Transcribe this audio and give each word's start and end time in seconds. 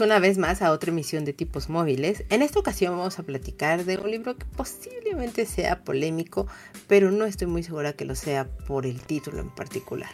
Una 0.00 0.18
vez 0.18 0.38
más 0.38 0.62
a 0.62 0.72
otra 0.72 0.92
emisión 0.92 1.26
de 1.26 1.34
tipos 1.34 1.68
móviles. 1.68 2.24
En 2.30 2.40
esta 2.40 2.58
ocasión 2.58 2.96
vamos 2.96 3.18
a 3.18 3.22
platicar 3.22 3.84
de 3.84 3.98
un 3.98 4.10
libro 4.10 4.34
que 4.34 4.46
posiblemente 4.46 5.44
sea 5.44 5.84
polémico, 5.84 6.46
pero 6.88 7.10
no 7.10 7.26
estoy 7.26 7.48
muy 7.48 7.62
segura 7.62 7.92
que 7.92 8.06
lo 8.06 8.14
sea 8.14 8.48
por 8.66 8.86
el 8.86 9.02
título 9.02 9.40
en 9.40 9.50
particular. 9.50 10.08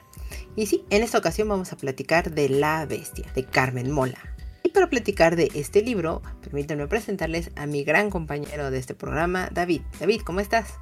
Y 0.57 0.67
sí, 0.67 0.85
en 0.91 1.05
esta 1.05 1.19
ocasión 1.19 1.49
vamos 1.49 1.73
a 1.73 1.77
platicar 1.77 2.33
de 2.33 2.49
La 2.49 2.85
Bestia, 2.85 3.31
de 3.35 3.45
Carmen 3.45 3.93
Mola. 3.93 4.19
Y 4.65 4.71
para 4.71 4.91
platicar 4.91 5.37
de 5.37 5.53
este 5.55 5.83
libro, 5.83 6.21
permítanme 6.43 6.89
presentarles 6.89 7.53
a 7.55 7.67
mi 7.67 7.85
gran 7.85 8.11
compañero 8.11 8.73
de 8.73 8.79
este 8.79 8.97
programa, 8.97 9.51
David. 9.53 9.83
David, 10.01 10.23
¿cómo 10.25 10.41
estás? 10.41 10.75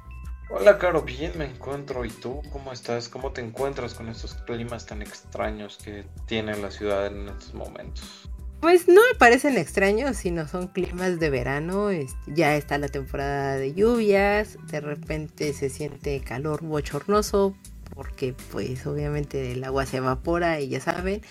Hola, 0.49 0.79
Caro, 0.79 1.03
bien 1.03 1.33
me 1.37 1.45
encuentro. 1.45 2.05
¿Y 2.05 2.09
tú 2.09 2.41
cómo 2.51 2.73
estás? 2.73 3.07
¿Cómo 3.09 3.31
te 3.33 3.41
encuentras 3.41 3.93
con 3.93 4.09
estos 4.09 4.33
climas 4.33 4.87
tan 4.87 5.03
extraños 5.03 5.77
que 5.83 6.05
tiene 6.25 6.57
la 6.57 6.71
ciudad 6.71 7.05
en 7.05 7.29
estos 7.29 7.53
momentos? 7.53 8.29
Pues 8.65 8.87
no 8.87 8.95
me 8.95 9.19
parecen 9.19 9.59
extraños, 9.59 10.17
sino 10.17 10.47
son 10.47 10.69
climas 10.69 11.19
de 11.19 11.29
verano. 11.29 11.89
Ya 12.25 12.55
está 12.55 12.79
la 12.79 12.87
temporada 12.87 13.57
de 13.57 13.75
lluvias, 13.75 14.57
de 14.71 14.81
repente 14.81 15.53
se 15.53 15.69
siente 15.69 16.19
calor 16.21 16.63
bochornoso, 16.63 17.55
porque 17.93 18.33
pues 18.51 18.87
obviamente 18.87 19.51
el 19.51 19.63
agua 19.63 19.85
se 19.85 19.97
evapora 19.97 20.61
y 20.61 20.69
ya 20.69 20.81
saben. 20.81 21.21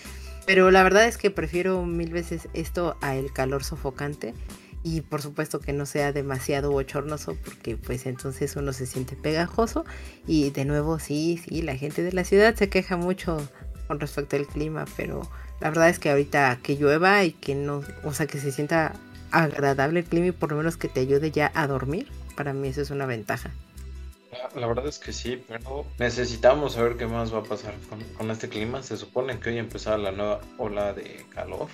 Pero 0.45 0.71
la 0.71 0.81
verdad 0.81 1.07
es 1.07 1.17
que 1.17 1.29
prefiero 1.29 1.83
mil 1.83 2.09
veces 2.13 2.47
esto 2.53 2.95
a 3.01 3.17
el 3.17 3.33
calor 3.33 3.65
sofocante. 3.65 4.33
Y 4.81 5.01
por 5.01 5.21
supuesto 5.21 5.59
que 5.59 5.73
no 5.73 5.85
sea 5.85 6.13
demasiado 6.13 6.71
bochornoso 6.71 7.35
porque 7.43 7.75
pues 7.75 8.05
entonces 8.05 8.55
uno 8.55 8.71
se 8.71 8.85
siente 8.85 9.17
pegajoso. 9.17 9.83
Y 10.25 10.51
de 10.51 10.63
nuevo 10.63 10.99
sí, 10.99 11.41
sí, 11.45 11.61
la 11.63 11.75
gente 11.75 12.01
de 12.01 12.13
la 12.13 12.23
ciudad 12.23 12.55
se 12.55 12.69
queja 12.69 12.95
mucho 12.95 13.45
con 13.89 13.99
respecto 13.99 14.37
al 14.37 14.47
clima, 14.47 14.85
pero 14.95 15.29
la 15.59 15.69
verdad 15.69 15.89
es 15.89 15.99
que 15.99 16.09
ahorita 16.09 16.59
que 16.61 16.75
llueva 16.75 17.23
y 17.23 17.31
que 17.31 17.55
no, 17.55 17.81
o 18.03 18.13
sea, 18.13 18.27
que 18.27 18.39
se 18.39 18.51
sienta 18.51 18.93
agradable 19.31 20.01
el 20.01 20.05
clima 20.05 20.27
y 20.27 20.31
por 20.31 20.51
lo 20.51 20.57
menos 20.57 20.77
que 20.77 20.87
te 20.87 21.01
ayude 21.01 21.31
ya 21.31 21.51
a 21.55 21.67
dormir, 21.67 22.11
para 22.35 22.53
mí 22.53 22.69
eso 22.69 22.81
es 22.81 22.89
una 22.89 23.05
ventaja. 23.05 23.51
La 24.55 24.67
verdad 24.67 24.87
es 24.87 24.99
que 24.99 25.13
sí, 25.13 25.41
pero 25.47 25.85
necesitamos 25.97 26.73
saber 26.73 26.97
qué 26.97 27.07
más 27.07 27.33
va 27.33 27.39
a 27.39 27.43
pasar 27.43 27.73
con, 28.17 28.31
este 28.31 28.49
clima. 28.49 28.83
Se 28.83 28.97
supone 28.97 29.39
que 29.39 29.49
hoy 29.49 29.57
empezará 29.57 29.97
la 29.97 30.11
nueva 30.11 30.41
ola 30.57 30.93
de 30.93 31.25
calor, 31.29 31.67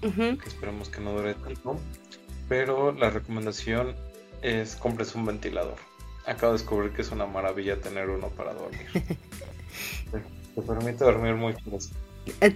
que 0.00 0.48
esperemos 0.48 0.88
que 0.88 1.00
no 1.00 1.12
dure 1.12 1.34
tanto. 1.34 1.78
Pero 2.48 2.92
la 2.92 3.10
recomendación 3.10 3.94
es 4.42 4.76
compres 4.76 5.14
un 5.14 5.26
ventilador. 5.26 5.76
Acabo 6.26 6.52
de 6.52 6.58
descubrir 6.58 6.92
que 6.92 7.02
es 7.02 7.10
una 7.10 7.26
maravilla 7.26 7.80
tener 7.80 8.08
uno 8.08 8.28
para 8.28 8.54
dormir. 8.54 8.86
te, 10.54 10.62
permite 10.62 11.04
dormir 11.04 11.34
muy 11.34 11.52
fresco. 11.54 11.94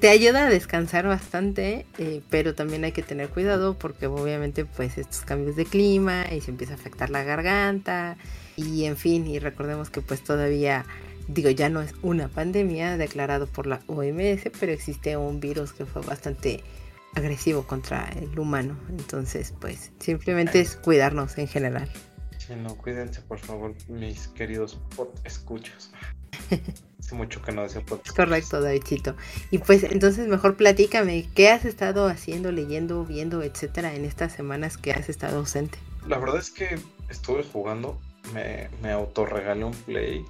Te 0.01 0.09
ayuda 0.09 0.47
a 0.47 0.51
descansar 0.51 1.07
bastante, 1.07 1.85
eh, 1.99 2.23
pero 2.31 2.55
también 2.55 2.85
hay 2.85 2.93
que 2.93 3.03
tener 3.03 3.29
cuidado 3.29 3.75
porque 3.75 4.07
obviamente 4.07 4.65
pues 4.65 4.97
estos 4.97 5.21
cambios 5.23 5.57
de 5.57 5.67
clima 5.67 6.25
y 6.33 6.41
se 6.41 6.51
empieza 6.51 6.73
a 6.73 6.77
afectar 6.77 7.11
la 7.11 7.23
garganta 7.23 8.17
y 8.57 8.87
en 8.87 8.97
fin, 8.97 9.27
y 9.27 9.39
recordemos 9.39 9.91
que 9.91 10.01
pues 10.01 10.25
todavía, 10.25 10.87
digo, 11.29 11.51
ya 11.51 11.69
no 11.69 11.83
es 11.83 11.95
una 12.03 12.29
pandemia 12.29 12.97
declarado 12.97 13.47
por 13.47 13.67
la 13.67 13.81
OMS, 13.87 14.51
pero 14.59 14.73
existe 14.73 15.17
un 15.17 15.39
virus 15.39 15.73
que 15.73 15.85
fue 15.85 16.03
bastante 16.03 16.65
agresivo 17.15 17.67
contra 17.67 18.09
el 18.11 18.39
humano, 18.39 18.79
entonces 18.89 19.53
pues 19.61 19.93
simplemente 19.99 20.61
es 20.61 20.77
cuidarnos 20.77 21.37
en 21.37 21.47
general. 21.47 21.89
Sí, 22.39 22.55
no, 22.57 22.75
cuídense 22.75 23.21
por 23.21 23.39
favor, 23.39 23.75
mis 23.89 24.29
queridos 24.29 24.81
escuchas. 25.25 25.91
Hace 27.09 27.17
mucho 27.17 27.41
que 27.41 27.53
no 27.53 27.63
decía 27.63 27.81
podcast. 27.81 28.15
Correcto, 28.15 28.61
Davidcito. 28.61 29.17
Y 29.51 29.57
pues 29.57 29.83
entonces 29.83 30.29
mejor 30.29 30.57
platícame, 30.57 31.27
¿qué 31.35 31.49
has 31.49 31.65
estado 31.65 32.07
haciendo, 32.07 32.53
leyendo, 32.53 33.03
viendo, 33.07 33.43
etcétera, 33.43 33.95
en 33.95 34.05
estas 34.05 34.35
semanas 34.35 34.77
que 34.77 34.93
has 34.93 35.09
estado 35.09 35.39
ausente? 35.39 35.79
La 36.07 36.19
verdad 36.19 36.37
es 36.37 36.51
que 36.51 36.79
estuve 37.09 37.45
jugando, 37.45 37.99
me, 38.35 38.69
me 38.83 38.91
autorregalé 38.91 39.65
un 39.65 39.73
play. 39.73 40.23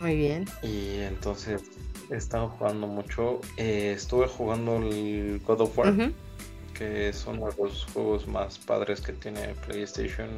Muy 0.00 0.16
bien. 0.16 0.46
Y 0.64 1.02
entonces 1.02 1.62
he 2.10 2.16
estado 2.16 2.48
jugando 2.48 2.88
mucho. 2.88 3.40
Eh, 3.56 3.92
estuve 3.96 4.26
jugando 4.26 4.78
el 4.78 5.40
God 5.46 5.60
of 5.60 5.78
War, 5.78 5.94
que 6.76 7.10
es 7.10 7.24
uno 7.28 7.48
de 7.48 7.56
los 7.62 7.84
juegos 7.94 8.26
más 8.26 8.58
padres 8.58 9.00
que 9.00 9.12
tiene 9.12 9.54
PlayStation. 9.68 10.28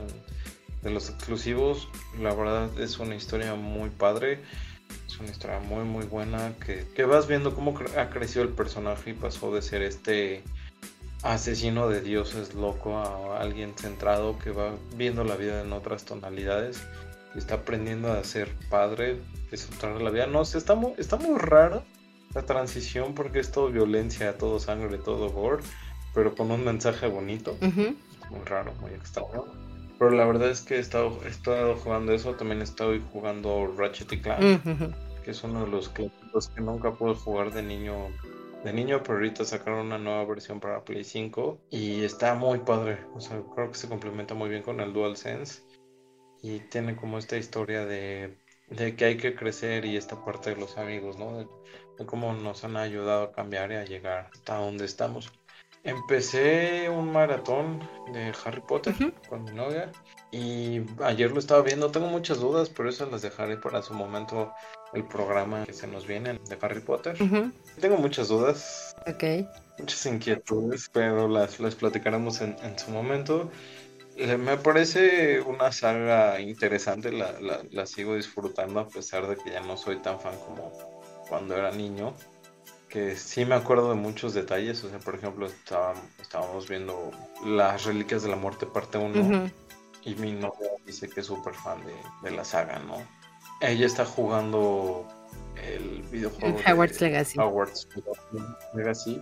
De 0.82 0.90
los 0.90 1.08
exclusivos, 1.08 1.88
la 2.20 2.34
verdad 2.34 2.68
es 2.78 2.98
una 2.98 3.14
historia 3.14 3.54
muy 3.54 3.88
padre 3.88 4.42
es 5.06 5.18
una 5.18 5.30
historia 5.30 5.58
muy 5.60 5.84
muy 5.84 6.04
buena 6.04 6.52
que, 6.64 7.04
vas 7.04 7.26
viendo 7.26 7.54
cómo 7.54 7.78
ha 7.96 8.10
crecido 8.10 8.42
el 8.42 8.50
personaje 8.50 9.10
y 9.10 9.14
pasó 9.14 9.54
de 9.54 9.62
ser 9.62 9.82
este 9.82 10.42
asesino 11.22 11.88
de 11.88 12.00
dioses 12.02 12.54
loco 12.54 12.98
a 12.98 13.40
alguien 13.40 13.74
centrado 13.76 14.38
que 14.38 14.50
va 14.50 14.74
viendo 14.96 15.24
la 15.24 15.36
vida 15.36 15.62
en 15.62 15.72
otras 15.72 16.04
tonalidades 16.04 16.82
y 17.34 17.38
está 17.38 17.56
aprendiendo 17.56 18.12
a 18.12 18.22
ser 18.24 18.50
padre, 18.70 19.20
disfrutar 19.50 19.96
de 19.96 20.04
la 20.04 20.10
vida. 20.10 20.26
No 20.26 20.44
sé, 20.44 20.58
está 20.58 20.74
muy, 20.74 20.92
está 20.98 21.16
muy 21.16 21.38
raro 21.38 21.82
la 22.34 22.42
transición 22.42 23.14
porque 23.14 23.40
es 23.40 23.50
todo 23.50 23.68
violencia, 23.68 24.36
todo 24.36 24.60
sangre, 24.60 24.98
todo 24.98 25.30
gore, 25.30 25.62
pero 26.14 26.34
con 26.34 26.50
un 26.50 26.64
mensaje 26.64 27.06
bonito. 27.06 27.56
Muy 27.60 28.44
raro, 28.44 28.74
muy 28.80 28.92
extraño. 28.92 29.44
Pero 29.98 30.10
la 30.10 30.26
verdad 30.26 30.50
es 30.50 30.60
que 30.60 30.76
he 30.76 30.78
estado, 30.78 31.18
he 31.24 31.28
estado 31.28 31.76
jugando 31.76 32.12
eso, 32.12 32.34
también 32.34 32.62
estoy 32.62 33.02
jugando 33.12 33.72
Ratchet 33.76 34.12
y 34.12 34.20
Clank, 34.20 34.62
que 35.24 35.30
es 35.30 35.42
uno 35.42 35.64
de 35.64 35.70
los 35.70 35.88
clásicos 35.88 36.48
que 36.48 36.60
nunca 36.60 36.92
pude 36.92 37.14
jugar 37.14 37.52
de 37.52 37.62
niño. 37.62 38.08
De 38.64 38.72
niño, 38.72 39.00
pero 39.02 39.14
ahorita 39.14 39.44
sacaron 39.44 39.86
una 39.86 39.98
nueva 39.98 40.24
versión 40.24 40.58
para 40.58 40.84
Play 40.84 41.04
5 41.04 41.60
y 41.70 42.02
está 42.02 42.34
muy 42.34 42.58
padre. 42.58 42.98
O 43.14 43.20
sea, 43.20 43.40
creo 43.54 43.70
que 43.70 43.78
se 43.78 43.88
complementa 43.88 44.34
muy 44.34 44.48
bien 44.48 44.62
con 44.62 44.80
el 44.80 44.92
DualSense 44.92 45.62
y 46.42 46.60
tiene 46.60 46.96
como 46.96 47.18
esta 47.18 47.36
historia 47.36 47.86
de, 47.86 48.36
de 48.68 48.96
que 48.96 49.04
hay 49.04 49.16
que 49.16 49.34
crecer 49.34 49.84
y 49.84 49.96
esta 49.96 50.24
parte 50.24 50.50
de 50.50 50.56
los 50.56 50.78
amigos, 50.78 51.18
¿no? 51.18 51.38
De, 51.38 51.46
cómo 52.06 52.32
nos 52.34 52.62
han 52.64 52.76
ayudado 52.76 53.24
a 53.24 53.32
cambiar 53.32 53.72
y 53.72 53.76
a 53.76 53.84
llegar 53.84 54.28
hasta 54.32 54.56
donde 54.56 54.84
estamos. 54.84 55.32
Empecé 55.86 56.90
un 56.90 57.12
maratón 57.12 57.78
de 58.12 58.32
Harry 58.44 58.60
Potter 58.60 58.92
con 59.28 59.44
mi 59.44 59.52
novia 59.52 59.92
y 60.32 60.80
ayer 61.04 61.30
lo 61.30 61.38
estaba 61.38 61.62
viendo. 61.62 61.92
Tengo 61.92 62.08
muchas 62.08 62.40
dudas, 62.40 62.68
pero 62.68 62.88
esas 62.88 63.08
las 63.12 63.22
dejaré 63.22 63.56
para 63.56 63.80
su 63.82 63.94
momento 63.94 64.52
el 64.94 65.04
programa 65.04 65.64
que 65.64 65.72
se 65.72 65.86
nos 65.86 66.04
viene 66.04 66.40
de 66.48 66.58
Harry 66.60 66.80
Potter. 66.80 67.16
Tengo 67.80 67.98
muchas 67.98 68.26
dudas. 68.26 68.96
Ok. 69.06 69.46
Muchas 69.78 70.06
inquietudes, 70.06 70.90
pero 70.92 71.28
las, 71.28 71.60
las 71.60 71.76
platicaremos 71.76 72.40
en, 72.40 72.56
su 72.76 72.90
momento. 72.90 73.48
Eh, 74.16 74.36
me 74.36 74.56
parece 74.56 75.40
una 75.40 75.70
saga 75.70 76.40
interesante, 76.40 77.12
la, 77.12 77.32
la 77.70 77.86
sigo 77.86 78.16
disfrutando 78.16 78.80
a 78.80 78.88
pesar 78.88 79.28
de 79.28 79.36
que 79.36 79.52
ya 79.52 79.60
no 79.60 79.76
soy 79.76 79.98
tan 80.02 80.18
fan 80.18 80.34
como 80.46 80.72
cuando 81.28 81.56
era 81.56 81.70
niño 81.70 82.12
que 82.88 83.16
sí 83.16 83.44
me 83.44 83.54
acuerdo 83.54 83.90
de 83.90 83.96
muchos 83.96 84.34
detalles. 84.34 84.82
O 84.84 84.90
sea, 84.90 84.98
por 84.98 85.14
ejemplo, 85.14 85.46
estábamos 85.46 86.68
viendo 86.68 87.10
Las 87.44 87.84
Reliquias 87.84 88.22
de 88.22 88.30
la 88.30 88.36
Muerte, 88.36 88.66
parte 88.66 88.98
1. 88.98 89.50
Y 90.04 90.14
mi 90.14 90.32
novia 90.32 90.70
dice 90.86 91.08
que 91.08 91.20
es 91.20 91.26
súper 91.26 91.54
fan 91.54 91.78
de, 92.22 92.30
la 92.30 92.44
saga, 92.44 92.78
¿no? 92.78 92.96
Ella 93.60 93.86
está 93.86 94.04
jugando 94.04 95.06
el 95.56 96.02
videojuego. 96.12 96.58
Howard's 96.66 97.00
Legacy. 97.00 97.38
Howard's 97.38 97.88
Legacy. 98.74 99.20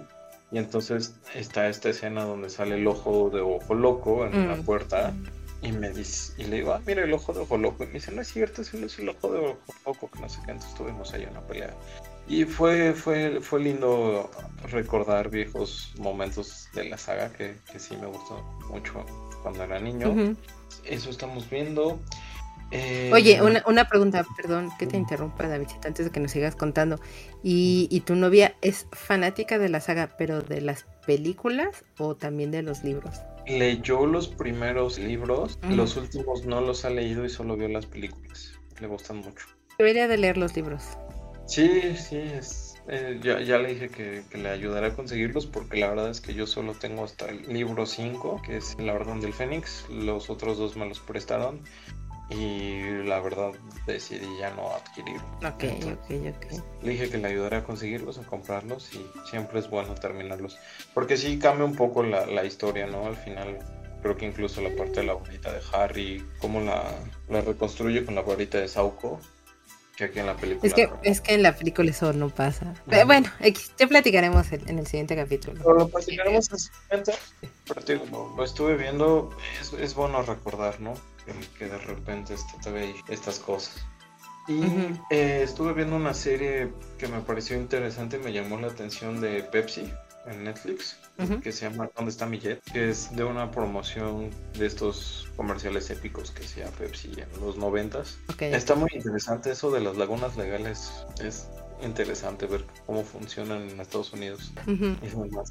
Y 0.53 0.59
entonces 0.59 1.17
está 1.35 1.69
esta 1.69 1.89
escena 1.89 2.25
donde 2.25 2.51
sale 2.51 2.77
el 2.77 2.87
ojo 2.87 3.31
de 3.31 3.41
ojo 3.41 3.75
loco 3.75 4.27
en 4.27 4.49
la 4.49 4.57
mm. 4.57 4.65
puerta. 4.65 5.15
Y 5.63 5.73
me 5.73 5.89
dice, 5.89 6.35
y 6.37 6.45
le 6.45 6.57
digo, 6.57 6.75
ah, 6.75 6.83
mira 6.87 7.03
el 7.03 7.13
ojo 7.15 7.33
de 7.33 7.41
ojo 7.41 7.57
loco. 7.57 7.85
Y 7.85 7.87
me 7.87 7.95
dice, 7.95 8.13
no 8.13 8.21
es 8.21 8.29
cierto, 8.29 8.61
es 8.61 8.75
el, 8.75 9.09
ojo 9.09 9.33
de 9.33 9.39
ojo 9.39 9.59
loco, 9.87 10.11
que 10.11 10.21
no 10.21 10.29
sé 10.29 10.39
qué. 10.45 10.51
Entonces 10.51 10.77
tuvimos 10.77 11.15
ahí 11.15 11.27
una 11.31 11.41
pelea 11.41 11.75
y 12.27 12.45
fue, 12.45 12.95
fue, 12.95 13.41
fue 13.41 13.61
lindo 13.61 14.31
recordar 14.71 15.31
viejos 15.31 15.93
momentos 15.99 16.69
de 16.75 16.89
la 16.89 16.99
saga 16.99 17.31
que, 17.33 17.57
sí 17.79 17.97
me 17.97 18.07
gustó 18.07 18.43
mucho 18.71 19.05
cuando 19.43 19.63
era 19.65 19.79
niño. 19.79 20.35
Eso 20.85 21.11
estamos 21.11 21.49
viendo. 21.51 22.01
Oye, 23.13 23.41
una, 23.41 23.63
una, 23.69 23.89
pregunta, 23.89 24.27
perdón 24.37 24.71
que 24.79 24.87
te 24.87 24.97
interrumpa, 24.97 25.47
David, 25.47 25.69
antes 25.85 26.07
de 26.07 26.11
que 26.11 26.19
nos 26.19 26.33
sigas 26.33 26.57
contando. 26.57 26.99
¿Y, 27.43 27.87
¿Y, 27.91 28.01
tu 28.01 28.17
novia 28.17 28.57
es 28.63 28.89
fanática 28.91 29.59
de 29.59 29.69
la 29.69 29.81
saga, 29.81 30.11
pero 30.19 30.41
de 30.41 30.61
las 30.61 30.87
películas 31.07 31.85
o 31.99 32.17
también 32.17 32.51
de 32.51 32.63
los 32.63 32.83
libros? 32.83 33.21
Leyó 33.47 34.07
los 34.07 34.29
primeros 34.29 34.99
libros, 34.99 35.59
los 35.69 35.97
últimos 35.97 36.47
no 36.47 36.63
los 36.63 36.85
ha 36.85 36.91
leído 36.91 37.25
y 37.25 37.31
solo 37.31 37.57
vio 37.57 37.69
las 37.69 37.87
películas. 37.87 38.59
Le 38.81 38.89
gustan 38.89 39.19
mucho. 39.19 39.47
Debería 39.79 40.09
de 40.09 40.17
leer 40.17 40.37
los 40.37 40.57
libros. 40.57 40.97
Sí, 41.47 41.97
sí, 41.97 42.17
es, 42.17 42.75
eh, 42.89 43.21
ya, 43.23 43.41
ya, 43.41 43.59
le 43.59 43.75
dije 43.75 43.89
que, 43.89 44.25
que, 44.31 44.39
le 44.39 44.51
ayudaré 44.51 44.89
a 44.89 44.95
conseguirlos 44.95 45.47
porque 45.47 45.79
la 45.79 45.89
verdad 45.89 46.11
es 46.11 46.21
que 46.21 46.35
yo 46.35 46.47
solo 46.47 46.75
tengo 46.75 47.05
hasta 47.05 47.27
el 47.27 47.43
libro 47.53 47.87
5, 47.87 48.43
que 48.45 48.57
es 48.59 48.77
La 48.79 48.95
Orden 48.95 49.21
del 49.21 49.33
Fénix. 49.33 49.89
Los 49.91 50.31
otros 50.31 50.59
dos 50.59 50.77
me 50.77 50.89
los 50.89 51.01
prestaron 51.01 51.63
y 52.31 52.81
la 53.05 53.21
verdad 53.21 53.53
decidí 53.87 54.27
ya 54.39 54.51
no 54.55 54.71
adquirirlo. 54.75 55.23
Ok, 55.47 55.65
ok, 55.85 56.37
ok. 56.37 56.83
Le 56.83 56.91
dije 56.93 57.11
que 57.11 57.19
le 57.19 57.29
ayudaré 57.29 57.59
a 57.59 57.65
conseguirlos, 57.65 58.19
a 58.19 58.23
comprarlos 58.23 58.93
y 58.95 59.07
siempre 59.29 59.61
es 59.61 59.69
bueno 59.69 59.95
terminarlos. 59.95 60.59
Porque 60.95 61.17
sí 61.17 61.39
cambia 61.39 61.65
un 61.65 61.77
poco 61.77 62.03
la, 62.03 62.27
la 62.27 62.45
historia, 62.45 62.87
¿no? 62.87 63.07
Al 63.07 63.17
final 63.17 63.59
creo 64.03 64.17
que 64.17 64.27
incluso 64.27 64.61
la 64.61 64.75
parte 64.75 65.01
de 65.01 65.07
la 65.07 65.15
varita 65.15 65.53
de 65.53 65.61
Harry, 65.73 66.27
cómo 66.39 66.61
la, 66.61 66.85
la 67.29 67.41
reconstruye 67.41 68.05
con 68.05 68.15
la 68.15 68.23
varita 68.23 68.59
de 68.59 68.69
Sauco, 68.69 69.21
que 69.97 70.05
aquí 70.05 70.19
en 70.19 70.27
la 70.27 70.37
película. 70.37 70.67
Es 70.67 70.75
que, 70.75 70.91
es 71.03 71.21
que 71.21 71.35
en 71.35 71.43
la 71.43 71.57
película 71.57 71.91
eso 71.91 72.13
no 72.13 72.29
pasa. 72.31 72.75
Bueno, 73.07 73.31
ya 73.77 73.87
platicaremos 73.87 74.53
en, 74.53 74.79
el 74.79 74.87
siguiente 74.87 75.17
capítulo. 75.17 75.61
Pero 75.63 75.75
lo 75.75 75.89
platicaremos 75.89 76.49
en 76.49 76.55
el 76.55 76.61
siguiente. 76.61 77.15
Pero 77.67 78.35
lo, 78.37 78.45
estuve 78.45 78.77
viendo, 78.77 79.31
es, 79.61 79.73
es 79.75 79.95
bueno 79.95 80.23
recordar, 80.23 80.81
¿no? 80.81 80.95
que, 81.59 81.67
de 81.67 81.79
repente 81.79 82.35
este, 82.35 82.53
te 82.63 82.71
ve 82.71 82.95
estas 83.09 83.39
cosas. 83.39 83.87
Y 84.47 84.63
eh, 85.11 85.41
estuve 85.43 85.73
viendo 85.73 85.97
una 85.97 86.13
serie 86.13 86.73
que 86.99 87.09
me 87.09 87.21
pareció 87.21 87.57
interesante, 87.57 88.19
me 88.19 88.33
llamó 88.33 88.59
la 88.59 88.67
atención 88.67 89.21
de 89.21 89.43
Pepsi 89.43 89.91
en 90.27 90.45
Netflix, 90.45 90.97
que 91.43 91.53
se 91.53 91.69
llama 91.69 91.91
¿Dónde 91.97 92.11
está 92.11 92.27
mi 92.27 92.39
jet? 92.39 92.63
Que 92.73 92.91
es 92.91 93.15
de 93.15 93.25
una 93.25 93.51
promoción 93.51 94.31
de 94.59 94.67
estos 94.67 95.29
comerciales 95.37 95.91
épicos 95.91 96.31
que 96.31 96.45
hacía 96.45 96.67
Pepsi 96.71 97.13
en 97.17 97.41
los 97.41 97.57
noventas. 97.57 98.19
Está 98.39 98.75
muy 98.75 98.91
interesante 98.95 99.51
eso 99.51 99.71
de 99.71 99.81
las 99.81 99.97
lagunas 99.97 100.37
legales, 100.37 101.05
es 101.23 101.49
interesante 101.83 102.47
ver 102.47 102.65
cómo 102.87 103.03
funcionan 103.05 103.69
en 103.69 103.81
Estados 103.81 104.13
Unidos. 104.13 104.53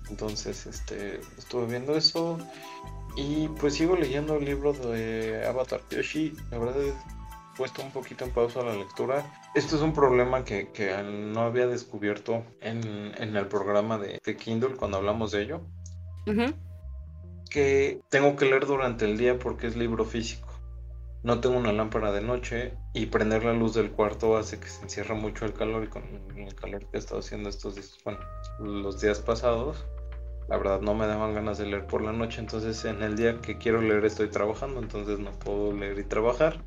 Entonces, 0.10 0.66
este, 0.66 1.20
estuve 1.38 1.68
viendo 1.68 1.96
eso. 1.96 2.38
Y 3.16 3.48
pues 3.60 3.76
sigo 3.76 3.96
leyendo 3.96 4.38
el 4.38 4.46
libro 4.46 4.74
de 4.74 5.46
Avatar. 5.48 5.82
Yoshi. 5.92 6.36
La 6.50 6.58
verdad 6.58 6.82
puesto 7.56 7.82
un 7.82 7.92
poquito 7.92 8.26
en 8.26 8.32
pausa 8.32 8.64
la 8.64 8.76
lectura. 8.76 9.26
Esto 9.56 9.76
es 9.76 9.82
un 9.82 9.94
problema 9.94 10.44
que, 10.44 10.68
no 11.04 11.42
había 11.42 11.68
descubierto 11.68 12.44
en, 12.62 13.14
el 13.18 13.48
programa 13.48 13.98
de, 13.98 14.20
Kindle 14.38 14.76
cuando 14.76 14.98
hablamos 14.98 15.32
de 15.32 15.44
ello. 15.44 15.62
Que 17.50 18.02
tengo 18.10 18.36
que 18.36 18.46
leer 18.46 18.66
durante 18.66 19.06
el 19.06 19.18
día 19.18 19.38
porque 19.38 19.68
es 19.68 19.76
libro 19.76 20.06
físico. 20.06 20.50
No 21.24 21.40
tengo 21.40 21.58
una 21.58 21.72
lámpara 21.72 22.12
de 22.12 22.22
noche 22.22 22.74
y 22.94 23.06
prender 23.06 23.46
la 23.46 23.54
luz 23.54 23.76
del 23.76 23.92
cuarto 23.92 24.36
hace 24.36 24.60
que 24.60 24.68
se 24.68 24.84
encierra 24.84 25.16
mucho 25.16 25.46
el 25.46 25.54
calor 25.54 25.86
y 25.86 25.88
con 25.88 26.04
el 26.36 26.54
calor 26.54 26.82
que 26.82 26.98
he 26.98 27.00
estado 27.00 27.22
haciendo 27.22 27.48
estos 27.48 27.76
días, 27.76 27.98
bueno, 28.04 28.20
los 28.60 29.00
días 29.00 29.20
pasados, 29.20 29.86
la 30.50 30.58
verdad 30.58 30.82
no 30.82 30.94
me 30.94 31.08
daban 31.08 31.34
ganas 31.34 31.58
de 31.58 31.66
leer 31.66 31.88
por 31.88 32.02
la 32.02 32.12
noche, 32.12 32.42
entonces 32.42 32.84
en 32.84 33.02
el 33.04 33.16
día 33.16 33.40
que 33.40 33.58
quiero 33.58 33.82
leer 33.82 34.04
estoy 34.04 34.28
trabajando, 34.28 34.82
entonces 34.82 35.20
no 35.20 35.32
puedo 35.32 35.72
leer 35.72 35.98
y 35.98 36.04
trabajar. 36.04 36.62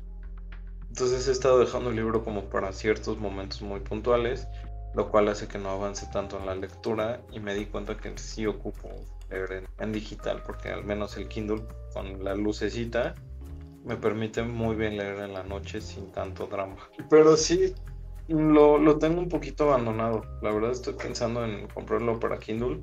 Entonces 0.97 1.27
he 1.27 1.31
estado 1.31 1.59
dejando 1.59 1.91
el 1.91 1.95
libro 1.95 2.23
como 2.23 2.45
para 2.45 2.73
ciertos 2.73 3.19
momentos 3.19 3.61
muy 3.61 3.81
puntuales, 3.81 4.47
lo 4.95 5.11
cual 5.11 5.27
hace 5.27 5.47
que 5.47 5.59
no 5.59 5.69
avance 5.69 6.07
tanto 6.11 6.39
en 6.39 6.47
la 6.47 6.55
lectura 6.55 7.21
y 7.31 7.39
me 7.39 7.53
di 7.53 7.67
cuenta 7.67 7.95
que 7.95 8.17
sí 8.17 8.47
ocupo 8.47 8.89
leer 9.29 9.67
en, 9.77 9.91
digital, 9.91 10.41
porque 10.43 10.69
al 10.69 10.83
menos 10.83 11.15
el 11.15 11.27
Kindle 11.27 11.61
con 11.93 12.23
la 12.23 12.33
lucecita 12.33 13.13
me 13.85 13.95
permite 13.95 14.41
muy 14.41 14.75
bien 14.75 14.97
leer 14.97 15.19
en 15.19 15.33
la 15.33 15.43
noche 15.43 15.81
sin 15.81 16.11
tanto 16.13 16.47
drama. 16.47 16.89
Pero 17.11 17.37
sí, 17.37 17.75
lo, 18.27 18.79
lo 18.79 18.97
tengo 18.97 19.19
un 19.19 19.29
poquito 19.29 19.65
abandonado. 19.65 20.23
La 20.41 20.51
verdad 20.51 20.71
estoy 20.71 20.95
pensando 20.95 21.45
en 21.45 21.67
comprarlo 21.67 22.19
para 22.19 22.39
Kindle 22.39 22.81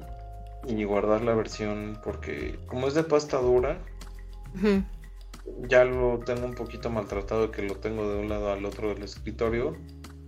y 0.69 0.85
guardar 0.85 1.25
la 1.25 1.35
versión 1.35 1.99
porque 2.05 2.61
como 2.69 2.87
es 2.87 2.95
de 2.95 3.03
pasta 3.03 3.39
dura, 3.39 3.77
ya 5.69 5.85
lo 5.85 6.19
tengo 6.21 6.47
un 6.47 6.55
poquito 6.55 6.91
maltratado 6.91 7.51
que 7.51 7.63
lo 7.63 7.77
tengo 7.77 8.09
de 8.09 8.19
un 8.19 8.29
lado 8.29 8.53
al 8.53 8.65
otro 8.65 8.89
del 8.89 9.03
escritorio. 9.03 9.77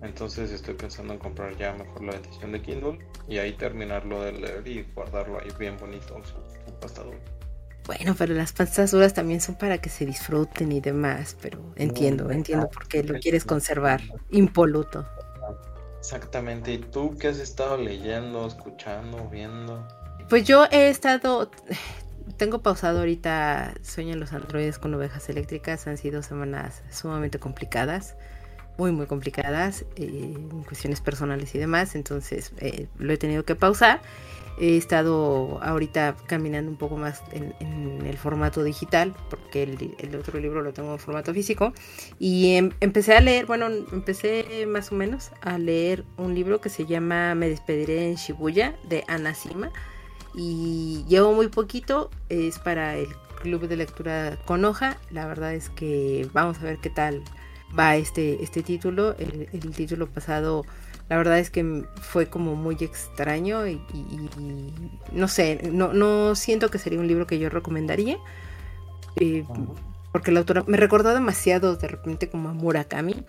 Entonces 0.02 0.50
estoy 0.50 0.74
pensando 0.74 1.14
en 1.14 1.18
comprar 1.18 1.56
ya 1.56 1.72
mejor 1.72 2.04
la 2.04 2.12
edición 2.12 2.52
de 2.52 2.60
Kindle 2.60 2.98
y 3.28 3.38
ahí 3.38 3.54
terminarlo 3.54 4.22
de 4.22 4.32
leer 4.32 4.66
y 4.68 4.86
guardarlo 4.94 5.40
ahí 5.40 5.48
bien 5.58 5.76
bonito 5.78 6.20
su, 6.24 6.74
pasta 6.80 7.02
dura. 7.02 7.18
Bueno, 7.86 8.14
pero 8.18 8.34
las 8.34 8.52
pastas 8.52 8.90
duras 8.90 9.14
también 9.14 9.40
son 9.40 9.54
para 9.54 9.78
que 9.78 9.88
se 9.88 10.04
disfruten 10.04 10.72
y 10.72 10.80
demás, 10.80 11.36
pero 11.40 11.72
entiendo, 11.76 12.30
entiendo 12.30 12.68
por 12.68 12.88
qué 12.88 13.04
lo 13.04 13.18
quieres 13.20 13.44
conservar 13.44 14.02
impoluto. 14.30 15.06
Exactamente. 15.98 16.72
¿Y 16.72 16.78
tú 16.78 17.16
qué 17.18 17.28
has 17.28 17.38
estado 17.38 17.76
leyendo, 17.76 18.46
escuchando, 18.46 19.28
viendo? 19.28 19.86
Pues 20.28 20.44
yo 20.44 20.66
he 20.70 20.88
estado, 20.88 21.50
tengo 22.36 22.60
pausado 22.60 23.00
ahorita 23.00 23.74
Sueñan 23.82 24.20
los 24.20 24.32
androides 24.32 24.78
con 24.78 24.94
ovejas 24.94 25.28
eléctricas, 25.28 25.86
han 25.86 25.96
sido 25.96 26.22
semanas 26.22 26.82
sumamente 26.90 27.38
complicadas, 27.38 28.16
muy 28.78 28.92
muy 28.92 29.06
complicadas, 29.06 29.84
eh, 29.96 30.34
en 30.34 30.62
cuestiones 30.64 31.00
personales 31.00 31.54
y 31.54 31.58
demás, 31.58 31.94
entonces 31.94 32.52
eh, 32.58 32.88
lo 32.98 33.12
he 33.12 33.16
tenido 33.16 33.44
que 33.44 33.54
pausar. 33.54 34.00
He 34.58 34.78
estado 34.78 35.62
ahorita 35.62 36.16
caminando 36.26 36.70
un 36.70 36.78
poco 36.78 36.96
más 36.96 37.22
en, 37.32 37.52
el 38.06 38.16
formato 38.16 38.64
digital, 38.64 39.14
porque 39.28 39.64
el, 39.64 40.16
otro 40.16 40.40
libro 40.40 40.62
lo 40.62 40.72
tengo 40.72 40.94
en 40.94 40.98
formato 40.98 41.34
físico. 41.34 41.74
Y 42.18 42.54
em, 42.54 42.70
empecé 42.80 43.14
a 43.14 43.20
leer, 43.20 43.44
bueno, 43.44 43.66
empecé 43.66 44.64
más 44.66 44.92
o 44.92 44.94
menos 44.94 45.30
a 45.42 45.58
leer 45.58 46.04
un 46.16 46.34
libro 46.34 46.62
que 46.62 46.70
se 46.70 46.86
llama 46.86 47.34
Me 47.34 47.50
despediré 47.50 48.08
en 48.08 48.14
Shibuya, 48.14 48.74
de 48.88 49.04
Ana 49.08 49.34
Sima 49.34 49.70
y 50.36 51.04
llevo 51.08 51.32
muy 51.32 51.48
poquito, 51.48 52.10
es 52.28 52.58
para 52.58 52.96
el 52.96 53.08
club 53.40 53.66
de 53.66 53.76
lectura 53.76 54.38
con 54.44 54.64
hoja, 54.64 54.98
la 55.10 55.26
verdad 55.26 55.54
es 55.54 55.70
que 55.70 56.28
vamos 56.32 56.58
a 56.58 56.64
ver 56.64 56.78
qué 56.78 56.90
tal 56.90 57.22
va 57.76 57.96
este, 57.96 58.42
este 58.42 58.62
título, 58.62 59.16
el, 59.18 59.48
título 59.74 60.06
pasado 60.06 60.64
la 61.08 61.16
verdad 61.16 61.38
es 61.38 61.50
que 61.50 61.84
fue 62.00 62.26
como 62.26 62.56
muy 62.56 62.76
extraño 62.80 63.66
y, 63.68 63.80
no 65.12 65.28
sé, 65.28 65.70
no, 65.72 65.92
no, 65.92 66.34
siento 66.34 66.68
que 66.68 66.78
sería 66.78 66.98
un 66.98 67.06
libro 67.06 67.28
que 67.28 67.38
yo 67.38 67.48
recomendaría. 67.48 68.18
Eh, 69.14 69.44
porque 70.10 70.32
la 70.32 70.40
autora 70.40 70.64
me 70.66 70.76
recordó 70.78 71.14
demasiado 71.14 71.76
de 71.76 71.86
repente 71.86 72.28
como 72.28 72.48
a 72.48 72.54
Murakami, 72.54 73.24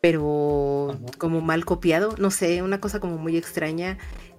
pero 0.00 0.98
como 1.16 1.40
mal 1.40 1.64
copiado, 1.64 2.14
no 2.18 2.30
sé, 2.30 2.62
una 2.62 2.80
cosa 2.80 3.00
como 3.00 3.18
muy 3.18 3.36
extraña 3.36 3.98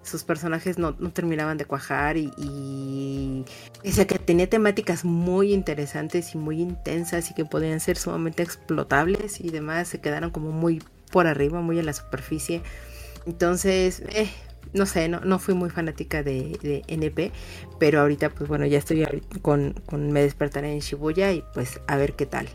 sus 0.10 0.24
personajes 0.24 0.78
no, 0.78 0.94
terminaban 1.12 1.58
de 1.58 1.66
cuajar 1.66 2.18
y, 2.18 2.32
y 2.38 3.46
que 3.84 4.20
tenía 4.20 4.50
temáticas 4.50 5.06
muy 5.06 5.54
interesantes 5.54 6.36
y 6.36 6.38
muy 6.38 6.62
intensas 6.62 7.32
y 7.32 7.34
que 7.34 7.46
podían 7.46 7.80
ser 7.80 7.98
sumamente 7.98 8.44
explotables 8.44 9.42
y 9.42 9.50
demás, 9.50 9.88
se 9.88 10.02
quedaron 10.02 10.32
como 10.32 10.52
muy 10.52 10.82
por 11.12 11.28
arriba, 11.28 11.62
muy 11.62 11.80
en 11.80 11.86
la 11.86 11.94
superficie. 11.94 12.62
Entonces, 13.26 14.02
eh, 14.10 14.30
no 14.74 14.86
sé, 14.86 15.10
no, 15.10 15.20
no 15.22 15.40
fui 15.40 15.54
muy 15.54 15.70
fanática 15.70 16.24
de, 16.24 16.84
NP, 16.88 17.32
pero 17.80 18.02
ahorita 18.02 18.30
pues 18.30 18.48
bueno, 18.50 18.66
ya 18.66 18.78
estoy 18.78 19.06
con, 19.42 19.74
con 19.86 20.12
Me 20.12 20.22
despertaré 20.22 20.74
en 20.74 20.80
Shibuya 20.80 21.32
y 21.32 21.44
pues 21.54 21.82
a 21.88 21.98
ver 21.98 22.14
qué 22.14 22.26
tal. 22.26 22.48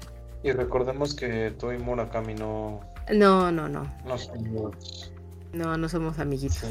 Y 0.43 0.53
recordemos 0.53 1.15
que 1.15 1.53
Toy 1.59 1.79
Murakami 1.79 2.35
no... 2.35 2.81
No, 3.13 3.51
no, 3.51 3.69
no. 3.69 3.91
No 4.05 4.19
somos... 4.19 5.13
No, 5.53 5.79
no 5.79 5.89
somos 5.89 6.19
amiguitos. 6.19 6.65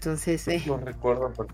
Entonces, 0.00 0.48
eh, 0.48 0.62
no 0.66 0.78
recuerdo. 0.78 1.30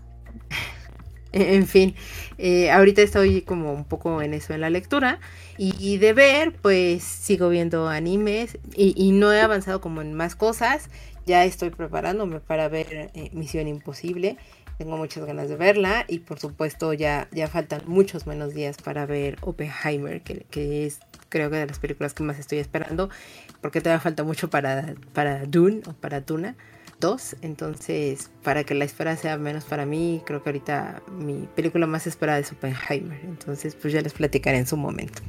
En 1.33 1.67
fin, 1.67 1.93
eh, 2.37 2.71
ahorita 2.71 3.01
estoy 3.01 3.41
como 3.41 3.73
un 3.73 3.83
poco 3.83 4.21
en 4.21 4.33
eso 4.33 4.53
en 4.53 4.61
la 4.61 4.69
lectura 4.69 5.19
y, 5.57 5.97
de 5.97 6.13
ver, 6.13 6.53
pues 6.53 7.03
sigo 7.03 7.49
viendo 7.49 7.89
animes 7.89 8.57
y, 8.73 9.11
no 9.11 9.33
he 9.33 9.41
avanzado 9.41 9.81
como 9.81 10.01
en 10.01 10.13
más 10.13 10.35
cosas. 10.35 10.89
Ya 11.25 11.43
estoy 11.43 11.69
preparándome 11.69 12.39
para 12.39 12.69
ver 12.69 13.11
eh, 13.13 13.29
Misión 13.33 13.67
Imposible. 13.67 14.37
Tengo 14.77 14.95
muchas 14.95 15.25
ganas 15.25 15.49
de 15.49 15.57
verla 15.57 16.05
y 16.07 16.19
por 16.19 16.39
supuesto 16.39 16.93
ya, 16.93 17.27
ya 17.31 17.49
faltan 17.49 17.81
muchos 17.85 18.25
menos 18.25 18.53
días 18.53 18.77
para 18.77 19.05
ver 19.05 19.37
Oppenheimer, 19.41 20.21
que, 20.21 20.45
que 20.49 20.85
es 20.85 21.01
creo 21.27 21.49
que 21.49 21.57
de 21.57 21.67
las 21.67 21.79
películas 21.79 22.13
que 22.13 22.23
más 22.23 22.39
estoy 22.39 22.59
esperando, 22.59 23.09
porque 23.61 23.81
todavía 23.81 23.99
falta 23.99 24.23
mucho 24.23 24.49
para, 24.49 24.95
para 25.13 25.45
Dune 25.45 25.81
o 25.87 25.93
para 25.93 26.21
Tuna. 26.21 26.55
Dos, 26.99 27.35
Entonces, 27.41 28.31
para 28.43 28.63
que 28.63 28.73
la 28.73 28.83
espera 28.85 29.15
sea 29.15 29.37
menos 29.37 29.65
para 29.65 29.85
mí, 29.85 30.21
creo 30.25 30.41
que 30.41 30.49
ahorita 30.49 31.03
mi 31.11 31.47
película 31.55 31.85
más 31.85 32.07
esperada 32.07 32.39
es 32.39 32.51
Oppenheimer. 32.51 33.19
Entonces, 33.23 33.75
pues 33.75 33.93
ya 33.93 34.01
les 34.01 34.13
platicaré 34.13 34.57
en 34.57 34.65
su 34.65 34.77
momento. 34.77 35.21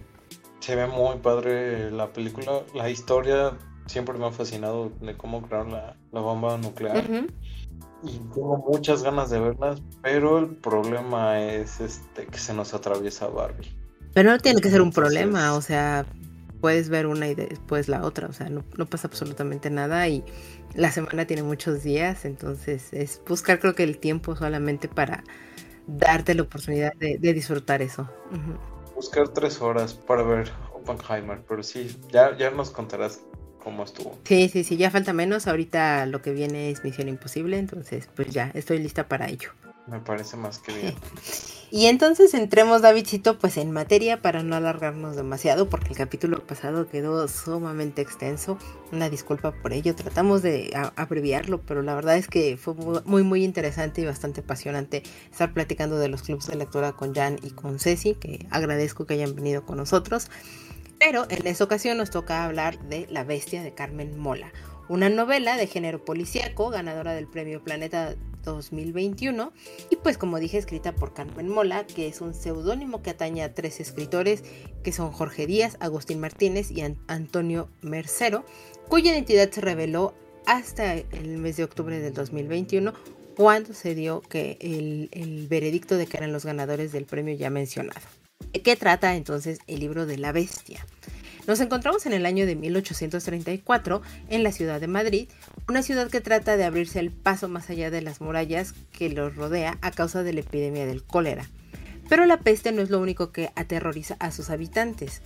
se 0.60 0.76
ve 0.76 0.86
muy 0.86 1.18
padre 1.18 1.90
la 1.90 2.10
película. 2.12 2.62
La 2.74 2.88
historia 2.88 3.52
siempre 3.86 4.16
me 4.16 4.26
ha 4.26 4.30
fascinado 4.30 4.92
de 5.00 5.16
cómo 5.16 5.42
crearon 5.42 5.72
la, 5.72 5.94
bomba 6.12 6.56
nuclear. 6.56 7.04
Y 8.02 8.18
tengo 8.32 8.64
muchas 8.66 9.02
ganas 9.02 9.28
de 9.30 9.40
verlas, 9.40 9.82
pero 10.02 10.38
el 10.38 10.56
problema 10.56 11.40
es 11.40 11.80
este 11.80 12.26
que 12.26 12.38
se 12.38 12.54
nos 12.54 12.72
atraviesa 12.72 13.26
Barbie. 13.26 13.76
Pero 14.14 14.30
no 14.30 14.38
tiene 14.38 14.60
que 14.60 14.70
ser 14.70 14.80
un 14.80 14.92
problema, 14.92 15.54
o 15.54 15.60
sea, 15.60 16.06
puedes 16.60 16.88
ver 16.88 17.06
una 17.06 17.28
y 17.28 17.34
después 17.34 17.88
la 17.88 18.04
otra, 18.04 18.28
o 18.28 18.32
sea, 18.32 18.48
no, 18.48 18.64
pasa 18.86 19.08
absolutamente 19.08 19.70
nada 19.70 20.08
y 20.08 20.24
la 20.74 20.90
semana 20.90 21.26
tiene 21.26 21.42
muchos 21.42 21.82
días, 21.82 22.24
entonces 22.24 22.92
es 22.92 23.20
buscar 23.26 23.60
creo 23.60 23.74
que 23.74 23.84
el 23.84 23.98
tiempo 23.98 24.36
solamente 24.36 24.88
para 24.88 25.24
darte 25.86 26.34
la 26.34 26.42
oportunidad 26.42 26.92
de, 26.94 27.18
disfrutar 27.32 27.82
eso. 27.82 28.08
Buscar 28.94 29.28
tres 29.28 29.60
horas 29.60 29.94
para 29.94 30.22
ver 30.22 30.50
Oppenheimer, 30.74 31.42
pero 31.48 31.62
sí, 31.62 31.96
ya, 32.12 32.36
ya 32.36 32.50
nos 32.50 32.70
contarás 32.70 33.20
cómo 33.62 33.84
estuvo. 33.84 34.18
Sí, 34.24 34.48
sí, 34.48 34.64
sí, 34.64 34.76
ya 34.76 34.90
falta 34.90 35.12
menos, 35.12 35.46
ahorita 35.46 36.06
lo 36.06 36.20
que 36.22 36.32
viene 36.32 36.70
es 36.70 36.84
Misión 36.84 37.08
Imposible, 37.08 37.58
entonces 37.58 38.08
pues 38.14 38.30
ya, 38.30 38.50
estoy 38.54 38.78
lista 38.78 39.08
para 39.08 39.28
ello. 39.28 39.50
Me 39.86 40.00
parece 40.00 40.36
más 40.36 40.58
que 40.58 40.72
bien. 40.72 40.94
y 41.70 41.86
entonces 41.86 42.32
entremos, 42.34 42.82
Davidcito, 42.82 43.38
pues 43.38 43.56
en 43.58 43.70
materia 43.72 44.22
para 44.22 44.42
no 44.42 44.56
alargarnos 44.56 45.16
demasiado, 45.16 45.68
porque 45.68 45.88
el 45.90 45.96
capítulo 45.96 46.46
pasado 46.46 46.88
quedó 46.88 47.28
sumamente 47.28 48.00
extenso. 48.00 48.58
Una 48.90 49.10
disculpa 49.10 49.52
por 49.52 49.72
ello. 49.72 49.94
Tratamos 49.94 50.42
de 50.42 50.70
abreviarlo, 50.96 51.60
pero 51.60 51.82
la 51.82 51.94
verdad 51.94 52.16
es 52.16 52.28
que 52.28 52.56
fue 52.56 52.74
muy, 53.04 53.22
muy 53.22 53.44
interesante 53.44 54.00
y 54.00 54.06
bastante 54.06 54.40
apasionante 54.40 55.02
estar 55.30 55.52
platicando 55.52 55.98
de 55.98 56.08
los 56.08 56.22
clubes 56.22 56.46
de 56.46 56.56
lectura 56.56 56.92
con 56.92 57.14
Jan 57.14 57.38
y 57.42 57.50
con 57.50 57.78
Ceci, 57.78 58.14
que 58.14 58.46
agradezco 58.50 59.04
que 59.06 59.14
hayan 59.14 59.34
venido 59.34 59.64
con 59.64 59.76
nosotros. 59.76 60.30
Pero 60.98 61.26
en 61.28 61.46
esta 61.46 61.64
ocasión 61.64 61.98
nos 61.98 62.10
toca 62.10 62.44
hablar 62.44 62.78
de 62.88 63.06
La 63.10 63.24
Bestia 63.24 63.62
de 63.62 63.72
Carmen 63.72 64.18
Mola, 64.18 64.52
una 64.88 65.08
novela 65.08 65.56
de 65.56 65.66
género 65.66 66.04
policíaco 66.04 66.70
ganadora 66.70 67.14
del 67.14 67.28
premio 67.28 67.62
Planeta 67.62 68.16
2021 68.52 69.52
y 69.90 69.96
pues 69.96 70.18
como 70.18 70.38
dije 70.38 70.58
escrita 70.58 70.94
por 70.94 71.14
Carmen 71.14 71.48
Mola, 71.48 71.86
que 71.86 72.08
es 72.08 72.20
un 72.20 72.34
seudónimo 72.34 73.02
que 73.02 73.10
atañe 73.10 73.42
a 73.42 73.54
tres 73.54 73.80
escritores 73.80 74.44
que 74.82 74.92
son 74.92 75.12
Jorge 75.12 75.46
Díaz, 75.46 75.76
Agustín 75.80 76.20
Martínez 76.20 76.70
y 76.70 76.82
Antonio 77.06 77.68
Mercero, 77.82 78.44
cuya 78.88 79.12
identidad 79.12 79.50
se 79.50 79.60
reveló 79.60 80.14
hasta 80.46 80.94
el 80.94 81.38
mes 81.38 81.56
de 81.56 81.64
octubre 81.64 81.98
del 82.00 82.14
2021 82.14 82.94
cuando 83.36 83.74
se 83.74 83.94
dio 83.94 84.20
que 84.22 84.58
el, 84.60 85.10
el 85.12 85.46
veredicto 85.46 85.96
de 85.96 86.06
que 86.06 86.16
eran 86.16 86.32
los 86.32 86.44
ganadores 86.44 86.90
del 86.90 87.04
premio 87.04 87.36
ya 87.36 87.50
mencionado. 87.50 88.00
¿De 88.52 88.62
qué 88.62 88.76
trata 88.76 89.14
entonces 89.14 89.60
el 89.66 89.80
libro 89.80 90.06
de 90.06 90.18
la 90.18 90.32
bestia? 90.32 90.84
Nos 91.48 91.60
encontramos 91.60 92.04
en 92.04 92.12
el 92.12 92.26
año 92.26 92.44
de 92.44 92.56
1834 92.56 94.02
en 94.28 94.42
la 94.42 94.52
ciudad 94.52 94.82
de 94.82 94.86
Madrid, 94.86 95.30
una 95.66 95.82
ciudad 95.82 96.10
que 96.10 96.20
trata 96.20 96.58
de 96.58 96.64
abrirse 96.64 97.00
el 97.00 97.10
paso 97.10 97.48
más 97.48 97.70
allá 97.70 97.90
de 97.90 98.02
las 98.02 98.20
murallas 98.20 98.74
que 98.92 99.08
los 99.08 99.34
rodea 99.34 99.78
a 99.80 99.90
causa 99.90 100.22
de 100.22 100.34
la 100.34 100.40
epidemia 100.40 100.84
del 100.84 101.02
cólera. 101.02 101.48
Pero 102.06 102.26
la 102.26 102.40
peste 102.40 102.70
no 102.70 102.82
es 102.82 102.90
lo 102.90 103.00
único 103.00 103.32
que 103.32 103.50
aterroriza 103.56 104.16
a 104.20 104.30
sus 104.30 104.50
habitantes. 104.50 105.22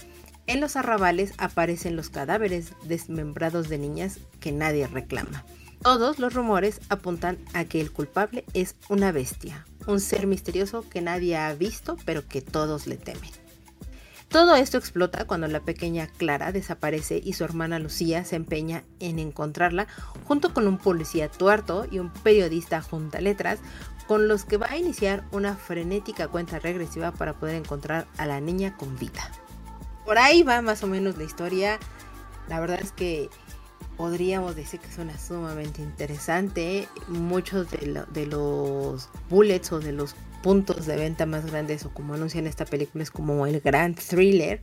En 0.47 0.61
los 0.61 0.77
arrabales 0.77 1.33
aparecen 1.39 1.97
los 1.97 2.09
cadáveres 2.09 2.75
desmembrados 2.85 3.69
de 3.69 3.79
niñas 3.79 4.21
que 4.39 4.53
nadie 4.53 4.87
reclama. 4.87 5.45
Todos 5.83 6.21
los 6.21 6.35
rumores 6.35 6.81
apuntan 6.89 7.37
a 7.53 7.65
que 7.65 7.81
el 7.81 7.91
culpable 7.91 8.45
es 8.55 8.77
una 8.89 9.11
bestia, 9.11 9.67
un 9.89 9.99
ser 9.99 10.29
misterioso 10.29 10.89
que 10.89 11.01
nadie 11.01 11.37
ha 11.37 11.53
visto 11.55 11.97
pero 12.05 12.29
que 12.29 12.43
todos 12.43 12.87
le 12.87 12.97
temen. 12.97 13.42
Todo 14.33 14.55
esto 14.55 14.79
explota 14.79 15.27
cuando 15.27 15.47
la 15.47 15.61
pequeña 15.61 16.07
Clara 16.07 16.53
desaparece 16.53 17.21
y 17.23 17.35
su 17.35 17.45
hermana 17.45 17.79
Lucía 17.79 18.25
se 18.25 18.37
empeña 18.37 18.83
en 18.99 19.19
encontrarla 19.19 19.89
junto 20.27 20.55
con 20.55 20.67
un 20.67 20.79
policía 20.79 21.29
tuerto 21.29 21.87
y 21.91 21.99
un 21.99 22.11
periodista 22.11 22.81
junta 22.81 23.21
letras 23.21 23.59
con 24.07 24.29
los 24.29 24.47
que 24.47 24.57
va 24.57 24.71
a 24.71 24.79
iniciar 24.79 25.23
una 25.33 25.55
frenética 25.55 26.29
cuenta 26.29 26.59
regresiva 26.59 27.13
para 27.13 27.35
poder 27.35 27.57
encontrar 27.57 28.07
a 28.17 28.25
la 28.25 28.41
niña 28.41 28.75
con 28.79 28.97
vida. 28.99 29.21
Por 30.07 30.17
ahí 30.17 30.43
va 30.43 30.63
más 30.63 30.83
o 30.83 30.87
menos 30.87 31.19
la 31.19 31.25
historia. 31.25 31.79
La 32.49 32.59
verdad 32.59 32.81
es 32.81 32.91
que 32.91 33.29
podríamos 33.99 34.57
decir 34.57 34.81
que 34.81 34.91
suena 34.91 35.19
sumamente 35.19 35.83
interesante. 35.83 36.89
Muchos 37.07 37.71
de, 37.71 38.03
de 38.11 38.27
los 38.27 39.11
bullets 39.29 39.73
o 39.73 39.79
de 39.79 39.93
los 39.93 40.17
puntos 40.43 40.87
de 40.87 40.97
venta 40.97 41.25
más 41.25 41.47
grandes 41.47 41.85
o 41.87 41.95
como 41.95 42.15
anuncian 42.15 42.47
esta 42.47 42.65
película 42.65 43.03
es 43.03 43.11
como 43.11 43.47
el 43.47 43.61
gran 43.61 43.95
thriller. 43.95 44.63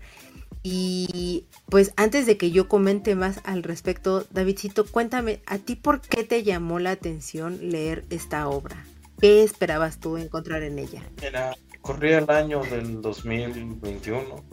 Y 0.62 1.46
pues 1.70 1.94
antes 1.96 2.26
de 2.26 2.38
que 2.38 2.52
yo 2.52 2.68
comente 2.68 3.16
más 3.16 3.40
al 3.46 3.64
respecto, 3.64 4.26
Davidcito, 4.30 4.86
cuéntame, 4.86 5.42
¿a 5.46 5.58
ti 5.58 5.76
por 5.76 6.02
qué 6.02 6.24
te 6.24 6.44
llamó 6.44 6.80
la 6.80 6.92
atención 6.92 7.72
leer 7.72 8.06
esta 8.10 8.48
obra? 8.50 8.84
¿Qué 9.22 9.44
esperabas 9.44 10.00
tú 10.00 10.18
encontrar 10.18 10.64
en 10.64 10.80
ella? 10.80 11.02
Era, 11.22 11.56
corría 11.82 12.20
el 12.20 12.30
año 12.30 12.62
del 12.64 13.02
2021. 13.02 14.44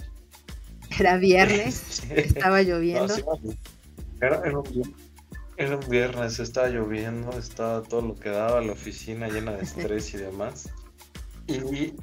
Era 0.99 1.17
viernes, 1.17 2.05
estaba 2.11 2.63
lloviendo. 2.63 3.15
era, 4.21 4.41
un, 4.41 4.95
era 5.57 5.77
un 5.77 5.89
viernes, 5.89 6.39
estaba 6.39 6.69
lloviendo, 6.69 7.37
estaba 7.37 7.83
todo 7.83 8.03
lo 8.03 8.15
que 8.15 8.29
daba, 8.29 8.61
la 8.61 8.73
oficina 8.73 9.29
llena 9.29 9.53
de 9.53 9.65
estrés 9.65 10.15
y 10.15 10.19
demás. 10.19 10.71
Y 11.47 11.95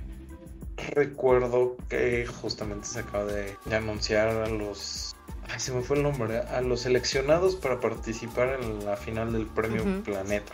recuerdo 0.78 1.78
que 1.90 2.26
justamente 2.26 2.88
se 2.88 3.00
acaba 3.00 3.26
de, 3.26 3.56
anunciar 3.72 4.30
a 4.30 4.48
los. 4.48 5.16
Ay, 5.50 5.60
se 5.60 5.74
me 5.74 5.82
fue 5.82 5.98
el 5.98 6.04
nombre. 6.04 6.40
A 6.40 6.62
los 6.62 6.82
seleccionados 6.82 7.56
para 7.56 7.80
participar 7.80 8.60
en 8.62 8.86
la 8.86 8.96
final 8.96 9.34
del 9.34 9.46
premio 9.48 9.84
Planeta. 10.04 10.54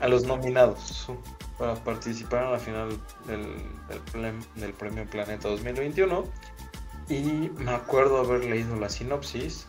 A 0.00 0.08
los 0.08 0.24
nominados 0.24 1.10
para 1.58 1.74
participar 1.74 2.44
en 2.44 2.52
la 2.52 2.58
final 2.60 3.00
del, 3.26 4.32
del, 4.54 4.72
premio 4.72 5.04
Planeta 5.06 5.48
2021. 5.48 6.24
Y 7.08 7.50
me 7.58 7.72
acuerdo 7.72 8.18
haber 8.18 8.44
leído 8.44 8.76
la 8.76 8.88
sinopsis. 8.88 9.66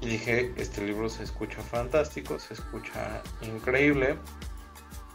Y 0.00 0.06
dije, 0.06 0.52
este 0.56 0.84
libro 0.84 1.08
se 1.08 1.24
escucha 1.24 1.62
fantástico, 1.62 2.38
se 2.38 2.54
escucha 2.54 3.22
increíble. 3.42 4.16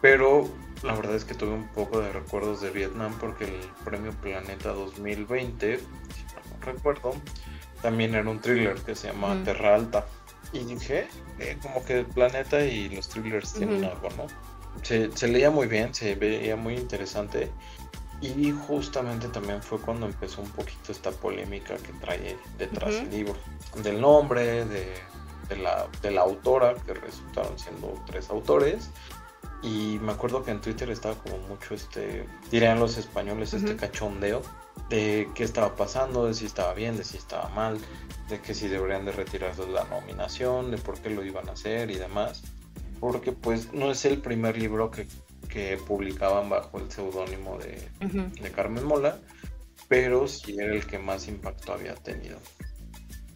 Pero 0.01 0.49
la 0.83 0.95
verdad 0.95 1.15
es 1.15 1.25
que 1.25 1.35
tuve 1.35 1.51
un 1.51 1.67
poco 1.67 1.99
de 1.99 2.11
recuerdos 2.11 2.61
de 2.61 2.71
Vietnam 2.71 3.15
porque 3.19 3.45
el 3.45 3.59
premio 3.85 4.11
Planeta 4.13 4.69
2020, 4.69 5.77
si 5.77 5.83
no 5.83 6.65
recuerdo, 6.65 7.13
también 7.81 8.15
era 8.15 8.29
un 8.29 8.39
thriller 8.39 8.75
que 8.81 8.95
se 8.95 9.07
llama 9.07 9.39
Terra 9.43 9.75
Alta. 9.75 10.05
Y 10.53 10.59
dije, 10.65 11.07
eh, 11.39 11.57
como 11.61 11.85
que 11.85 11.99
el 11.99 12.05
planeta 12.05 12.63
y 12.65 12.89
los 12.89 13.07
thrillers 13.09 13.53
tienen 13.53 13.85
algo, 13.85 14.09
¿no? 14.17 14.27
Se, 14.83 15.15
se, 15.15 15.27
leía 15.27 15.49
muy 15.49 15.67
bien, 15.67 15.93
se 15.93 16.15
veía 16.15 16.55
muy 16.55 16.75
interesante. 16.75 17.51
Y 18.21 18.51
justamente 18.51 19.27
también 19.29 19.63
fue 19.63 19.79
cuando 19.79 20.05
empezó 20.05 20.41
un 20.41 20.49
poquito 20.49 20.91
esta 20.91 21.11
polémica 21.11 21.75
que 21.77 21.93
trae 21.93 22.37
detrás 22.57 22.95
el 22.95 23.09
libro. 23.09 23.35
Del 23.81 24.01
nombre, 24.01 24.65
de, 24.65 24.93
de, 25.49 25.55
la, 25.55 25.87
de 26.01 26.11
la 26.11 26.21
autora, 26.21 26.75
que 26.85 26.93
resultaron 26.93 27.57
siendo 27.57 27.93
tres 28.05 28.29
autores 28.29 28.89
y 29.63 29.99
me 30.01 30.11
acuerdo 30.11 30.43
que 30.43 30.51
en 30.51 30.59
Twitter 30.59 30.89
estaba 30.89 31.15
como 31.15 31.37
mucho 31.47 31.75
este, 31.75 32.25
dirían 32.49 32.79
los 32.79 32.97
españoles, 32.97 33.53
este 33.53 33.75
cachondeo 33.75 34.41
de 34.89 35.29
qué 35.35 35.43
estaba 35.43 35.75
pasando, 35.75 36.25
de 36.25 36.33
si 36.33 36.45
estaba 36.45 36.73
bien, 36.73 36.97
de 36.97 37.03
si 37.03 37.17
estaba 37.17 37.49
mal, 37.49 37.79
de 38.29 38.41
que 38.41 38.53
si 38.53 38.67
deberían 38.67 39.05
de 39.05 39.11
retirarse 39.11 39.67
la 39.67 39.83
nominación, 39.85 40.71
de 40.71 40.77
por 40.77 40.99
qué 40.99 41.09
lo 41.09 41.23
iban 41.23 41.47
a 41.49 41.53
hacer 41.53 41.91
y 41.91 41.95
demás. 41.95 42.41
Porque 42.99 43.31
pues 43.31 43.73
no 43.73 43.91
es 43.91 44.05
el 44.05 44.19
primer 44.19 44.57
libro 44.57 44.89
que, 44.89 45.07
que 45.47 45.77
publicaban 45.77 46.49
bajo 46.49 46.79
el 46.79 46.91
seudónimo 46.91 47.57
de, 47.57 47.87
de 48.41 48.51
Carmen 48.51 48.83
Mola, 48.83 49.19
pero 49.87 50.27
sí 50.27 50.55
era 50.59 50.73
el 50.73 50.85
que 50.85 50.97
más 50.97 51.27
impacto 51.27 51.73
había 51.73 51.95
tenido. 51.95 52.39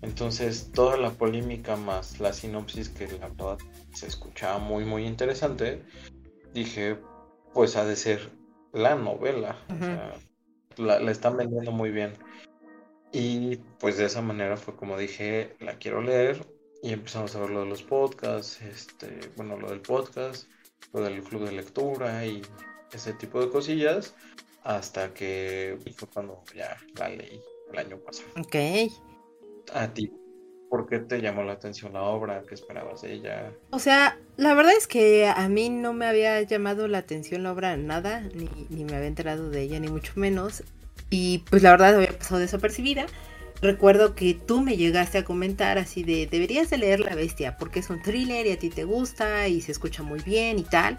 Entonces, 0.01 0.72
toda 0.72 0.98
la 0.98 1.12
polémica 1.12 1.75
más 1.75 2.20
la 2.20 2.32
sinopsis 2.32 2.89
que 2.89 3.08
la 3.08 3.29
verdad 3.29 3.58
se 3.94 4.08
escuchaba 4.08 4.60
muy 4.60 4.86
muy 4.86 5.05
interesante, 5.08 5.82
dije, 6.55 6.97
pues 7.53 7.75
ha 7.75 7.85
de 7.85 7.95
ser 7.95 8.31
la 8.74 8.95
novela. 8.95 9.57
o 9.69 9.77
sea, 9.77 10.13
la, 10.77 11.12
están 11.12 11.38
vendiendo 11.38 11.71
muy 11.71 11.91
bien. 11.91 12.13
Y 13.12 13.57
pues 13.79 13.97
de 13.97 14.05
esa 14.05 14.21
manera 14.21 14.57
fue 14.57 14.75
como 14.75 14.97
dije, 14.97 15.55
la 15.59 15.77
quiero 15.77 16.01
leer. 16.01 16.45
Y 16.81 16.93
empezamos 16.93 17.35
a 17.35 17.39
ver 17.39 17.50
lo 17.50 17.62
de 17.62 17.67
los 17.67 17.83
podcasts, 17.83 18.62
este, 18.62 19.19
bueno, 19.35 19.57
lo 19.57 19.69
del 19.69 19.81
podcast, 19.81 20.47
lo 20.93 21.01
del 21.01 21.24
club 21.24 21.45
de 21.45 21.51
lectura 21.51 22.25
y 22.25 22.41
ese 22.93 23.13
tipo 23.13 23.39
de 23.41 23.50
cosillas. 23.50 24.15
Hasta 24.63 25.13
que 25.13 25.77
fue 25.95 26.07
cuando 26.07 26.43
ya 26.55 26.75
la 26.97 27.09
leí 27.09 27.39
el 27.71 27.79
año 27.79 27.97
pasado. 28.00 28.29
Ok. 28.38 28.55
A 29.74 29.93
ti, 29.93 30.12
¿Por 30.75 30.88
qué 30.88 31.00
te 31.00 31.22
llamó 31.22 31.41
la 31.41 31.53
atención 31.53 31.94
la 31.94 32.01
obra? 32.01 32.44
¿Qué 32.46 32.53
esperabas 32.53 33.01
de 33.01 33.13
ella? 33.13 33.50
O 33.70 33.79
sea, 33.79 34.17
la 34.36 34.53
verdad 34.53 34.74
es 34.77 34.88
que 34.88 35.25
a 35.25 35.48
mí 35.48 35.70
no 35.70 35.94
me 35.94 36.05
había 36.05 36.41
llamado 36.41 36.89
la 36.89 36.98
atención 36.98 37.44
la 37.44 37.53
obra 37.53 37.77
nada, 37.77 38.24
ni, 38.34 38.84
me 38.84 38.94
había 38.94 39.08
enterado 39.08 39.50
de 39.50 39.62
ella, 39.62 39.79
ni 39.79 39.88
mucho 39.88 40.12
menos. 40.17 40.65
Y 41.10 41.46
pues 41.50 41.63
la 41.63 41.72
verdad 41.72 41.96
había 41.96 42.12
pasado 42.12 42.41
desapercibida. 42.41 43.05
recuerdo 43.62 44.15
que 44.15 44.34
tú 44.34 44.60
me 44.60 44.75
llegaste 44.75 45.17
a 45.17 45.24
comentar 45.24 45.77
así 45.77 46.03
de 46.03 46.27
deberías 46.27 46.70
de 46.70 46.77
leer 46.77 47.00
La 47.00 47.15
Bestia 47.15 47.55
porque 47.58 47.79
es 47.79 47.89
un 47.89 48.01
thriller 48.01 48.46
y 48.46 48.51
a 48.51 48.60
ti 48.60 48.70
te 48.70 48.84
gusta 48.84 49.48
y 49.48 49.62
se 49.62 49.72
escucha 49.72 50.03
muy 50.03 50.20
bien 50.24 50.60
y 50.60 50.63
tal. 50.63 50.98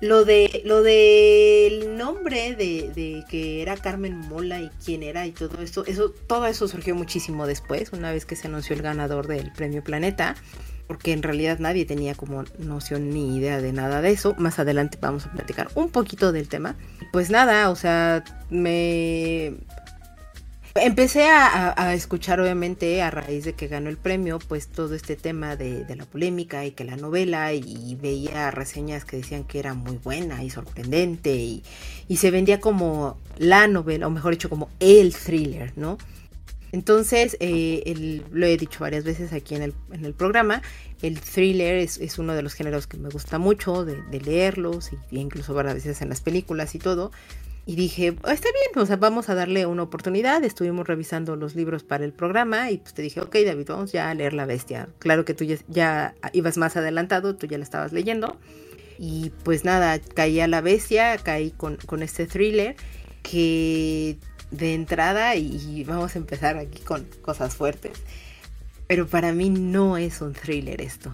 Lo 0.00 0.24
de 0.24 0.62
lo 0.66 0.82
del 0.82 1.96
nombre 1.96 2.54
de, 2.54 2.90
de, 2.94 3.24
que 3.30 3.62
era 3.62 3.76
Carmen 3.76 4.18
Mola 4.18 4.60
y 4.60 4.70
quién 4.84 5.02
era 5.02 5.26
y 5.26 5.32
todo 5.32 5.62
eso, 5.62 5.86
eso, 5.86 6.10
todo 6.10 6.46
eso 6.46 6.68
surgió 6.68 6.94
muchísimo 6.94 7.46
después, 7.46 7.92
una 7.92 8.12
vez 8.12 8.26
que 8.26 8.36
se 8.36 8.46
anunció 8.46 8.76
el 8.76 8.82
ganador 8.82 9.26
del 9.26 9.50
premio 9.52 9.82
Planeta, 9.82 10.36
porque 10.86 11.12
en 11.12 11.22
realidad 11.22 11.58
nadie 11.60 11.86
tenía 11.86 12.14
como 12.14 12.44
noción 12.58 13.10
ni 13.10 13.36
idea 13.38 13.60
de 13.60 13.72
nada 13.72 14.02
de 14.02 14.10
eso. 14.10 14.34
Más 14.38 14.58
adelante 14.58 14.98
vamos 15.00 15.26
a 15.26 15.32
platicar 15.32 15.68
un 15.74 15.88
poquito 15.88 16.30
del 16.30 16.48
tema. 16.48 16.76
Pues 17.12 17.30
nada, 17.30 17.70
o 17.70 17.76
sea, 17.76 18.22
me 18.50 19.54
Empecé 20.80 21.28
a, 21.28 21.94
escuchar, 21.94 22.40
obviamente, 22.40 23.00
a 23.02 23.10
raíz 23.10 23.44
de 23.44 23.54
que 23.54 23.68
ganó 23.68 23.88
el 23.88 23.96
premio, 23.96 24.38
pues 24.38 24.68
todo 24.68 24.94
este 24.94 25.16
tema 25.16 25.56
de, 25.56 25.84
la 25.94 26.04
polémica 26.04 26.64
y 26.64 26.72
que 26.72 26.84
la 26.84 26.96
novela, 26.96 27.52
y, 27.52 27.96
veía 28.00 28.50
reseñas 28.50 29.04
que 29.04 29.16
decían 29.16 29.44
que 29.44 29.58
era 29.58 29.74
muy 29.74 29.98
buena 29.98 30.42
y 30.44 30.50
sorprendente, 30.50 31.34
y, 31.34 31.62
se 32.16 32.30
vendía 32.30 32.60
como 32.60 33.18
la 33.38 33.66
novela, 33.68 34.06
o 34.06 34.10
mejor 34.10 34.32
dicho, 34.32 34.50
como 34.50 34.68
el 34.80 35.14
thriller, 35.14 35.72
¿no? 35.76 35.98
Entonces, 36.72 37.36
eh, 37.40 38.22
lo 38.32 38.46
he 38.46 38.56
dicho 38.56 38.80
varias 38.80 39.04
veces 39.04 39.32
aquí 39.32 39.54
en 39.54 39.62
el, 39.62 40.14
programa, 40.14 40.62
el 41.00 41.20
thriller 41.20 41.76
es, 41.76 42.18
uno 42.18 42.34
de 42.34 42.42
los 42.42 42.54
géneros 42.54 42.86
que 42.86 42.96
me 42.98 43.08
gusta 43.08 43.38
mucho 43.38 43.84
de, 43.84 44.20
leerlos, 44.20 44.90
y, 45.10 45.18
incluso 45.18 45.54
varias 45.54 45.74
veces 45.74 46.02
en 46.02 46.08
las 46.08 46.20
películas 46.20 46.74
y 46.74 46.78
todo. 46.78 47.12
Y 47.68 47.74
dije, 47.74 48.16
oh, 48.22 48.30
está 48.30 48.48
bien, 48.52 48.82
o 48.82 48.86
sea, 48.86 48.96
vamos 48.96 49.28
a 49.28 49.34
darle 49.34 49.66
una 49.66 49.82
oportunidad. 49.82 50.44
Estuvimos 50.44 50.86
revisando 50.86 51.34
los 51.34 51.56
libros 51.56 51.82
para 51.82 52.04
el 52.04 52.12
programa 52.12 52.70
y 52.70 52.78
pues 52.78 52.94
te 52.94 53.02
dije, 53.02 53.20
ok, 53.20 53.34
David, 53.44 53.66
vamos 53.66 53.90
ya 53.90 54.08
a 54.08 54.14
leer 54.14 54.34
La 54.34 54.46
Bestia. 54.46 54.88
Claro 55.00 55.24
que 55.24 55.34
tú 55.34 55.44
ya, 55.44 56.14
ibas 56.32 56.56
más 56.58 56.76
adelantado, 56.76 57.34
tú 57.34 57.46
ya 57.48 57.58
la 57.58 57.64
estabas 57.64 57.92
leyendo. 57.92 58.36
Y 58.98 59.32
pues 59.42 59.64
nada, 59.64 59.98
caí 59.98 60.38
a 60.38 60.46
La 60.46 60.60
Bestia, 60.60 61.18
caí 61.18 61.50
con, 61.50 61.76
con 61.76 62.04
este 62.04 62.26
thriller 62.26 62.76
que 63.22 64.16
de 64.52 64.74
entrada, 64.74 65.34
y 65.34 65.84
vamos 65.84 66.14
a 66.14 66.18
empezar 66.18 66.56
aquí 66.56 66.80
con 66.82 67.04
cosas 67.22 67.56
fuertes, 67.56 67.98
pero 68.86 69.06
para 69.08 69.32
mí 69.32 69.50
no 69.50 69.96
es 69.96 70.20
un 70.20 70.32
thriller 70.34 70.80
esto. 70.80 71.12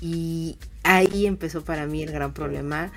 Y 0.00 0.58
ahí 0.84 1.26
empezó 1.26 1.64
para 1.64 1.86
mí 1.86 2.02
el 2.04 2.12
gran 2.12 2.32
problema 2.32 2.92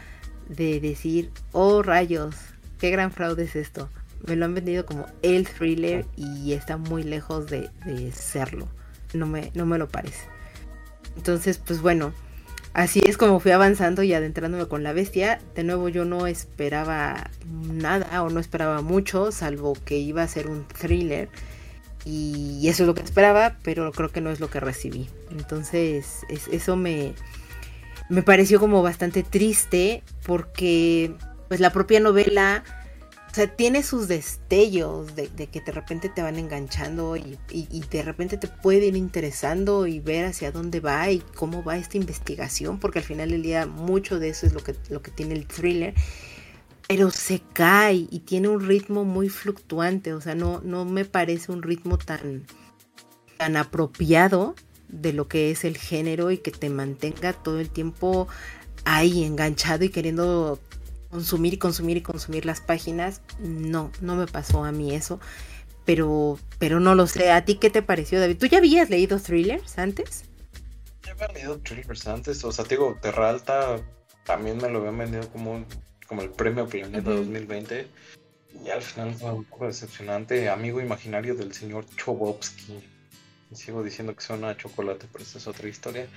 de 0.48 0.80
decir, 0.80 1.32
oh 1.52 1.82
rayos, 1.82 2.36
qué 2.80 2.90
gran 2.90 3.12
fraude 3.12 3.44
es 3.44 3.56
esto. 3.56 3.90
Me 4.26 4.36
lo 4.36 4.46
han 4.46 4.54
vendido 4.54 4.86
como 4.86 5.06
el 5.22 5.48
thriller 5.48 6.06
y 6.16 6.54
está 6.54 6.78
muy 6.78 7.04
lejos 7.04 7.48
de, 7.48 7.70
serlo. 8.14 8.68
No 9.14 9.26
me, 9.26 9.52
no 9.54 9.66
me 9.66 9.78
lo 9.78 9.88
parece. 9.88 10.26
Entonces, 11.16 11.58
pues 11.58 11.82
bueno, 11.82 12.14
así 12.74 13.02
es 13.06 13.18
como 13.18 13.40
fui 13.40 13.52
avanzando 13.52 14.04
y 14.04 14.14
adentrándome 14.14 14.68
con 14.68 14.84
la 14.84 14.94
bestia. 14.94 15.40
De 15.56 15.64
nuevo, 15.64 15.90
yo 15.90 16.06
no 16.06 16.28
esperaba 16.28 17.30
nada 17.46 18.24
o 18.24 18.30
no 18.30 18.40
esperaba 18.40 18.82
mucho, 18.82 19.32
salvo 19.32 19.74
que 19.86 19.98
iba 19.98 20.24
a 20.24 20.28
ser 20.28 20.48
un 20.48 20.68
thriller. 20.68 21.30
Y 22.06 22.68
eso 22.68 22.84
es 22.84 22.88
lo 22.88 22.96
que 22.96 23.04
esperaba, 23.04 23.58
pero 23.64 23.92
creo 23.92 24.10
que 24.10 24.22
no 24.22 24.32
es 24.32 24.40
lo 24.40 24.50
que 24.50 24.60
recibí. 24.60 25.10
Entonces, 25.32 26.22
eso 26.30 26.76
me, 26.76 27.14
me 28.10 28.24
pareció 28.24 28.60
como 28.60 28.82
bastante 28.82 29.24
triste 29.24 30.04
porque 30.26 31.14
pues 31.50 31.60
la 31.60 31.74
propia 31.74 32.00
novela, 32.00 32.64
o 33.30 33.34
sea, 33.34 33.48
tiene 33.48 33.84
sus 33.84 34.08
destellos 34.08 35.16
de, 35.16 35.28
que 35.28 35.60
de 35.60 35.72
repente 35.72 36.08
te 36.08 36.22
van 36.22 36.38
enganchando 36.38 37.18
y, 37.18 37.38
de 37.92 38.04
repente 38.04 38.38
te 38.38 38.48
puede 38.48 38.86
ir 38.86 38.96
interesando 38.96 39.88
y 39.88 40.00
ver 40.00 40.26
hacia 40.26 40.52
dónde 40.52 40.80
va 40.80 41.12
y 41.12 41.20
cómo 41.36 41.64
va 41.64 41.78
esta 41.78 41.98
investigación, 41.98 42.80
porque 42.80 43.00
al 43.00 43.06
final 43.06 43.32
del 43.32 43.42
día 43.42 43.66
mucho 43.66 44.20
de 44.20 44.30
eso 44.30 44.46
es 44.46 44.54
lo 44.54 44.62
que, 44.62 44.76
lo 44.90 45.02
que 45.02 45.12
tiene 45.12 45.34
el 45.34 45.48
thriller. 45.48 45.94
Pero 46.88 47.12
se 47.12 47.42
cae 47.54 48.08
y 48.10 48.20
tiene 48.22 48.48
un 48.48 48.66
ritmo 48.66 49.04
muy 49.04 49.30
fluctuante, 49.30 50.14
o 50.14 50.22
sea, 50.22 50.34
no, 50.34 50.62
no 50.62 50.86
me 50.86 51.06
parece 51.06 51.52
un 51.52 51.62
ritmo 51.62 52.00
tan, 52.00 52.46
tan 53.38 53.58
apropiado 53.58 54.56
de 54.88 55.14
lo 55.14 55.28
que 55.28 55.52
es 55.52 55.66
el 55.66 55.78
género 55.78 56.32
y 56.32 56.40
que 56.40 56.50
te 56.52 56.70
mantenga 56.70 57.34
todo 57.34 57.60
el 57.60 57.70
tiempo 57.70 58.28
ahí 58.86 59.24
enganchado 59.24 59.86
y 59.86 59.90
queriendo 59.90 60.60
consumir 61.10 61.54
y 61.54 61.58
consumir 61.58 61.98
y 61.98 62.02
consumir 62.02 62.46
las 62.46 62.62
páginas. 62.62 63.22
No, 63.40 63.92
no 64.02 64.16
me 64.16 64.28
pasó 64.28 64.64
a 64.64 64.72
mí 64.72 64.94
eso. 64.94 65.20
Pero, 65.86 66.38
pero 66.60 66.80
no 66.80 66.96
lo 66.96 67.08
sé. 67.08 67.32
¿A 67.32 67.46
ti 67.46 67.56
qué 67.56 67.70
te 67.70 67.82
pareció, 67.82 68.20
David? 68.20 68.38
¿Tú 68.38 68.46
ya 68.46 68.60
habías 68.60 68.90
leído 68.90 69.20
thrillers 69.20 69.78
antes? 69.78 70.26
Ya 71.04 71.14
había 71.14 71.28
leído 71.30 71.60
thrillers 71.60 72.08
antes. 72.08 72.44
O 72.44 72.52
sea, 72.52 72.66
te 72.66 72.76
digo, 72.76 72.98
Terra 73.02 73.30
Alta 73.30 73.82
también 74.24 74.58
me 74.58 74.70
lo 74.70 74.80
habían 74.80 74.98
vendido 74.98 75.28
como, 75.30 75.66
como 76.08 76.22
el 76.22 76.30
premio 76.30 76.68
Planeta 76.68 77.10
2020. 77.10 77.88
Y 78.64 78.70
al 78.70 78.82
final 78.82 79.14
fue 79.16 79.32
un 79.32 79.46
poco 79.46 79.68
decepcionante. 79.68 80.50
Amigo 80.50 80.82
imaginario 80.82 81.34
del 81.34 81.54
señor 81.54 81.86
Chobovsky. 81.96 82.84
Sigo 83.54 83.82
diciendo 83.82 84.16
que 84.16 84.22
suena 84.22 84.50
a 84.50 84.58
chocolate, 84.58 85.08
pero 85.12 85.24
esta 85.24 85.40
es 85.40 85.48
otra 85.48 85.68
historia. 85.68 86.08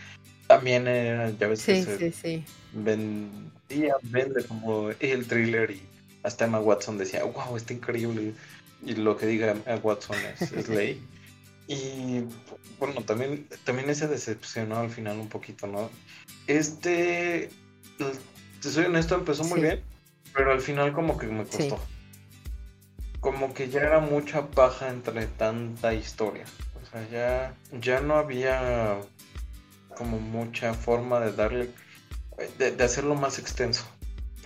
También, 0.53 0.85
eh, 0.87 1.35
ya 1.41 1.47
ves 1.47 1.63
sí, 1.63 1.83
que 1.83 1.97
sí, 1.97 2.13
sí. 2.13 2.45
vendía, 2.73 3.95
vende 4.03 4.45
como 4.45 4.91
el 5.01 5.27
thriller 5.27 5.71
y 5.71 5.83
hasta 6.25 6.45
Emma 6.45 6.61
Watson 6.61 6.99
decía, 6.99 7.25
wow, 7.25 7.57
está 7.57 7.73
increíble. 7.73 8.35
Y 8.85 8.97
lo 8.97 9.17
que 9.17 9.25
diga 9.25 9.53
Emma 9.53 9.81
Watson 9.83 10.17
es, 10.39 10.69
ley. 10.69 11.03
Y 11.69 12.25
bueno, 12.79 13.03
también, 13.03 13.47
también 13.65 13.95
se 13.95 14.09
decepcionó 14.09 14.81
al 14.81 14.91
final 14.91 15.19
un 15.19 15.29
poquito, 15.29 15.67
¿no? 15.67 15.89
Este, 16.47 17.49
te 18.61 18.69
soy 18.71 18.87
honesto, 18.87 19.15
empezó 19.15 19.45
muy 19.45 19.61
bien, 19.61 19.81
pero 20.35 20.53
al 20.53 20.61
final 20.61 20.93
como 20.93 21.17
que 21.17 21.29
me 21.29 21.45
costó. 21.45 21.81
Como 23.21 23.55
que 23.55 23.71
ya 23.71 23.81
era 23.81 24.01
mucha 24.01 24.49
paja 24.49 24.91
entre 24.91 25.27
tanta 25.29 25.95
historia. 25.95 26.45
O 26.83 26.91
sea, 26.91 27.09
ya, 27.09 27.55
ya 27.81 28.01
no 28.01 28.17
había 28.17 28.99
como 29.97 30.19
mucha 30.19 30.75
forma 30.75 31.21
de 31.21 31.33
darle, 31.33 31.71
de, 32.59 32.83
hacerlo 32.83 33.15
más 33.15 33.39
extenso, 33.39 33.85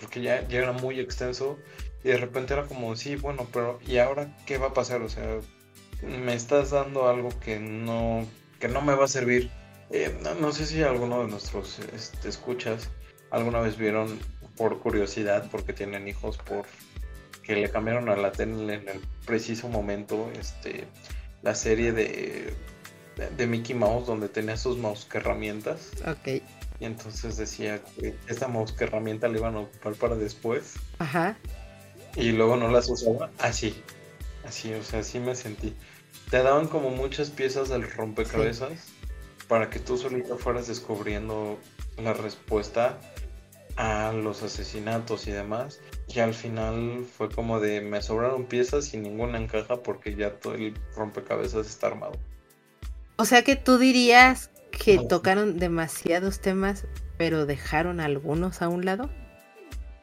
porque 0.00 0.20
ya, 0.20 0.46
ya, 0.48 0.58
era 0.58 0.72
muy 0.72 1.00
extenso 1.00 1.58
y 2.04 2.08
de 2.08 2.16
repente 2.16 2.54
era 2.54 2.66
como, 2.66 2.94
sí, 2.96 3.16
bueno, 3.16 3.46
pero 3.52 3.78
¿y 3.86 3.98
ahora 3.98 4.36
qué 4.46 4.58
va 4.58 4.68
a 4.68 4.74
pasar? 4.74 5.02
O 5.02 5.08
sea, 5.08 5.40
me 6.02 6.34
estás 6.34 6.70
dando 6.70 7.08
algo 7.08 7.30
que 7.40 7.58
no, 7.58 8.26
que 8.60 8.68
no 8.68 8.82
me 8.82 8.94
va 8.94 9.04
a 9.04 9.08
servir. 9.08 9.50
Eh, 9.90 10.18
no, 10.40 10.52
sé 10.52 10.66
si 10.66 10.82
alguno 10.82 11.22
de 11.22 11.28
nuestros 11.28 11.78
este, 11.94 12.28
escuchas 12.28 12.90
alguna 13.30 13.60
vez 13.60 13.76
vieron 13.76 14.18
por 14.56 14.80
curiosidad, 14.80 15.48
porque 15.50 15.72
tienen 15.72 16.08
hijos, 16.08 16.38
por 16.38 16.66
que 17.42 17.54
le 17.54 17.70
cambiaron 17.70 18.08
a 18.08 18.16
la 18.16 18.32
tele 18.32 18.74
en 18.74 18.88
el 18.88 19.00
preciso 19.24 19.68
momento, 19.68 20.30
este, 20.38 20.84
la 21.42 21.54
serie 21.54 21.92
de 21.92 22.52
de 23.16 23.46
Mickey 23.46 23.74
Mouse 23.74 24.06
donde 24.06 24.28
tenía 24.28 24.56
sus 24.56 24.76
mouse 24.76 25.06
herramientas. 25.12 25.90
Ok. 26.06 26.42
Y 26.78 26.84
entonces 26.84 27.36
decía 27.36 27.82
que 27.82 28.14
esta 28.28 28.48
mouse 28.48 28.74
herramienta 28.78 29.28
le 29.28 29.38
iban 29.38 29.56
a 29.56 29.60
ocupar 29.60 29.94
para 29.94 30.16
después. 30.16 30.74
Ajá. 30.98 31.36
Y 32.14 32.32
luego 32.32 32.56
no 32.56 32.68
las 32.68 32.88
usaba. 32.88 33.30
Así. 33.38 33.82
Así, 34.46 34.72
o 34.74 34.82
sea, 34.82 35.00
así 35.00 35.18
me 35.18 35.34
sentí. 35.34 35.74
Te 36.30 36.42
daban 36.42 36.68
como 36.68 36.90
muchas 36.90 37.30
piezas 37.30 37.68
del 37.68 37.90
rompecabezas 37.90 38.92
para 39.48 39.70
que 39.70 39.78
tú 39.78 39.96
solito 39.96 40.38
fueras 40.38 40.66
descubriendo 40.66 41.58
la 41.98 42.12
respuesta 42.12 42.98
a 43.76 44.12
los 44.12 44.42
asesinatos 44.42 45.26
y 45.26 45.32
demás. 45.32 45.80
Y 46.08 46.20
al 46.20 46.34
final 46.34 47.04
fue 47.16 47.30
como 47.30 47.60
de 47.60 47.80
me 47.80 48.02
sobraron 48.02 48.44
piezas 48.46 48.92
y 48.94 48.98
ninguna 48.98 49.38
encaja 49.38 49.76
porque 49.82 50.14
ya 50.14 50.34
todo 50.38 50.54
el 50.54 50.74
rompecabezas 50.94 51.66
está 51.66 51.88
armado. 51.88 52.18
O 53.16 53.24
sea 53.24 53.42
que 53.42 53.56
tú 53.56 53.78
dirías 53.78 54.50
que 54.70 54.98
tocaron 54.98 55.58
demasiados 55.58 56.40
temas, 56.40 56.84
pero 57.16 57.46
dejaron 57.46 58.00
algunos 58.00 58.60
a 58.60 58.68
un 58.68 58.84
lado. 58.84 59.10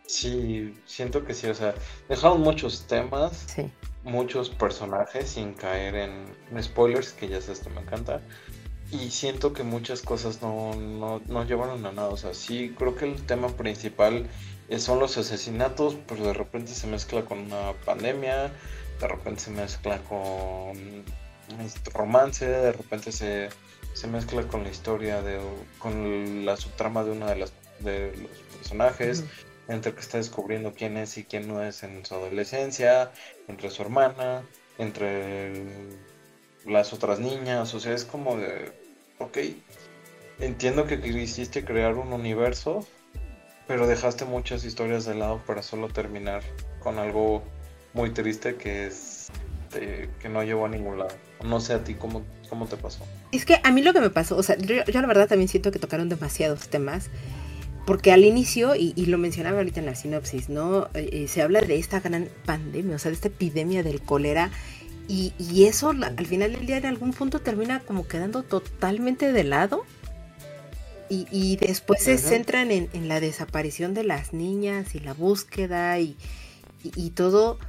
Sí, 0.08 0.73
siento 0.86 1.23
que 1.23 1.34
sí, 1.34 1.47
o 1.47 1.54
sea, 1.54 1.76
dejaron 2.10 2.41
muchos 2.41 2.88
temas, 2.88 3.56
muchos 4.04 4.49
personajes 4.49 5.30
sin 5.30 5.54
caer 5.54 5.95
en 5.95 6.63
spoilers, 6.63 7.13
que 7.13 7.28
ya 7.28 7.39
sé, 7.39 7.54
esto 7.54 7.69
me 7.69 7.82
encanta. 7.82 8.21
Y 8.91 9.10
siento 9.12 9.54
que 9.54 9.63
muchas 9.63 10.02
cosas 10.02 10.41
no, 10.41 10.76
no, 10.76 11.21
no 11.26 11.45
llevaron 11.45 11.86
a 11.86 11.91
nada. 11.91 12.10
O 12.10 12.17
sea, 12.17 12.34
sí, 12.34 12.76
creo 12.78 12.95
que 12.95 13.12
el 13.12 13.26
tema 13.26 13.47
principal 13.47 14.28
son 14.78 14.99
los 14.99 15.17
asesinatos, 15.17 15.97
pero 16.08 16.26
de 16.26 16.34
repente 16.34 16.73
se 16.73 16.88
mezcla 16.88 17.26
con 17.26 17.39
una 17.39 17.73
pandemia, 17.86 18.52
de 18.99 19.08
repente 19.08 19.41
se 19.41 19.52
mezcla 19.52 19.99
con 19.99 21.04
este 21.62 21.90
romance, 21.92 22.48
de 22.48 22.72
repente 22.72 23.12
se, 23.12 23.50
mezcla 24.08 24.44
con 24.44 24.64
la 24.64 24.70
historia 24.70 25.22
de 25.22 25.40
con 25.78 26.46
la 26.46 26.58
subtrama 26.58 27.04
de 27.04 27.12
uno 27.12 27.28
de, 27.28 27.36
las, 27.36 27.54
de 27.80 28.16
los 28.18 28.32
personajes, 28.58 29.24
entre 29.68 29.94
que 29.94 30.02
está 30.02 30.18
descubriendo 30.18 30.74
quién 30.74 30.98
es 30.98 31.18
y 31.18 31.24
quién 31.24 31.48
no 31.48 31.64
es 31.64 31.84
en 31.84 32.06
su 32.06 32.16
adolescencia, 32.16 33.12
entre 33.48 33.70
su 33.70 33.82
hermana, 33.82 34.44
entre 34.78 35.64
las 36.66 36.94
otras 36.94 37.20
niñas, 37.20 37.74
o 37.74 37.80
sea, 37.80 37.94
es 37.94 38.06
como 38.06 38.38
de, 38.38 38.72
ok, 39.20 39.38
entiendo 40.40 40.86
que 40.86 41.00
quisiste 41.00 41.64
crear 41.64 41.96
un 41.96 42.14
universo, 42.14 42.86
pero 43.68 43.88
dejaste 43.88 44.26
muchas 44.26 44.66
historias 44.66 45.06
de 45.06 45.16
lado 45.16 45.42
para 45.46 45.64
solo 45.64 45.88
terminar 45.88 46.44
con 46.82 47.00
algo 47.00 47.44
muy 47.94 48.10
triste 48.12 48.56
que 48.56 48.88
es 48.88 49.32
que 50.20 50.30
no 50.30 50.44
llevó 50.44 50.66
a 50.66 50.70
ningún 50.70 51.00
lado. 51.00 51.16
No 51.44 51.60
sé 51.60 51.74
a 51.74 51.84
ti 51.84 51.96
cómo, 51.96 52.24
cómo 52.50 52.68
te 52.68 52.78
pasó. 52.78 53.04
Es 53.32 53.46
que 53.46 53.60
a 53.64 53.72
mí 53.72 53.82
lo 53.82 53.94
que 53.94 54.02
me 54.02 54.10
pasó, 54.10 54.38
o 54.38 54.44
sea, 54.44 54.58
yo, 54.58 54.76
la 54.88 55.08
verdad 55.08 55.28
también 55.28 55.48
siento 55.48 55.72
que 55.72 55.80
tocaron 55.80 56.10
demasiados 56.10 56.70
temas. 56.70 57.10
Porque 57.86 58.14
al 58.14 58.24
inicio, 58.24 58.76
y, 58.76 58.94
lo 59.08 59.18
mencionaba 59.18 59.58
ahorita 59.58 59.82
en 59.82 59.88
la 59.88 59.96
sinopsis, 59.96 60.48
¿no? 60.48 60.86
Eh, 60.94 61.10
eh, 61.12 61.28
se 61.28 61.42
habla 61.42 61.60
de 61.60 61.78
esta 61.78 62.00
gran 62.00 62.30
pandemia, 62.46 62.96
o 62.96 63.00
sea, 63.00 63.12
de 63.12 63.16
esta 63.16 63.28
epidemia 63.28 63.84
del 63.84 64.02
cólera. 64.02 64.52
Y, 65.10 65.34
eso 65.66 65.90
al 65.90 66.26
final 66.26 66.54
del 66.54 66.66
día 66.66 66.78
en 66.78 66.86
algún 66.86 67.12
punto 67.12 67.40
termina 67.40 67.82
como 67.82 68.08
quedando 68.08 68.42
totalmente 68.44 69.34
de 69.34 69.44
lado 69.44 69.84
y, 71.10 71.58
después 71.58 72.02
se 72.02 72.18
centran 72.18 72.72
en, 72.72 73.08
la 73.08 73.20
desaparición 73.20 73.94
de 73.94 74.04
las 74.04 74.34
niñas 74.34 74.96
y 74.96 75.00
la 75.00 75.14
búsqueda 75.14 76.00
y, 76.00 76.16
todo, 77.16 77.60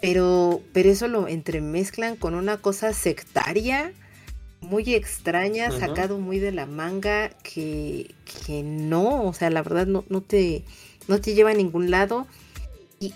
pero, 0.00 0.60
pero 0.72 0.90
eso 0.90 1.08
lo 1.08 1.28
entremezclan 1.28 2.16
con 2.16 2.34
una 2.34 2.58
cosa 2.58 2.92
sectaria 2.92 3.92
muy 4.60 4.94
extraña, 4.94 5.70
sacado 5.70 6.18
muy 6.18 6.38
de 6.38 6.52
la 6.52 6.66
manga, 6.66 7.30
que, 7.42 8.14
que, 8.46 8.62
no, 8.62 9.24
o 9.24 9.32
sea, 9.32 9.50
la 9.50 9.62
verdad 9.62 9.86
no, 9.86 10.04
no, 10.08 10.22
te, 10.22 10.64
no 11.08 11.20
te 11.20 11.34
lleva 11.34 11.50
a 11.50 11.54
ningún 11.54 11.90
lado. 11.90 12.26
Y, 12.98 13.12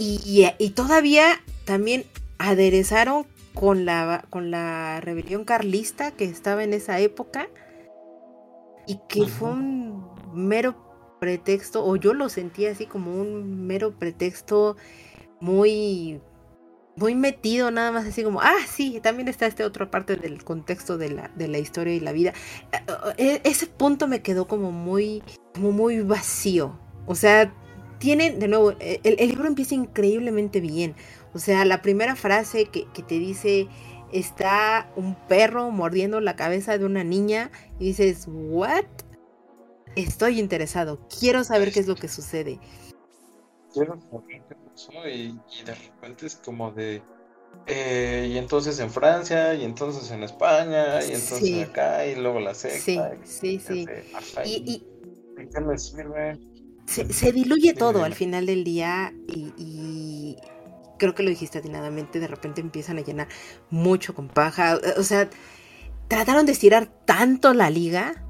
y, 0.59 0.71
todavía 0.71 1.41
también 1.65 2.05
aderezaron 2.39 3.27
con 3.55 3.85
la, 3.85 4.25
con 4.31 4.51
la 4.51 5.01
rebelión 5.01 5.45
carlista 5.45 6.11
que 6.11 6.25
estaba 6.25 6.63
en 6.63 6.75
esa 6.75 7.01
época 7.01 7.49
y 8.87 9.01
que 9.09 9.27
fue 9.27 9.51
un 9.51 10.05
mero 10.35 10.77
pretexto, 11.19 11.85
o 11.85 11.97
yo 11.97 12.15
lo 12.15 12.29
sentí 12.29 12.67
así 12.67 12.87
como 12.87 13.15
un 13.15 13.67
mero 13.67 13.99
pretexto 13.99 14.77
muy 15.41 16.21
muy 17.01 17.15
metido 17.15 17.71
nada 17.71 17.91
más 17.91 18.07
así 18.07 18.23
como, 18.23 18.43
ah, 18.43 18.59
sí, 18.69 19.01
también 19.03 19.27
está 19.27 19.47
esta 19.47 19.65
otra 19.65 19.91
parte 19.91 20.17
del 20.17 20.45
contexto 20.45 20.99
de 20.99 21.09
la, 21.09 21.29
de 21.35 21.49
la 21.49 21.59
historia 21.59 21.95
y 21.95 22.01
la 22.01 22.13
vida. 22.13 22.35
E, 23.17 23.41
ese 23.45 23.67
punto 23.67 24.07
me 24.07 24.21
quedó 24.21 24.47
como 24.47 24.71
muy, 24.71 25.23
como 25.55 25.73
muy 25.73 26.03
vacío. 26.03 26.79
O 27.07 27.15
sea, 27.15 27.55
tiene, 27.99 28.33
de 28.33 28.49
nuevo, 28.49 28.73
e, 28.81 29.01
el, 29.03 29.29
libro 29.29 29.49
empieza 29.49 29.75
increíblemente 29.75 30.61
bien. 30.61 30.95
O 31.33 31.39
sea, 31.39 31.65
la 31.65 31.81
primera 31.81 32.17
frase 32.17 32.67
que, 32.67 32.87
que 32.93 33.03
te 33.03 33.19
dice, 33.19 33.67
está 34.13 34.93
un 34.95 35.15
perro 35.27 35.71
mordiendo 35.71 36.21
la 36.21 36.37
cabeza 36.37 36.77
de 36.77 36.85
una 36.85 37.03
niña 37.03 37.51
y 37.79 37.87
dices, 37.87 38.27
¿what? 38.29 38.85
Estoy 39.97 40.39
interesado, 40.39 41.01
quiero 41.19 41.45
saber 41.45 41.73
qué 41.73 41.81
es 41.81 41.89
lo 41.89 41.97
que 41.97 42.09
sucede. 42.09 42.61
Quiero 43.73 43.99
saber 44.03 44.43
qué 44.47 44.55
y, 45.07 45.39
de 45.65 45.75
repente 45.75 46.27
es 46.27 46.37
como 46.37 46.71
de... 46.73 47.03
Eh, 47.67 48.31
y 48.33 48.39
entonces 48.39 48.79
en 48.79 48.91
Francia, 48.91 49.55
y 49.55 49.65
entonces 49.65 50.11
en 50.13 50.23
España, 50.23 51.03
y 51.03 51.13
entonces 51.13 51.69
acá, 51.69 52.07
y 52.07 52.15
luego 52.15 52.39
la 52.39 52.55
secta. 52.55 53.13
Sí, 53.25 53.59
sí, 53.59 53.59
sí. 53.59 53.87
Y, 54.45 54.85
Se, 56.87 57.13
se, 57.13 57.33
diluye 57.33 57.75
todo 57.75 58.05
al 58.05 58.15
final 58.15 58.47
del 58.47 58.63
día 58.63 59.13
y 59.27 60.37
creo 61.01 61.15
que 61.15 61.25
lo 61.25 61.31
dijiste 61.31 61.59
atinadamente, 61.59 62.21
de 62.21 62.29
repente 62.29 62.61
empiezan 62.61 62.99
a 62.99 63.01
llenar 63.01 63.27
mucho 63.71 64.15
con 64.15 64.29
paja. 64.29 64.79
O 64.97 65.03
sea, 65.03 65.29
trataron 66.07 66.47
de 66.47 66.53
estirar 66.53 66.87
tanto 67.05 67.53
la 67.55 67.71
liga 67.71 68.23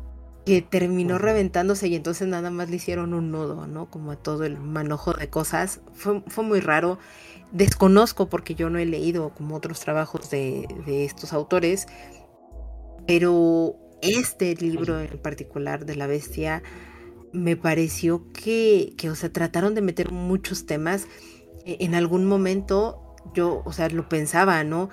que 0.47 0.63
terminó 0.63 1.19
reventándose 1.19 1.89
y 1.89 1.95
entonces 1.95 2.27
nada 2.27 2.51
más 2.51 2.71
le 2.71 2.77
hicieron 2.77 3.15
un 3.15 3.31
nudo, 3.31 3.67
¿no? 3.67 3.91
Como 3.91 4.13
a 4.13 4.17
todo 4.17 4.45
el 4.45 4.59
manojo 4.59 5.13
de 5.13 5.29
cosas. 5.29 5.81
Fue, 5.93 6.23
fue 6.27 6.45
muy 6.45 6.61
raro. 6.61 6.99
Desconozco 7.53 8.29
porque 8.29 8.55
yo 8.55 8.71
no 8.71 8.79
he 8.79 8.87
leído 8.87 9.35
como 9.35 9.57
otros 9.57 9.81
trabajos 9.81 10.31
de, 10.31 10.67
de 10.87 11.05
estos 11.05 11.33
autores, 11.33 11.87
pero 13.07 13.77
este 14.03 14.55
libro 14.55 15.01
en 15.01 15.19
particular 15.19 15.85
de 15.85 15.97
la 15.97 16.07
bestia 16.07 16.63
me 17.33 17.57
pareció 17.57 18.25
que, 18.33 18.95
que, 18.97 19.11
o 19.11 19.15
sea, 19.15 19.33
trataron 19.33 19.75
de 19.75 19.83
meter 19.83 20.11
muchos 20.11 20.67
temas 20.67 21.07
e-, 21.65 21.79
en 21.81 21.95
algún 21.95 22.27
momento 22.27 23.17
yo, 23.35 23.63
o 23.65 23.73
sea, 23.73 23.89
lo 23.89 24.09
pensaba, 24.09 24.65
¿no? 24.65 24.89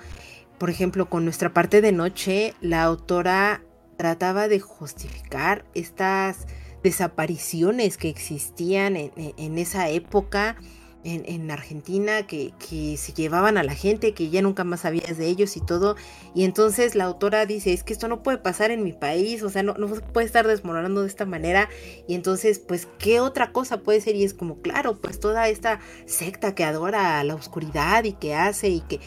Por 0.58 0.70
ejemplo, 0.70 1.08
con 1.08 1.24
nuestra 1.24 1.54
parte 1.54 1.80
de 1.80 1.92
noche, 1.92 2.54
la 2.60 2.82
autora 2.82 3.62
trataba 3.98 4.48
de 4.48 4.60
justificar 4.60 5.66
estas 5.74 6.46
desapariciones 6.82 7.98
que 7.98 8.08
existían 8.08 8.96
en, 8.96 9.12
en 9.16 9.58
esa 9.58 9.90
época 9.90 10.56
en, 11.04 11.50
Argentina 11.50 12.26
que, 12.26 12.52
se 12.96 13.12
llevaban 13.12 13.56
a 13.56 13.62
la 13.62 13.74
gente, 13.74 14.12
que 14.14 14.30
ya 14.30 14.42
nunca 14.42 14.64
más 14.64 14.80
sabías 14.80 15.16
de 15.16 15.26
ellos 15.26 15.56
y 15.56 15.60
todo. 15.60 15.96
Y 16.34 16.44
entonces 16.44 16.94
la 16.94 17.04
autora 17.04 17.46
dice, 17.46 17.72
es 17.72 17.82
que 17.82 17.92
esto 17.92 18.08
no 18.08 18.22
puede 18.22 18.38
pasar 18.38 18.70
en 18.70 18.82
mi 18.82 18.92
país, 18.92 19.42
o 19.42 19.50
sea, 19.50 19.62
no, 19.62 19.74
no 19.74 19.88
puede 19.88 20.26
estar 20.26 20.46
desmoronando 20.46 21.02
de 21.02 21.08
esta 21.08 21.24
manera. 21.24 21.68
Y 22.06 22.14
entonces, 22.14 22.58
pues, 22.58 22.88
¿qué 22.98 23.20
otra 23.20 23.52
cosa 23.52 23.80
puede 23.80 24.00
ser? 24.00 24.16
Y 24.16 24.24
es 24.24 24.34
como, 24.34 24.60
claro, 24.60 25.00
pues 25.00 25.20
toda 25.20 25.48
esta 25.48 25.80
secta 26.06 26.54
que 26.54 26.64
adora 26.64 27.22
la 27.24 27.34
oscuridad 27.34 28.04
y 28.04 28.12
que 28.12 28.34
hace 28.34 28.68
y 28.68 28.80
que 28.80 29.00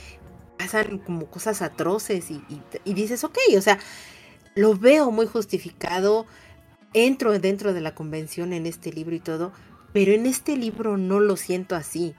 pasan 0.58 1.00
como 1.00 1.26
cosas 1.26 1.62
atroces 1.62 2.32
y, 2.32 2.42
y 2.86 2.94
dices, 2.94 3.24
ok, 3.24 3.38
o 3.58 3.62
sea, 3.62 3.80
lo 4.56 4.76
veo 4.76 5.12
muy 5.12 5.28
justificado, 5.28 6.26
entro 6.94 7.38
dentro 7.40 7.74
de 7.74 7.82
la 7.82 7.96
convención 7.96 8.54
en 8.54 8.66
este 8.66 8.92
libro 8.92 9.16
y 9.16 9.20
todo, 9.20 9.52
pero 9.94 10.12
en 10.12 10.26
este 10.26 10.58
libro 10.58 10.98
no 10.98 11.20
lo 11.20 11.38
siento 11.38 11.76
así. 11.76 12.16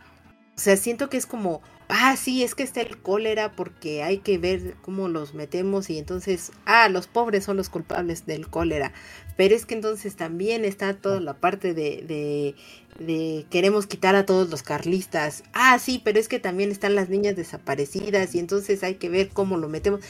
O 0.56 0.60
sea, 0.60 0.76
siento 0.76 1.08
que 1.08 1.16
es 1.16 1.26
como, 1.26 1.62
ah, 1.88 2.16
sí, 2.16 2.42
es 2.42 2.54
que 2.54 2.62
está 2.62 2.82
el 2.82 2.98
cólera 2.98 3.52
porque 3.52 4.02
hay 4.02 4.18
que 4.18 4.38
ver 4.38 4.76
cómo 4.82 5.08
los 5.08 5.34
metemos 5.34 5.88
y 5.90 5.98
entonces, 5.98 6.52
ah, 6.66 6.88
los 6.88 7.06
pobres 7.06 7.44
son 7.44 7.56
los 7.56 7.70
culpables 7.70 8.26
del 8.26 8.48
cólera. 8.48 8.92
Pero 9.36 9.54
es 9.54 9.64
que 9.64 9.74
entonces 9.74 10.14
también 10.14 10.64
está 10.64 10.94
toda 10.94 11.20
la 11.20 11.34
parte 11.34 11.72
de, 11.72 12.02
de, 12.06 12.54
de 13.02 13.46
queremos 13.50 13.86
quitar 13.86 14.14
a 14.14 14.26
todos 14.26 14.50
los 14.50 14.62
carlistas. 14.62 15.42
Ah, 15.54 15.78
sí, 15.78 16.00
pero 16.04 16.18
es 16.18 16.28
que 16.28 16.38
también 16.38 16.70
están 16.70 16.94
las 16.94 17.08
niñas 17.08 17.34
desaparecidas 17.34 18.34
y 18.34 18.38
entonces 18.38 18.82
hay 18.82 18.96
que 18.96 19.08
ver 19.08 19.30
cómo 19.30 19.56
lo 19.56 19.68
metemos. 19.68 20.00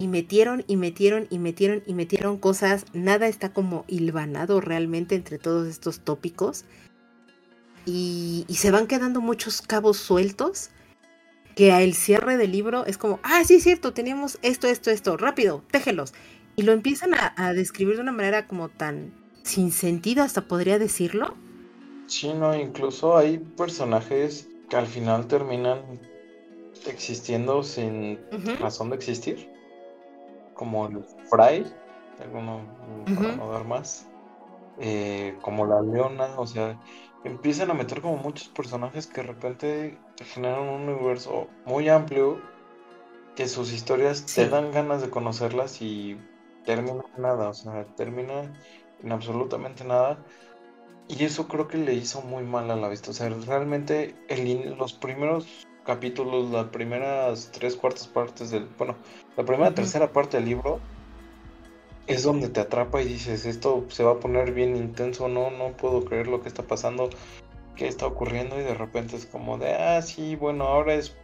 Y 0.00 0.08
metieron 0.08 0.64
y 0.66 0.76
metieron 0.76 1.28
y 1.30 1.38
metieron 1.38 1.84
y 1.86 1.94
metieron 1.94 2.38
cosas. 2.38 2.86
Nada 2.92 3.28
está 3.28 3.52
como 3.52 3.84
hilvanado 3.86 4.60
realmente 4.60 5.14
entre 5.14 5.38
todos 5.38 5.68
estos 5.68 6.00
tópicos 6.00 6.64
y, 7.86 8.46
se 8.50 8.70
van 8.70 8.86
quedando 8.86 9.20
muchos 9.20 9.62
cabos 9.62 9.96
sueltos 9.96 10.70
que 11.54 11.72
al 11.72 11.94
cierre 11.94 12.36
del 12.36 12.52
libro 12.52 12.86
es 12.86 12.98
como, 12.98 13.20
ah, 13.22 13.42
sí 13.44 13.54
es 13.54 13.62
cierto, 13.62 13.92
teníamos 13.92 14.38
esto, 14.42 14.68
esto, 14.68 14.90
esto, 14.90 15.16
rápido, 15.16 15.64
téjelos. 15.70 16.14
Y 16.56 16.62
lo 16.62 16.72
empiezan 16.72 17.12
a, 17.14 17.52
describir 17.52 17.96
de 17.96 18.02
una 18.02 18.12
manera 18.12 18.46
como 18.46 18.68
tan 18.68 19.12
sin 19.42 19.72
sentido, 19.72 20.22
hasta 20.22 20.42
podría 20.42 20.78
decirlo. 20.78 21.34
Sí, 22.06 22.32
no, 22.34 22.54
incluso 22.54 23.16
hay 23.16 23.38
personajes 23.38 24.48
que 24.68 24.76
al 24.76 24.86
final 24.86 25.26
terminan 25.26 25.80
existiendo 26.86 27.62
sin 27.62 28.18
razón 28.60 28.90
de 28.90 28.96
existir. 28.96 29.48
Como 30.60 30.88
el 30.88 31.02
Fry, 31.30 31.64
alguno 32.22 32.60
para 33.16 33.34
no 33.34 33.50
dar 33.50 33.64
más. 33.64 34.06
Eh, 34.78 35.38
como 35.40 35.64
la 35.64 35.80
Leona, 35.80 36.38
o 36.38 36.46
sea, 36.46 36.78
empiezan 37.24 37.70
a 37.70 37.74
meter 37.74 38.02
como 38.02 38.18
muchos 38.18 38.48
personajes 38.48 39.06
que 39.06 39.22
de 39.22 39.28
repente 39.28 39.98
generan 40.34 40.60
un 40.60 40.88
universo 40.90 41.48
muy 41.64 41.88
amplio 41.88 42.42
que 43.36 43.48
sus 43.48 43.72
historias 43.72 44.26
te 44.26 44.50
dan 44.50 44.70
ganas 44.70 45.00
de 45.00 45.08
conocerlas 45.08 45.80
y 45.80 46.20
termina 46.66 47.04
en 47.16 47.22
nada, 47.22 47.48
o 47.48 47.54
sea, 47.54 47.86
termina 47.96 48.52
en 49.02 49.12
absolutamente 49.12 49.82
nada. 49.84 50.22
Y 51.08 51.24
eso 51.24 51.48
creo 51.48 51.68
que 51.68 51.78
le 51.78 51.94
hizo 51.94 52.20
muy 52.20 52.44
mal 52.44 52.70
a 52.70 52.76
la 52.76 52.90
vista. 52.90 53.12
O 53.12 53.14
sea, 53.14 53.30
realmente 53.30 54.14
el, 54.28 54.76
los 54.76 54.92
primeros 54.92 55.66
capítulos, 55.84 56.50
las 56.50 56.66
primeras 56.66 57.50
tres 57.52 57.76
cuartas 57.76 58.08
partes 58.08 58.50
del. 58.50 58.68
Bueno, 58.78 58.96
la 59.36 59.44
primera 59.44 59.74
tercera 59.74 60.12
parte 60.12 60.36
del 60.36 60.46
libro 60.46 60.80
es 62.06 62.22
donde 62.22 62.48
te 62.48 62.60
atrapa 62.60 63.00
y 63.02 63.04
dices, 63.06 63.46
esto 63.46 63.84
se 63.88 64.02
va 64.02 64.12
a 64.12 64.20
poner 64.20 64.52
bien 64.52 64.76
intenso, 64.76 65.28
no, 65.28 65.50
no 65.50 65.76
puedo 65.76 66.04
creer 66.04 66.26
lo 66.26 66.42
que 66.42 66.48
está 66.48 66.64
pasando, 66.64 67.10
qué 67.76 67.86
está 67.86 68.06
ocurriendo 68.06 68.58
y 68.58 68.64
de 68.64 68.74
repente 68.74 69.16
es 69.16 69.26
como 69.26 69.58
de, 69.58 69.74
ah, 69.74 70.02
sí, 70.02 70.34
bueno, 70.36 70.64
ahora 70.64 70.94
es 70.94 71.16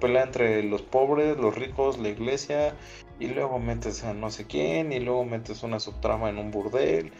pelea 0.00 0.24
entre 0.24 0.62
los 0.62 0.82
pobres, 0.82 1.36
los 1.36 1.54
ricos, 1.54 1.98
la 1.98 2.08
iglesia 2.08 2.74
y 3.18 3.28
luego 3.28 3.58
metes 3.58 4.04
a 4.04 4.12
no 4.12 4.30
sé 4.30 4.46
quién 4.46 4.92
y 4.92 5.00
luego 5.00 5.24
metes 5.24 5.62
una 5.62 5.80
subtrama 5.80 6.28
en 6.28 6.38
un 6.38 6.50
burdel 6.50 7.12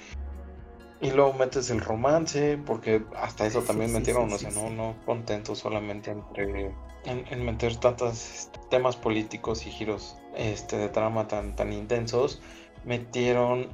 y 1.01 1.11
luego 1.11 1.33
metes 1.35 1.71
el 1.71 1.81
romance 1.81 2.59
porque 2.65 3.03
hasta 3.17 3.47
eso 3.47 3.63
también 3.63 3.93
metieron, 3.93 4.33
o 4.33 4.39
sea, 4.39 4.51
no, 4.51 4.71
no 4.71 4.97
contento 5.05 5.55
solamente 5.55 6.11
entre 6.11 6.75
en, 7.05 7.45
meter 7.45 7.77
tantos 7.77 8.51
temas 8.71 8.97
políticos 8.97 9.67
y 9.67 9.71
giros 9.71 10.17
este, 10.37 10.77
de 10.77 10.89
trama 10.89 11.29
tan, 11.29 11.55
tan 11.55 11.73
intensos, 11.73 12.41
metieron 12.85 13.69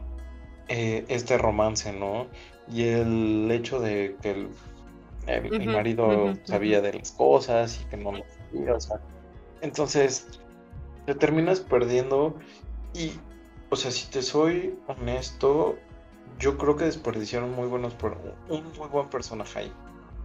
eh, 0.69 1.05
este 1.09 1.39
romance, 1.39 1.93
¿no? 1.93 2.27
Y 2.69 2.85
el 2.85 3.51
hecho 3.51 3.81
de 3.81 4.17
que 4.21 4.31
el, 4.31 4.49
el, 5.27 5.69
marido 5.69 6.35
sabía 6.45 6.81
de 6.81 6.93
las 6.95 7.13
cosas 7.13 7.81
y 7.81 7.85
que 7.87 7.97
no 7.97 8.13
lo 8.13 8.25
sabía, 8.25 8.75
o 8.75 8.81
sea, 8.81 9.01
entonces 9.61 10.41
te 11.07 11.15
terminas 11.15 11.61
perdiendo 11.61 12.37
y, 12.95 13.13
o 13.71 13.77
sea, 13.77 13.91
si 13.91 14.11
te 14.11 14.23
soy 14.23 14.79
honesto, 14.87 15.77
yo 16.43 16.59
creo 16.59 16.77
que 16.77 16.85
desperdiciaron 16.85 17.55
muy 17.55 17.69
buenos 17.69 17.95
un 18.49 18.65
muy 18.77 18.89
buen 18.89 19.09
personaje 19.09 19.61
ahí 19.61 19.73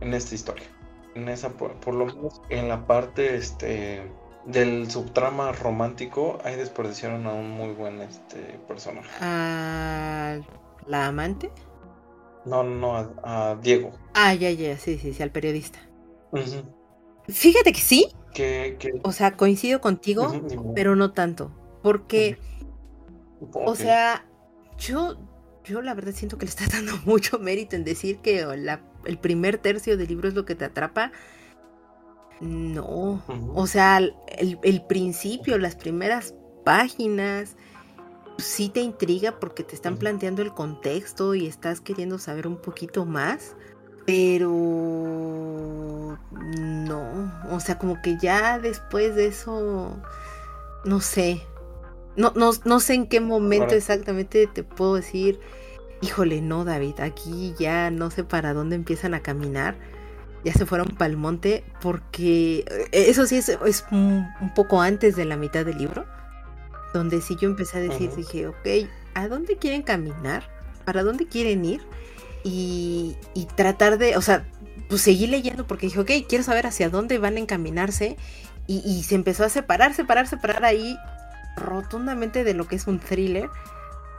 en 0.01 0.15
esta 0.15 0.34
historia. 0.34 0.65
En 1.13 1.30
esa 1.30 1.49
por, 1.49 1.93
lo 1.93 2.08
menos 2.08 2.41
en 2.49 2.67
la 2.67 2.88
parte 2.88 3.36
este 3.36 4.01
del 4.45 4.89
subtrama 4.89 5.51
romántico 5.51 6.39
ahí 6.43 6.56
desperdiciaron 6.56 7.27
a 7.27 7.34
un 7.34 7.51
muy 7.51 7.71
buen 7.73 8.01
este 8.01 8.60
personaje. 8.67 9.10
¿A 9.21 10.39
la 10.88 11.08
amante? 11.08 11.51
no 12.45 12.63
no 12.63 12.95
a, 13.23 13.56
Diego. 13.62 13.91
Ah 14.15 14.34
ya 14.34 14.49
ya 14.49 14.75
sí 14.77 14.97
sí 14.97 15.13
sí 15.13 15.21
al 15.21 15.32
periodista. 15.32 15.80
Fíjate 17.27 17.73
que 17.73 17.82
sí. 17.82 18.12
Que, 18.34 19.01
o 19.03 19.12
sea 19.12 19.36
coincido 19.36 19.82
contigo 19.82 20.32
pero 20.75 20.95
no 20.95 21.12
tanto 21.12 21.51
porque 21.82 22.38
o 23.51 23.73
sea 23.73 24.27
yo 24.77 25.17
yo 25.67 25.82
la 25.82 25.93
verdad 25.93 26.13
siento 26.13 26.38
que 26.38 26.45
le 26.45 26.49
estás 26.49 26.69
dando 26.71 26.97
mucho 27.06 27.39
mérito 27.39 27.75
en 27.75 27.84
decir 27.84 28.19
que 28.19 28.45
el 29.06 29.17
primer 29.19 29.58
tercio 29.58 29.97
del 29.97 30.08
libro 30.08 30.27
es 30.27 30.34
lo 30.34 30.45
que 30.45 30.56
te 30.56 30.65
atrapa. 30.65 31.12
No, 32.39 33.23
o 33.56 33.67
sea, 33.67 33.97
el, 33.97 34.84
principio, 34.88 35.58
las 35.58 35.75
primeras 35.75 36.36
páginas, 36.63 37.56
sí 38.38 38.69
te 38.69 38.82
intriga 38.82 39.39
porque 39.39 39.63
te 39.63 39.73
están 39.73 39.97
planteando 39.97 40.43
el 40.43 40.53
contexto 40.53 41.34
y 41.34 41.47
estás 41.47 41.82
queriendo 41.82 42.19
saber 42.19 42.45
un 42.45 42.58
poquito 42.58 43.06
más, 43.06 43.56
pero 44.06 44.51
no, 46.32 47.34
o 47.49 47.60
sea, 47.60 47.80
como 47.80 47.99
que 48.03 48.19
ya 48.21 48.60
después 48.60 49.15
de 49.15 49.25
eso, 49.27 49.99
no 50.86 51.01
sé, 51.01 51.41
no, 52.17 52.34
no, 52.36 52.51
no 52.65 52.80
sé 52.80 52.95
en 52.95 53.08
qué 53.08 53.21
momento 53.21 53.75
exactamente 53.75 54.47
te 54.47 54.63
puedo 54.63 54.95
decir, 54.95 55.39
híjole, 56.01 56.41
no, 56.41 56.65
David, 56.65 56.99
aquí 56.99 57.53
ya 57.60 57.91
no 57.91 58.10
sé 58.10 58.23
para 58.23 58.53
dónde 58.53 58.75
empiezan 58.75 59.13
a 59.13 59.21
caminar. 59.21 59.75
Ya 60.43 60.53
se 60.53 60.65
fueron 60.65 60.88
para 60.97 61.12
el 61.12 61.17
monte 61.17 61.63
porque 61.82 62.65
eh, 62.69 62.89
eso 62.91 63.25
sí 63.25 63.38
es, 63.38 63.49
es 63.49 63.86
un, 63.91 64.27
poco 64.56 64.82
antes 64.82 65.15
de 65.15 65.25
la 65.25 65.38
mitad 65.38 65.65
del 65.65 65.77
libro, 65.77 66.06
donde 66.93 67.21
sí 67.21 67.36
yo 67.39 67.49
empecé 67.49 67.77
a 67.77 67.82
decir, 67.82 68.12
dije, 68.15 68.47
ok, 68.47 68.67
¿a 69.13 69.27
dónde 69.27 69.58
quieren 69.58 69.84
caminar? 69.84 70.43
¿Para 70.86 71.03
dónde 71.03 71.27
quieren 71.27 71.65
ir? 71.65 71.82
Y, 72.43 73.15
y 73.34 73.45
tratar 73.45 73.97
de, 73.97 74.15
o 74.15 74.21
sea, 74.21 74.47
pues 74.89 75.01
seguí 75.01 75.27
leyendo 75.27 75.67
porque 75.67 75.88
dije, 75.88 75.99
ok, 75.99 76.12
quiero 76.27 76.43
saber 76.43 76.65
hacia 76.65 76.89
dónde 76.89 77.19
van 77.19 77.36
a 77.36 77.39
encaminarse. 77.39 78.17
Y, 78.67 78.82
y 78.86 79.03
se 79.03 79.15
empezó 79.15 79.43
a 79.43 79.49
separar, 79.49 79.93
separar, 79.93 80.27
separar 80.27 80.65
ahí 80.65 80.97
rotundamente 81.57 82.43
de 82.43 82.53
lo 82.53 82.67
que 82.67 82.77
es 82.77 82.87
un 82.87 82.99
thriller. 82.99 83.49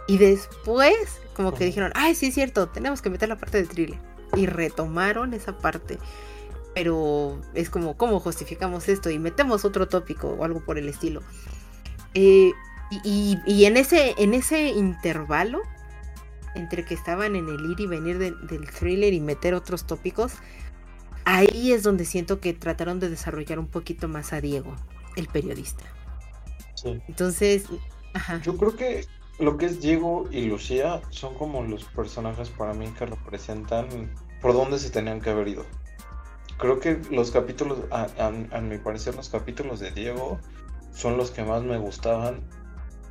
Y 0.07 0.19
después, 0.19 1.21
como 1.35 1.55
que 1.55 1.65
dijeron, 1.65 1.93
ay, 1.95 2.15
sí 2.15 2.27
es 2.27 2.35
cierto, 2.35 2.69
tenemos 2.69 3.03
que 3.03 3.11
meter 3.11 3.29
la 3.29 3.37
parte 3.37 3.59
de 3.59 3.67
thriller. 3.67 3.99
Y 4.37 4.47
retomaron 4.47 5.35
esa 5.35 5.59
parte. 5.59 5.99
Pero 6.75 7.41
es 7.55 7.71
como, 7.71 7.97
¿cómo 7.97 8.21
justificamos 8.21 8.89
esto? 8.89 9.11
Y 9.11 9.19
metemos 9.19 9.65
otro 9.65 9.89
tópico 9.89 10.29
o 10.29 10.45
algo 10.45 10.61
por 10.61 10.79
el 10.79 10.89
estilo. 10.89 11.23
Eh, 12.15 12.53
y, 13.05 13.65
en, 13.65 13.77
ese, 13.77 14.15
en 14.19 14.33
ese 14.33 14.69
intervalo, 14.69 15.61
entre 16.55 16.85
que 16.85 16.95
estaban 16.95 17.37
en 17.37 17.49
el 17.49 17.71
ir 17.71 17.81
y 17.81 17.87
venir 17.87 18.19
del 18.19 18.71
thriller 18.71 19.13
y 19.13 19.21
meter 19.21 19.55
otros 19.55 19.87
tópicos, 19.87 20.33
ahí 21.25 21.73
es 21.73 21.83
donde 21.83 22.07
siento 22.07 22.41
que 22.41 22.55
trataron 22.55 22.99
de 23.01 23.11
desarrollar 23.11 23.59
un 23.59 23.67
poquito 23.67 24.09
más 24.09 24.33
a 24.33 24.41
Diego, 24.41 24.75
el 25.17 25.29
periodista. 25.29 25.85
Entonces, 26.85 27.65
yo 28.43 28.57
creo 28.57 28.77
que 28.77 29.07
lo 29.39 29.57
que 29.57 29.67
es 29.67 29.81
Diego 29.81 30.29
y 30.31 30.47
Lucía 30.47 31.01
son 31.11 31.35
como 31.35 31.63
los 31.63 31.85
personajes 31.85 32.51
para 32.51 32.75
mí 32.75 32.87
que 32.99 33.07
representan 33.07 33.87
por 34.41 34.53
dónde 34.53 34.79
se 34.79 34.91
tenían 34.91 35.21
que 35.21 35.31
haber 35.31 35.49
ido. 35.49 35.65
Creo 36.59 36.81
que 36.81 37.01
los 37.11 37.31
capítulos, 37.31 37.79
a, 37.91 38.31
mi 38.31 38.79
parecer, 38.79 39.15
los 39.15 39.29
capítulos 39.29 39.79
de 39.79 39.93
Diego 39.93 40.41
son 40.93 41.17
los 41.17 41.31
que 41.31 41.45
más 41.45 41.63
me 41.63 41.79
gustaban 41.79 42.41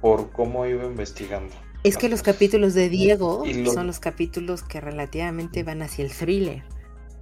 por 0.01 0.31
cómo 0.31 0.65
iba 0.65 0.83
investigando. 0.83 1.55
Es 1.83 1.97
que 1.97 2.09
los 2.09 2.21
capítulos 2.23 2.73
de 2.73 2.89
Diego 2.89 3.45
son 3.73 3.87
los 3.87 3.99
capítulos 3.99 4.63
que 4.63 4.81
relativamente 4.81 5.63
van 5.63 5.81
hacia 5.81 6.03
el 6.03 6.11
thriller. 6.11 6.63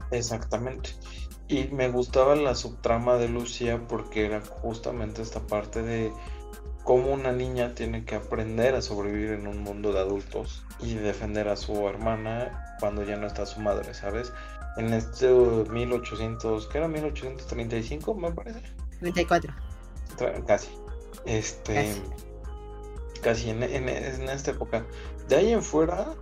Exactamente. 0.10 0.92
Y 1.48 1.66
me 1.66 1.90
gustaba 1.90 2.36
la 2.36 2.56
subtrama 2.56 3.18
de 3.18 3.30
Lucía 3.30 3.88
porque 3.88 4.26
era 4.26 4.42
justamente 4.42 5.22
esta 5.22 5.46
parte 5.46 5.84
de 5.84 6.12
cómo 6.86 7.12
una 7.12 7.32
niña 7.32 7.74
tiene 7.74 8.06
que 8.06 8.16
aprender 8.16 8.76
a 8.76 8.82
sobrevivir 8.82 9.32
en 9.32 9.48
un 9.48 9.62
mundo 9.64 9.92
de 9.92 10.00
adultos 10.00 10.64
y 10.80 10.94
defender 10.94 11.50
a 11.50 11.58
su 11.58 11.90
hermana 11.90 12.78
cuando 12.80 13.04
ya 13.04 13.18
no 13.18 13.26
está 13.26 13.46
su 13.46 13.60
madre, 13.60 13.94
¿sabes? 13.94 14.32
En 14.78 14.94
este 14.94 15.28
1800, 15.28 16.68
¿qué 16.68 16.78
era? 16.78 16.88
1835, 16.88 18.14
me 18.14 18.32
parece. 18.32 18.62
34. 19.00 19.54
Casi. 20.46 20.70
Este. 21.26 22.02
Casi, 23.22 23.50
en, 23.50 23.64
en, 23.64 23.90
esta 23.90 24.52
época. 24.52 24.86
De 25.28 25.38
ahí 25.38 25.54
en 25.54 25.64
fuera, 25.64 26.14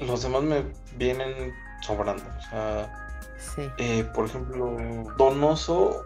los 0.00 0.22
demás 0.22 0.42
me 0.42 0.64
vienen 0.96 1.54
sobrando. 1.80 2.24
O 2.24 2.50
sea, 2.50 3.20
sí. 3.38 3.62
eh, 3.78 4.04
por 4.14 4.26
ejemplo, 4.26 4.76
Donoso 5.16 6.04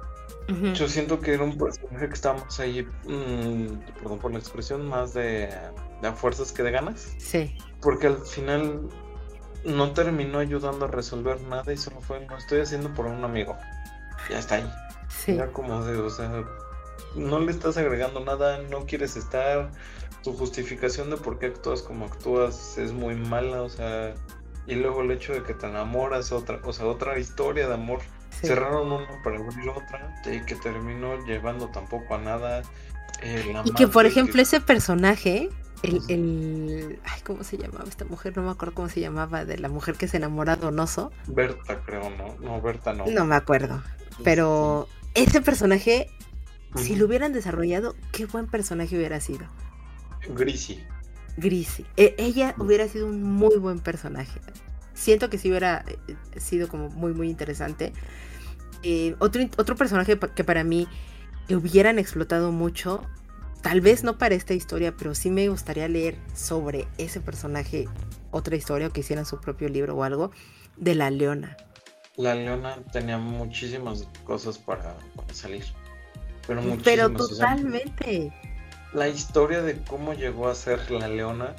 yo 0.75 0.88
siento 0.88 1.21
que 1.21 1.35
era 1.35 1.45
un 1.45 1.59
personaje 1.59 2.09
que 2.09 2.14
estábamos 2.14 2.59
ahí, 2.59 2.83
mm, 3.05 3.67
perdón 4.01 4.19
por 4.19 4.33
la 4.33 4.38
expresión, 4.38 4.88
más 4.88 5.12
de, 5.14 5.51
de 6.01 6.12
fuerzas 6.12 6.53
que 6.53 6.62
de 6.62 6.71
ganas. 6.71 7.14
Sí. 7.19 7.57
Porque 7.81 8.07
al 8.07 8.19
final 8.19 8.88
no 9.64 9.93
terminó 9.93 10.38
ayudando 10.38 10.87
a 10.87 10.88
resolver 10.88 11.41
nada 11.43 11.73
y 11.73 11.77
solo 11.77 12.01
fue, 12.01 12.25
lo 12.27 12.37
estoy 12.37 12.61
haciendo 12.61 12.93
por 12.95 13.07
un 13.07 13.25
amigo. 13.25 13.57
Ya 14.31 14.38
está 14.38 14.57
ahí. 14.57 14.73
Sí. 15.09 15.33
Era 15.33 15.53
como 15.53 15.85
de, 15.85 15.99
o 15.99 16.11
sea, 16.11 16.45
no 17.14 17.41
le 17.41 17.51
estás 17.51 17.77
agregando 17.77 18.21
nada, 18.21 18.62
no 18.71 18.87
quieres 18.87 19.17
estar. 19.17 19.71
Tu 20.23 20.33
justificación 20.33 21.11
de 21.11 21.17
por 21.17 21.38
qué 21.38 21.47
actúas 21.47 21.83
como 21.83 22.07
actúas 22.07 22.77
es 22.79 22.93
muy 22.93 23.14
mala, 23.14 23.62
o 23.62 23.69
sea, 23.69 24.14
y 24.67 24.75
luego 24.75 25.03
el 25.03 25.11
hecho 25.11 25.33
de 25.33 25.43
que 25.43 25.55
te 25.55 25.67
enamoras, 25.67 26.33
otra, 26.33 26.61
o 26.64 26.73
sea, 26.73 26.87
otra 26.87 27.19
historia 27.19 27.69
de 27.69 27.75
amor 27.75 28.01
Cerraron 28.46 28.92
uno 28.92 29.07
para 29.22 29.37
abrir 29.37 29.68
otra 29.68 30.20
y 30.27 30.40
que 30.40 30.55
terminó 30.55 31.24
llevando 31.24 31.68
tampoco 31.68 32.14
a 32.14 32.18
nada. 32.18 32.62
Eh, 33.22 33.53
y 33.64 33.72
que 33.72 33.88
por 33.88 34.07
ejemplo 34.07 34.40
ese 34.40 34.61
personaje, 34.61 35.48
el, 35.83 36.01
el, 36.09 37.01
Ay, 37.05 37.20
¿cómo 37.22 37.42
se 37.44 37.59
llamaba 37.59 37.85
esta 37.88 38.05
mujer? 38.05 38.37
No 38.37 38.42
me 38.42 38.51
acuerdo 38.51 38.74
cómo 38.74 38.88
se 38.88 39.01
llamaba, 39.01 39.44
de 39.44 39.59
la 39.59 39.68
mujer 39.68 39.96
que 39.96 40.09
se 40.09 40.18
enamora 40.18 40.57
Donoso. 40.57 41.11
Berta, 41.27 41.81
creo, 41.85 42.11
¿no? 42.11 42.37
No, 42.40 42.61
Berta 42.61 42.92
no. 42.92 43.07
No 43.07 43.24
me 43.24 43.35
acuerdo. 43.35 43.83
Pero 44.22 44.88
ese 45.14 45.40
personaje, 45.40 46.11
si 46.77 46.96
lo 46.96 47.07
hubieran 47.07 47.33
desarrollado, 47.33 47.94
qué 48.12 48.27
buen 48.27 48.46
personaje 48.46 48.96
hubiera 48.96 49.20
sido. 49.20 49.46
Grisi. 50.29 50.85
Grisi. 51.37 51.87
E, 51.96 52.14
ella 52.18 52.55
hubiera 52.59 52.88
sido 52.88 53.07
un 53.07 53.22
muy 53.22 53.57
buen 53.57 53.79
personaje. 53.79 54.40
Siento 54.99 55.31
que 55.31 55.39
sí 55.39 55.49
hubiera 55.49 55.85
eh, 55.87 56.41
sido 56.41 56.67
como 56.69 56.89
muy, 56.91 57.15
muy 57.15 57.31
interesante. 57.31 57.93
Eh, 58.83 59.15
otro, 59.21 59.43
otro 59.57 59.77
personaje 59.77 60.19
que 60.19 60.43
para 60.43 60.65
mí 60.65 60.89
hubieran 61.49 62.01
explotado 62.01 62.51
mucho, 62.51 63.03
tal 63.63 63.81
vez 63.81 64.03
no 64.03 64.19
para 64.19 64.35
esta 64.35 64.55
historia, 64.55 64.97
pero 64.97 65.15
sí 65.15 65.31
me 65.31 65.49
gustaría 65.49 65.87
leer 65.87 66.17
sobre 66.35 66.89
ese 66.99 67.21
personaje 67.21 67.87
otra 68.33 68.57
historia 68.57 68.89
o 68.89 68.91
que 68.91 69.01
hicieran 69.01 69.25
su 69.25 69.41
propio 69.41 69.69
libro 69.69 69.95
o 69.95 70.03
algo, 70.03 70.33
de 70.77 70.97
la 70.97 71.11
leona. 71.11 71.57
La 72.17 72.35
leona 72.35 72.79
tenía 72.93 73.19
muchísimas 73.19 74.09
cosas 74.25 74.59
para, 74.59 74.97
salir. 75.33 75.65
Pero, 76.47 76.61
pero 76.83 77.13
totalmente. 77.13 78.33
la 78.93 79.09
historia 79.09 79.63
de 79.63 79.81
cómo 79.85 80.13
llegó 80.13 80.49
a 80.49 80.57
ser 80.57 80.91
la 80.91 81.07
leona, 81.07 81.55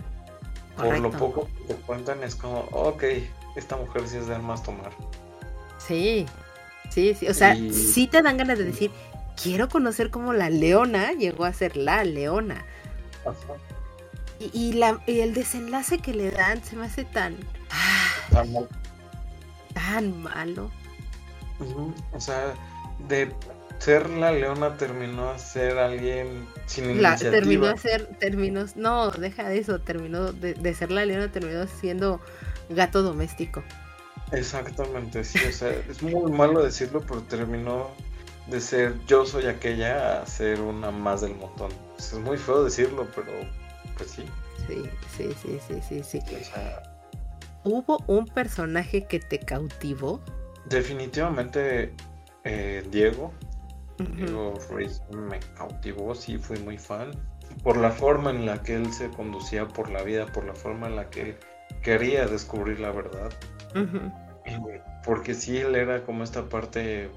por 0.84 1.00
lo 1.00 1.12
poco 1.12 1.48
que 1.58 1.74
te 1.74 1.76
cuentan, 1.82 2.24
es 2.24 2.36
como, 2.36 2.62
ok, 2.72 3.04
esta 3.56 3.78
mujer 3.78 4.08
sí 4.08 4.18
es 4.18 4.28
de 4.28 4.36
armas 4.36 4.64
tomar. 4.64 4.92
Sí, 5.78 6.26
Sí, 6.90 7.14
sí, 7.14 7.28
o 7.28 7.34
sea, 7.34 7.56
sí 7.56 8.08
te 8.08 8.22
dan 8.22 8.38
ganas 8.38 8.58
de 8.58 8.66
decir, 8.66 8.92
quiero 9.42 9.70
conocer 9.70 10.10
cómo 10.10 10.34
la 10.34 10.50
leona 10.50 11.14
llegó 11.14 11.46
a 11.46 11.54
ser 11.54 11.78
la 11.78 12.04
leona. 12.04 12.66
Y, 14.40 14.74
la, 14.74 15.02
el 15.06 15.34
desenlace 15.34 16.00
que 16.00 16.14
le 16.14 16.32
dan 16.32 16.64
se 16.64 16.76
me 16.76 16.86
hace 16.86 17.06
tan... 17.06 17.36
tan, 18.32 18.52
malo. 18.54 18.68
tan 19.74 20.22
malo. 20.24 20.72
O 22.14 22.20
sea, 22.20 22.54
de 23.08 23.32
ser 23.80 24.10
la 24.10 24.32
leona 24.32 24.78
terminó 24.78 25.30
a 25.32 25.40
ser 25.40 25.78
alguien 25.80 26.54
sin 26.66 26.88
La, 27.02 27.18
iniciativa. 27.18 27.30
terminó 27.30 27.68
a 27.68 27.78
ser, 27.78 28.08
terminó, 28.20 28.66
no, 28.76 29.12
deja 29.12 29.48
de 29.50 29.60
eso, 29.60 29.82
terminó 29.82 30.34
de, 30.34 30.54
de 30.56 30.74
ser 30.76 30.92
la 30.92 31.06
leona, 31.06 31.32
terminó 31.32 31.66
siendo 31.68 32.22
gato 32.70 33.02
doméstico. 33.04 33.64
Exactamente, 34.32 35.24
sí, 35.24 35.46
o 35.46 35.52
sea, 35.52 35.72
es 35.88 36.02
muy 36.04 36.32
malo 36.32 36.64
decirlo, 36.64 37.06
pero 37.06 37.24
terminó 37.26 38.04
de 38.46 38.62
ser 38.62 39.04
yo 39.06 39.26
soy 39.26 39.48
aquella 39.48 40.22
a 40.22 40.26
ser 40.28 40.62
una 40.62 40.92
más 40.92 41.22
del 41.22 41.36
montón. 41.36 41.80
Es 41.98 42.14
muy 42.14 42.38
feo 42.38 42.64
decirlo, 42.64 43.12
pero 43.16 43.32
pues 43.98 44.12
sí. 44.12 44.26
Sí, 44.68 45.00
sí, 45.08 45.34
sí, 45.42 45.60
sí, 45.68 45.82
sí, 45.82 46.04
sí. 46.04 46.24
O 46.36 46.44
sea, 46.44 46.84
¿Hubo 47.64 48.04
un 48.08 48.28
personaje 48.28 49.08
que 49.08 49.20
te 49.22 49.40
cautivó? 49.46 50.22
definitivamente 50.64 51.96
eh, 52.44 52.86
Diego. 52.90 53.34
Diego 54.16 54.60
Ruiz 54.70 55.02
me 55.10 55.40
cautivó, 55.58 56.16
sí, 56.16 56.38
fui 56.38 56.58
muy 56.60 56.78
fan. 56.78 57.12
Por 57.64 57.78
la 57.78 57.92
forma 57.92 58.30
en 58.30 58.46
la 58.46 58.62
que 58.62 58.76
él 58.76 58.94
se 58.94 59.10
conducía 59.10 59.68
por 59.68 59.90
la 59.90 60.04
vida, 60.04 60.26
por 60.28 60.46
la 60.46 60.54
forma 60.54 60.88
en 60.88 60.96
la 60.96 61.10
que 61.10 61.38
quería 61.82 62.28
descubrir 62.28 62.80
la 62.80 62.92
verdad. 62.92 63.32
Ujú. 63.76 64.12
Eh, 64.46 64.82
Porque 65.06 65.34
sí, 65.34 65.58
él 65.58 65.76
era 65.76 66.04
como 66.04 66.24
esta 66.24 66.48
parte, 66.50 67.10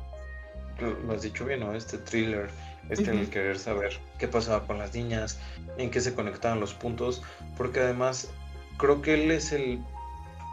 lo 0.78 1.12
has 1.12 1.22
dicho 1.22 1.44
bien, 1.44 1.60
¿no? 1.60 1.74
Este 1.74 1.98
thriller, 1.98 2.48
este 2.88 3.10
el 3.10 3.22
Ujú. 3.22 3.30
querer 3.30 3.58
saber 3.58 3.98
qué 4.18 4.28
pasaba 4.28 4.66
con 4.66 4.78
las 4.78 4.94
niñas, 4.94 5.38
en 5.76 5.90
qué 5.90 6.00
se 6.00 6.14
conectaban 6.14 6.60
los 6.60 6.74
puntos, 6.74 7.22
porque 7.56 7.80
además 7.80 8.30
creo 8.78 9.02
que 9.02 9.14
él 9.14 9.30
es 9.30 9.52
el, 9.52 9.80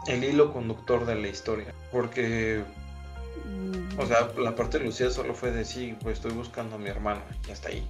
el 0.06 0.24
hilo 0.24 0.52
conductor 0.52 1.06
de 1.06 1.14
la 1.14 1.28
historia, 1.28 1.72
porque, 1.90 2.64
o 3.98 4.06
sea, 4.06 4.28
la 4.38 4.54
parte 4.54 4.78
de 4.78 4.84
Lucía 4.84 5.10
solo 5.10 5.34
fue 5.34 5.50
de 5.50 5.64
sí, 5.64 5.96
pues 6.02 6.16
estoy 6.16 6.32
buscando 6.32 6.76
a 6.76 6.78
mi 6.78 6.88
hermana, 6.88 7.22
y 7.48 7.50
hasta 7.50 7.68
ahí. 7.68 7.86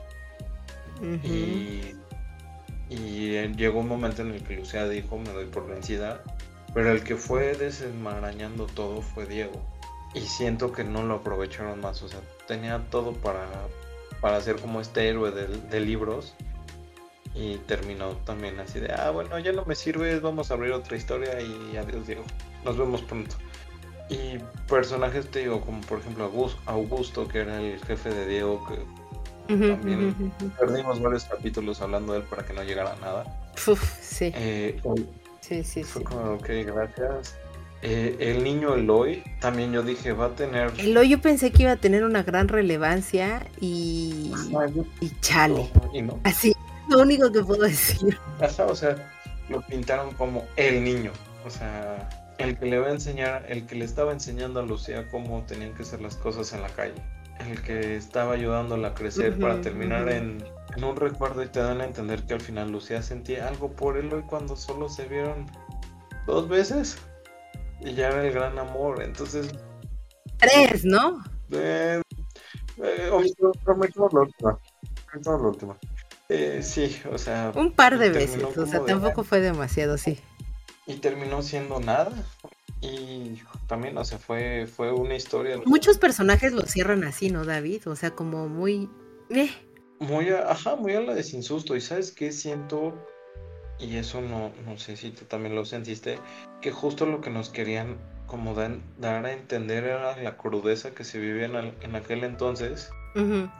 Y, 1.24 1.94
y 2.90 3.34
eh, 3.36 3.52
llegó 3.56 3.80
un 3.80 3.88
momento 3.88 4.22
en 4.22 4.32
el 4.32 4.42
que 4.42 4.56
Lucía 4.56 4.88
dijo, 4.88 5.18
me 5.18 5.30
doy 5.30 5.46
por 5.46 5.66
vencida, 5.66 6.22
pero 6.74 6.90
el 6.90 7.02
que 7.02 7.16
fue 7.16 7.54
desenmarañando 7.54 8.66
todo 8.66 9.02
fue 9.02 9.26
Diego. 9.26 9.62
Y 10.14 10.22
siento 10.22 10.72
que 10.72 10.84
no 10.84 11.04
lo 11.04 11.14
aprovecharon 11.14 11.80
más, 11.80 12.02
o 12.02 12.08
sea, 12.08 12.20
tenía 12.46 12.78
todo 12.90 13.12
para, 13.12 13.46
para 14.20 14.40
ser 14.40 14.56
como 14.56 14.80
este 14.80 15.08
héroe 15.08 15.30
de, 15.30 15.46
de 15.46 15.80
libros. 15.80 16.34
Y 17.32 17.58
terminó 17.58 18.16
también 18.24 18.58
así 18.58 18.80
de, 18.80 18.92
ah, 18.92 19.10
bueno, 19.10 19.38
ya 19.38 19.52
no 19.52 19.64
me 19.64 19.76
sirves, 19.76 20.20
vamos 20.20 20.50
a 20.50 20.54
abrir 20.54 20.72
otra 20.72 20.96
historia 20.96 21.40
y 21.40 21.76
adiós 21.76 22.04
Diego, 22.04 22.24
nos 22.64 22.76
vemos 22.76 23.02
pronto. 23.02 23.36
Y 24.10 24.38
personajes, 24.68 25.30
te 25.30 25.38
digo, 25.40 25.60
como 25.60 25.80
por 25.82 26.00
ejemplo 26.00 26.24
Augus- 26.30 26.56
Augusto, 26.66 27.28
que 27.28 27.38
era 27.40 27.60
el 27.60 27.78
jefe 27.84 28.10
de 28.10 28.26
Diego, 28.26 28.66
que 28.66 28.74
también. 29.46 30.32
Perdimos 30.58 31.00
varios 31.00 31.24
capítulos 31.24 31.80
hablando 31.80 32.12
de 32.12 32.18
él 32.20 32.24
para 32.24 32.44
que 32.44 32.52
no 32.52 32.62
llegara 32.64 32.92
a 32.92 32.96
nada. 32.96 33.24
Uf, 33.66 33.82
sí, 34.00 34.32
Eh, 34.34 34.80
sí, 35.40 35.62
sí, 35.64 35.84
fue 35.84 36.02
sí. 36.02 36.04
como, 36.06 36.32
ok, 36.34 36.48
gracias. 36.66 37.36
Eh, 37.82 38.16
el 38.20 38.44
niño 38.44 38.74
Eloy, 38.74 39.22
también 39.40 39.72
yo 39.72 39.82
dije, 39.82 40.12
va 40.12 40.26
a 40.26 40.34
tener... 40.34 40.70
El 40.76 41.08
yo 41.08 41.20
pensé 41.20 41.50
que 41.50 41.62
iba 41.62 41.72
a 41.72 41.76
tener 41.76 42.04
una 42.04 42.22
gran 42.22 42.48
relevancia 42.48 43.46
y, 43.60 44.32
Ajá, 44.34 44.66
yo- 44.68 44.84
y 45.00 45.10
chale. 45.20 45.70
Y 45.94 46.02
no. 46.02 46.18
Así, 46.24 46.54
lo 46.88 46.98
único 47.00 47.32
que 47.32 47.42
puedo 47.42 47.62
decir. 47.62 48.18
O 48.68 48.74
sea, 48.74 48.96
lo 49.48 49.62
pintaron 49.62 50.12
como 50.14 50.44
el 50.56 50.84
niño. 50.84 51.10
O 51.46 51.48
sea, 51.50 52.06
el 52.42 52.58
que 52.58 52.66
le 52.66 52.78
va 52.78 52.88
a 52.88 52.90
enseñar, 52.92 53.44
el 53.48 53.66
que 53.66 53.74
le 53.74 53.84
estaba 53.84 54.12
enseñando 54.12 54.60
a 54.60 54.62
Lucía 54.64 55.08
cómo 55.10 55.42
tenían 55.46 55.74
que 55.74 55.84
ser 55.84 56.00
las 56.00 56.16
cosas 56.16 56.52
en 56.52 56.62
la 56.62 56.68
calle. 56.70 56.94
El 57.48 57.62
que 57.62 57.96
estaba 57.96 58.34
ayudándola 58.34 58.88
a 58.88 58.94
crecer 58.94 59.38
para 59.38 59.60
terminar 59.62 60.08
en, 60.10 60.44
en 60.76 60.84
un 60.84 60.94
recuerdo 60.96 61.42
y 61.42 61.48
te 61.48 61.60
dan 61.60 61.80
a 61.80 61.84
entender 61.84 62.24
que 62.24 62.34
al 62.34 62.40
final 62.40 62.70
Lucía 62.70 63.02
sentía 63.02 63.48
algo 63.48 63.72
por 63.72 63.96
Eloy 63.96 64.22
cuando 64.22 64.56
solo 64.56 64.88
se 64.90 65.06
vieron 65.06 65.46
dos 66.26 66.48
veces. 66.48 66.98
Y 67.80 67.94
ya 67.94 68.08
era 68.08 68.26
el 68.26 68.32
gran 68.34 68.58
amor. 68.58 69.02
Entonces, 69.02 69.48
Tres, 70.38 70.84
¿no? 70.84 71.22
eh, 71.50 72.02
eh, 72.82 73.08
omito- 73.10 73.52
omitamos 73.66 74.12
la 74.12 74.20
última. 74.20 74.58
Omitamos 75.14 75.42
la 75.42 75.48
última. 75.48 75.76
Eh, 76.28 76.60
sí, 76.62 77.00
o 77.10 77.18
sea, 77.18 77.52
Un 77.56 77.72
par 77.72 77.98
de 77.98 78.10
veces, 78.10 78.44
o 78.44 78.66
sea, 78.66 78.80
de- 78.80 78.86
tampoco 78.86 79.24
fue 79.24 79.40
demasiado, 79.40 79.96
sí. 79.98 80.18
Y 80.90 80.96
terminó 80.98 81.42
siendo 81.42 81.80
nada. 81.80 82.12
Y 82.80 83.40
también, 83.66 83.96
o 83.98 84.04
sea, 84.04 84.18
fue, 84.18 84.66
fue 84.66 84.90
una 84.92 85.14
historia 85.14 85.58
Muchos 85.66 85.98
personajes 85.98 86.52
lo 86.52 86.62
cierran 86.62 87.04
así, 87.04 87.30
¿no, 87.30 87.44
David? 87.44 87.88
O 87.88 87.96
sea, 87.96 88.10
como 88.12 88.48
muy... 88.48 88.88
eh, 89.28 89.50
muy, 89.98 90.30
a- 90.30 90.50
ajá, 90.50 90.76
muy 90.76 90.94
a 90.94 91.00
la 91.00 91.14
de 91.14 91.22
sin 91.22 91.42
susto. 91.42 91.76
Y 91.76 91.80
sabes 91.82 92.12
qué 92.12 92.32
siento, 92.32 93.06
y 93.78 93.96
eso 93.98 94.22
no, 94.22 94.50
no 94.64 94.78
sé 94.78 94.96
si 94.96 95.10
tú 95.10 95.26
también 95.26 95.54
lo 95.54 95.64
sentiste, 95.66 96.18
que 96.62 96.72
justo 96.72 97.04
lo 97.04 97.20
que 97.20 97.30
nos 97.30 97.50
querían 97.50 97.98
como 98.26 98.54
dan- 98.54 98.82
dar 98.98 99.26
a 99.26 99.32
entender 99.32 99.84
era 99.84 100.16
la 100.16 100.36
crudeza 100.38 100.92
que 100.92 101.04
se 101.04 101.18
vivía 101.18 101.46
en, 101.46 101.74
en 101.82 101.96
aquel 101.96 102.24
entonces, 102.24 102.90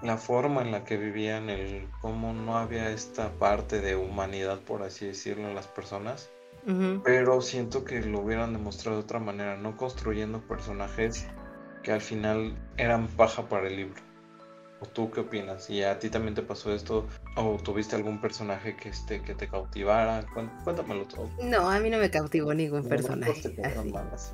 la 0.03 0.17
forma 0.17 0.63
en 0.63 0.71
la 0.71 0.85
que 0.85 0.97
vivían, 0.97 1.51
el 1.51 1.89
cómo 2.01 2.33
no 2.33 2.57
había 2.57 2.91
esta 2.91 3.31
parte 3.33 3.81
de 3.81 3.97
humanidad, 3.97 4.61
por 4.61 4.83
así 4.83 5.07
decirlo, 5.07 5.49
en 5.49 5.55
las 5.57 5.67
personas. 5.67 6.31
Pero 7.05 7.41
siento 7.41 7.85
que 7.85 8.01
lo 8.01 8.21
hubieran 8.21 8.53
demostrado 8.53 8.99
de 8.99 9.05
otra 9.05 9.19
manera, 9.19 9.57
no 9.57 9.77
construyendo 9.77 10.41
personajes 10.41 11.27
que 11.83 11.93
al 11.93 12.01
final 12.01 12.55
eran 12.77 13.09
paja 13.09 13.49
para 13.49 13.69
el 13.69 13.77
libro. 13.77 14.01
¿O 14.83 14.87
tú 14.87 15.11
qué 15.11 15.21
opinas? 15.21 15.69
¿Y 15.69 15.83
a 15.83 15.99
ti 15.99 16.09
también 16.09 16.35
te 16.35 16.43
pasó 16.43 16.73
esto? 16.75 17.07
¿O 17.37 17.57
tuviste 17.63 17.97
algún 17.97 18.21
personaje 18.21 18.77
que, 18.77 18.89
este, 18.89 19.23
que 19.23 19.35
te 19.35 19.47
cautivara? 19.47 20.25
Cuéntamelo 20.65 21.07
todo. 21.07 21.29
No, 21.43 21.69
a 21.71 21.79
mí 21.81 21.91
no 21.91 21.99
me 21.99 22.11
cautivó 22.11 22.55
ningún 22.55 22.83
No, 22.83 22.89
personaje. 22.89 23.57
así. 23.63 23.93
mal 23.93 24.09
así. 24.13 24.33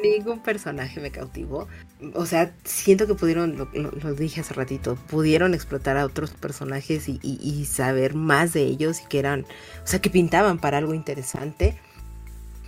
Ningún 0.00 0.40
personaje 0.40 1.00
me 1.00 1.10
cautivó. 1.10 1.68
O 2.14 2.26
sea, 2.26 2.54
siento 2.64 3.06
que 3.06 3.14
pudieron, 3.14 3.56
lo, 3.56 4.14
dije 4.14 4.40
hace 4.40 4.54
ratito, 4.54 4.96
pudieron 5.08 5.54
explotar 5.54 5.96
a 5.96 6.04
otros 6.04 6.30
personajes 6.30 7.08
y, 7.08 7.64
saber 7.66 8.14
más 8.14 8.52
de 8.52 8.62
ellos 8.62 9.00
y 9.02 9.06
que 9.06 9.18
eran, 9.18 9.42
o 9.42 9.86
sea, 9.86 10.00
que 10.00 10.10
pintaban 10.10 10.58
para 10.58 10.78
algo 10.78 10.94
interesante. 10.94 11.78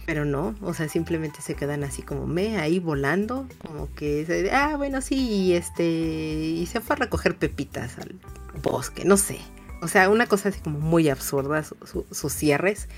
Pero 0.06 0.26
no, 0.26 0.54
o 0.60 0.74
sea, 0.74 0.88
simplemente 0.88 1.40
se 1.40 1.54
quedan 1.54 1.82
así 1.82 2.02
como 2.02 2.26
me, 2.26 2.58
ahí 2.58 2.78
volando, 2.78 3.48
como 3.66 3.88
que, 3.94 4.50
ah, 4.52 4.74
bueno, 4.76 5.00
sí, 5.00 5.16
y 5.16 5.52
este, 5.54 5.84
y 5.84 6.66
se 6.66 6.80
fue 6.80 6.96
a 6.96 6.98
recoger 6.98 7.36
pepitas 7.36 7.96
al 7.98 8.14
bosque, 8.62 9.06
no 9.06 9.16
sé. 9.16 9.38
O 9.80 9.88
sea, 9.88 10.10
una 10.10 10.26
cosa 10.26 10.50
así 10.50 10.60
como 10.60 10.78
muy 10.78 11.08
absurda, 11.08 11.64
su- 11.64 11.76
su- 11.86 12.06
sus 12.10 12.32
cierres. 12.34 12.88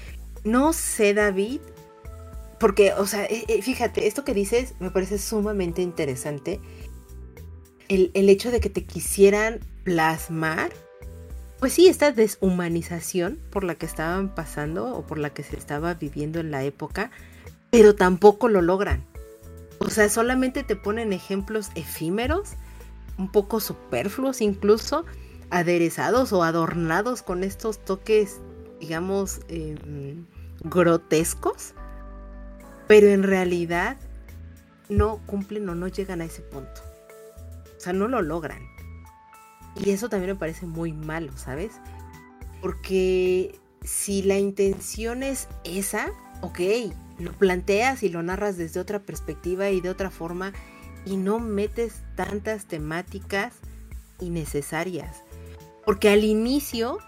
No 0.42 0.72
sé, 0.72 1.14
David, 1.14 1.60
porque, 2.58 2.92
o 2.94 3.06
sea, 3.06 3.24
eh, 3.24 3.44
eh, 3.48 3.62
fíjate, 3.62 4.06
esto 4.06 4.24
que 4.24 4.34
dices 4.34 4.74
me 4.80 4.90
parece 4.90 5.18
sumamente 5.18 5.82
interesante. 5.82 6.60
El, 7.88 8.10
el 8.14 8.28
hecho 8.28 8.50
de 8.50 8.60
que 8.60 8.70
te 8.70 8.84
quisieran 8.84 9.60
plasmar, 9.84 10.72
pues 11.60 11.74
sí, 11.74 11.88
esta 11.88 12.12
deshumanización 12.12 13.38
por 13.50 13.64
la 13.64 13.76
que 13.76 13.86
estaban 13.86 14.34
pasando 14.34 14.94
o 14.94 15.06
por 15.06 15.18
la 15.18 15.30
que 15.30 15.42
se 15.42 15.56
estaba 15.56 15.94
viviendo 15.94 16.40
en 16.40 16.50
la 16.50 16.64
época, 16.64 17.10
pero 17.70 17.94
tampoco 17.94 18.48
lo 18.48 18.62
logran. 18.62 19.04
O 19.78 19.90
sea, 19.90 20.08
solamente 20.08 20.62
te 20.62 20.76
ponen 20.76 21.12
ejemplos 21.12 21.70
efímeros, 21.74 22.54
un 23.18 23.30
poco 23.30 23.60
superfluos 23.60 24.40
incluso, 24.40 25.04
aderezados 25.50 26.32
o 26.32 26.42
adornados 26.42 27.22
con 27.22 27.44
estos 27.44 27.84
toques, 27.84 28.40
digamos, 28.80 29.40
em, 29.48 30.26
grotescos 30.64 31.74
pero 32.86 33.08
en 33.08 33.22
realidad 33.22 33.96
no 34.88 35.18
cumplen 35.26 35.68
o 35.68 35.74
no 35.74 35.88
llegan 35.88 36.20
a 36.20 36.26
ese 36.26 36.42
punto. 36.42 36.82
O 37.76 37.80
sea, 37.80 37.92
no 37.92 38.08
lo 38.08 38.22
logran. 38.22 38.62
Y 39.76 39.90
eso 39.90 40.08
también 40.08 40.32
me 40.32 40.38
parece 40.38 40.66
muy 40.66 40.92
malo, 40.92 41.36
¿sabes? 41.36 41.72
Porque 42.62 43.58
si 43.82 44.22
la 44.22 44.38
intención 44.38 45.22
es 45.22 45.48
esa, 45.64 46.10
ok, 46.40 46.60
lo 47.18 47.32
planteas 47.32 48.02
y 48.02 48.08
lo 48.08 48.22
narras 48.22 48.56
desde 48.56 48.80
otra 48.80 49.00
perspectiva 49.00 49.70
y 49.70 49.80
de 49.80 49.90
otra 49.90 50.10
forma 50.10 50.52
y 51.04 51.16
no 51.16 51.38
metes 51.38 52.02
tantas 52.14 52.66
temáticas 52.66 53.54
innecesarias. 54.20 55.22
Porque 55.84 56.08
al 56.08 56.24
inicio 56.24 56.98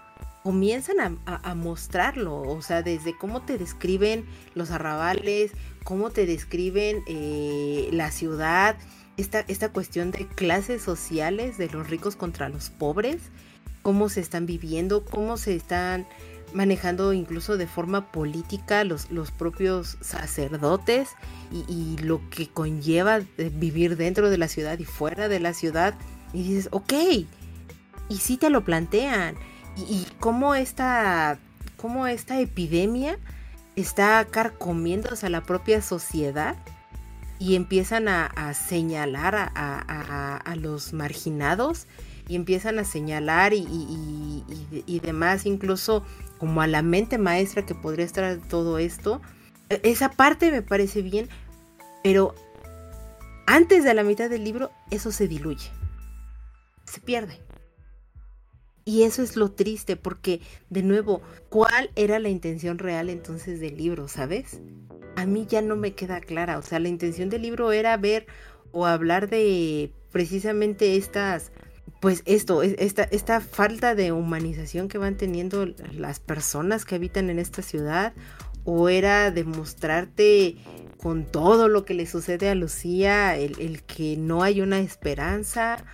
comienzan 0.43 1.19
a, 1.25 1.55
mostrarlo, 1.55 2.41
o 2.41 2.61
sea, 2.61 2.81
desde 2.81 3.15
cómo 3.17 3.41
te 3.41 3.57
describen 3.57 4.25
los 4.55 4.71
arrabales, 4.71 5.51
cómo 5.83 6.11
te 6.11 6.25
describen 6.25 7.03
eh, 7.07 7.89
la 7.91 8.09
ciudad, 8.11 8.77
esta, 9.17 9.41
esta 9.41 9.69
cuestión 9.69 10.11
de 10.11 10.27
clases 10.27 10.81
sociales, 10.81 11.57
de 11.57 11.67
los 11.69 11.89
ricos 11.89 12.15
contra 12.15 12.49
los 12.49 12.69
pobres, 12.69 13.17
cómo 13.81 14.09
se 14.09 14.21
están 14.21 14.45
viviendo, 14.45 15.03
cómo 15.03 15.37
se 15.37 15.55
están 15.55 16.07
manejando 16.53 17.13
incluso 17.13 17.57
de 17.57 17.67
forma 17.67 18.11
política 18.11 18.83
los, 18.83 19.11
los 19.11 19.31
propios 19.31 19.97
sacerdotes 20.01 21.09
y, 21.51 21.97
lo 21.97 22.21
que 22.29 22.47
conlleva 22.47 23.21
vivir 23.37 23.97
dentro 23.97 24.29
de 24.29 24.37
la 24.37 24.47
ciudad 24.47 24.77
y 24.79 24.85
fuera 24.85 25.27
de 25.27 25.39
la 25.39 25.53
ciudad. 25.53 25.95
Y 26.33 26.43
dices, 26.43 26.69
ok, 26.71 26.93
y 28.09 28.17
sí 28.17 28.37
te 28.37 28.49
lo 28.49 28.63
plantean. 28.63 29.35
Y, 29.87 30.07
cómo, 30.19 30.55
esta, 30.55 31.39
cómo 31.77 32.07
esta 32.07 32.39
epidemia 32.39 33.17
está 33.75 34.25
carcomiéndose 34.25 35.25
a 35.25 35.29
la 35.29 35.43
propia 35.43 35.81
sociedad 35.81 36.55
y 37.39 37.55
empiezan 37.55 38.07
a, 38.07 38.53
señalar 38.53 39.51
a, 39.55 40.55
los 40.57 40.91
marginados 40.93 41.87
y 42.27 42.35
empiezan 42.35 42.79
a 42.79 42.83
señalar 42.83 43.53
y, 43.53 43.65
y, 44.85 44.99
demás, 44.99 45.45
incluso 45.45 46.03
como 46.37 46.61
a 46.61 46.67
la 46.67 46.81
mente 46.81 47.17
maestra 47.17 47.65
que 47.65 47.75
podría 47.75 48.05
estar 48.05 48.37
todo 48.49 48.77
esto. 48.77 49.21
E, 49.69 49.79
esa 49.83 50.11
parte 50.11 50.51
me 50.51 50.61
parece 50.61 51.01
bien, 51.01 51.29
pero 52.03 52.35
antes 53.45 53.83
de 53.83 53.93
la 53.93 54.03
mitad 54.03 54.29
del 54.29 54.43
libro 54.43 54.71
eso 54.91 55.11
se 55.11 55.27
diluye, 55.27 55.71
se 56.85 56.99
pierde. 57.01 57.48
Y 58.89 59.03
eso 59.03 59.21
es 59.21 59.35
lo 59.35 59.51
triste, 59.51 59.97
porque 59.97 60.41
de 60.71 60.81
nuevo, 60.81 61.21
¿cuál 61.49 61.91
era 61.95 62.17
la 62.17 62.29
intención 62.29 62.79
real 62.79 63.11
entonces 63.11 63.59
del 63.59 63.77
libro, 63.77 64.07
sabes? 64.07 64.61
A 65.15 65.27
mí 65.27 65.45
ya 65.47 65.61
no 65.61 65.75
me 65.75 65.93
queda 65.93 66.19
clara. 66.21 66.57
O 66.57 66.63
sea, 66.63 66.79
la 66.79 66.89
intención 66.89 67.29
del 67.29 67.43
libro 67.43 67.71
era 67.71 67.95
ver 67.97 68.25
o 68.71 68.87
hablar 68.87 69.29
de 69.29 69.91
precisamente 70.11 70.95
estas, 70.95 71.51
pues 72.01 72.23
esto, 72.25 72.63
esta, 72.63 73.03
esta 73.03 73.41
falta 73.41 73.93
de 73.93 74.11
humanización 74.11 74.87
que 74.87 74.97
van 74.97 75.17
teniendo 75.17 75.67
las 75.93 76.19
personas 76.19 76.83
que 76.83 76.95
habitan 76.95 77.29
en 77.29 77.37
esta 77.37 77.61
ciudad, 77.61 78.13
o 78.63 78.89
era 78.89 79.29
demostrarte 79.29 80.55
con 80.97 81.25
todo 81.25 81.67
lo 81.67 81.85
que 81.85 81.93
le 81.93 82.07
sucede 82.07 82.49
a 82.49 82.55
Lucía, 82.55 83.37
el, 83.37 83.55
el 83.59 83.83
que 83.83 84.17
no 84.17 84.41
hay 84.41 84.61
una 84.61 84.79
esperanza, 84.79 85.85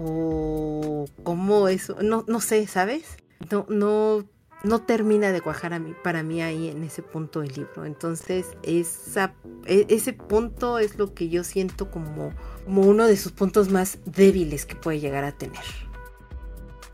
o 0.00 1.06
cómo 1.24 1.68
eso, 1.68 1.96
no, 2.02 2.24
no 2.28 2.40
sé, 2.40 2.66
¿sabes? 2.68 3.16
No, 3.50 3.66
no, 3.68 4.24
no 4.62 4.82
termina 4.82 5.32
de 5.32 5.40
cuajar 5.40 5.74
a 5.74 5.80
mí, 5.80 5.92
para 6.04 6.22
mí 6.22 6.40
ahí 6.40 6.68
en 6.68 6.84
ese 6.84 7.02
punto 7.02 7.40
del 7.40 7.52
libro. 7.52 7.84
Entonces, 7.84 8.46
esa, 8.62 9.34
e, 9.66 9.86
ese 9.88 10.12
punto 10.12 10.78
es 10.78 10.98
lo 10.98 11.14
que 11.14 11.28
yo 11.28 11.42
siento 11.42 11.90
como, 11.90 12.32
como 12.64 12.82
uno 12.82 13.06
de 13.06 13.16
sus 13.16 13.32
puntos 13.32 13.70
más 13.70 13.98
débiles 14.04 14.66
que 14.66 14.76
puede 14.76 15.00
llegar 15.00 15.24
a 15.24 15.32
tener. 15.32 15.64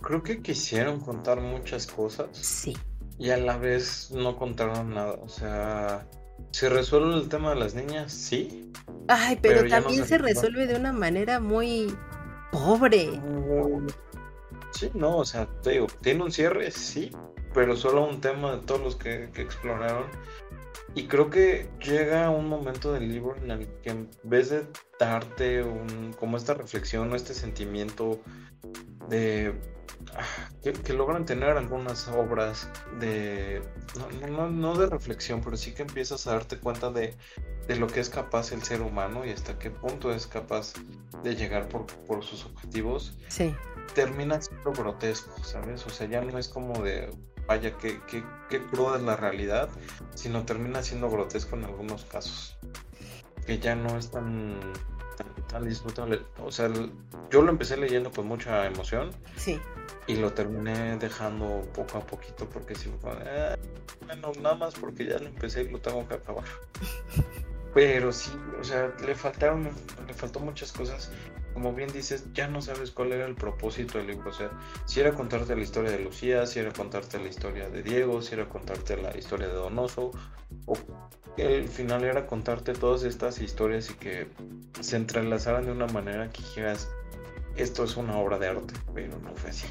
Creo 0.00 0.22
que 0.22 0.40
quisieron 0.40 0.98
contar 1.00 1.40
muchas 1.40 1.86
cosas. 1.86 2.28
Sí. 2.32 2.74
Y 3.18 3.30
a 3.30 3.36
la 3.36 3.58
vez 3.58 4.10
no 4.12 4.36
contaron 4.36 4.94
nada. 4.94 5.18
O 5.22 5.28
sea, 5.28 6.06
¿se 6.52 6.70
resuelve 6.70 7.16
el 7.16 7.28
tema 7.28 7.50
de 7.50 7.56
las 7.56 7.74
niñas? 7.74 8.12
Sí. 8.12 8.72
Ay, 9.08 9.38
pero, 9.42 9.68
también 9.68 10.06
se 10.06 10.16
resuelve 10.16 10.66
de 10.66 10.76
una 10.76 10.92
manera 10.92 11.38
muy 11.38 11.94
pobre. 12.54 13.20
Sí, 14.72 14.90
no, 14.94 15.18
o 15.18 15.24
sea, 15.24 15.46
te 15.62 15.72
digo, 15.72 15.86
tiene 16.00 16.22
un 16.22 16.32
cierre, 16.32 16.70
sí, 16.70 17.10
pero 17.52 17.76
solo 17.76 18.06
un 18.06 18.20
tema 18.20 18.52
de 18.56 18.62
todos 18.62 18.80
los 18.80 18.96
que, 18.96 19.24
exploraron. 19.36 20.06
Y 20.94 21.08
creo 21.08 21.28
que 21.28 21.68
llega 21.80 22.30
un 22.30 22.48
momento 22.48 22.92
del 22.92 23.08
libro 23.08 23.36
en 23.36 23.50
el 23.50 23.66
que 23.82 23.90
en 23.90 24.08
vez 24.22 24.50
de 24.50 24.64
darte 24.98 25.64
un, 25.64 26.14
como 26.18 26.36
esta 26.36 26.54
reflexión 26.54 27.12
o 27.12 27.16
este 27.16 27.34
sentimiento 27.34 28.20
de 29.08 29.54
que, 30.62 30.92
logran 30.92 31.24
tener 31.24 31.50
algunas 31.56 32.08
obras 32.08 32.68
de, 32.98 33.62
no, 34.30 34.48
no, 34.48 34.76
de 34.76 34.86
reflexión, 34.86 35.40
pero 35.42 35.56
sí 35.56 35.72
que 35.72 35.82
empiezas 35.82 36.26
a 36.26 36.32
darte 36.32 36.58
cuenta 36.58 36.90
de, 36.90 37.16
lo 37.68 37.86
que 37.86 38.00
es 38.00 38.08
capaz 38.08 38.52
el 38.52 38.62
ser 38.62 38.82
humano 38.82 39.24
y 39.24 39.30
hasta 39.30 39.58
qué 39.58 39.70
punto 39.70 40.12
es 40.12 40.26
capaz 40.26 40.72
de 41.22 41.34
llegar 41.34 41.68
por, 41.68 41.86
por 41.86 42.24
sus 42.24 42.44
objetivos, 42.44 43.16
sí. 43.28 43.54
termina 43.94 44.40
siendo 44.40 44.72
grotesco, 44.72 45.42
¿sabes? 45.44 45.86
O 45.86 45.90
sea, 45.90 46.06
ya 46.06 46.20
no 46.20 46.38
es 46.38 46.48
como 46.48 46.82
de, 46.82 47.10
vaya, 47.46 47.76
qué, 47.78 48.00
qué, 48.06 48.24
qué 48.48 48.62
cruda 48.66 48.96
es 48.96 49.02
la 49.02 49.16
realidad, 49.16 49.68
sino 50.14 50.44
termina 50.44 50.82
siendo 50.82 51.10
grotesco 51.10 51.56
en 51.56 51.64
algunos 51.64 52.04
casos, 52.04 52.56
que 53.46 53.58
ya 53.58 53.74
no 53.74 53.96
es 53.96 54.10
tan 54.10 54.60
tan, 55.54 55.68
disfrutable. 55.68 56.20
O 56.38 56.50
sea, 56.50 56.70
yo 57.30 57.42
lo 57.42 57.50
empecé 57.50 57.76
leyendo 57.76 58.10
con 58.10 58.26
mucha 58.26 58.66
emoción. 58.66 59.10
Sí. 59.36 59.60
Y 60.06 60.16
lo 60.16 60.32
terminé 60.32 60.96
dejando 60.98 61.62
poco 61.74 61.98
a 61.98 62.06
poquito 62.06 62.48
porque 62.48 62.74
si 62.74 62.90
eh, 62.90 63.56
bueno, 64.06 64.32
nada 64.40 64.54
más 64.56 64.74
porque 64.74 65.06
ya 65.06 65.18
lo 65.18 65.26
empecé 65.26 65.62
y 65.62 65.68
lo 65.68 65.78
tengo 65.78 66.06
que 66.06 66.14
acabar. 66.14 66.44
Pero 67.74 68.12
sí, 68.12 68.30
o 68.60 68.64
sea, 68.64 68.92
le 69.04 69.14
faltaron, 69.14 69.68
le 70.06 70.14
faltó 70.14 70.40
muchas 70.40 70.72
cosas. 70.72 71.10
Como 71.54 71.72
bien 71.72 71.90
dices, 71.92 72.24
ya 72.34 72.48
no 72.48 72.60
sabes 72.60 72.90
cuál 72.90 73.12
era 73.12 73.26
el 73.26 73.34
propósito 73.34 73.98
del 73.98 74.08
libro. 74.08 74.30
O 74.30 74.32
sea, 74.34 74.50
si 74.84 75.00
era 75.00 75.12
contarte 75.12 75.56
la 75.56 75.62
historia 75.62 75.90
de 75.90 76.00
Lucía, 76.00 76.46
si 76.46 76.58
era 76.58 76.72
contarte 76.72 77.18
la 77.18 77.28
historia 77.28 77.68
de 77.70 77.82
Diego, 77.82 78.20
si 78.20 78.34
era 78.34 78.48
contarte 78.48 78.96
la 78.96 79.16
historia 79.16 79.46
de 79.46 79.54
Donoso, 79.54 80.10
o 80.66 80.76
el 81.36 81.68
final 81.68 82.04
era 82.04 82.26
contarte 82.26 82.74
todas 82.74 83.04
estas 83.04 83.40
historias 83.40 83.90
y 83.90 83.94
que 83.94 84.28
se 84.80 84.96
entrelazaran 84.96 85.64
de 85.64 85.72
una 85.72 85.86
manera 85.86 86.28
que 86.30 86.42
dijeras, 86.42 86.88
esto 87.56 87.84
es 87.84 87.96
una 87.96 88.18
obra 88.18 88.38
de 88.38 88.48
arte, 88.48 88.74
pero 88.94 89.18
no 89.20 89.34
fue 89.34 89.50
así. 89.50 89.66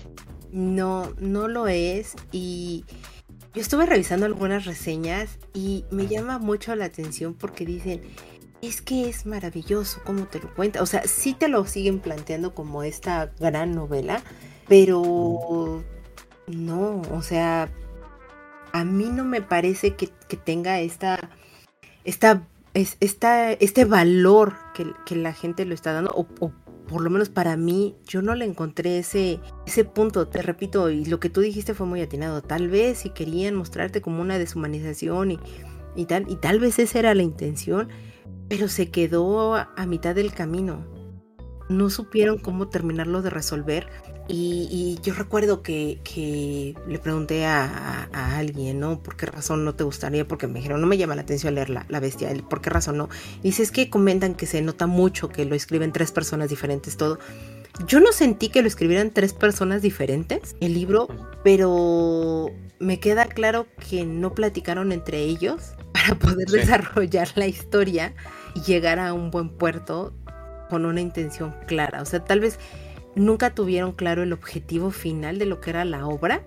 No, 0.51 1.13
no 1.19 1.47
lo 1.47 1.67
es 1.67 2.15
y 2.31 2.85
yo 3.53 3.61
estuve 3.61 3.85
revisando 3.85 4.25
algunas 4.25 4.65
reseñas 4.65 5.37
y 5.53 5.85
me 5.91 6.07
llama 6.07 6.39
mucho 6.39 6.75
la 6.75 6.85
atención 6.85 7.33
porque 7.33 7.65
dicen, 7.65 8.01
es 8.67 8.81
que 8.81 9.09
es 9.09 9.25
maravilloso 9.25 10.01
cómo 10.05 10.25
te 10.25 10.39
lo 10.39 10.53
cuenta. 10.53 10.81
O 10.81 10.85
sea, 10.85 11.03
sí 11.07 11.33
te 11.33 11.47
lo 11.47 11.65
siguen 11.65 11.99
planteando 11.99 12.53
como 12.53 12.83
esta 12.83 13.31
gran 13.39 13.75
novela, 13.75 14.21
pero 14.67 15.83
no, 16.47 17.01
o 17.11 17.21
sea, 17.21 17.69
a 18.71 18.83
mí 18.83 19.05
no 19.05 19.23
me 19.23 19.41
parece 19.41 19.95
que, 19.95 20.09
que 20.27 20.37
tenga 20.37 20.79
esta 20.79 21.29
esta, 22.03 22.47
es, 22.73 22.97
esta, 22.99 23.51
este 23.53 23.85
valor 23.85 24.55
que, 24.73 25.15
la 25.15 25.33
gente 25.33 25.65
lo 25.65 25.73
está 25.73 25.93
dando, 25.93 26.11
o, 26.15 26.51
por 26.87 27.01
lo 27.01 27.09
menos 27.09 27.29
para 27.29 27.55
mí, 27.55 27.95
yo 28.05 28.21
no 28.21 28.35
le 28.35 28.45
encontré 28.45 28.99
ese, 28.99 29.39
ese 29.65 29.85
punto, 29.85 30.27
te 30.27 30.41
repito, 30.41 30.89
y 30.89 31.05
lo 31.05 31.19
que 31.19 31.29
tú 31.29 31.41
dijiste 31.41 31.73
fue 31.73 31.85
muy 31.85 32.01
atinado, 32.01 32.41
tal 32.41 32.67
vez 32.67 32.99
si 32.99 33.09
querían 33.09 33.55
mostrarte 33.55 34.01
como 34.01 34.21
una 34.21 34.37
deshumanización 34.37 35.31
y, 35.31 35.39
y 35.95 36.05
tal, 36.05 36.29
y 36.29 36.35
tal 36.35 36.59
vez 36.59 36.79
esa 36.79 36.99
era 36.99 37.15
la 37.15 37.23
intención, 37.23 37.89
pero 38.49 38.67
se 38.67 38.89
quedó 38.91 39.55
a 39.55 39.85
mitad 39.85 40.15
del 40.15 40.33
camino. 40.33 40.85
No 41.69 41.89
supieron 41.89 42.37
cómo 42.39 42.67
terminarlo 42.67 43.21
de 43.21 43.29
resolver 43.29 43.87
y, 44.27 44.99
yo 45.03 45.13
recuerdo 45.13 45.61
que, 45.63 46.75
le 46.87 46.99
pregunté 46.99 47.45
a, 47.45 48.07
alguien, 48.37 48.79
¿no? 48.79 49.01
¿Por 49.01 49.17
qué 49.17 49.25
razón 49.25 49.65
no 49.65 49.75
te 49.75 49.83
gustaría? 49.83 50.27
Porque 50.27 50.47
me 50.47 50.59
dijeron, 50.59 50.81
no 50.81 50.87
me 50.87 50.97
llama 50.97 51.15
la 51.15 51.23
atención 51.23 51.55
leer 51.55 51.69
la, 51.69 51.99
bestia. 51.99 52.33
¿Por 52.49 52.61
qué 52.61 52.69
razón 52.69 52.97
no? 52.97 53.09
Y 53.41 53.49
dice, 53.49 53.63
es 53.63 53.71
que 53.71 53.89
comentan 53.89 54.35
que 54.35 54.45
se 54.45 54.61
nota 54.61 54.87
mucho 54.87 55.29
que 55.29 55.45
lo 55.45 55.55
escriben 55.55 55.91
tres 55.91 56.11
personas 56.11 56.49
diferentes, 56.49 56.95
todo. 56.95 57.19
Yo 57.87 57.99
no 57.99 58.11
sentí 58.11 58.49
que 58.49 58.61
lo 58.61 58.67
escribieran 58.67 59.11
tres 59.11 59.33
personas 59.33 59.81
diferentes, 59.81 60.55
el 60.61 60.73
libro, 60.73 61.07
pero 61.43 62.51
me 62.79 62.99
queda 62.99 63.25
claro 63.25 63.65
que 63.89 64.05
no 64.05 64.33
platicaron 64.33 64.91
entre 64.91 65.19
ellos 65.21 65.73
para 66.03 66.19
poder 66.19 66.47
desarrollar 66.47 67.29
la 67.35 67.47
historia 67.47 68.13
y 68.55 68.61
llegar 68.61 68.99
a 68.99 69.13
un 69.13 69.31
buen 69.31 69.49
puerto 69.49 70.13
con 70.69 70.85
una 70.85 71.01
intención 71.01 71.55
clara. 71.67 72.01
O 72.01 72.05
sea, 72.05 72.23
tal 72.23 72.39
vez 72.39 72.59
nunca 73.15 73.53
tuvieron 73.53 73.93
claro 73.93 74.23
el 74.23 74.33
objetivo 74.33 74.91
final 74.91 75.37
de 75.37 75.45
lo 75.45 75.61
que 75.61 75.69
era 75.69 75.85
la 75.85 76.07
obra 76.07 76.43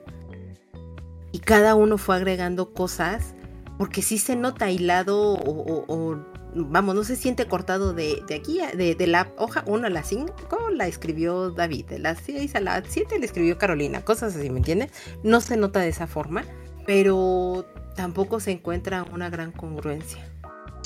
y 1.32 1.38
cada 1.38 1.74
uno 1.74 1.98
fue 1.98 2.16
agregando 2.16 2.72
cosas 2.72 3.34
porque 3.78 4.02
sí 4.02 4.18
se 4.18 4.36
nota 4.36 4.70
hilado 4.70 5.34
o, 5.34 6.18
vamos, 6.54 6.94
no 6.94 7.04
se 7.04 7.14
siente 7.14 7.46
cortado 7.46 7.92
de, 7.92 8.22
aquí, 8.34 8.61
de, 8.74 9.07
la 9.07 9.30
hoja 9.36 9.62
1 9.66 9.86
a 9.86 9.90
la 9.90 10.02
5, 10.02 10.34
la 10.72 10.86
escribió 10.86 11.50
David, 11.50 11.84
de 11.84 11.98
la 11.98 12.14
6 12.14 12.54
a 12.54 12.61
la 12.61 12.82
7 12.86 13.18
la 13.18 13.24
escribió 13.26 13.59
Carolina, 13.59 14.02
cosas 14.02 14.34
así, 14.34 14.48
¿me 14.48 14.59
entiendes? 14.59 14.90
No 15.22 15.42
se 15.42 15.59
nota 15.59 15.80
de 15.80 15.88
esa 15.88 16.07
forma, 16.07 16.44
pero 16.86 17.66
tampoco 17.97 18.38
se 18.38 18.53
encuentra 18.53 19.05
una 19.12 19.30
gran 19.30 19.51
congruencia. 19.53 20.24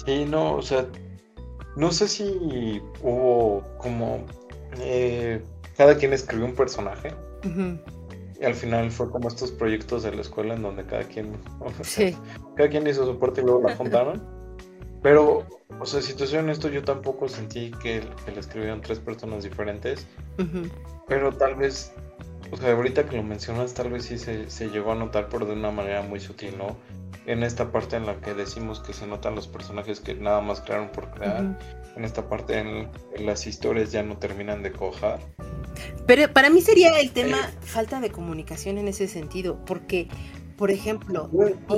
Sí, 0.05 0.25
no, 0.25 0.55
o 0.55 0.63
sea, 0.63 0.87
no 1.77 1.93
sé 1.93 2.09
si 2.09 2.81
hubo 3.03 3.63
como 3.79 4.25
eh, 4.79 5.43
cada 5.77 5.97
quien 5.97 6.13
escribió 6.13 6.47
un 6.47 6.55
personaje. 6.55 7.13
Y 8.41 8.45
al 8.45 8.55
final 8.55 8.91
fue 8.91 9.11
como 9.11 9.29
estos 9.29 9.51
proyectos 9.51 10.03
de 10.03 10.13
la 10.13 10.23
escuela 10.23 10.55
en 10.55 10.63
donde 10.63 10.85
cada 10.85 11.05
quien, 11.05 11.37
cada 12.57 12.69
quien 12.71 12.87
hizo 12.87 13.05
su 13.05 13.19
parte 13.19 13.43
y 13.43 13.45
luego 13.45 13.69
la 13.69 13.77
juntaron. 13.77 14.23
Pero, 15.03 15.47
o 15.79 15.87
sea, 15.87 16.03
si 16.03 16.15
te 16.15 16.27
soy 16.27 16.39
honesto, 16.39 16.69
yo 16.69 16.83
tampoco 16.83 17.29
sentí 17.29 17.71
que, 17.83 18.03
que 18.25 18.33
le 18.33 18.41
escribieron 18.41 18.81
tres 18.81 18.99
personas 18.99 19.45
diferentes. 19.45 20.07
Pero 21.07 21.33
tal 21.33 21.55
vez, 21.57 21.93
o 22.51 22.57
sea, 22.57 22.73
ahorita 22.73 23.07
que 23.07 23.17
lo 23.17 23.23
mencionas, 23.23 23.75
tal 23.75 23.91
vez 23.91 24.05
sí 24.05 24.19
se, 24.19 24.51
se 24.51 24.69
llegó 24.69 24.93
a 24.93 24.95
notar, 24.95 25.29
pero 25.31 25.47
de 25.47 25.53
una 25.53 25.71
manera 25.71 26.03
muy 26.03 26.21
sutil, 26.21 26.57
¿no? 26.59 26.77
En 27.27 27.43
esta 27.43 27.71
parte 27.71 27.97
en 27.97 28.07
la 28.07 28.21
que 28.21 28.35
decimos 28.35 28.81
que 28.81 28.93
se 28.93 29.07
notan 29.07 29.35
los 29.35 29.47
personajes 29.47 30.01
que 30.01 30.15
nada 30.15 30.41
más 30.41 30.61
crearon 30.61 30.89
por 30.91 31.11
crear. 31.11 31.59
En 31.97 32.05
esta 32.05 32.29
parte 32.29 32.59
en, 32.59 32.89
las 33.25 33.47
historias 33.47 33.93
ya 33.93 34.03
no 34.03 34.17
terminan 34.17 34.63
de 34.63 34.73
cojar 34.73 35.19
Pero 36.07 36.33
para 36.33 36.49
mí 36.49 36.63
sería 36.63 36.99
el 37.01 37.11
tema 37.11 37.37
eh. 37.37 37.67
falta 37.67 38.01
de 38.01 38.11
comunicación 38.11 38.79
en 38.79 38.89
ese 38.89 39.07
sentido, 39.07 39.65
porque, 39.65 40.09
por 40.57 40.71
ejemplo, 40.71 41.31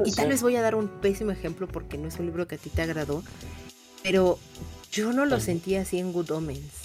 y, 0.05 0.13
tal 0.13 0.29
vez 0.29 0.43
voy 0.43 0.57
a 0.57 0.63
dar 0.63 0.75
un 0.75 0.89
pésimo 0.89 1.33
ejemplo 1.33 1.67
porque 1.67 1.99
no 1.99 2.09
es 2.09 2.19
un 2.19 2.27
libro 2.27 2.47
que 2.47 2.55
a 2.55 2.59
ti 2.59 2.71
te 2.71 2.83
agradó, 2.83 3.23
pero 4.03 4.39
yo 4.91 5.13
no 5.13 5.25
lo 5.27 5.41
sentí 5.41 5.77
así 5.77 5.99
en 5.99 6.13
Good 6.13 6.31
Omens. 6.31 6.82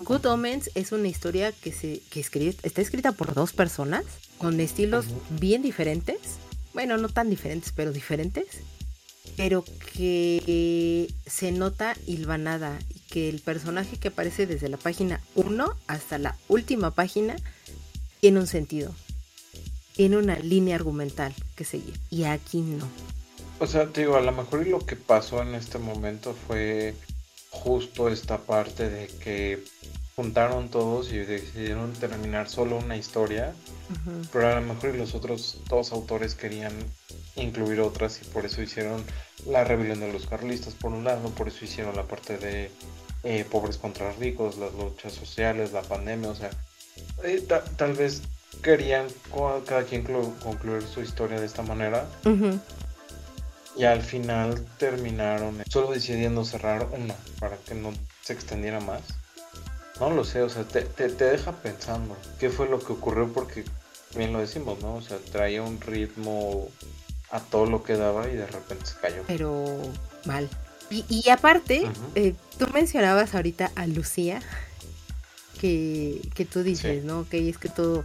Good 0.00 0.26
Omens 0.26 0.70
es 0.74 0.92
una 0.92 1.08
historia 1.08 1.52
que 1.52 1.72
se 1.72 2.00
que 2.10 2.20
está 2.20 2.80
escrita 2.82 3.12
por 3.12 3.34
dos 3.34 3.52
personas 3.52 4.04
con 4.38 4.60
estilos 4.60 5.06
bien 5.30 5.62
diferentes. 5.62 6.18
Bueno, 6.74 6.98
no 6.98 7.08
tan 7.08 7.30
diferentes, 7.30 7.72
pero 7.74 7.92
diferentes. 7.92 8.46
Pero 9.36 9.64
que 9.94 11.08
se 11.26 11.50
nota 11.52 11.96
hilvanada 12.06 12.78
y 12.94 13.00
que 13.10 13.28
el 13.28 13.40
personaje 13.40 13.96
que 13.96 14.08
aparece 14.08 14.46
desde 14.46 14.68
la 14.68 14.76
página 14.76 15.20
1 15.34 15.74
hasta 15.86 16.18
la 16.18 16.36
última 16.48 16.92
página 16.92 17.36
tiene 18.20 18.40
un 18.40 18.46
sentido. 18.46 18.94
Tiene 19.94 20.18
una 20.18 20.38
línea 20.38 20.76
argumental 20.76 21.34
que 21.54 21.64
seguir. 21.64 21.98
Y 22.10 22.24
aquí 22.24 22.60
no. 22.60 22.86
O 23.58 23.66
sea, 23.66 23.86
te 23.86 24.02
digo, 24.02 24.16
a 24.16 24.20
lo 24.20 24.32
mejor 24.32 24.66
lo 24.66 24.80
que 24.80 24.96
pasó 24.96 25.40
en 25.42 25.54
este 25.54 25.78
momento 25.78 26.36
fue 26.46 26.94
justo 27.50 28.08
esta 28.08 28.38
parte 28.38 28.88
de 28.88 29.06
que 29.06 29.62
juntaron 30.16 30.70
todos 30.70 31.12
y 31.12 31.18
decidieron 31.18 31.92
terminar 31.92 32.48
solo 32.48 32.78
una 32.78 32.96
historia, 32.96 33.52
pero 34.32 34.48
a 34.48 34.60
lo 34.60 34.62
mejor 34.62 34.94
los 34.94 35.14
otros 35.14 35.58
dos 35.68 35.92
autores 35.92 36.34
querían 36.34 36.72
incluir 37.36 37.80
otras 37.80 38.20
y 38.22 38.24
por 38.24 38.46
eso 38.46 38.62
hicieron 38.62 39.04
la 39.46 39.64
rebelión 39.64 40.00
de 40.00 40.10
los 40.10 40.26
carlistas 40.26 40.74
por 40.74 40.92
un 40.92 41.04
lado, 41.04 41.28
por 41.30 41.48
eso 41.48 41.66
hicieron 41.66 41.94
la 41.96 42.04
parte 42.04 42.38
de 42.38 42.70
eh, 43.24 43.44
pobres 43.50 43.76
contra 43.76 44.10
ricos, 44.12 44.56
las 44.56 44.72
luchas 44.72 45.12
sociales, 45.12 45.72
la 45.72 45.82
pandemia, 45.82 46.30
o 46.30 46.34
sea, 46.34 46.50
eh, 47.22 47.46
tal 47.76 47.92
vez 47.92 48.22
querían 48.62 49.06
cada 49.66 49.84
quien 49.84 50.02
concluir 50.02 50.82
su 50.82 51.02
historia 51.02 51.38
de 51.38 51.46
esta 51.46 51.62
manera. 51.62 52.08
Y 53.76 53.84
al 53.84 54.02
final 54.02 54.64
terminaron 54.78 55.62
solo 55.68 55.92
decidiendo 55.92 56.44
cerrar 56.44 56.88
una 56.92 57.14
para 57.38 57.56
que 57.58 57.74
no 57.74 57.92
se 58.22 58.32
extendiera 58.32 58.80
más. 58.80 59.02
No 60.00 60.10
lo 60.10 60.24
sé, 60.24 60.42
o 60.42 60.48
sea, 60.48 60.64
te, 60.64 60.82
te, 60.82 61.08
deja 61.08 61.52
pensando 61.52 62.16
qué 62.38 62.50
fue 62.50 62.68
lo 62.68 62.80
que 62.80 62.92
ocurrió 62.92 63.32
porque 63.32 63.64
bien 64.14 64.32
lo 64.32 64.40
decimos, 64.40 64.80
¿no? 64.80 64.96
O 64.96 65.02
sea, 65.02 65.18
traía 65.30 65.62
un 65.62 65.80
ritmo 65.80 66.68
a 67.30 67.40
todo 67.40 67.66
lo 67.66 67.82
que 67.82 67.96
daba 67.96 68.28
y 68.28 68.36
de 68.36 68.46
repente 68.46 68.86
se 68.86 68.96
cayó. 68.96 69.22
Pero 69.26 69.64
mal. 70.24 70.48
Y, 70.90 71.04
y 71.08 71.28
aparte, 71.30 71.88
eh, 72.14 72.34
tú 72.58 72.66
mencionabas 72.72 73.34
ahorita 73.34 73.72
a 73.74 73.86
Lucía, 73.86 74.40
que, 75.56 76.20
que 76.34 76.44
tú 76.44 76.62
dices, 76.62 77.04
¿no? 77.04 77.28
Que 77.28 77.48
es 77.48 77.58
que 77.58 77.68
todo, 77.68 78.04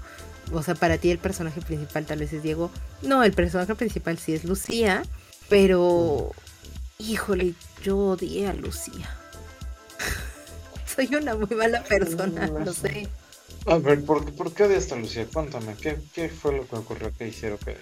o 0.52 0.64
sea, 0.64 0.76
para 0.76 0.98
ti 0.98 1.12
el 1.12 1.18
personaje 1.18 1.62
principal 1.62 2.06
tal 2.06 2.20
vez 2.20 2.34
es 2.34 2.44
Diego. 2.44 2.72
No, 3.02 3.24
el 3.24 3.34
personaje 3.34 3.76
principal 3.76 4.18
sí 4.18 4.34
es 4.34 4.44
Lucía, 4.44 5.04
pero, 5.52 6.32
híjole, 6.98 7.56
yo 7.84 7.98
odié 7.98 8.48
a 8.48 8.54
Lucía 8.54 9.18
soy 10.96 11.14
una 11.14 11.36
muy 11.36 11.54
mala 11.58 11.84
persona, 11.84 12.48
lo 12.48 12.72
sé. 12.74 13.10
A 13.66 13.78
ver, 13.78 14.06
¿por, 14.06 14.32
¿por 14.34 14.54
qué 14.54 14.64
odiaste 14.64 14.94
a 14.94 14.98
Lucía? 14.98 15.28
Cuéntame, 15.32 15.76
¿qué, 15.76 15.98
¿qué, 16.14 16.30
fue 16.30 16.56
lo 16.56 16.66
que 16.66 16.78
ocurrió? 16.78 17.12
¿Qué, 17.18 17.28
hicieron, 17.28 17.60
qué, 17.66 17.78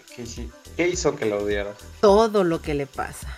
qué, 0.76 0.88
hizo 0.88 1.16
que 1.16 1.26
la 1.26 1.38
odiaras? 1.38 1.78
Todo 2.02 2.44
lo 2.44 2.60
que 2.60 2.74
le 2.74 2.88
pasa. 2.88 3.38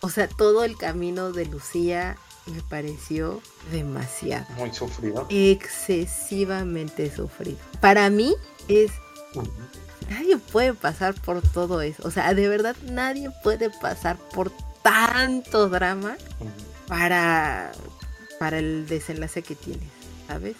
O 0.00 0.10
sea, 0.10 0.26
todo 0.26 0.64
el 0.64 0.76
camino 0.76 1.30
de 1.30 1.46
Lucía 1.46 2.18
me 2.46 2.60
pareció 2.62 3.40
demasiado. 3.70 4.46
Muy 4.56 4.72
sufrido. 4.74 5.26
Excesivamente 5.30 7.14
sufrido. 7.14 7.58
Para 7.80 8.10
mí 8.10 8.34
es... 8.66 8.90
Nadie 10.10 10.36
puede 10.36 10.74
pasar 10.74 11.14
por 11.14 11.42
todo 11.42 11.80
eso. 11.80 12.02
O 12.06 12.10
sea, 12.10 12.32
de 12.34 12.48
verdad 12.48 12.76
nadie 12.90 13.30
puede 13.42 13.70
pasar 13.70 14.16
por 14.16 14.52
tanto 14.82 15.68
drama 15.68 16.16
para 16.86 17.72
para 18.38 18.58
el 18.58 18.86
desenlace 18.86 19.42
que 19.42 19.54
tienes, 19.54 19.88
¿sabes? 20.26 20.56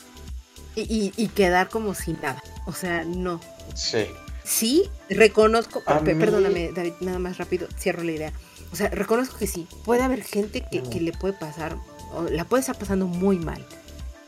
Y, 0.75 1.11
quedar 1.29 1.71
como 1.71 1.95
sin 1.95 2.21
nada. 2.21 2.43
O 2.67 2.73
sea, 2.73 3.05
no. 3.05 3.41
Sí. 3.75 4.07
Sí, 4.45 4.91
reconozco, 5.09 5.83
perdóname, 5.83 6.71
David, 6.73 6.93
nada 7.01 7.19
más 7.19 7.39
rápido, 7.39 7.67
cierro 7.79 8.05
la 8.05 8.13
idea. 8.13 8.33
O 8.73 8.77
sea, 8.77 8.91
reconozco 8.91 9.39
que 9.39 9.47
sí, 9.47 9.67
puede 9.85 10.03
haber 10.03 10.23
gente 10.23 10.65
que, 10.71 11.01
le 11.01 11.13
puede 11.13 11.35
pasar, 11.35 11.77
o 12.13 12.25
la 12.25 12.45
puede 12.45 12.61
estar 12.61 12.79
pasando 12.79 13.07
muy 13.07 13.39
mal. 13.39 13.67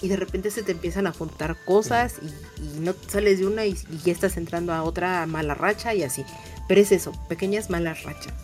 Y 0.01 0.09
de 0.09 0.17
repente 0.17 0.51
se 0.51 0.63
te 0.63 0.73
empiezan 0.73 1.07
a 1.07 1.13
juntar 1.13 1.57
cosas 1.65 2.17
y, 2.23 2.81
no 2.81 2.95
sales 3.09 3.41
de 3.41 3.47
una 3.47 3.67
y, 3.67 3.77
ya 4.05 4.13
estás 4.13 4.37
entrando 4.37 4.73
a 4.73 4.83
otra 4.83 5.27
mala 5.27 5.55
racha 5.55 5.95
y 5.95 6.03
así. 6.03 6.25
Pero 6.69 6.81
es 6.81 6.93
eso, 6.93 7.13
pequeñas 7.29 7.71
malas 7.71 8.05
rachas. 8.05 8.35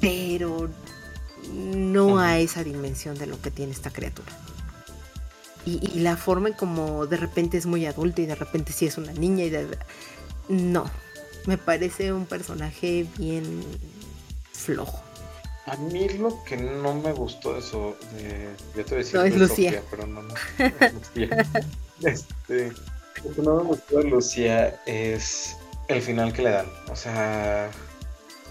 Pero 0.00 0.68
no 1.52 2.18
a 2.18 2.38
esa 2.38 2.64
dimensión 2.64 3.16
de 3.16 3.26
lo 3.26 3.40
que 3.40 3.50
tiene 3.50 3.72
esta 3.72 3.90
criatura 3.90 4.32
y, 5.66 6.00
la 6.00 6.16
forma 6.16 6.48
en 6.48 6.54
como 6.54 7.06
de 7.06 7.16
repente 7.16 7.56
es 7.56 7.66
muy 7.66 7.86
adulta 7.86 8.20
y 8.20 8.26
de 8.26 8.34
repente 8.34 8.72
sí 8.72 8.86
es 8.86 8.98
una 8.98 9.12
niña 9.12 9.44
y 9.44 9.50
de... 9.50 9.78
No, 10.48 10.90
me 11.46 11.56
parece 11.56 12.12
un 12.12 12.26
personaje 12.26 13.06
bien 13.16 13.64
flojo. 14.52 15.02
A 15.66 15.76
mí 15.76 16.08
lo 16.10 16.44
que 16.44 16.56
no 16.58 16.94
me 16.94 17.12
gustó 17.12 17.56
eso, 17.56 17.96
de, 18.12 18.50
yo 18.76 18.84
te 18.84 18.96
decía 18.96 19.20
no, 19.20 19.26
es 19.26 19.36
Lucía. 19.36 19.82
pero 19.90 20.06
no, 20.06 20.22
no, 20.22 20.34
es 20.58 20.92
Lucía. 20.92 21.46
este, 22.02 22.72
lo 23.24 23.34
que 23.34 23.42
no 23.42 23.56
me 23.56 23.62
gustó 23.62 23.98
de 23.98 24.04
Lucía 24.04 24.82
es 24.84 25.56
el 25.88 26.02
final 26.02 26.34
que 26.34 26.42
le 26.42 26.50
dan. 26.50 26.66
O 26.90 26.96
sea, 26.96 27.70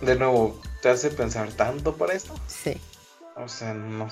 de 0.02 0.16
nuevo, 0.16 0.60
¿te 0.82 0.90
hace 0.90 1.12
pensar 1.12 1.52
tanto 1.52 1.96
para 1.96 2.14
esto? 2.14 2.34
Sí. 2.48 2.78
O 3.36 3.48
sea, 3.48 3.74
no. 3.74 4.10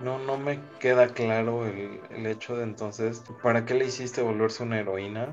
No, 0.00 0.18
no 0.18 0.36
me 0.36 0.58
queda 0.80 1.08
claro 1.08 1.64
el, 1.66 2.26
hecho 2.26 2.56
de 2.56 2.64
entonces, 2.64 3.22
¿para 3.40 3.64
qué 3.64 3.74
le 3.74 3.86
hiciste 3.86 4.20
volverse 4.20 4.64
una 4.64 4.80
heroína? 4.80 5.28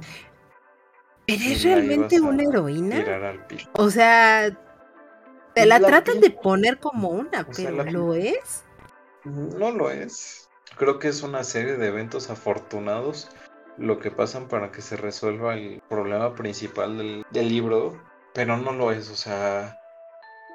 ¿Pero 1.26 1.44
es 1.44 1.64
realmente 1.64 2.20
una 2.20 2.44
heroína? 2.44 3.04
O 3.74 3.90
sea, 3.90 4.56
te 5.54 5.66
la, 5.66 5.80
tratan 5.80 6.20
de 6.20 6.30
poner 6.30 6.80
como 6.80 7.10
una, 7.10 7.46
pero 7.56 7.84
¿lo 7.84 8.14
es? 8.14 8.64
No 9.24 9.72
lo 9.72 9.90
es. 9.90 10.50
Creo 10.78 11.00
que 11.00 11.08
es 11.10 11.24
una 11.24 11.44
serie 11.44 11.76
de 11.76 11.88
eventos 11.88 12.30
afortunados 12.30 13.30
lo 13.80 14.00
que 14.00 14.12
pasan 14.12 14.48
para 14.48 14.72
que 14.72 14.82
se 14.82 14.98
resuelva 14.98 15.56
el 15.56 15.82
problema 15.88 16.36
principal 16.36 16.98
del, 16.98 17.26
del 17.32 17.50
libro, 17.50 18.00
pero 18.34 18.58
no 18.58 18.74
lo 18.74 18.92
es, 18.92 19.10
o 19.10 19.16
sea, 19.16 19.80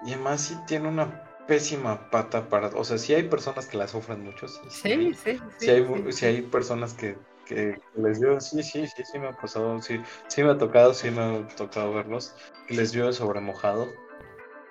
y 0.05 0.13
además 0.13 0.43
sí 0.43 0.57
tiene 0.67 0.89
una 0.89 1.25
pésima 1.47 2.11
pata 2.11 2.49
para, 2.49 2.69
o 2.69 2.85
sea, 2.85 2.99
si 2.99 3.15
hay 3.15 3.25
personas 3.25 3.67
que 3.67 3.77
la 3.77 3.89
sufren 3.89 4.23
mucho, 4.23 4.47
sí, 4.49 4.61
sí, 4.71 5.15
sí, 5.15 5.41
sí, 5.59 5.71
hay, 5.71 6.13
sí, 6.13 6.27
hay 6.27 6.43
personas 6.43 6.95
que, 6.95 7.17
que, 7.47 7.81
les 7.97 8.21
dio, 8.21 8.39
sí, 8.41 8.63
sí, 8.63 8.87
sí, 8.87 9.03
sí 9.11 9.19
me 9.19 9.29
ha 9.29 9.33
pasado, 9.33 9.81
sí, 9.81 10.01
sí 10.29 10.43
me 10.43 10.51
ha 10.51 10.59
tocado, 10.59 10.95
sí 10.95 11.11
me 11.11 11.23
ha 11.23 11.49
tocado 11.57 11.95
verlos, 11.95 12.35
les 12.69 12.93
dio 12.93 13.13
sobre 13.13 13.41
mojado, 13.41 13.89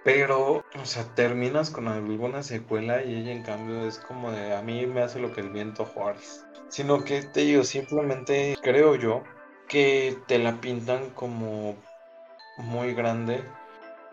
pero, 0.04 0.64
o 0.80 0.86
sea, 0.86 1.04
terminas 1.16 1.70
con 1.70 1.88
alguna 1.88 2.44
secuela 2.44 3.04
y 3.04 3.16
ella 3.16 3.32
en 3.32 3.44
cambio 3.44 3.88
es 3.88 4.00
como 4.00 4.32
de, 4.32 4.56
a 4.56 4.62
mí 4.62 4.86
me 4.86 5.02
hace 5.02 5.20
lo 5.20 5.32
que 5.34 5.42
el 5.42 5.50
viento 5.50 5.86
Juárez, 5.86 6.46
sino 6.70 7.04
que 7.04 7.22
te 7.22 7.42
digo, 7.42 7.64
simplemente 7.64 8.58
creo 8.62 8.96
yo 8.96 9.24
que 9.68 10.18
te 10.28 10.40
la 10.40 10.60
pintan 10.60 11.10
como 11.12 11.76
muy 12.58 12.94
grande 12.94 13.44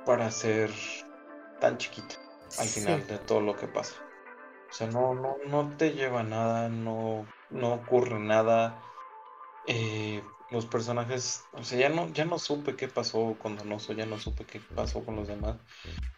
para 0.07 0.31
ser 0.31 0.71
tan 1.61 1.77
chiquita 1.77 2.15
al 2.59 2.67
final 2.67 3.07
de 3.07 3.19
todo 3.19 3.41
lo 3.41 3.57
que 3.57 3.69
pasa. 3.69 3.95
O 4.71 4.73
sea, 4.73 4.87
no, 4.87 5.15
no, 5.15 5.37
no 5.49 5.77
te 5.77 5.93
lleva 5.93 6.23
nada, 6.23 6.69
no, 6.69 7.27
no 7.51 7.75
ocurre 7.75 8.19
nada. 8.19 8.81
Eh, 9.67 10.23
los 10.51 10.67
personajes, 10.67 11.45
o 11.53 11.63
sea, 11.63 11.79
ya 11.79 11.89
no, 11.89 12.13
ya 12.13 12.25
no 12.25 12.39
supe 12.39 12.75
qué 12.77 12.89
pasó 12.89 13.37
con 13.41 13.57
Donoso, 13.57 13.93
ya 13.93 14.07
no 14.07 14.19
supe 14.19 14.45
qué 14.45 14.61
pasó 14.75 15.05
con 15.05 15.17
los 15.17 15.29
demás, 15.29 15.57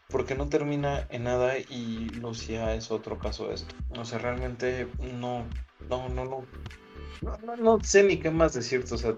porque 0.09 0.35
no 0.35 0.49
termina 0.49 1.07
en 1.11 1.25
nada 1.25 1.59
y 1.59 2.09
Lucía 2.11 2.75
es 2.75 2.91
otro 2.91 3.19
caso 3.19 3.49
de 3.49 3.55
esto. 3.55 3.75
O 3.91 4.05
sea, 4.05 4.19
realmente 4.19 4.89
no, 4.99 5.45
no, 5.89 6.09
no, 6.09 6.25
no, 6.25 6.47
no, 7.21 7.57
no 7.57 7.81
sé 7.83 8.03
ni 8.05 8.19
qué 8.19 8.31
más 8.31 8.55
decirte, 8.55 8.95
o 8.95 8.99
sea, 8.99 9.15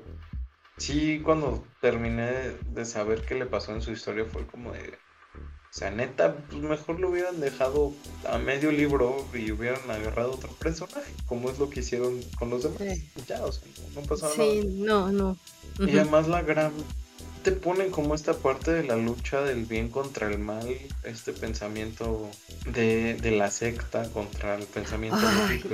sí 0.76 1.20
cuando 1.24 1.64
terminé 1.80 2.56
de 2.70 2.84
saber 2.84 3.24
qué 3.24 3.36
le 3.36 3.46
pasó 3.46 3.72
en 3.72 3.82
su 3.82 3.92
historia 3.92 4.24
fue 4.24 4.46
como 4.46 4.72
de, 4.72 4.98
o 5.74 5.76
sea, 5.76 5.90
neta, 5.90 6.36
pues 6.36 6.62
mejor 6.62 7.00
lo 7.00 7.10
hubieran 7.10 7.40
dejado 7.40 7.92
a 8.28 8.38
medio 8.38 8.70
libro 8.70 9.26
y 9.34 9.50
hubieran 9.50 9.90
agarrado 9.90 10.34
otro 10.34 10.50
personaje, 10.50 11.12
como 11.26 11.50
es 11.50 11.58
lo 11.58 11.68
que 11.68 11.80
hicieron 11.80 12.20
con 12.38 12.48
los 12.50 12.62
demás. 12.62 12.98
Ya, 13.26 13.44
o 13.44 13.50
sea, 13.50 13.68
no, 13.96 14.02
pasaba 14.02 14.36
nada. 14.36 14.50
Sí, 14.52 14.68
no, 14.68 15.10
no. 15.10 15.36
Y 15.80 15.98
además 15.98 16.28
la 16.28 16.42
gran 16.42 16.72
te 17.42 17.50
ponen 17.50 17.90
como 17.90 18.14
esta 18.14 18.34
parte 18.34 18.70
de 18.70 18.84
la 18.84 18.96
lucha 18.96 19.42
del 19.42 19.64
bien 19.64 19.88
contra 19.88 20.30
el 20.30 20.38
mal, 20.38 20.64
este 21.02 21.32
pensamiento 21.32 22.30
de, 22.66 23.18
la 23.36 23.50
secta 23.50 24.08
contra 24.10 24.54
el 24.54 24.66
pensamiento 24.66 25.18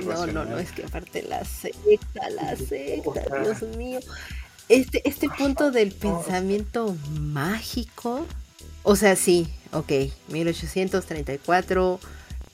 No, 0.02 0.26
no, 0.26 0.44
no, 0.46 0.58
es 0.58 0.72
que 0.72 0.84
aparte 0.84 1.22
la 1.24 1.44
secta, 1.44 2.30
la 2.30 2.56
secta, 2.68 3.42
Dios 3.42 3.62
mío. 3.76 4.00
Este, 4.70 5.06
este 5.06 5.28
punto 5.28 5.70
del 5.70 5.92
pensamiento 5.92 6.96
mágico, 7.10 8.26
o 8.82 8.96
sea, 8.96 9.16
sí, 9.16 9.48
ok, 9.72 9.92
1834 10.28 12.00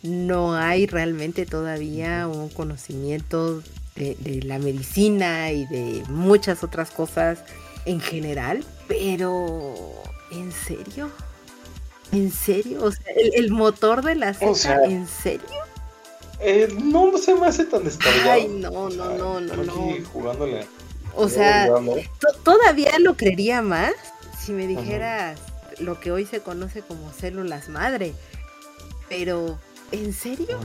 no 0.03 0.55
hay 0.55 0.87
realmente 0.87 1.47
todavía 1.47 2.29
un 2.29 2.49
conocimiento 2.49 3.63
de, 3.97 4.43
la 4.45 4.59
medicina 4.59 5.51
y 5.53 5.67
de 5.67 6.03
muchas 6.09 6.63
otras 6.63 6.91
cosas 6.91 7.39
en 7.87 8.01
general, 8.01 8.65
pero 8.89 9.75
¿en 10.31 10.53
serio? 10.53 11.11
¿En 12.13 12.31
serio? 12.31 12.85
O 12.85 12.93
sea, 12.93 13.13
el, 13.15 13.51
motor 13.51 14.05
de 14.05 14.15
la 14.17 14.35
secta, 14.35 14.85
¿en 14.85 15.07
serio? 15.09 15.47
Eh, 16.41 16.69
no 16.83 17.17
se 17.17 17.35
me 17.35 17.47
hace 17.47 17.65
tan 17.65 17.85
descabellado. 17.85 18.33
Ay, 18.33 18.49
no, 18.49 18.91
no, 18.91 19.15
no, 19.17 19.41
no, 19.41 19.57
no. 19.57 19.97
jugándole. 20.13 20.67
O 21.15 21.29
sea, 21.31 21.69
todavía 22.45 22.99
lo 22.99 23.17
creería 23.17 23.63
más 23.63 23.95
si 24.39 24.53
me 24.53 24.67
dijeras 24.67 25.39
lo 25.79 26.01
que 26.01 26.13
hoy 26.13 26.27
se 26.27 26.41
conoce 26.41 26.83
como 26.83 27.13
células 27.13 27.69
madre. 27.69 28.15
Pero, 29.09 29.59
¿en 29.93 30.13
serio? 30.13 30.59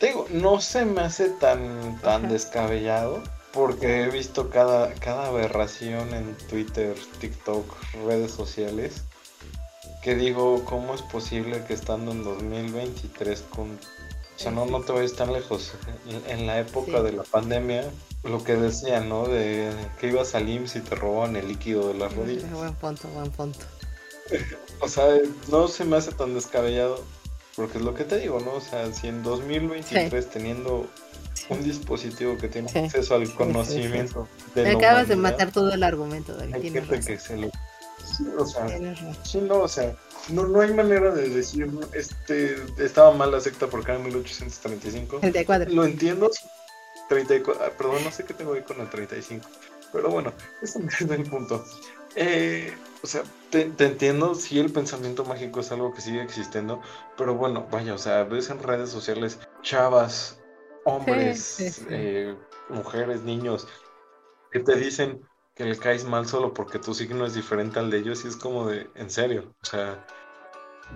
digo, 0.00 0.26
no 0.30 0.60
se 0.60 0.84
me 0.84 1.02
hace 1.02 1.28
tan, 1.28 2.00
tan 2.00 2.28
descabellado 2.28 3.22
porque 3.52 4.02
he 4.02 4.10
visto 4.10 4.50
cada, 4.50 4.92
cada 4.94 5.26
aberración 5.26 6.12
en 6.14 6.34
Twitter, 6.48 6.96
TikTok, 7.20 7.64
redes 8.06 8.32
sociales 8.32 9.02
que 10.02 10.16
digo, 10.16 10.64
¿cómo 10.64 10.94
es 10.94 11.02
posible 11.02 11.64
que 11.64 11.74
estando 11.74 12.10
en 12.10 12.24
2023 12.24 13.42
con... 13.42 13.70
O 13.70 14.38
sea, 14.38 14.50
no, 14.50 14.66
no 14.66 14.80
te 14.80 14.92
vayas 14.92 15.14
tan 15.14 15.32
lejos. 15.32 15.74
En, 16.28 16.46
la 16.46 16.58
época 16.58 17.02
de 17.02 17.12
la 17.12 17.22
pandemia, 17.22 17.88
lo 18.24 18.44
que 18.44 18.56
decían, 18.56 19.08
¿no? 19.08 19.26
De 19.26 19.70
que 20.00 20.08
ibas 20.08 20.34
al 20.34 20.48
IMSS 20.48 20.76
y 20.76 20.80
te 20.80 20.94
robaban 20.94 21.36
el 21.36 21.48
líquido 21.48 21.88
de 21.88 21.94
las 21.94 22.14
rodillas. 22.14 22.50
Buen 22.52 22.74
punto, 22.74 23.08
buen 23.08 23.30
punto. 23.30 23.58
o 24.80 24.88
sea, 24.88 25.06
no 25.48 25.68
se 25.68 25.84
me 25.84 25.96
hace 25.96 26.12
tan 26.12 26.34
descabellado 26.34 27.02
porque 27.56 27.78
es 27.78 27.84
lo 27.84 27.94
que 27.94 28.04
te 28.04 28.18
digo, 28.18 28.40
¿no? 28.40 28.54
O 28.54 28.60
sea, 28.60 28.92
si 28.92 29.08
en 29.08 29.22
2023 29.22 30.30
teniendo 30.30 30.86
un 31.48 31.62
dispositivo 31.62 32.38
que 32.38 32.48
tiene 32.48 32.70
acceso 32.70 33.14
al 33.14 33.32
conocimiento 33.34 34.28
de 34.54 34.62
Me 34.62 34.70
acabas 34.72 35.08
de 35.08 35.16
matar 35.16 35.50
todo 35.50 35.72
el 35.72 35.82
argumento, 35.82 36.34
David. 36.34 36.54
Hay 36.54 36.70
gente 36.70 37.00
que 37.00 37.18
se 37.18 37.36
lo... 37.36 37.50
o 38.38 38.46
sea, 38.46 38.66
sí, 39.24 39.38
no, 39.38 39.58
o 39.58 39.68
sea, 39.68 39.94
no, 40.30 40.46
no 40.46 40.60
hay 40.60 40.72
manera 40.72 41.10
de 41.10 41.28
decir, 41.28 41.68
este, 41.92 42.56
estaba 42.78 43.12
mal 43.12 43.32
la 43.32 43.40
secta 43.40 43.66
porque 43.66 43.90
era 43.90 44.00
en 44.00 44.06
1835. 44.06 45.18
34. 45.18 45.74
Lo 45.74 45.84
entiendo, 45.84 46.30
34, 47.08 47.64
ah, 47.64 47.70
perdón, 47.76 48.04
no 48.04 48.10
sé 48.10 48.24
qué 48.24 48.34
tengo 48.34 48.54
ahí 48.54 48.62
con 48.62 48.80
el 48.80 48.88
35. 48.88 49.46
Pero 49.92 50.10
bueno, 50.10 50.32
ese 50.62 50.78
es 50.86 51.00
el 51.02 51.24
punto. 51.24 51.64
Eh, 52.14 52.72
o 53.02 53.06
sea, 53.06 53.22
te, 53.50 53.62
entiendo, 53.78 54.34
sí, 54.34 54.60
el 54.60 54.70
pensamiento 54.70 55.24
mágico 55.24 55.60
es 55.60 55.72
algo 55.72 55.92
que 55.92 56.00
sigue 56.00 56.22
existiendo, 56.22 56.80
pero 57.16 57.34
bueno, 57.34 57.66
vaya, 57.70 57.94
o 57.94 57.98
sea, 57.98 58.24
ves 58.24 58.50
en 58.50 58.62
redes 58.62 58.90
sociales 58.90 59.40
chavas, 59.62 60.40
hombres, 60.84 61.84
eh, 61.90 62.36
mujeres, 62.68 63.22
niños, 63.22 63.66
que 64.50 64.60
te 64.60 64.76
dicen 64.76 65.20
que 65.54 65.64
le 65.64 65.76
caes 65.76 66.04
mal 66.04 66.26
solo 66.28 66.54
porque 66.54 66.78
tu 66.78 66.94
signo 66.94 67.26
es 67.26 67.34
diferente 67.34 67.78
al 67.78 67.90
de 67.90 67.98
ellos 67.98 68.24
y 68.24 68.28
es 68.28 68.36
como 68.36 68.68
de, 68.68 68.88
en 68.94 69.10
serio, 69.10 69.52
o 69.60 69.64
sea, 69.64 70.06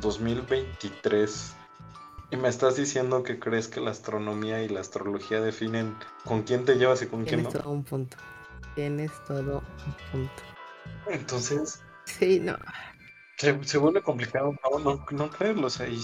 2023 0.01 1.56
y 2.31 2.37
me 2.37 2.49
estás 2.49 2.77
diciendo 2.77 3.23
que 3.23 3.39
crees 3.39 3.69
que 3.69 3.81
la 3.81 3.91
astronomía 3.91 4.63
y 4.63 4.69
la 4.69 4.81
astrología 4.81 5.41
definen 5.41 5.97
con 6.25 6.43
quién 6.43 6.65
te 6.65 6.75
llevas 6.77 7.03
y 7.03 7.07
con 7.07 7.25
quién 7.25 7.43
no. 7.43 7.49
Tienes 7.49 7.63
todo 7.63 7.73
un 7.73 7.85
punto. 7.85 8.17
Tienes 8.75 9.13
todo 9.27 9.63
un 9.87 9.95
punto. 10.13 10.43
Entonces, 11.09 11.83
Sí, 12.07 12.41
no. 12.41 12.57
Se, 13.37 13.63
se 13.65 13.77
vuelve 13.77 14.03
complicado 14.03 14.55
no, 14.83 15.05
no, 15.11 15.31
creerlo. 15.31 15.67
O 15.67 15.71
sea, 15.71 15.87
y 15.87 16.01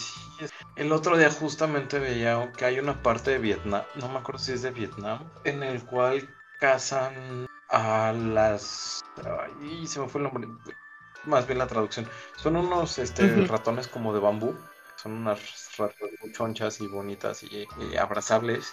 El 0.76 0.92
otro 0.92 1.16
día 1.16 1.30
justamente 1.30 1.98
veía 1.98 2.52
que 2.52 2.66
hay 2.66 2.78
una 2.78 3.02
parte 3.02 3.30
de 3.30 3.38
Vietnam, 3.38 3.82
no 3.94 4.08
me 4.08 4.18
acuerdo 4.18 4.38
si 4.38 4.52
es 4.52 4.62
de 4.62 4.70
Vietnam, 4.70 5.30
en 5.44 5.62
el 5.62 5.82
cual 5.84 6.28
cazan 6.60 7.46
a 7.70 8.12
las... 8.12 9.02
Ay, 9.24 9.86
se 9.86 10.00
me 10.00 10.08
fue 10.08 10.20
el 10.20 10.24
nombre. 10.24 10.48
Más 11.24 11.46
bien 11.46 11.58
la 11.58 11.66
traducción. 11.66 12.06
Son 12.36 12.56
unos 12.56 12.98
este, 12.98 13.46
ratones 13.46 13.88
como 13.88 14.12
de 14.12 14.20
bambú. 14.20 14.54
Son 15.02 15.12
unas 15.12 15.40
ratones 15.76 16.14
muy 16.22 16.32
chonchas 16.32 16.80
y 16.80 16.86
bonitas 16.86 17.42
y, 17.42 17.66
abrazables. 17.96 18.70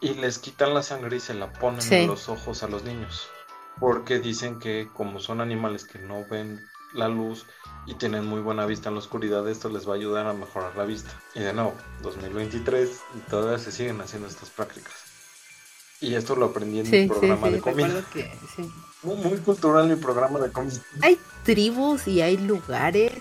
Y 0.00 0.14
les 0.14 0.38
quitan 0.38 0.74
la 0.74 0.82
sangre 0.82 1.16
y 1.16 1.20
se 1.20 1.34
la 1.34 1.52
ponen 1.52 1.80
en 1.92 2.08
los 2.08 2.28
ojos 2.28 2.62
a 2.62 2.68
los 2.68 2.84
niños 2.84 3.28
porque 3.78 4.18
dicen 4.18 4.58
que 4.58 4.88
como 4.92 5.20
son 5.20 5.40
animales 5.40 5.84
que 5.84 5.98
no 5.98 6.24
ven 6.30 6.64
la 6.94 7.08
luz 7.08 7.46
y 7.86 7.94
tienen 7.94 8.24
muy 8.24 8.40
buena 8.40 8.64
vista 8.66 8.88
en 8.88 8.94
la 8.94 9.00
oscuridad, 9.00 9.48
esto 9.48 9.68
les 9.68 9.88
va 9.88 9.92
a 9.92 9.96
ayudar 9.96 10.26
a 10.26 10.32
mejorar 10.32 10.76
la 10.76 10.84
vista. 10.84 11.10
Y 11.34 11.40
de 11.40 11.52
nuevo, 11.52 11.74
2023 12.02 13.00
y 13.16 13.30
todavía 13.30 13.58
se 13.58 13.72
siguen 13.72 14.00
haciendo 14.00 14.28
estas 14.28 14.50
prácticas. 14.50 14.94
Y 16.00 16.14
esto 16.14 16.36
lo 16.36 16.46
aprendí 16.46 16.80
en 16.80 16.90
mi 16.90 17.08
programa 17.08 17.50
de 17.50 17.60
comida. 17.60 18.04
muy, 19.02 19.38
cultural 19.38 19.88
mi 19.88 19.96
programa 19.96 20.38
de 20.38 20.52
comida. 20.52 20.80
Hay 21.02 21.18
tribus 21.44 22.06
y 22.08 22.22
hay 22.22 22.36
lugares 22.36 23.12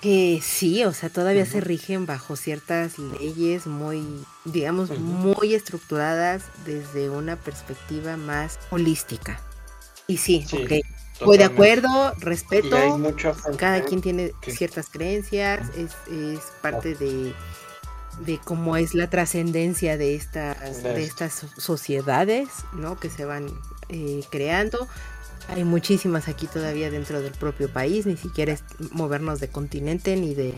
que 0.00 0.40
sí, 0.42 0.84
o 0.84 0.92
sea, 0.92 1.10
todavía 1.10 1.44
se 1.44 1.60
rigen 1.60 2.06
bajo 2.06 2.36
ciertas 2.36 2.98
leyes 2.98 3.66
muy, 3.66 4.02
digamos, 4.44 4.98
muy 4.98 5.54
estructuradas 5.54 6.44
desde 6.64 7.10
una 7.10 7.36
perspectiva 7.36 8.16
más 8.16 8.58
holística. 8.70 9.40
Y 10.06 10.16
sí, 10.16 10.46
ok. 10.52 11.24
Voy 11.24 11.36
de 11.36 11.44
acuerdo, 11.44 12.14
respeto. 12.18 12.76
Cada 13.58 13.84
quien 13.84 14.00
tiene 14.00 14.32
ciertas 14.46 14.88
creencias, 14.88 15.68
es, 15.76 15.92
es 16.10 16.40
parte 16.62 16.94
de, 16.94 17.34
de 18.24 18.38
cómo 18.42 18.76
es 18.76 18.94
la 18.94 19.10
trascendencia 19.10 19.98
de 19.98 20.14
estas, 20.14 20.82
de 20.82 21.04
estas 21.04 21.46
sociedades 21.58 22.48
¿no? 22.72 22.98
que 22.98 23.10
se 23.10 23.26
van 23.26 23.48
eh, 23.90 24.22
creando. 24.30 24.88
Hay 25.48 25.64
muchísimas 25.64 26.28
aquí 26.28 26.46
todavía 26.46 26.90
dentro 26.90 27.20
del 27.20 27.32
propio 27.32 27.72
país, 27.72 28.06
ni 28.06 28.16
siquiera 28.16 28.52
es 28.52 28.62
movernos 28.92 29.40
de 29.40 29.48
continente 29.48 30.16
ni 30.16 30.34
de, 30.34 30.54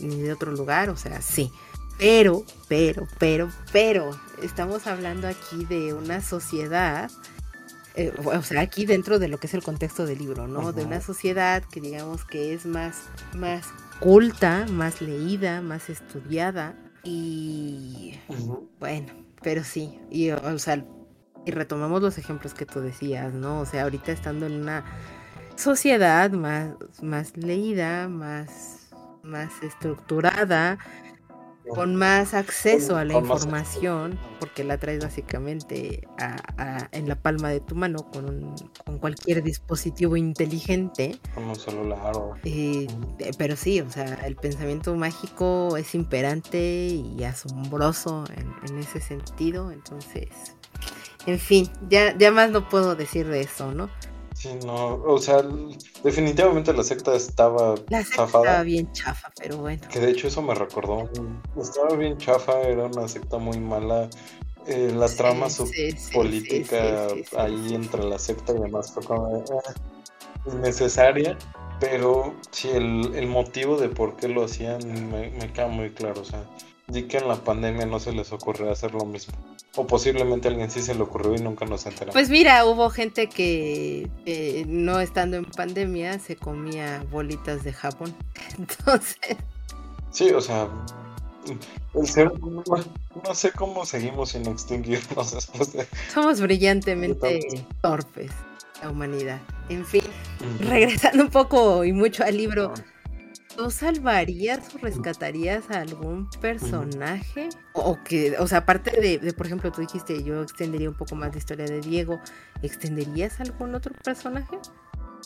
ni 0.00 0.20
de 0.20 0.32
otro 0.32 0.52
lugar, 0.52 0.90
o 0.90 0.96
sea, 0.96 1.22
sí. 1.22 1.50
Pero, 1.98 2.44
pero, 2.68 3.06
pero, 3.18 3.50
pero, 3.72 4.10
estamos 4.42 4.86
hablando 4.86 5.28
aquí 5.28 5.64
de 5.64 5.94
una 5.94 6.20
sociedad 6.20 7.10
eh, 7.96 8.12
o 8.22 8.42
sea, 8.42 8.60
aquí 8.60 8.84
dentro 8.84 9.18
de 9.18 9.28
lo 9.28 9.38
que 9.38 9.46
es 9.46 9.54
el 9.54 9.62
contexto 9.62 10.04
del 10.04 10.18
libro, 10.18 10.46
¿no? 10.46 10.72
De 10.72 10.84
una 10.84 11.00
sociedad 11.00 11.62
que 11.64 11.80
digamos 11.80 12.26
que 12.26 12.52
es 12.52 12.66
más, 12.66 13.04
más 13.34 13.64
culta, 14.00 14.66
más 14.68 15.00
leída, 15.00 15.62
más 15.62 15.88
estudiada 15.88 16.74
y 17.02 18.14
bueno, 18.78 19.12
pero 19.40 19.64
sí, 19.64 19.98
y 20.10 20.30
o 20.30 20.58
sea, 20.58 20.84
y 21.46 21.52
retomamos 21.52 22.02
los 22.02 22.18
ejemplos 22.18 22.52
que 22.52 22.66
tú 22.66 22.80
decías, 22.80 23.32
¿no? 23.32 23.60
O 23.60 23.66
sea, 23.66 23.84
ahorita 23.84 24.12
estando 24.12 24.46
en 24.46 24.60
una 24.60 24.84
sociedad 25.54 26.30
más, 26.32 26.74
más 27.00 27.36
leída, 27.36 28.08
más, 28.08 28.90
más 29.22 29.62
estructurada, 29.62 30.78
con 31.68 31.96
más 31.96 32.34
acceso 32.34 32.96
a 32.96 33.04
la 33.04 33.14
información, 33.14 34.18
porque 34.38 34.62
la 34.62 34.78
traes 34.78 35.02
básicamente 35.02 36.06
en 36.92 37.08
la 37.08 37.16
palma 37.16 37.50
de 37.50 37.60
tu 37.60 37.74
mano 37.74 38.08
con, 38.10 38.54
con 38.84 38.98
cualquier 38.98 39.42
dispositivo 39.42 40.16
inteligente. 40.16 41.18
Con 41.34 41.44
un 41.44 41.56
celular. 41.56 42.12
Eh, 42.44 42.86
pero 43.38 43.56
sí, 43.56 43.80
o 43.80 43.90
sea, 43.90 44.14
el 44.26 44.36
pensamiento 44.36 44.94
mágico 44.94 45.76
es 45.76 45.94
imperante 45.94 46.86
y 46.88 47.24
asombroso 47.24 48.24
en, 48.36 48.78
ese 48.78 49.00
sentido, 49.00 49.72
entonces, 49.72 50.28
en 51.26 51.38
fin, 51.38 51.70
ya, 51.88 52.16
ya 52.16 52.30
más 52.30 52.50
no 52.50 52.68
puedo 52.68 52.94
decir 52.94 53.26
de 53.26 53.40
eso, 53.40 53.72
¿no? 53.72 53.90
Sí, 54.36 54.50
no, 54.66 55.02
o 55.02 55.18
sea, 55.18 55.42
definitivamente 56.04 56.72
la 56.74 56.82
secta 56.82 57.16
estaba 57.16 57.74
la 57.88 58.04
secta 58.04 58.24
Estaba 58.24 58.62
bien 58.62 58.92
chafa, 58.92 59.32
pero 59.40 59.56
bueno. 59.56 59.80
Que 59.90 59.98
de 59.98 60.10
hecho 60.10 60.28
eso 60.28 60.42
me 60.42 60.54
recordó. 60.54 61.08
Estaba 61.58 61.96
bien 61.96 62.18
chafa, 62.18 62.60
era 62.60 62.84
una 62.84 63.08
secta 63.08 63.38
muy 63.38 63.58
mala. 63.58 64.10
Eh, 64.66 64.92
la 64.94 65.08
trama 65.08 65.46
política 66.12 67.06
ahí 67.38 67.74
entre 67.74 68.04
la 68.04 68.18
secta 68.18 68.52
y 68.52 68.60
demás 68.60 68.92
fue 68.92 69.04
como 69.04 69.38
eh, 69.38 70.52
innecesaria. 70.52 71.38
Pero 71.80 72.34
sí, 72.50 72.68
el, 72.68 73.14
el, 73.14 73.26
motivo 73.26 73.78
de 73.78 73.88
por 73.88 74.16
qué 74.16 74.28
lo 74.28 74.44
hacían 74.44 75.10
me, 75.10 75.30
me 75.30 75.52
queda 75.52 75.68
muy 75.68 75.90
claro. 75.90 76.20
O 76.20 76.24
sea, 76.24 76.44
di 76.88 77.04
que 77.04 77.18
en 77.18 77.28
la 77.28 77.36
pandemia 77.36 77.86
no 77.86 77.98
se 77.98 78.12
les 78.12 78.32
ocurrió 78.32 78.70
hacer 78.70 78.92
lo 78.92 79.04
mismo. 79.04 79.34
O 79.76 79.86
posiblemente 79.86 80.48
a 80.48 80.50
alguien 80.50 80.70
sí 80.70 80.80
se 80.82 80.94
le 80.94 81.02
ocurrió 81.02 81.34
y 81.34 81.38
nunca 81.38 81.66
nos 81.66 81.84
enteramos. 81.86 82.14
Pues 82.14 82.30
mira, 82.30 82.64
hubo 82.64 82.88
gente 82.90 83.28
que 83.28 84.08
no 84.66 85.00
estando 85.00 85.36
en 85.36 85.44
pandemia 85.44 86.18
se 86.18 86.36
comía 86.36 87.04
bolitas 87.10 87.64
de 87.64 87.72
Japón. 87.72 88.14
Entonces. 88.58 89.36
Sí, 90.10 90.30
o 90.30 90.40
sea, 90.40 90.68
el 91.94 92.06
ser, 92.06 92.32
no, 92.40 93.34
sé 93.34 93.52
cómo 93.52 93.84
seguimos 93.84 94.30
sin 94.30 94.46
extinguirnos 94.46 95.32
después 95.34 95.72
de... 95.72 95.86
Somos 96.12 96.40
brillantemente 96.40 97.40
torpes, 97.82 98.30
la 98.82 98.90
humanidad. 98.90 99.40
En 99.68 99.84
fin, 99.84 100.02
regresando 100.60 101.24
un 101.24 101.30
poco 101.30 101.84
y 101.84 101.92
mucho 101.92 102.24
al 102.24 102.36
libro. 102.36 102.72
¿Tú 103.56 103.70
salvarías 103.70 104.74
o 104.74 104.78
rescatarías 104.78 105.70
a 105.70 105.80
algún 105.80 106.28
personaje? 106.40 107.48
O 107.72 107.98
que, 108.04 108.36
o 108.38 108.46
sea, 108.46 108.58
aparte 108.58 108.90
de, 109.00 109.32
por 109.32 109.46
ejemplo, 109.46 109.72
tú 109.72 109.80
dijiste, 109.80 110.22
yo 110.22 110.42
extendería 110.42 110.88
un 110.88 110.96
poco 110.96 111.14
más 111.14 111.32
la 111.32 111.38
historia 111.38 111.64
de 111.64 111.80
Diego, 111.80 112.20
¿extenderías 112.62 113.40
algún 113.40 113.74
otro 113.74 113.94
personaje? 114.04 114.58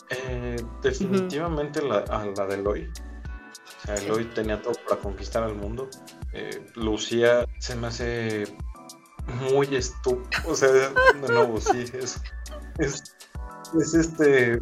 Eh, 0.09 0.55
definitivamente 0.81 1.81
la, 1.81 1.99
a 1.99 2.25
la 2.25 2.45
de 2.45 2.55
Eloy. 2.55 2.89
O 2.89 3.85
sea, 3.85 3.95
Eloy 3.95 4.25
tenía 4.33 4.61
todo 4.61 4.75
para 4.87 5.01
conquistar 5.01 5.43
al 5.43 5.55
mundo. 5.55 5.89
Eh, 6.33 6.65
Lucía 6.75 7.45
se 7.59 7.75
me 7.75 7.87
hace 7.87 8.45
muy 9.51 9.75
estúpido. 9.75 10.41
O 10.47 10.55
sea, 10.55 10.69
de 10.69 10.89
nuevo, 11.27 11.59
sí, 11.59 11.85
es, 11.93 12.21
es, 12.79 13.15
es 13.79 13.93
este. 13.93 14.59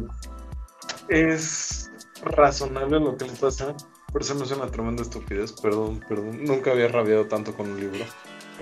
Es 1.08 1.89
razonable 2.22 3.00
lo 3.00 3.16
que 3.16 3.26
le 3.26 3.32
pasa, 3.32 3.74
pero 4.12 4.24
eso 4.24 4.34
no 4.34 4.44
es 4.44 4.50
una 4.50 4.66
tremenda 4.66 5.02
estupidez, 5.02 5.52
perdón, 5.52 6.04
perdón. 6.08 6.44
Nunca 6.44 6.72
había 6.72 6.88
rabiado 6.88 7.26
tanto 7.26 7.54
con 7.54 7.70
un 7.70 7.80
libro. 7.80 8.04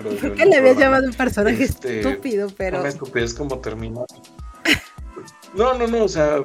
¿Por 0.01 0.35
qué 0.35 0.45
le 0.45 0.55
había 0.55 0.73
llamado 0.73 1.07
un 1.07 1.13
personaje 1.13 1.63
este, 1.63 1.99
estúpido? 1.99 2.49
Pero... 2.57 2.79
Una 2.79 2.89
estupidez 2.89 3.33
como 3.33 3.59
termina. 3.59 4.01
No, 5.55 5.73
no, 5.73 5.87
no, 5.87 6.03
o 6.03 6.07
sea, 6.07 6.43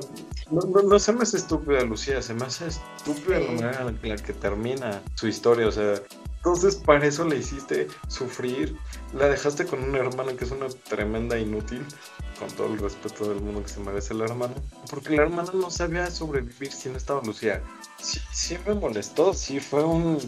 no, 0.50 0.60
no, 0.62 0.82
no, 0.82 0.98
se 0.98 1.12
me 1.12 1.22
hace 1.22 1.36
estúpida 1.36 1.82
Lucía, 1.82 2.22
se 2.22 2.34
me 2.34 2.44
hace 2.44 2.68
estúpida 2.68 3.38
la 3.38 3.52
manera 3.52 3.86
en 4.02 4.08
la 4.08 4.16
que 4.16 4.32
termina 4.32 5.02
su 5.14 5.28
historia, 5.28 5.68
o 5.68 5.72
sea, 5.72 5.94
entonces 6.44 6.76
para 6.76 7.06
eso 7.06 7.24
le 7.24 7.38
hiciste 7.38 7.88
sufrir, 8.06 8.76
la 9.14 9.28
dejaste 9.30 9.64
con 9.64 9.82
una 9.82 9.96
hermana 10.00 10.36
que 10.36 10.44
es 10.44 10.50
una 10.50 10.68
tremenda 10.68 11.38
inútil, 11.38 11.82
con 12.38 12.50
todo 12.50 12.66
el 12.66 12.78
respeto 12.78 13.30
del 13.30 13.40
mundo 13.40 13.62
que 13.62 13.70
se 13.70 13.80
merece 13.80 14.12
la 14.12 14.26
hermana, 14.26 14.52
porque 14.90 15.16
la 15.16 15.22
hermana 15.22 15.52
no 15.54 15.70
sabía 15.70 16.10
sobrevivir 16.10 16.70
si 16.70 16.90
no 16.90 16.98
estaba 16.98 17.22
Lucía. 17.22 17.62
Sí, 17.98 18.20
sí 18.30 18.58
me 18.66 18.74
molestó, 18.74 19.32
sí 19.32 19.58
fue 19.58 19.84
un... 19.84 20.18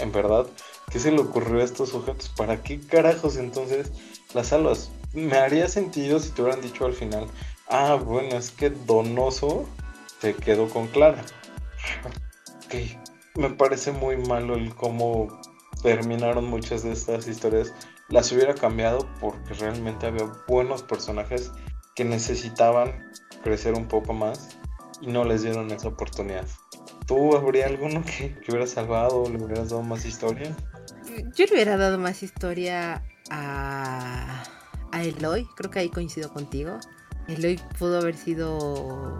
En 0.00 0.10
verdad, 0.10 0.48
¿qué 0.90 0.98
se 0.98 1.12
le 1.12 1.20
ocurrió 1.20 1.60
a 1.60 1.64
estos 1.64 1.90
sujetos? 1.90 2.28
¿Para 2.30 2.60
qué 2.60 2.80
carajos 2.80 3.36
entonces 3.36 3.92
las 4.34 4.48
salvas? 4.48 4.90
Me 5.12 5.36
haría 5.36 5.68
sentido 5.68 6.18
si 6.18 6.30
te 6.30 6.42
hubieran 6.42 6.60
dicho 6.60 6.86
al 6.86 6.94
final, 6.94 7.28
ah, 7.68 7.94
bueno, 7.94 8.36
es 8.36 8.50
que 8.50 8.70
Donoso 8.70 9.64
te 10.20 10.34
quedó 10.34 10.68
con 10.68 10.88
Clara. 10.88 11.24
ok, 12.66 12.74
me 13.36 13.50
parece 13.50 13.92
muy 13.92 14.16
malo 14.16 14.56
el 14.56 14.74
cómo 14.74 15.28
terminaron 15.82 16.46
muchas 16.46 16.82
de 16.82 16.92
estas 16.92 17.26
historias 17.28 17.74
las 18.08 18.30
hubiera 18.32 18.54
cambiado 18.54 19.08
porque 19.20 19.54
realmente 19.54 20.06
había 20.06 20.30
buenos 20.46 20.82
personajes 20.82 21.50
que 21.94 22.04
necesitaban 22.04 23.10
crecer 23.42 23.74
un 23.74 23.86
poco 23.86 24.12
más 24.12 24.56
y 25.00 25.08
no 25.08 25.24
les 25.24 25.42
dieron 25.42 25.70
esa 25.70 25.88
oportunidad. 25.88 26.46
¿Tú 27.06 27.36
habría 27.36 27.66
alguno 27.66 28.02
que, 28.04 28.38
que 28.38 28.52
hubieras 28.52 28.70
salvado 28.70 29.22
o 29.22 29.28
le 29.28 29.42
hubieras 29.42 29.70
dado 29.70 29.82
más 29.82 30.04
historia? 30.04 30.56
Yo 31.34 31.46
le 31.46 31.54
hubiera 31.54 31.76
dado 31.76 31.98
más 31.98 32.22
historia 32.22 33.02
a, 33.30 34.44
a 34.92 35.02
Eloy, 35.02 35.46
creo 35.56 35.70
que 35.70 35.80
ahí 35.80 35.88
coincido 35.88 36.32
contigo. 36.32 36.78
Eloy 37.28 37.60
pudo 37.78 37.98
haber 37.98 38.16
sido 38.16 39.18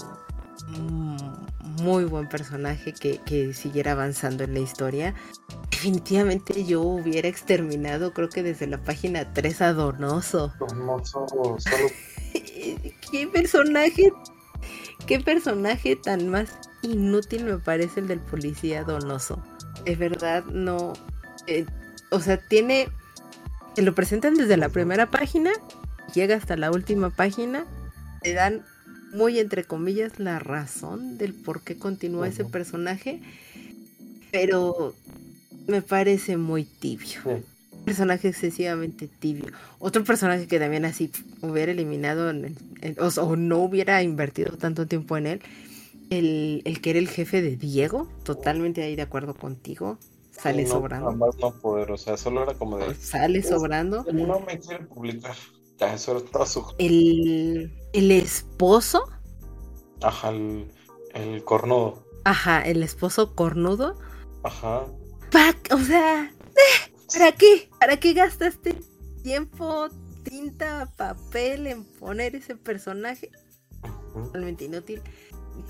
muy 1.80 2.04
buen 2.04 2.28
personaje 2.28 2.92
que, 2.92 3.18
que, 3.18 3.54
siguiera 3.54 3.92
avanzando 3.92 4.44
en 4.44 4.54
la 4.54 4.60
historia. 4.60 5.14
Definitivamente 5.70 6.64
yo 6.64 6.82
hubiera 6.82 7.28
exterminado, 7.28 8.12
creo 8.12 8.28
que 8.28 8.42
desde 8.42 8.66
la 8.66 8.78
página 8.78 9.32
3 9.32 9.62
a 9.62 9.72
Donoso. 9.72 10.52
Donoso, 10.58 11.26
solo... 11.28 11.58
¿Qué 13.12 13.26
personaje? 13.32 14.12
¿Qué 15.06 15.20
personaje 15.20 15.96
tan 15.96 16.28
más 16.28 16.50
inútil 16.82 17.44
me 17.44 17.58
parece 17.58 18.00
el 18.00 18.08
del 18.08 18.20
policía 18.20 18.84
Donoso? 18.84 19.42
De 19.84 19.96
verdad, 19.96 20.44
no. 20.44 20.92
Eh, 21.46 21.66
o 22.10 22.20
sea, 22.20 22.36
tiene. 22.36 22.88
Te 23.74 23.82
lo 23.82 23.94
presentan 23.94 24.34
desde 24.34 24.56
la 24.58 24.68
primera 24.68 25.10
página, 25.10 25.50
llega 26.14 26.36
hasta 26.36 26.56
la 26.56 26.70
última 26.70 27.08
página, 27.08 27.64
te 28.20 28.34
dan 28.34 28.66
muy 29.12 29.38
entre 29.38 29.64
comillas 29.64 30.18
la 30.18 30.38
razón 30.38 31.18
del 31.18 31.34
por 31.34 31.62
qué 31.62 31.76
continúa 31.76 32.28
ese 32.28 32.44
personaje, 32.44 33.20
pero 34.30 34.94
me 35.66 35.82
parece 35.82 36.36
muy 36.36 36.64
tibio. 36.64 37.20
Un 37.24 37.84
personaje 37.84 38.28
excesivamente 38.28 39.08
tibio. 39.08 39.46
Otro 39.78 40.04
personaje 40.04 40.46
que 40.46 40.58
también 40.58 40.84
así 40.84 41.10
hubiera 41.42 41.72
eliminado 41.72 42.32
o, 42.98 43.36
no 43.36 43.58
hubiera 43.58 44.02
invertido 44.02 44.56
tanto 44.56 44.86
tiempo 44.86 45.16
en 45.16 45.26
él, 45.26 45.42
el, 46.10 46.62
el, 46.64 46.80
que 46.80 46.90
era 46.90 46.98
el 46.98 47.08
jefe 47.08 47.42
de 47.42 47.56
Diego, 47.56 48.08
totalmente 48.24 48.82
ahí 48.82 48.96
de 48.96 49.02
acuerdo 49.02 49.34
contigo. 49.34 49.98
Sale 50.30 50.66
sobrando. 50.66 51.12
no 51.12 51.60
poder, 51.60 51.92
o 51.92 51.98
sea, 51.98 52.16
solo 52.16 52.42
era 52.42 52.54
como 52.54 52.78
de. 52.78 52.94
Sale 52.94 53.42
sobrando. 53.42 54.04
No 54.12 54.40
me 54.40 54.58
quiere 54.58 54.84
publicar. 54.86 55.36
Eso 55.78 56.46
su. 56.46 56.74
El, 56.78 57.72
el 57.92 58.10
esposo. 58.10 59.04
Ajá, 60.00 60.30
el, 60.30 60.70
el 61.14 61.44
cornudo. 61.44 62.04
Ajá, 62.24 62.62
el 62.62 62.82
esposo 62.82 63.34
cornudo. 63.34 63.98
Ajá. 64.44 64.86
o 65.72 65.78
sea, 65.78 66.24
eh, 66.24 66.92
¿para 67.12 67.32
qué? 67.32 67.68
¿Para 67.80 67.96
qué 67.98 68.12
gastaste 68.12 68.80
tiempo, 69.22 69.88
tinta, 70.22 70.92
papel 70.96 71.66
en 71.66 71.84
poner 71.84 72.36
ese 72.36 72.56
personaje? 72.56 73.30
Totalmente 74.12 74.64
inútil. 74.64 75.02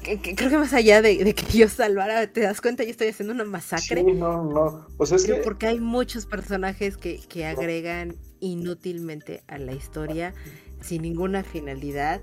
Creo 0.03 0.51
que 0.51 0.59
más 0.59 0.73
allá 0.73 1.03
de, 1.03 1.35
que 1.35 1.59
yo 1.59 1.69
salvara, 1.69 2.27
te 2.27 2.41
das 2.41 2.61
cuenta, 2.61 2.85
yo 2.85 2.91
estoy 2.91 3.09
haciendo 3.09 3.35
una 3.35 3.45
masacre. 3.45 4.03
Sí, 4.05 4.13
no, 4.13 4.45
no. 4.45 4.87
O 4.99 5.07
sea, 5.07 5.17
es 5.17 5.25
que... 5.25 5.35
Porque 5.37 5.67
hay 5.67 5.81
muchos 5.81 6.27
personajes 6.27 6.97
que, 6.97 7.21
que 7.29 7.47
agregan 7.47 8.17
inútilmente 8.41 9.45
a 9.47 9.59
la 9.59 9.73
historia 9.73 10.35
sin 10.83 11.03
ninguna 11.03 11.45
finalidad 11.45 12.21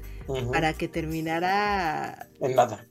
para 0.52 0.74
que 0.74 0.88
terminara 0.88 2.28
en 2.42 2.56
nada. 2.56 2.86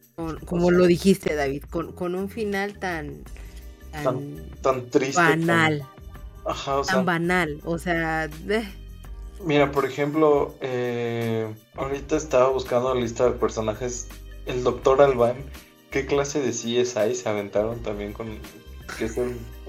como 0.47 0.71
lo 0.71 0.87
dijiste 0.87 1.35
David, 1.35 1.65
con, 1.71 2.15
un 2.15 2.29
final 2.29 2.79
tan 2.79 3.23
tan, 4.63 4.91
triste. 4.91 5.21
Banal. 5.21 5.81
Tan, 5.81 6.53
ajá, 6.53 6.83
tan 6.83 7.05
banal. 7.05 7.61
O 7.65 7.79
sea, 7.79 8.29
Mira, 9.45 9.71
por 9.71 9.85
ejemplo, 9.85 10.57
eh, 10.61 11.47
ahorita 11.77 12.17
estaba 12.17 12.49
buscando 12.49 12.95
la 12.95 13.01
lista 13.01 13.27
de 13.27 13.33
personajes. 13.33 14.09
El 14.49 14.65
doctor 14.65 15.01
Alban, 15.01 15.37
¿qué 15.91 16.07
clase 16.07 16.41
de 16.41 16.51
CSI 16.51 17.15
se 17.15 17.29
aventaron 17.29 17.81
también 17.83 18.13
con... 18.13 18.39
Que 18.99 19.09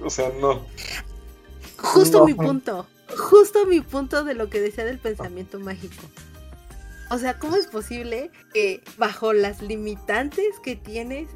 o 0.01 0.09
sea, 0.09 0.31
no. 0.39 0.65
Justo 1.77 2.25
mi 2.25 2.33
punto 2.33 2.87
justo 3.17 3.65
mi 3.65 3.81
punto 3.81 4.23
de 4.23 4.33
lo 4.33 4.49
que 4.49 4.59
decía 4.59 4.85
del 4.85 4.99
pensamiento 4.99 5.59
mágico. 5.59 6.03
O 7.09 7.17
sea, 7.17 7.39
¿cómo 7.39 7.55
es 7.55 7.67
posible 7.67 8.31
que 8.53 8.83
bajo 8.97 9.33
las 9.33 9.61
limitantes 9.61 10.59
que 10.63 10.75
tienes 10.75 11.27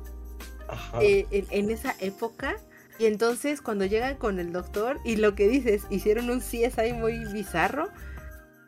eh, 1.01 1.25
en, 1.31 1.71
esa 1.71 1.95
época, 1.99 2.55
y 2.99 3.05
entonces 3.05 3.61
cuando 3.61 3.85
llegan 3.85 4.17
con 4.17 4.39
el 4.39 4.53
doctor 4.53 4.99
y 5.03 5.15
lo 5.17 5.35
que 5.35 5.47
dices, 5.47 5.83
hicieron 5.89 6.29
un 6.29 6.39
CSI 6.39 6.93
muy 6.93 7.25
bizarro, 7.33 7.89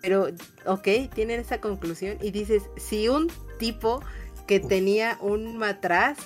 pero 0.02 0.28
ok, 0.66 0.88
tienen 1.14 1.40
esa 1.40 1.62
conclusión 1.62 2.18
y 2.22 2.32
dices, 2.32 2.64
si 2.78 3.08
un 3.08 3.32
tipo 3.60 4.02
que 4.48 4.60
tenía 4.60 5.18
un 5.22 5.58
matraz 5.58 6.18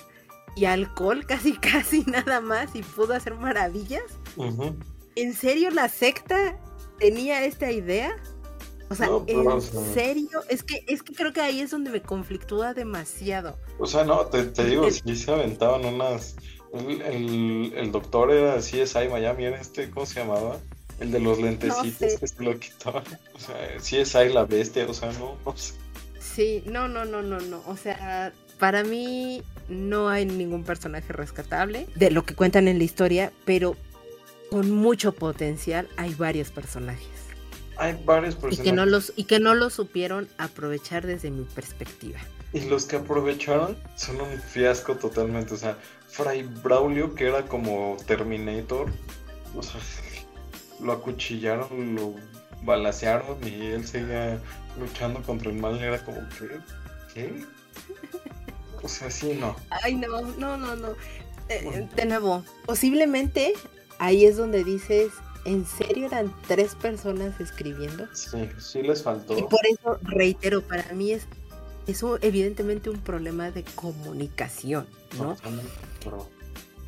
y 0.56 0.64
alcohol 0.64 1.26
casi 1.28 1.56
casi 1.56 2.02
nada 2.04 2.40
más 2.40 2.74
y 2.74 2.82
pudo 2.82 3.14
hacer 3.14 3.34
maravillas, 3.34 4.04
¿en 5.16 5.34
serio 5.34 5.70
la 5.70 5.88
secta 5.88 6.58
tenía 6.98 7.44
esta 7.44 7.70
idea? 7.70 8.16
O 8.90 8.94
sea, 8.96 9.08
¿en 9.28 9.60
serio? 9.94 10.40
Es 10.48 10.64
que, 10.64 10.84
es 10.88 11.04
que 11.04 11.14
creo 11.14 11.32
que 11.32 11.40
ahí 11.40 11.60
es 11.60 11.70
donde 11.70 11.90
me 11.90 12.02
conflictúa 12.02 12.74
demasiado. 12.74 13.56
O 13.78 13.86
sea, 13.86 14.04
no, 14.04 14.26
te, 14.26 14.64
digo, 14.64 14.90
si 14.90 15.14
se 15.14 15.30
aventaban 15.30 15.84
unas... 15.84 16.34
El, 16.72 17.72
el, 17.76 17.92
doctor 17.92 18.32
era 18.32 18.58
CSI 18.58 19.08
Miami, 19.10 19.44
¿era 19.44 19.60
este, 19.60 19.90
¿cómo 19.90 20.06
se 20.06 20.20
llamaba? 20.20 20.58
El 20.98 21.10
de 21.12 21.20
los 21.20 21.40
lentecitos 21.40 22.18
que 22.18 22.26
se 22.26 22.42
lo 22.42 22.58
quitaban. 22.58 23.04
O 23.34 23.38
sea, 23.38 23.76
CSI 23.78 24.32
la 24.32 24.44
bestia, 24.44 24.86
o 24.88 24.94
sea, 24.94 25.12
no, 25.12 25.36
no 25.44 25.56
sé. 25.56 25.74
Sí, 26.20 26.62
no, 26.66 26.86
no, 26.86 27.04
no, 27.04 27.22
no, 27.22 27.40
no. 27.40 27.62
O 27.66 27.76
sea, 27.76 28.32
para 28.58 28.84
mí 28.84 29.42
no 29.68 30.08
hay 30.08 30.26
ningún 30.26 30.64
personaje 30.64 31.12
rescatable 31.12 31.86
de 31.94 32.10
lo 32.10 32.24
que 32.24 32.34
cuentan 32.34 32.68
en 32.68 32.78
la 32.78 32.84
historia, 32.84 33.32
pero 33.44 33.76
con 34.50 34.70
mucho 34.70 35.12
potencial 35.12 35.88
hay 35.96 36.14
varios 36.14 36.50
personajes. 36.50 37.08
hay 37.78 38.00
varios 38.04 38.34
personajes. 38.34 38.60
Y 38.60 38.62
que, 38.62 38.72
no 38.72 38.84
los, 38.84 39.12
y 39.16 39.24
que 39.24 39.40
no 39.40 39.54
lo 39.54 39.70
supieron 39.70 40.28
aprovechar 40.36 41.06
desde 41.06 41.30
mi 41.30 41.44
perspectiva. 41.44 42.18
Y 42.52 42.62
los 42.62 42.84
que 42.84 42.96
aprovecharon 42.96 43.76
son 43.96 44.20
un 44.20 44.38
fiasco 44.40 44.96
totalmente. 44.96 45.54
O 45.54 45.56
sea, 45.56 45.78
Fray 46.08 46.42
Braulio, 46.42 47.14
que 47.14 47.28
era 47.28 47.46
como 47.46 47.96
Terminator, 48.06 48.90
o 49.54 49.62
sea, 49.62 49.80
lo 50.82 50.92
acuchillaron, 50.92 51.94
lo 51.94 52.14
balacearon 52.62 53.38
y 53.46 53.66
él 53.66 53.86
seguía 53.86 54.40
luchando 54.80 55.22
contra 55.22 55.50
el 55.50 55.56
mal. 55.56 55.80
Era 55.80 56.04
como, 56.04 56.20
¿qué? 56.38 56.60
¿Qué? 57.14 57.44
O 58.82 58.88
sea, 58.88 59.10
sí, 59.10 59.36
no. 59.40 59.56
Ay, 59.70 59.94
no, 59.94 60.22
no, 60.22 60.56
no, 60.56 60.76
no. 60.76 60.88
Eh, 61.48 61.88
de 61.94 62.06
nuevo, 62.06 62.44
posiblemente 62.64 63.54
ahí 63.98 64.24
es 64.24 64.36
donde 64.36 64.64
dices, 64.64 65.12
¿en 65.44 65.66
serio 65.66 66.06
eran 66.06 66.34
tres 66.46 66.74
personas 66.74 67.38
escribiendo? 67.40 68.08
Sí, 68.14 68.48
sí 68.58 68.82
les 68.82 69.02
faltó. 69.02 69.36
Y 69.36 69.42
por 69.42 69.60
eso, 69.66 69.98
reitero, 70.02 70.62
para 70.62 70.92
mí 70.92 71.12
es 71.12 71.26
eso 71.86 72.18
evidentemente 72.22 72.88
un 72.88 73.00
problema 73.00 73.50
de 73.50 73.64
comunicación, 73.74 74.86
¿no? 75.18 75.36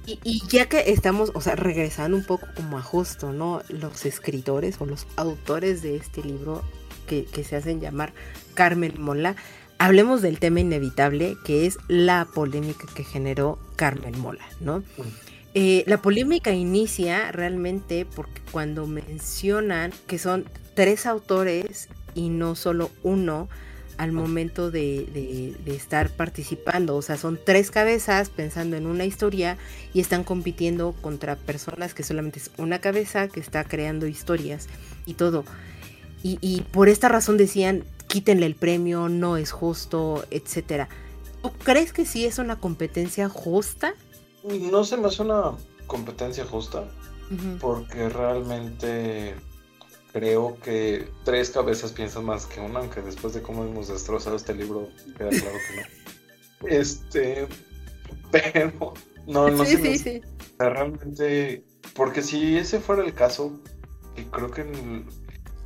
Y, 0.06 0.18
y, 0.24 0.42
ya 0.48 0.68
que 0.68 0.90
estamos, 0.90 1.30
o 1.34 1.40
sea, 1.40 1.54
regresando 1.54 2.16
un 2.16 2.24
poco 2.24 2.46
como 2.56 2.78
a 2.78 2.82
justo, 2.82 3.32
¿no? 3.32 3.62
Los 3.68 4.04
escritores 4.04 4.80
o 4.80 4.86
los 4.86 5.06
autores 5.16 5.82
de 5.82 5.96
este 5.96 6.22
libro 6.22 6.62
que, 7.32 7.44
se 7.44 7.56
hacen 7.56 7.80
llamar 7.80 8.12
Carmen 8.54 8.94
Mola, 8.98 9.36
hablemos 9.78 10.22
del 10.22 10.38
tema 10.38 10.60
inevitable 10.60 11.36
que 11.44 11.66
es 11.66 11.78
la 11.88 12.26
polémica 12.34 12.86
que 12.94 13.04
generó 13.04 13.58
Carmen 13.76 14.18
Mola, 14.18 14.44
¿no? 14.60 14.82
Eh, 15.54 15.84
la 15.86 16.00
polémica 16.00 16.52
inicia 16.52 17.30
realmente 17.30 18.06
porque 18.06 18.40
cuando 18.50 18.86
mencionan 18.86 19.92
que 20.06 20.18
son 20.18 20.46
tres 20.74 21.04
autores 21.04 21.88
y 22.14 22.30
no 22.30 22.54
solo 22.54 22.90
uno 23.02 23.48
al 23.98 24.12
momento 24.12 24.70
de, 24.70 25.54
estar 25.66 26.10
participando, 26.10 26.96
o 26.96 27.02
sea, 27.02 27.16
son 27.16 27.38
tres 27.44 27.70
cabezas 27.70 28.30
pensando 28.30 28.76
en 28.76 28.86
una 28.86 29.04
historia 29.04 29.58
y 29.92 30.00
están 30.00 30.24
compitiendo 30.24 30.92
contra 31.02 31.36
personas 31.36 31.92
que 31.94 32.02
solamente 32.02 32.38
es 32.38 32.50
una 32.56 32.80
cabeza 32.80 33.28
que 33.28 33.40
está 33.40 33.64
creando 33.64 34.06
historias 34.06 34.68
y 35.06 35.14
todo. 35.14 35.44
Y, 36.22 36.38
y 36.40 36.62
por 36.62 36.88
esta 36.88 37.08
razón 37.08 37.36
decían, 37.36 37.84
quítenle 38.06 38.46
el 38.46 38.54
premio, 38.54 39.08
no 39.08 39.36
es 39.36 39.52
justo, 39.52 40.24
etcétera. 40.30 40.88
¿Tú 41.42 41.50
crees 41.64 41.92
que 41.92 42.04
sí 42.04 42.24
es 42.26 42.38
una 42.38 42.60
competencia 42.60 43.28
justa? 43.28 43.94
No 44.44 44.84
se 44.84 44.96
me 44.96 45.08
hace 45.08 45.22
una 45.22 45.52
competencia 45.86 46.44
justa, 46.44 46.88
porque 47.60 48.08
realmente 48.08 49.34
creo 50.12 50.58
que 50.60 51.08
tres 51.24 51.50
cabezas 51.50 51.92
piensan 51.92 52.24
más 52.24 52.46
que 52.46 52.60
una, 52.60 52.80
aunque 52.80 53.00
después 53.00 53.34
de 53.34 53.42
cómo 53.42 53.64
hemos 53.64 53.88
destrozado 53.88 54.36
este 54.36 54.54
libro, 54.54 54.88
queda 55.16 55.30
claro 55.30 55.56
que 55.68 55.76
no. 55.76 55.82
Este, 56.68 57.48
pero 58.30 58.94
no, 59.26 59.50
no 59.50 59.64
sé. 59.64 59.78
Sí, 59.78 59.98
sí. 59.98 60.20
Realmente, 60.58 61.64
porque 61.94 62.22
si 62.22 62.56
ese 62.56 62.78
fuera 62.78 63.02
el 63.02 63.14
caso, 63.14 63.58
y 64.16 64.22
creo 64.24 64.50
que 64.50 64.62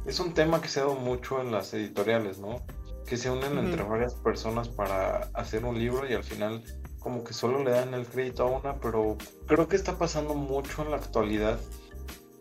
es 0.06 0.20
un 0.20 0.34
tema 0.34 0.60
que 0.60 0.68
se 0.68 0.80
ha 0.80 0.84
dado 0.84 0.94
mucho 0.94 1.40
en 1.40 1.50
las 1.50 1.74
editoriales, 1.74 2.38
¿no? 2.38 2.64
Que 3.06 3.16
se 3.16 3.30
unen 3.30 3.58
entre 3.58 3.82
varias 3.82 4.14
personas 4.14 4.68
para 4.68 5.30
hacer 5.34 5.64
un 5.64 5.78
libro 5.78 6.08
y 6.08 6.14
al 6.14 6.24
final 6.24 6.62
como 7.00 7.24
que 7.24 7.32
solo 7.32 7.62
le 7.62 7.70
dan 7.70 7.94
el 7.94 8.06
crédito 8.06 8.44
a 8.44 8.46
una, 8.46 8.80
pero 8.80 9.16
creo 9.46 9.68
que 9.68 9.76
está 9.76 9.98
pasando 9.98 10.34
mucho 10.34 10.82
en 10.82 10.90
la 10.90 10.96
actualidad, 10.96 11.58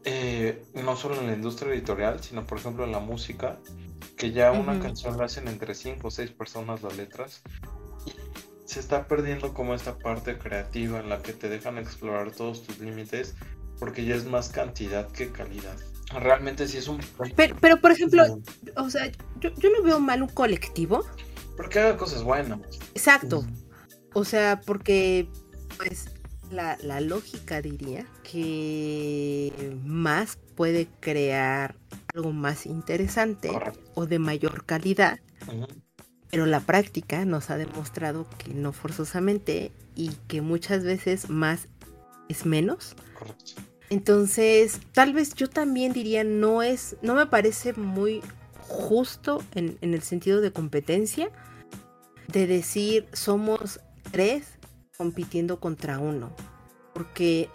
eh, 0.04 0.64
no 0.74 0.96
solo 0.96 1.20
en 1.20 1.28
la 1.28 1.34
industria 1.34 1.74
editorial, 1.74 2.22
sino 2.22 2.46
por 2.46 2.60
ejemplo 2.60 2.84
en 2.84 2.92
la 2.92 3.00
música, 3.00 3.60
que 4.18 4.32
ya 4.32 4.52
una 4.52 4.80
canción 4.80 5.18
la 5.18 5.26
hacen 5.26 5.48
entre 5.48 5.76
cinco 5.76 6.08
o 6.08 6.12
seis 6.12 6.32
personas 6.32 6.82
las 6.84 6.98
letras. 6.98 7.44
Y 8.06 8.14
se 8.66 8.80
está 8.80 9.08
perdiendo 9.08 9.54
como 9.54 9.74
esta 9.74 9.98
parte 9.98 10.38
creativa 10.38 11.00
en 11.00 11.10
la 11.10 11.22
que 11.22 11.34
te 11.34 11.50
dejan 11.50 11.78
explorar 11.78 12.32
todos 12.32 12.64
tus 12.64 12.80
límites, 12.80 13.36
porque 13.80 14.06
ya 14.06 14.16
es 14.16 14.26
más 14.26 14.50
cantidad 14.50 15.12
que 15.12 15.32
calidad 15.32 15.78
realmente 16.14 16.68
sí 16.68 16.78
es 16.78 16.88
un... 16.88 17.00
Pero, 17.36 17.56
pero 17.60 17.82
por 17.82 17.92
ejemplo, 17.92 18.24
o 18.76 18.90
sea, 18.90 19.12
yo, 19.40 19.52
no 19.52 19.84
veo 19.84 20.00
mal 20.00 20.22
un 20.22 20.30
colectivo. 20.30 21.04
Porque 21.58 21.80
haga 21.80 21.98
cosas 21.98 22.24
buenas. 22.24 22.60
Exacto. 22.94 23.46
O 24.14 24.24
sea, 24.24 24.62
porque 24.66 25.28
pues 25.78 26.10
la, 26.52 27.02
lógica 27.02 27.62
diría 27.62 28.06
que 28.24 29.78
más 29.84 30.38
puede 30.56 30.88
crear 31.00 31.76
algo 32.14 32.32
más 32.32 32.66
interesante 32.66 33.52
o 33.94 34.06
de 34.06 34.20
mayor 34.20 34.66
calidad. 34.66 35.20
Pero 36.30 36.46
la 36.46 36.60
práctica 36.60 37.24
nos 37.26 37.50
ha 37.50 37.58
demostrado 37.58 38.28
que 38.38 38.54
no 38.54 38.74
forzosamente 38.74 39.72
y 39.96 40.10
que 40.28 40.42
muchas 40.42 40.84
veces 40.84 41.30
más 41.30 41.68
es 42.30 42.46
menos. 42.46 42.96
Correcto. 43.18 43.75
Entonces, 43.90 44.80
tal 44.94 45.14
vez 45.14 45.36
yo 45.36 45.50
también 45.50 45.94
diría, 45.94 46.24
no 46.24 46.64
es, 46.64 46.98
no 47.02 47.14
me 47.16 47.28
parece 47.28 47.74
muy 47.74 48.22
justo 48.68 49.44
en, 49.54 49.78
el 49.82 50.02
sentido 50.02 50.42
de 50.42 50.52
competencia, 50.52 51.30
de 52.28 52.48
decir 52.48 53.08
somos 53.14 53.80
tres 54.12 54.48
compitiendo 54.98 55.60
contra 55.60 56.00
uno. 56.00 56.32
Porque 56.94 57.50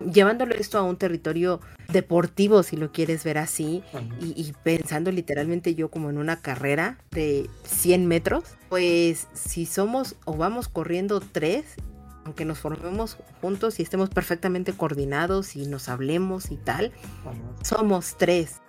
llevándolo 0.00 0.54
esto 0.54 0.78
a 0.78 0.82
un 0.82 0.96
territorio 0.96 1.60
deportivo, 1.92 2.64
si 2.64 2.76
lo 2.76 2.90
quieres 2.90 3.22
ver 3.22 3.38
así, 3.38 3.84
y, 4.20 4.32
y, 4.40 4.52
pensando 4.64 5.12
literalmente 5.12 5.76
yo 5.76 5.88
como 5.90 6.10
en 6.10 6.18
una 6.18 6.40
carrera 6.40 6.98
de 7.12 7.48
100 7.64 8.06
metros, 8.06 8.42
pues 8.68 9.28
si 9.34 9.66
somos 9.66 10.16
o 10.24 10.36
vamos 10.36 10.68
corriendo 10.68 11.20
tres 11.20 11.76
aunque 12.26 12.44
nos 12.44 12.58
formemos 12.58 13.16
juntos 13.40 13.78
y 13.78 13.84
estemos 13.84 14.10
perfectamente 14.10 14.72
coordinados 14.72 15.54
y 15.54 15.66
nos 15.66 15.88
hablemos 15.88 16.50
y 16.50 16.56
tal, 16.56 16.92
somos 17.62 18.16
tres. 18.18 18.60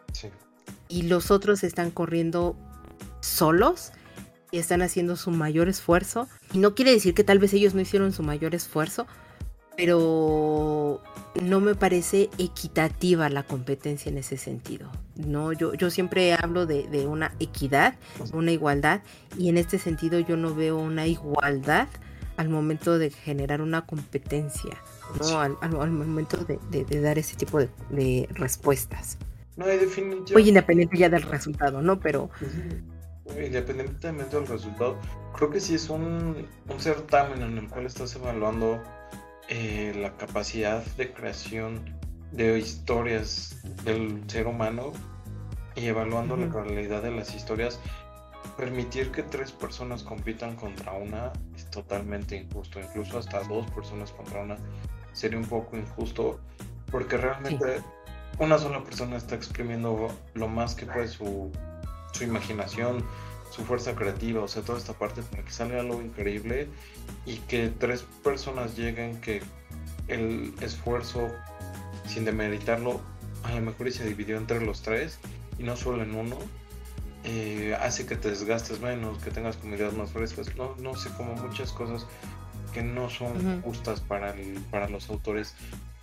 Y 0.87 1.01
los 1.03 1.31
otros 1.31 1.63
están 1.63 1.89
corriendo 1.89 2.55
solos 3.19 3.93
y 4.51 4.59
están 4.59 4.83
haciendo 4.83 5.15
su 5.15 5.31
mayor 5.31 5.69
esfuerzo. 5.69 6.27
Y 6.53 6.59
no 6.59 6.75
quiere 6.75 6.91
decir 6.91 7.15
que 7.15 7.23
tal 7.23 7.39
vez 7.39 7.51
ellos 7.53 7.73
no 7.73 7.81
hicieron 7.81 8.13
su 8.13 8.21
mayor 8.21 8.53
esfuerzo, 8.53 9.07
pero 9.75 11.01
no 11.41 11.59
me 11.59 11.73
parece 11.73 12.29
equitativa 12.37 13.27
la 13.29 13.41
competencia 13.41 14.11
en 14.11 14.19
ese 14.19 14.37
sentido. 14.37 14.91
No, 15.15 15.51
yo, 15.51 15.73
yo 15.73 15.89
siempre 15.89 16.35
hablo 16.35 16.67
de, 16.67 16.87
de 16.89 17.07
una 17.07 17.33
equidad, 17.39 17.95
una 18.33 18.51
igualdad, 18.51 19.01
y 19.35 19.49
en 19.49 19.57
este 19.57 19.79
sentido 19.79 20.19
yo 20.19 20.37
no 20.37 20.53
veo 20.53 20.77
una 20.77 21.07
igualdad 21.07 21.87
al 22.37 22.49
momento 22.49 22.97
de 22.97 23.09
generar 23.09 23.61
una 23.61 23.85
competencia, 23.85 24.77
¿no? 25.19 25.39
Al, 25.39 25.91
momento 25.91 26.37
de, 26.45 27.01
dar 27.01 27.17
ese 27.17 27.35
tipo 27.35 27.59
de, 27.59 28.29
respuestas. 28.31 29.17
No, 29.55 29.65
definitivamente. 29.65 30.33
Muy 30.33 30.47
independiente 30.47 30.97
ya 30.97 31.09
del 31.09 31.23
resultado, 31.23 31.81
¿no? 31.81 31.99
Pero. 31.99 32.29
Independientemente 33.43 34.37
del 34.37 34.47
resultado, 34.47 34.97
creo 35.35 35.49
que 35.49 35.59
sí 35.59 35.75
es 35.75 35.89
un, 35.89 36.47
certamen 36.77 37.41
en 37.41 37.57
el 37.57 37.67
cual 37.67 37.85
estás 37.85 38.15
evaluando 38.15 38.81
eh, 39.49 39.93
la 39.99 40.15
capacidad 40.15 40.85
de 40.95 41.11
creación 41.11 41.97
de 42.31 42.59
historias 42.59 43.57
del 43.83 44.23
ser 44.27 44.47
humano 44.47 44.93
y 45.75 45.87
evaluando 45.87 46.37
la 46.37 46.47
realidad 46.47 47.03
de 47.03 47.11
las 47.11 47.35
historias 47.35 47.79
permitir 48.57 49.11
que 49.11 49.23
tres 49.23 49.51
personas 49.51 50.03
compitan 50.03 50.55
contra 50.55 50.93
una 50.93 51.31
totalmente 51.77 52.35
injusto, 52.35 52.79
incluso 52.79 53.19
hasta 53.19 53.43
dos 53.43 53.69
personas 53.69 54.11
contra 54.11 54.41
una. 54.41 54.57
Sería 55.13 55.37
un 55.37 55.45
poco 55.45 55.77
injusto 55.77 56.39
porque 56.91 57.17
realmente 57.17 57.83
una 58.39 58.57
sola 58.57 58.83
persona 58.83 59.17
está 59.17 59.35
exprimiendo 59.35 60.09
lo 60.33 60.47
más 60.47 60.73
que 60.73 60.87
puede 60.87 61.07
su, 61.07 61.51
su 62.13 62.23
imaginación, 62.23 63.05
su 63.51 63.63
fuerza 63.63 63.93
creativa, 63.95 64.41
o 64.41 64.47
sea, 64.47 64.63
toda 64.63 64.79
esta 64.79 64.93
parte 64.93 65.21
para 65.21 65.43
que 65.43 65.51
salga 65.51 65.79
algo 65.79 66.01
increíble 66.01 66.67
y 67.27 67.37
que 67.47 67.69
tres 67.69 68.05
personas 68.23 68.75
lleguen 68.75 69.21
que 69.21 69.43
el 70.07 70.53
esfuerzo, 70.61 71.27
sin 72.07 72.25
demeritarlo, 72.25 73.01
a 73.43 73.51
lo 73.53 73.61
mejor 73.61 73.91
se 73.91 74.03
dividió 74.03 74.37
entre 74.37 74.65
los 74.65 74.81
tres 74.81 75.19
y 75.59 75.63
no 75.63 75.75
solo 75.75 76.01
en 76.01 76.15
uno, 76.15 76.37
eh, 77.29 77.75
hace 77.81 78.05
que 78.05 78.15
te 78.15 78.29
desgastes 78.29 78.79
menos, 78.79 79.21
que 79.21 79.31
tengas 79.31 79.57
comidas 79.57 79.93
más 79.93 80.11
frescas, 80.11 80.55
no, 80.55 80.75
no 80.77 80.95
sé, 80.95 81.09
como 81.17 81.35
muchas 81.35 81.73
cosas 81.73 82.05
que 82.73 82.81
no 82.81 83.09
son 83.09 83.61
justas 83.63 83.99
para, 83.99 84.33
para 84.71 84.87
los 84.87 85.09
autores 85.09 85.53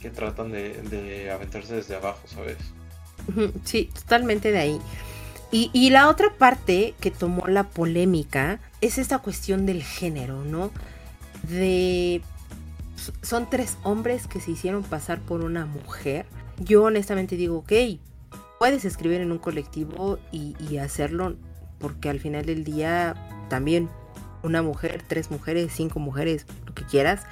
que 0.00 0.10
tratan 0.10 0.52
de, 0.52 1.30
aventarse 1.32 1.76
desde 1.76 1.96
abajo, 1.96 2.20
¿sabes? 2.26 2.58
Sí, 3.64 3.90
totalmente 3.94 4.52
de 4.52 4.58
ahí. 4.58 4.80
Y, 5.50 5.70
y, 5.72 5.88
la 5.88 6.08
otra 6.08 6.34
parte 6.36 6.94
que 7.00 7.10
tomó 7.10 7.46
la 7.46 7.62
polémica 7.64 8.60
es 8.82 8.98
esta 8.98 9.20
cuestión 9.20 9.64
del 9.64 9.82
género, 9.82 10.44
¿no? 10.44 10.72
De... 11.48 12.20
Son 13.22 13.48
tres 13.48 13.78
hombres 13.82 14.26
que 14.26 14.40
se 14.40 14.50
hicieron 14.50 14.82
pasar 14.82 15.20
por 15.20 15.42
una 15.42 15.64
mujer. 15.64 16.26
Yo 16.58 16.82
honestamente 16.82 17.36
digo, 17.36 17.58
ok, 17.58 17.72
puedes 18.64 18.86
escribir 18.86 19.20
en 19.20 19.30
un 19.30 19.36
colectivo 19.36 20.18
y, 20.32 20.78
hacerlo 20.78 21.36
porque 21.78 22.08
al 22.08 22.18
final 22.18 22.46
del 22.46 22.64
día 22.64 23.14
también 23.50 23.90
una 24.42 24.62
mujer, 24.62 25.04
tres 25.06 25.30
mujeres, 25.30 25.70
cinco 25.70 26.00
mujeres, 26.00 26.46
lo 26.66 26.72
que 26.72 26.82
quieras, 26.84 27.24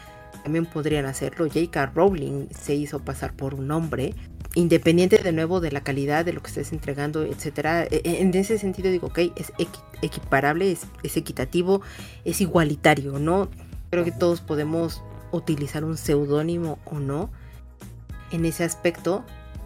también 0.43 0.67
podrían 0.67 1.07
hacerlo. 1.07 1.47
J.K. 1.47 1.87
Rowling 1.95 2.49
se 2.51 2.75
hizo 2.75 2.99
pasar 2.99 3.33
por 3.33 3.55
un 3.55 3.71
hombre, 3.71 4.15
independiente 4.55 5.23
de 5.23 5.33
nuevo 5.33 5.61
de 5.61 5.73
la 5.73 5.83
calidad 5.83 6.27
de 6.27 6.35
lo 6.35 6.43
que 6.43 6.49
estés 6.49 6.71
entregando, 6.71 7.23
etcétera. 7.23 7.85
E, 7.85 8.03
e, 8.05 8.21
en 8.21 8.35
ese 8.35 8.59
sentido 8.59 8.91
digo, 8.91 9.07
ok, 9.07 9.21
es 9.35 9.55
equiparable, 10.03 10.71
es, 10.71 10.83
es 11.03 11.17
equitativo, 11.17 11.81
es 12.27 12.43
igualitario, 12.43 13.19
¿no? 13.19 13.49
Creo 13.89 14.05
que 14.05 14.13
todos 14.13 14.43
podemos 14.43 15.03
utilizar 15.31 15.83
un 15.83 15.97
seudónimo 15.97 16.79
o 16.85 16.99
no. 16.99 17.31
En 18.33 18.45
ese 18.45 18.65
aspecto, 18.65 19.25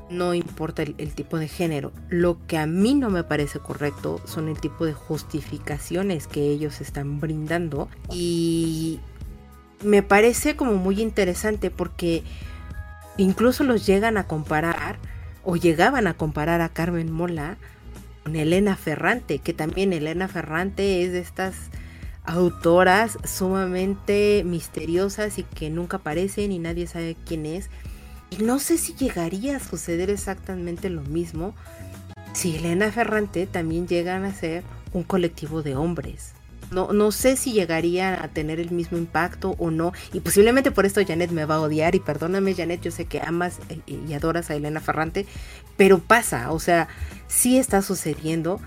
no 0.09 0.35
importa 0.35 0.83
el, 0.83 1.15
tipo 1.15 1.39
de 1.39 1.49
género. 1.49 1.93
Lo 2.09 2.39
que 2.47 2.59
a 2.59 2.67
mí 2.67 2.95
no 2.95 3.11
me 3.11 3.25
parece 3.25 3.59
correcto 3.59 4.21
son 4.25 4.49
el 4.49 4.61
tipo 4.61 4.87
de 4.87 4.93
justificaciones 4.93 6.27
que 6.27 6.49
ellos 6.49 6.81
están 6.81 7.21
brindando. 7.21 7.89
Y 8.13 9.01
me 9.83 10.03
parece 10.03 10.57
como 10.57 10.75
muy 10.75 11.01
interesante 11.01 11.71
porque 11.71 12.23
incluso 13.17 13.65
los 13.65 13.87
llegan 13.87 14.17
a 14.17 14.27
comparar 14.27 14.99
o 15.43 15.57
llegaban 15.57 16.07
a 16.07 16.15
comparar 16.15 16.61
a 16.61 16.69
Carmen 16.69 17.11
Mola 17.11 17.57
con 18.23 18.37
Elena 18.37 18.77
Ferrante, 18.77 19.39
que 19.39 19.53
también 19.53 19.93
Elena 19.93 20.29
Ferrante 20.29 21.03
es 21.03 21.13
de 21.13 21.21
estas 21.21 21.71
autoras 22.25 23.19
sumamente 23.25 24.43
misteriosas 24.45 25.39
y 25.39 25.45
que 25.45 25.71
nunca 25.71 25.99
aparecen 25.99 26.51
y 26.51 26.59
nadie 26.59 26.87
sabe 26.87 27.17
quién 27.25 27.47
es. 27.47 27.71
Y 28.31 28.43
no 28.43 28.59
sé 28.59 28.79
si 28.79 28.95
llegaría 28.95 29.57
a 29.57 29.61
suceder 29.61 30.11
exactamente 30.11 30.91
lo 30.91 31.03
mismo 31.03 31.55
si 32.37 32.57
Elena 32.57 32.93
Ferrante 32.93 33.47
también 33.47 33.89
llegan 33.89 34.25
a 34.25 34.35
ser 34.35 34.63
un 34.93 35.05
colectivo 35.05 35.63
de 35.63 35.75
hombres. 35.75 36.33
No, 36.71 36.93
no 36.93 37.11
sé 37.13 37.37
si 37.37 37.53
llegaría 37.53 38.23
a 38.23 38.29
tener 38.29 38.61
el 38.61 38.73
mismo 38.73 38.99
impacto 38.99 39.55
o 39.59 39.71
no. 39.71 39.93
Y 40.13 40.21
posiblemente 40.21 40.71
por 40.71 40.85
esto 40.85 41.01
Janet 41.07 41.31
me 41.31 41.47
va 41.47 41.55
a 41.55 41.61
odiar. 41.61 41.95
Y 41.95 42.01
perdóname, 42.01 42.55
Janet, 42.55 42.83
yo 42.83 42.91
sé 42.91 43.07
que 43.07 43.21
amas 43.21 43.59
y 43.87 44.13
adoras 44.13 44.51
a 44.51 44.55
Elena 44.55 44.81
Ferrante. 44.81 45.27
Pero 45.79 45.99
pasa, 45.99 46.53
o 46.53 46.59
sea, 46.59 46.89
sí 47.27 47.57
está 47.57 47.81
sucediendo. 47.81 48.61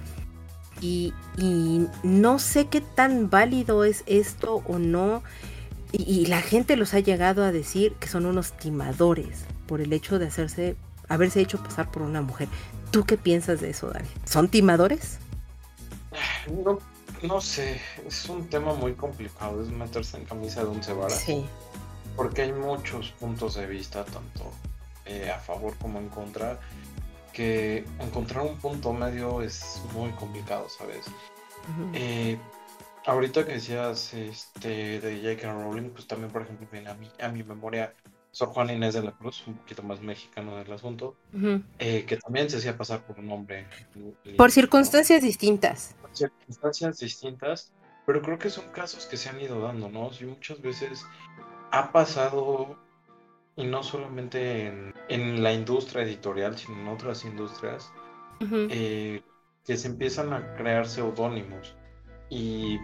Y, 0.81 1.13
y 1.37 1.85
no 2.01 2.39
sé 2.39 2.67
qué 2.67 2.81
tan 2.81 3.29
válido 3.29 3.83
es 3.83 4.03
esto 4.07 4.63
o 4.67 4.79
no. 4.79 5.21
Y, 5.91 6.27
la 6.27 6.41
gente 6.41 6.75
los 6.75 6.93
ha 6.93 6.99
llegado 6.99 7.43
a 7.43 7.51
decir 7.51 7.93
que 7.93 8.07
son 8.07 8.27
unos 8.27 8.53
timadores 8.53 9.45
por 9.67 9.81
el 9.81 9.91
hecho 9.91 10.19
de 10.19 10.27
hacerse, 10.27 10.75
haberse 11.07 11.41
hecho 11.41 11.61
pasar 11.63 11.89
por 11.89 12.03
una 12.03 12.21
mujer. 12.21 12.47
¿Tú 12.91 13.05
qué 13.05 13.17
piensas 13.17 13.59
de 13.59 13.71
eso, 13.71 13.89
Dani? 13.89 14.07
¿Son 14.23 14.49
timadores? 14.49 15.17
No, 16.63 16.79
no 17.23 17.41
sé, 17.41 17.81
es 18.07 18.29
un 18.29 18.47
tema 18.49 18.73
muy 18.75 18.93
complicado, 18.93 19.63
es 19.63 19.69
meterse 19.69 20.17
en 20.17 20.25
camisa 20.25 20.63
de 20.63 20.69
un 20.69 20.81
vara. 20.99 21.09
Sí. 21.09 21.45
Porque 22.15 22.43
hay 22.43 22.53
muchos 22.53 23.11
puntos 23.11 23.55
de 23.55 23.65
vista, 23.65 24.05
tanto 24.05 24.51
eh, 25.05 25.31
a 25.31 25.39
favor 25.39 25.75
como 25.77 25.99
en 25.99 26.09
contra, 26.09 26.59
que 27.33 27.83
encontrar 27.99 28.45
un 28.45 28.57
punto 28.57 28.93
medio 28.93 29.41
es 29.41 29.81
muy 29.93 30.11
complicado, 30.11 30.67
¿sabes? 30.69 31.05
Ahorita 33.05 33.45
que 33.45 33.53
decías 33.53 34.13
este, 34.13 34.99
de 34.99 35.17
J.K. 35.17 35.53
Rowling, 35.53 35.89
pues 35.89 36.07
también, 36.07 36.31
por 36.31 36.43
ejemplo, 36.43 36.67
viene 36.71 36.89
a 36.89 36.93
mi, 36.95 37.09
a 37.19 37.29
mi 37.29 37.43
memoria 37.43 37.93
Sor 38.31 38.49
Juan 38.49 38.69
Inés 38.69 38.93
de 38.93 39.03
la 39.03 39.11
Cruz, 39.11 39.43
un 39.47 39.55
poquito 39.55 39.81
más 39.83 40.01
mexicano 40.01 40.55
del 40.57 40.71
asunto, 40.71 41.15
eh, 41.79 42.05
que 42.05 42.17
también 42.17 42.49
se 42.49 42.57
hacía 42.57 42.77
pasar 42.77 43.05
por 43.05 43.19
un 43.19 43.31
hombre. 43.31 43.67
Por 44.37 44.51
circunstancias 44.51 45.21
distintas. 45.21 45.95
Por 46.01 46.15
circunstancias 46.15 46.99
distintas, 46.99 47.73
pero 48.05 48.21
creo 48.21 48.37
que 48.37 48.49
son 48.49 48.69
casos 48.71 49.05
que 49.05 49.17
se 49.17 49.29
han 49.29 49.41
ido 49.41 49.61
dando, 49.61 49.89
¿no? 49.89 50.11
Y 50.19 50.25
muchas 50.25 50.61
veces 50.61 51.05
ha 51.71 51.91
pasado, 51.91 52.77
y 53.55 53.65
no 53.65 53.81
solamente 53.81 54.67
en, 54.67 54.93
en 55.09 55.41
la 55.41 55.51
industria 55.51 56.03
editorial, 56.03 56.57
sino 56.57 56.79
en 56.79 56.87
otras 56.87 57.25
industrias, 57.25 57.91
eh, 58.69 59.21
que 59.65 59.75
se 59.75 59.87
empiezan 59.87 60.33
a 60.33 60.55
crear 60.55 60.87
seudónimos. 60.87 61.75
Y 62.29 62.79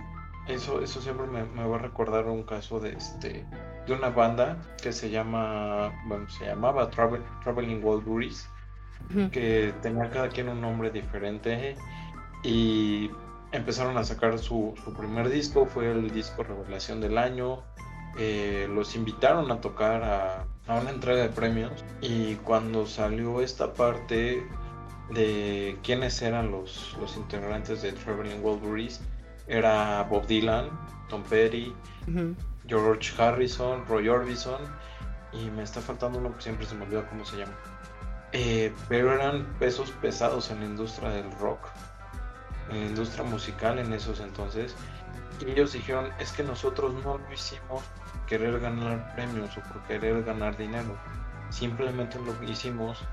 eso, 0.47 0.81
eso 0.81 1.01
siempre 1.01 1.25
me, 1.27 1.43
va 1.43 1.75
a 1.75 1.79
recordar 1.79 2.25
un 2.25 2.43
caso 2.43 2.79
de 2.79 2.93
este 2.93 3.45
de 3.87 3.93
una 3.93 4.09
banda 4.09 4.57
que 4.81 4.91
se 4.91 5.09
llama, 5.09 5.91
bueno, 6.07 6.27
se 6.29 6.45
llamaba 6.45 6.89
Traveling 6.89 7.83
Wildberries, 7.83 8.49
que 9.31 9.73
tenía 9.81 10.09
cada 10.09 10.29
quien 10.29 10.49
un 10.49 10.59
nombre 10.61 10.89
diferente 10.89 11.75
y 12.43 13.11
empezaron 13.51 13.97
a 13.97 14.03
sacar 14.03 14.39
su, 14.39 14.73
primer 14.97 15.29
disco, 15.29 15.65
fue 15.67 15.91
el 15.91 16.11
disco 16.11 16.43
Revelación 16.43 16.99
del 16.99 17.17
Año, 17.19 17.63
eh, 18.17 18.67
los 18.73 18.95
invitaron 18.95 19.51
a 19.51 19.61
tocar 19.61 20.03
a, 20.03 20.45
a, 20.67 20.79
una 20.79 20.89
entrega 20.89 21.21
de 21.23 21.29
premios 21.29 21.83
y 22.01 22.35
cuando 22.35 22.87
salió 22.87 23.41
esta 23.41 23.73
parte 23.73 24.47
de 25.11 25.77
quiénes 25.83 26.21
eran 26.21 26.49
los, 26.49 26.97
los 26.99 27.17
integrantes 27.17 27.83
de 27.83 27.91
Traveling 27.91 28.43
Wildberries, 28.43 29.01
era 29.47 30.03
Bob 30.03 30.25
Dylan, 30.27 30.69
Tom 31.09 31.23
Petty, 31.23 31.73
George 32.67 33.13
Harrison, 33.21 33.85
Roy 33.87 34.09
Orbison 34.09 34.61
y 35.31 35.49
me 35.51 35.63
está 35.63 35.81
faltando 35.81 36.19
uno 36.19 36.35
que 36.35 36.41
siempre 36.41 36.65
se 36.65 36.75
me 36.75 36.85
olvida 36.85 37.07
cómo 37.07 37.25
se 37.25 37.37
llama. 37.37 37.53
Eh, 38.31 38.73
pero 38.89 39.13
eran 39.13 39.45
pesos 39.59 39.91
pesados 40.01 40.49
en 40.51 40.59
la 40.59 40.65
industria 40.65 41.09
del 41.09 41.31
rock, 41.39 41.69
en 42.69 42.79
la 42.79 42.85
industria 42.87 43.23
musical 43.23 43.79
en 43.79 43.93
esos 43.93 44.19
entonces. 44.19 44.75
Y 45.39 45.51
ellos 45.51 45.73
dijeron, 45.73 46.11
es 46.19 46.31
que 46.31 46.43
nosotros 46.43 46.93
no 47.03 47.17
lo 47.17 47.33
hicimos 47.33 47.83
por 47.83 48.25
querer 48.25 48.59
ganar 48.59 49.13
premios 49.15 49.57
o 49.57 49.61
por 49.61 49.81
querer 49.83 50.23
ganar 50.23 50.57
dinero. 50.57 50.97
Simplemente 51.49 52.17
lo 52.19 52.33
hicimos 52.49 53.03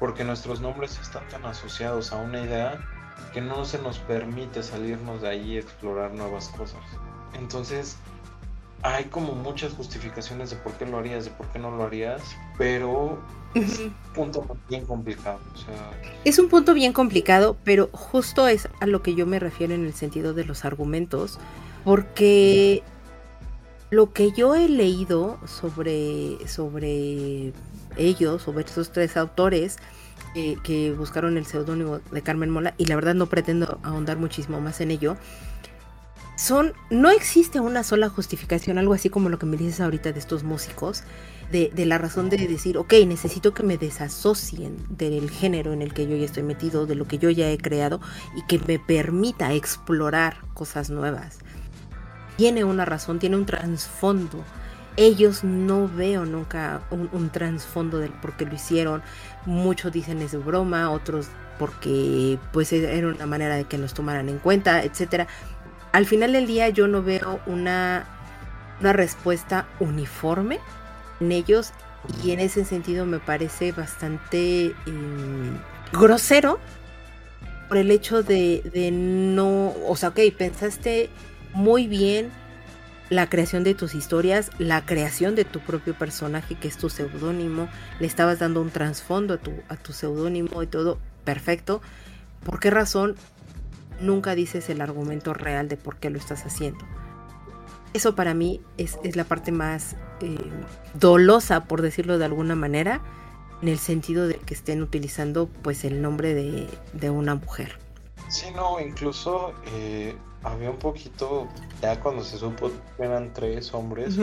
porque 0.00 0.24
nuestros 0.24 0.60
nombres 0.60 0.98
están 0.98 1.26
tan 1.28 1.44
asociados 1.46 2.12
a 2.12 2.16
una 2.16 2.40
idea 2.40 2.78
que 3.32 3.40
no 3.40 3.64
se 3.64 3.78
nos 3.78 3.98
permite 3.98 4.62
salirnos 4.62 5.22
de 5.22 5.28
ahí 5.28 5.52
y 5.52 5.58
explorar 5.58 6.12
nuevas 6.12 6.48
cosas. 6.48 6.80
Entonces, 7.34 7.96
hay 8.82 9.04
como 9.04 9.32
muchas 9.32 9.72
justificaciones 9.72 10.50
de 10.50 10.56
por 10.56 10.72
qué 10.74 10.86
lo 10.86 10.98
harías, 10.98 11.24
de 11.24 11.30
por 11.30 11.46
qué 11.48 11.58
no 11.58 11.70
lo 11.70 11.84
harías, 11.84 12.22
pero 12.56 13.18
es 13.54 13.78
un 13.78 13.94
punto 14.14 14.46
bien 14.68 14.84
complicado. 14.84 15.38
Es 16.24 16.38
un 16.38 16.48
punto 16.48 16.74
bien 16.74 16.92
complicado, 16.92 17.56
pero 17.64 17.88
justo 17.92 18.48
es 18.48 18.68
a 18.80 18.86
lo 18.86 19.02
que 19.02 19.14
yo 19.14 19.26
me 19.26 19.38
refiero 19.38 19.74
en 19.74 19.84
el 19.84 19.94
sentido 19.94 20.34
de 20.34 20.44
los 20.44 20.64
argumentos, 20.64 21.38
porque 21.84 22.82
lo 23.90 24.12
que 24.12 24.32
yo 24.32 24.54
he 24.54 24.68
leído 24.68 25.38
sobre, 25.46 26.46
sobre 26.48 27.52
ellos, 27.96 28.42
sobre 28.42 28.64
estos 28.64 28.92
tres 28.92 29.16
autores, 29.16 29.78
que 30.62 30.92
buscaron 30.92 31.36
el 31.36 31.46
seudónimo 31.46 32.00
de 32.10 32.22
Carmen 32.22 32.50
Mola, 32.50 32.74
y 32.76 32.86
la 32.86 32.96
verdad 32.96 33.14
no 33.14 33.26
pretendo 33.26 33.78
ahondar 33.82 34.18
muchísimo 34.18 34.60
más 34.60 34.80
en 34.80 34.90
ello, 34.90 35.16
son, 36.36 36.74
no 36.90 37.10
existe 37.10 37.60
una 37.60 37.82
sola 37.82 38.10
justificación, 38.10 38.76
algo 38.76 38.92
así 38.92 39.08
como 39.08 39.30
lo 39.30 39.38
que 39.38 39.46
me 39.46 39.56
dices 39.56 39.80
ahorita 39.80 40.12
de 40.12 40.18
estos 40.18 40.44
músicos, 40.44 41.02
de, 41.50 41.70
de, 41.74 41.86
la 41.86 41.96
razón 41.96 42.28
de 42.28 42.36
decir, 42.36 42.76
ok, 42.76 42.92
necesito 43.06 43.54
que 43.54 43.62
me 43.62 43.78
desasocien 43.78 44.76
del 44.90 45.30
género 45.30 45.72
en 45.72 45.80
el 45.80 45.94
que 45.94 46.06
yo 46.06 46.14
ya 46.14 46.26
estoy 46.26 46.42
metido, 46.42 46.86
de 46.86 46.94
lo 46.94 47.06
que 47.06 47.18
yo 47.18 47.30
ya 47.30 47.50
he 47.50 47.56
creado, 47.56 48.00
y 48.36 48.42
que 48.42 48.58
me 48.66 48.78
permita 48.78 49.54
explorar 49.54 50.36
cosas 50.52 50.90
nuevas. 50.90 51.38
Tiene 52.36 52.64
una 52.64 52.84
razón, 52.84 53.18
tiene 53.18 53.36
un 53.36 53.46
trasfondo 53.46 54.44
ellos 54.96 55.44
no 55.44 55.88
veo 55.88 56.24
nunca 56.24 56.80
un, 56.90 57.30
trasfondo 57.30 57.98
del 57.98 58.12
por 58.12 58.36
qué 58.36 58.46
lo 58.46 58.54
hicieron. 58.54 59.02
Muchos 59.44 59.92
dicen 59.92 60.22
es 60.22 60.32
broma, 60.44 60.90
otros 60.90 61.28
porque 61.58 62.38
pues 62.52 62.72
e, 62.72 62.96
era 62.98 63.08
una 63.08 63.26
manera 63.26 63.56
de 63.56 63.64
que 63.64 63.78
nos 63.78 63.94
tomaran 63.94 64.28
en 64.28 64.38
cuenta, 64.38 64.82
etcétera. 64.82 65.26
Al 65.92 66.06
final 66.06 66.32
del 66.32 66.46
día 66.46 66.68
yo 66.68 66.88
no 66.88 67.02
veo 67.02 67.40
una, 67.46 68.06
una 68.80 68.92
respuesta 68.92 69.66
uniforme 69.80 70.60
en 71.20 71.32
ellos 71.32 71.72
y 72.24 72.32
en 72.32 72.40
ese 72.40 72.64
sentido 72.64 73.06
me 73.06 73.18
parece 73.18 73.72
bastante 73.72 74.74
em, 74.86 75.58
grosero 75.92 76.58
por 77.68 77.78
el 77.78 77.90
hecho 77.90 78.22
de, 78.22 78.62
de 78.72 78.90
no, 78.90 79.74
o 79.86 79.96
sea, 79.96 80.10
ok, 80.10 80.20
pensaste 80.36 81.10
muy 81.52 81.88
bien 81.88 82.30
la 83.08 83.28
creación 83.28 83.64
de 83.64 83.74
tus 83.74 83.94
historias, 83.94 84.50
la 84.58 84.84
creación 84.84 85.34
de 85.34 85.44
tu 85.44 85.60
propio 85.60 85.94
personaje 85.94 86.56
que 86.56 86.68
es 86.68 86.76
tu 86.76 86.90
seudónimo, 86.90 87.68
le 88.00 88.06
estabas 88.06 88.38
dando 88.38 88.60
un 88.60 88.70
trasfondo 88.70 89.34
a 89.34 89.38
tu, 89.38 89.52
a 89.68 89.76
tu 89.76 89.92
seudónimo 89.92 90.62
y 90.62 90.66
todo, 90.66 90.98
perfecto. 91.24 91.80
¿Por 92.44 92.60
qué 92.60 92.70
razón 92.70 93.16
nunca 94.00 94.34
dices 94.34 94.68
el 94.70 94.80
argumento 94.80 95.34
real 95.34 95.68
de 95.68 95.76
por 95.76 95.96
qué 95.96 96.10
lo 96.10 96.18
estás 96.18 96.44
haciendo? 96.44 96.84
Eso 97.92 98.14
para 98.14 98.34
mí 98.34 98.60
es, 98.76 98.98
la 99.16 99.24
parte 99.24 99.52
más 99.52 99.96
eh, 100.20 100.36
dolosa, 100.94 101.64
por 101.64 101.82
decirlo 101.82 102.18
de 102.18 102.26
alguna 102.26 102.54
manera, 102.54 103.00
en 103.62 103.68
el 103.68 103.78
sentido 103.78 104.26
de 104.26 104.34
que 104.34 104.52
estén 104.52 104.82
utilizando 104.82 105.48
pues 105.62 105.84
el 105.84 106.02
nombre 106.02 106.34
de, 106.34 106.68
de 106.92 107.10
una 107.10 107.36
mujer. 107.36 107.78
Sí, 108.28 108.46
no, 108.54 108.80
incluso 108.80 109.54
eh, 109.72 110.14
había 110.46 110.70
un 110.70 110.78
poquito, 110.78 111.48
ya 111.82 112.00
cuando 112.00 112.22
se 112.22 112.38
supo 112.38 112.70
que 112.96 113.02
eran 113.02 113.32
tres 113.32 113.74
hombres, 113.74 114.16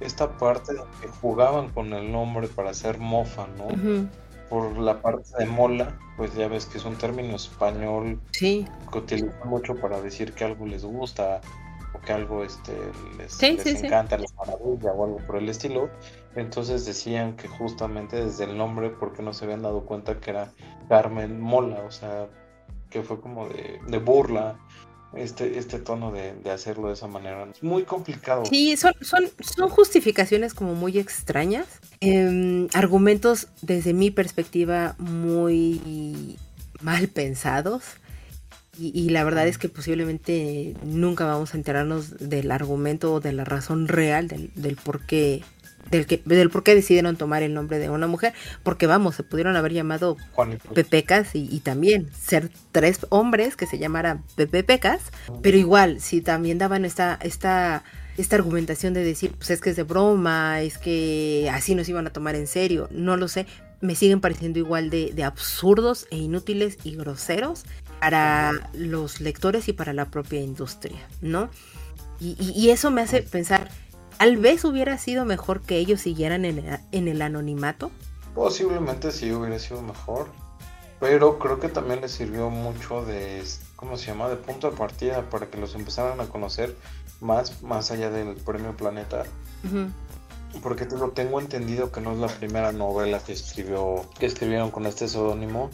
esta 0.00 0.36
parte 0.36 0.74
de 0.74 0.80
que 1.00 1.08
jugaban 1.08 1.70
con 1.70 1.92
el 1.92 2.12
nombre 2.12 2.48
para 2.48 2.70
hacer 2.70 2.98
mofa, 2.98 3.46
¿no? 3.56 4.08
Por 4.48 4.76
la 4.76 5.00
parte 5.00 5.30
de 5.38 5.46
mola, 5.46 5.98
pues 6.18 6.34
ya 6.34 6.46
ves 6.46 6.66
que 6.66 6.76
es 6.76 6.84
un 6.84 6.96
término 6.96 7.36
español 7.36 8.20
sí. 8.32 8.66
que 8.90 8.98
utilizan 8.98 9.48
mucho 9.48 9.74
para 9.76 10.00
decir 10.02 10.34
que 10.34 10.44
algo 10.44 10.66
les 10.66 10.84
gusta 10.84 11.40
o 11.94 12.00
que 12.00 12.12
algo 12.12 12.44
este, 12.44 12.72
les, 13.16 13.42
encanta, 13.42 14.18
les 14.18 14.34
maravilla 14.34 14.92
o 14.92 15.04
algo 15.04 15.16
por 15.26 15.36
el 15.36 15.48
estilo. 15.48 15.88
Entonces 16.36 16.84
decían 16.84 17.34
que 17.36 17.48
justamente 17.48 18.22
desde 18.22 18.44
el 18.44 18.58
nombre, 18.58 18.90
porque 18.90 19.22
no 19.22 19.32
se 19.32 19.46
habían 19.46 19.62
dado 19.62 19.86
cuenta 19.86 20.20
que 20.20 20.30
era 20.30 20.52
Carmen 20.90 21.40
Mola, 21.40 21.82
o 21.86 21.90
sea, 21.90 22.28
que 22.90 23.02
fue 23.02 23.22
como 23.22 23.48
de, 23.48 23.80
de 23.86 23.98
burla 23.98 24.58
este, 25.16 25.58
este 25.58 25.78
tono 25.78 26.12
de, 26.12 26.50
hacerlo 26.50 26.88
de 26.88 26.94
esa 26.94 27.06
manera. 27.06 27.46
Es 27.50 27.62
muy 27.62 27.84
complicado. 27.84 28.44
Sí, 28.46 28.76
son, 28.76 28.94
son, 29.00 29.28
son 29.40 29.68
justificaciones 29.68 30.54
como 30.54 30.74
muy 30.74 30.98
extrañas, 30.98 31.66
em, 32.00 32.68
argumentos 32.74 33.48
desde 33.60 33.92
mi 33.92 34.10
perspectiva 34.10 34.94
muy 34.98 36.38
mal 36.80 37.08
pensados. 37.08 37.82
Y, 38.78 39.10
la 39.10 39.22
verdad 39.22 39.46
es 39.46 39.58
que 39.58 39.68
posiblemente 39.68 40.74
nunca 40.82 41.26
vamos 41.26 41.52
a 41.52 41.58
enterarnos 41.58 42.18
del 42.18 42.50
argumento 42.50 43.12
o 43.12 43.20
de 43.20 43.32
la 43.32 43.44
razón 43.44 43.86
real 43.86 44.28
del, 44.28 44.50
del 44.54 44.76
por 44.76 45.04
qué 45.04 45.42
del, 45.92 46.06
que, 46.06 46.22
del 46.24 46.50
por 46.50 46.64
qué 46.64 46.74
decidieron 46.74 47.16
tomar 47.16 47.42
el 47.42 47.54
nombre 47.54 47.78
de 47.78 47.90
una 47.90 48.06
mujer, 48.06 48.32
porque 48.62 48.86
vamos, 48.86 49.14
se 49.14 49.22
pudieron 49.22 49.56
haber 49.56 49.72
llamado 49.72 50.16
Pepecas 50.74 51.34
y, 51.34 51.48
y, 51.54 51.60
también 51.60 52.10
ser 52.18 52.50
tres 52.72 53.06
hombres 53.10 53.56
que 53.56 53.66
se 53.66 53.78
llamaran 53.78 54.24
Pepecas, 54.34 55.02
pero 55.42 55.56
igual, 55.56 56.00
si 56.00 56.22
también 56.22 56.58
daban 56.58 56.84
esta, 56.84 57.18
esta, 57.22 57.84
esta 58.16 58.36
argumentación 58.36 58.94
de 58.94 59.04
decir, 59.04 59.32
pues 59.36 59.50
es 59.50 59.60
que 59.60 59.70
es 59.70 59.76
de 59.76 59.82
broma, 59.82 60.62
es 60.62 60.78
que 60.78 61.48
así 61.52 61.74
nos 61.74 61.88
iban 61.88 62.06
a 62.06 62.10
tomar 62.10 62.34
en 62.34 62.46
serio, 62.46 62.88
no 62.90 63.16
lo 63.16 63.28
sé, 63.28 63.46
me 63.82 63.94
siguen 63.94 64.20
pareciendo 64.20 64.58
igual 64.58 64.88
de, 64.88 65.12
de 65.12 65.24
absurdos 65.24 66.06
e 66.10 66.16
inútiles 66.16 66.78
y 66.84 66.96
groseros 66.96 67.64
para 68.00 68.70
los 68.72 69.20
lectores 69.20 69.68
y 69.68 69.74
para 69.74 69.92
la 69.92 70.06
propia 70.06 70.40
industria, 70.40 71.06
¿no? 71.20 71.50
Y, 72.18 72.36
y, 72.38 72.52
y 72.52 72.70
eso 72.70 72.90
me 72.90 73.02
hace 73.02 73.22
pensar, 73.22 73.68
Tal 74.22 74.36
vez 74.36 74.64
hubiera 74.64 74.98
sido 74.98 75.24
mejor 75.24 75.62
que 75.62 75.78
ellos 75.78 76.00
siguieran 76.00 76.44
en, 76.44 77.08
el 77.08 77.22
anonimato. 77.22 77.90
Posiblemente 78.36 79.10
sí 79.10 79.32
hubiera 79.32 79.58
sido 79.58 79.82
mejor. 79.82 80.28
Pero 81.00 81.40
creo 81.40 81.58
que 81.58 81.68
también 81.68 82.02
les 82.02 82.12
sirvió 82.12 82.48
mucho 82.48 83.04
de, 83.04 83.42
¿cómo 83.74 83.96
se 83.96 84.06
llama? 84.06 84.28
De 84.28 84.36
punto 84.36 84.70
de 84.70 84.76
partida 84.76 85.28
para 85.28 85.50
que 85.50 85.58
los 85.58 85.74
empezaran 85.74 86.20
a 86.20 86.26
conocer 86.26 86.76
más, 87.20 87.64
más 87.64 87.90
allá 87.90 88.10
del 88.10 88.36
premio 88.36 88.76
Planeta. 88.76 89.24
Porque 90.62 90.86
tengo, 90.86 91.10
tengo 91.10 91.40
entendido 91.40 91.90
que 91.90 92.00
no 92.00 92.12
es 92.12 92.18
la 92.18 92.28
primera 92.28 92.70
novela 92.70 93.18
que 93.18 93.32
escribió, 93.32 94.08
que 94.20 94.26
escribieron 94.26 94.70
con 94.70 94.86
este 94.86 95.08
seudónimo 95.08 95.68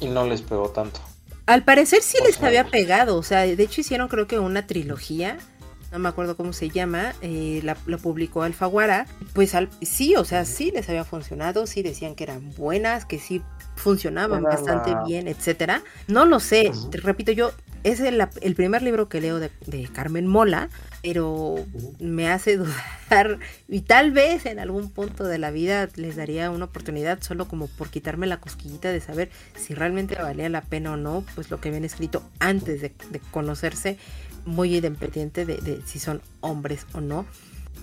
y 0.00 0.08
no 0.08 0.26
les 0.26 0.42
pegó 0.42 0.70
tanto. 0.70 0.98
Al 1.46 1.62
parecer 1.62 2.02
sí 2.02 2.18
les 2.26 2.42
había 2.42 2.66
pegado, 2.66 3.16
o 3.16 3.22
sea, 3.22 3.42
de 3.42 3.62
hecho 3.62 3.80
hicieron 3.80 4.08
creo 4.08 4.26
que 4.26 4.40
una 4.40 4.66
trilogía 4.66 5.38
no 5.96 6.02
me 6.02 6.10
acuerdo 6.10 6.36
cómo 6.36 6.52
se 6.52 6.68
llama, 6.68 7.14
eh, 7.22 7.62
la, 7.64 7.74
publicó 7.74 8.42
Alfaguara, 8.42 9.06
pues 9.32 9.56
sí, 9.80 10.14
o 10.14 10.26
sea, 10.26 10.44
sí 10.44 10.70
les 10.70 10.90
había 10.90 11.04
funcionado, 11.04 11.66
sí 11.66 11.82
decían 11.82 12.14
que 12.14 12.24
eran 12.24 12.52
buenas, 12.54 13.06
que 13.06 13.18
sí 13.18 13.40
funcionaban 13.76 14.42
bastante 14.42 14.94
bien, 15.06 15.26
etcétera. 15.26 15.82
No 16.06 16.26
lo 16.26 16.38
sé, 16.38 16.70
te 16.90 16.98
repito 16.98 17.32
yo, 17.32 17.50
es 17.82 18.00
el, 18.00 18.54
primer 18.54 18.82
libro 18.82 19.08
que 19.08 19.22
leo 19.22 19.38
de, 19.38 19.50
Carmen 19.94 20.26
Mola, 20.26 20.68
pero 21.02 21.64
me 21.98 22.28
hace 22.28 22.56
dudar 22.58 23.38
y 23.66 23.80
tal 23.80 24.10
vez 24.10 24.44
en 24.44 24.58
algún 24.58 24.90
punto 24.90 25.24
de 25.24 25.38
la 25.38 25.50
vida 25.50 25.88
les 25.96 26.16
daría 26.16 26.50
una 26.50 26.66
oportunidad 26.66 27.22
solo 27.22 27.48
como 27.48 27.68
por 27.68 27.88
quitarme 27.88 28.26
la 28.26 28.38
cosquillita 28.38 28.90
de 28.90 29.00
saber 29.00 29.30
si 29.56 29.72
realmente 29.72 30.16
valía 30.16 30.50
la 30.50 30.60
pena 30.60 30.92
o 30.92 30.96
no, 30.98 31.24
pues 31.34 31.50
lo 31.50 31.58
que 31.58 31.68
habían 31.70 31.84
escrito 31.86 32.22
antes 32.38 32.82
de, 32.82 32.92
de 33.10 33.20
conocerse 33.30 33.96
muy 34.46 34.74
independiente 34.74 35.44
de, 35.44 35.82
si 35.84 35.98
son 35.98 36.22
hombres 36.40 36.86
o 36.94 37.00
no. 37.00 37.26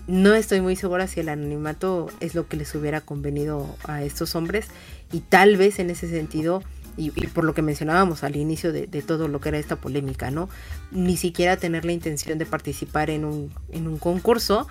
No 0.07 0.33
estoy 0.33 0.59
muy 0.59 0.75
segura 0.75 1.07
si 1.07 1.19
el 1.19 1.29
anonimato 1.29 2.09
es 2.19 2.33
lo 2.35 2.47
que 2.47 2.57
les 2.57 2.73
hubiera 2.75 3.01
convenido 3.01 3.75
a 3.83 4.03
estos 4.03 4.35
hombres 4.35 4.67
y 5.11 5.19
tal 5.19 5.55
vez 5.55 5.79
en 5.79 5.89
ese 5.89 6.09
sentido, 6.09 6.63
y, 6.97 7.11
por 7.27 7.43
lo 7.43 7.53
que 7.53 7.61
mencionábamos 7.61 8.23
al 8.23 8.35
inicio 8.35 8.73
de, 8.73 8.87
todo 9.01 9.27
lo 9.27 9.39
que 9.39 9.49
era 9.49 9.59
esta 9.59 9.77
polémica, 9.77 10.31
¿no? 10.31 10.49
Ni 10.91 11.17
siquiera 11.17 11.57
tener 11.57 11.85
la 11.85 11.91
intención 11.91 12.37
de 12.37 12.45
participar 12.45 13.09
en 13.09 13.25
un, 13.25 13.53
en 13.71 13.87
un 13.87 13.97
concurso 13.97 14.67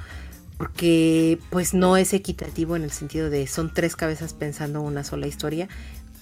porque 0.58 1.40
pues 1.50 1.74
no 1.74 1.96
es 1.96 2.12
equitativo 2.12 2.76
en 2.76 2.82
el 2.82 2.92
sentido 2.92 3.30
de 3.30 3.48
son 3.48 3.72
tres 3.74 3.96
cabezas 3.96 4.32
pensando 4.32 4.80
una 4.80 5.02
sola 5.02 5.26
historia 5.26 5.68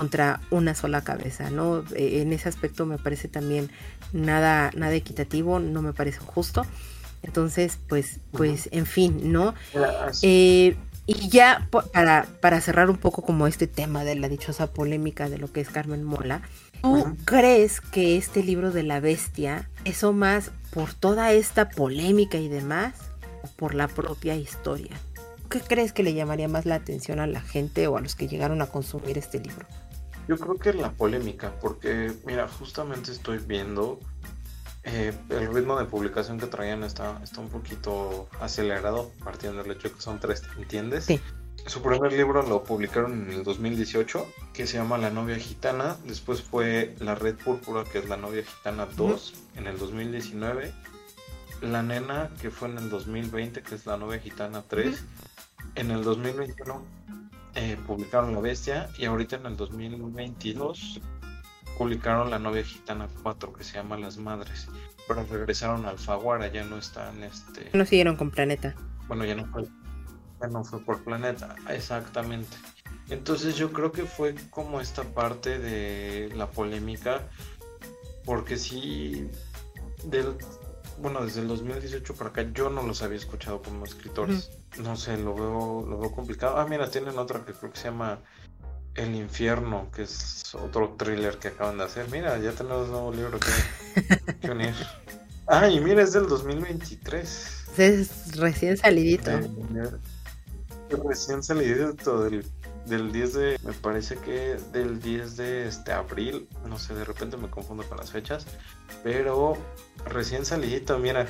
contra 0.01 0.41
una 0.49 0.75
sola 0.75 1.03
cabeza, 1.03 1.51
¿no? 1.51 1.85
Eh, 1.95 2.23
en 2.23 2.33
ese 2.33 2.49
aspecto 2.49 2.87
me 2.87 2.97
parece 2.97 3.29
también 3.29 3.71
nada, 4.15 4.71
nada 4.75 4.95
equitativo, 4.95 5.61
no 5.61 5.83
me 5.83 5.93
parece 5.93 6.21
justo. 6.21 6.65
Entonces, 7.23 7.79
pues, 7.87 8.19
pues, 8.33 8.71
en 8.73 8.87
fin, 8.87 9.31
¿no? 9.31 9.53
Eh, 10.23 10.75
y 11.05 11.29
ya 11.29 11.69
para, 11.93 12.27
para 12.41 12.63
cerrar 12.63 12.89
un 12.89 12.97
poco 12.97 13.21
como 13.21 13.47
este 13.47 13.67
tema 13.67 14.03
de 14.03 14.15
la 14.15 14.31
dichosa 14.31 14.69
polémica 14.69 15.29
de 15.29 15.37
lo 15.37 15.53
que 15.53 15.61
es 15.61 15.69
Carmen 15.69 16.03
Mola, 16.03 16.41
¿tú 16.81 17.15
crees 17.27 17.83
que 17.83 18.17
este 18.17 18.43
libro 18.43 18.71
de 18.71 18.85
la 18.85 19.01
bestia, 19.01 19.69
eso 19.85 20.15
más 20.15 20.51
por 20.71 20.95
toda 20.95 21.31
esta 21.33 21.69
polémica 21.69 22.39
y 22.39 22.49
demás, 22.49 22.95
o 23.43 23.49
por 23.49 23.75
la 23.75 23.87
propia 23.87 24.35
historia? 24.35 24.97
¿Qué 25.51 25.61
crees 25.61 25.93
que 25.93 26.03
le 26.03 26.15
llamaría 26.15 26.49
más 26.49 26.65
la 26.65 26.77
atención 26.77 27.21
a 27.21 27.27
la 27.27 27.43
gente 27.43 27.87
o 27.87 27.99
a 27.99 28.01
los 28.01 28.15
que 28.15 28.29
llegaron 28.29 28.63
a 28.63 28.67
consumir 28.67 29.19
este 29.19 29.41
libro? 29.41 29.67
Yo 30.31 30.39
creo 30.39 30.55
que 30.55 30.73
la 30.73 30.93
polémica, 30.93 31.53
porque 31.61 32.13
mira, 32.25 32.47
justamente 32.47 33.11
estoy 33.11 33.39
viendo 33.39 33.99
eh, 34.85 35.13
el 35.29 35.53
ritmo 35.53 35.77
de 35.77 35.87
publicación 35.87 36.39
que 36.39 36.47
traían 36.47 36.85
está, 36.85 37.21
está 37.25 37.41
un 37.41 37.49
poquito 37.49 38.29
acelerado, 38.41 39.11
partiendo 39.25 39.65
del 39.65 39.73
hecho 39.73 39.93
que 39.93 40.01
son 40.01 40.21
tres, 40.21 40.45
¿entiendes? 40.57 41.07
Sí. 41.07 41.21
Su 41.67 41.83
primer 41.83 42.13
libro 42.13 42.47
lo 42.47 42.63
publicaron 42.63 43.25
en 43.25 43.39
el 43.39 43.43
2018, 43.43 44.25
que 44.55 44.69
se 44.69 44.77
llama 44.77 44.99
La 44.99 45.11
novia 45.11 45.35
gitana. 45.35 45.97
Después 46.05 46.43
fue 46.43 46.95
La 47.01 47.17
red 47.17 47.35
púrpura, 47.35 47.83
que 47.83 47.99
es 47.99 48.09
La 48.09 48.17
novia 48.17 48.45
gitana 48.45 48.87
2, 48.87 49.35
en 49.57 49.67
el 49.67 49.79
2019. 49.79 50.73
La 51.63 51.83
nena, 51.83 52.31
que 52.41 52.51
fue 52.53 52.69
en 52.69 52.79
el 52.79 52.89
2020, 52.89 53.63
que 53.63 53.75
es 53.75 53.85
La 53.85 53.97
novia 53.97 54.21
gitana 54.21 54.63
3. 54.69 54.97
En 55.75 55.91
el 55.91 56.05
2021 56.05 56.85
eh, 57.55 57.77
publicaron 57.87 58.35
La 58.35 58.41
Bestia 58.41 58.89
y 58.99 59.05
ahorita 59.05 59.37
en 59.37 59.47
el 59.47 59.57
2022 59.57 61.01
publicaron 61.77 62.31
La 62.31 62.39
novia 62.39 62.63
gitana 62.63 63.09
4 63.23 63.53
que 63.53 63.65
se 63.65 63.75
llama 63.75 63.99
Las 63.99 64.19
Madres, 64.19 64.69
pero 65.09 65.25
regresaron 65.25 65.85
al 65.85 65.93
Alfaguara, 65.93 66.49
ya 66.49 66.65
no 66.65 66.79
están 66.79 67.23
este 67.23 67.71
no 67.73 67.85
siguieron 67.85 68.17
con 68.17 68.31
Planeta. 68.31 68.75
Bueno, 69.09 69.25
ya 69.25 69.35
no 69.35 69.47
fue 69.47 69.65
ya 70.41 70.49
no 70.49 70.65
fue 70.65 70.81
por 70.85 71.03
Planeta, 71.03 71.57
exactamente. 71.69 72.57
Entonces 73.09 73.57
yo 73.57 73.73
creo 73.73 73.93
que 73.93 74.05
fue 74.05 74.35
como 74.51 74.81
esta 74.81 75.03
parte 75.03 75.59
de 75.59 76.33
la 76.37 76.51
polémica 76.51 77.29
porque 78.25 78.57
sí 78.57 79.29
del 80.05 80.37
bueno, 81.01 81.25
desde 81.25 81.41
el 81.41 81.49
2018 81.49 82.15
para 82.15 82.31
acá 82.31 82.47
yo 82.53 82.71
no 82.71 82.83
los 82.83 83.03
había 83.03 83.17
escuchado 83.17 83.63
como 83.63 83.85
escritores. 83.85 84.51
No 84.79 84.97
sé, 84.97 85.17
lo 85.17 85.35
veo, 85.35 85.87
lo 85.89 85.99
veo 85.99 86.13
complicado. 86.13 86.59
Ah, 86.59 86.67
mira, 86.69 86.91
tienen 86.91 87.19
otra 87.19 87.45
que 87.45 87.53
creo 87.53 87.73
que 87.73 87.79
se 87.79 87.89
llama 87.89 88.21
El 88.95 89.15
Infierno, 89.15 89.91
que 89.95 90.03
es 90.03 90.55
otro 90.55 90.95
thriller 90.97 91.39
que 91.39 91.49
acaban 91.49 91.79
de 91.79 91.85
hacer. 91.85 92.09
Mira, 92.11 92.39
ya 92.39 92.53
tenemos 92.53 92.87
un 92.87 92.93
nuevo 92.93 93.13
libro 93.13 93.39
que, 93.41 94.51
unir. 94.51 94.75
Ah, 95.47 95.69
y 95.69 95.81
mira, 95.81 96.03
es 96.03 96.13
del 96.13 96.29
2023. 96.29 97.65
Es 97.77 98.37
recién 98.37 98.77
salidito. 98.77 99.31
recién 101.05 101.43
salidito 101.43 102.25
del, 102.25 102.45
del 102.87 103.13
10 103.13 103.33
de, 103.33 103.59
me 103.65 103.73
parece 103.73 104.17
que 104.17 104.57
del 104.73 105.01
10 105.01 105.37
de 105.37 105.69
este 105.69 105.93
abril, 105.93 106.49
no 106.67 106.79
sé, 106.79 106.95
de 106.95 107.05
repente 107.05 107.37
me 107.37 107.49
confundo 107.49 107.85
con 107.85 107.99
las 107.99 108.11
fechas, 108.11 108.47
pero 109.03 109.57
recién 110.07 110.45
salidito, 110.45 110.99
mira, 110.99 111.27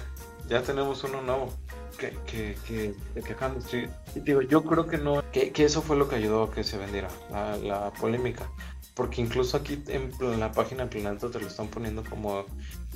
ya 0.51 0.63
tenemos 0.63 1.03
uno 1.05 1.23
nuevo 1.23 1.53
que, 1.97 2.11
que, 2.27 2.57
que, 2.67 2.95
que 3.23 3.33
acaban 3.33 3.55
de 3.55 3.61
escribir. 3.61 3.91
Y 4.15 4.21
digo, 4.21 4.43
yo 4.43 4.65
creo 4.65 4.87
que 4.87 4.99
no, 4.99 5.23
que, 5.31 5.53
que, 5.53 5.65
eso 5.65 5.81
fue 5.81 5.97
lo 5.97 6.09
que 6.09 6.17
ayudó 6.17 6.45
a 6.45 6.53
que 6.53 6.65
se 6.65 6.77
vendiera 6.77 7.09
la, 7.31 7.57
la 7.57 7.93
polémica. 7.93 8.51
Porque 8.95 9.23
incluso 9.23 9.57
aquí 9.57 9.83
en 9.87 10.41
la 10.41 10.53
página 10.53 10.85
de 10.85 10.91
Planeta 10.91 11.31
te 11.31 11.41
lo 11.41 11.47
están 11.47 11.69
poniendo 11.69 12.03
como 12.05 12.45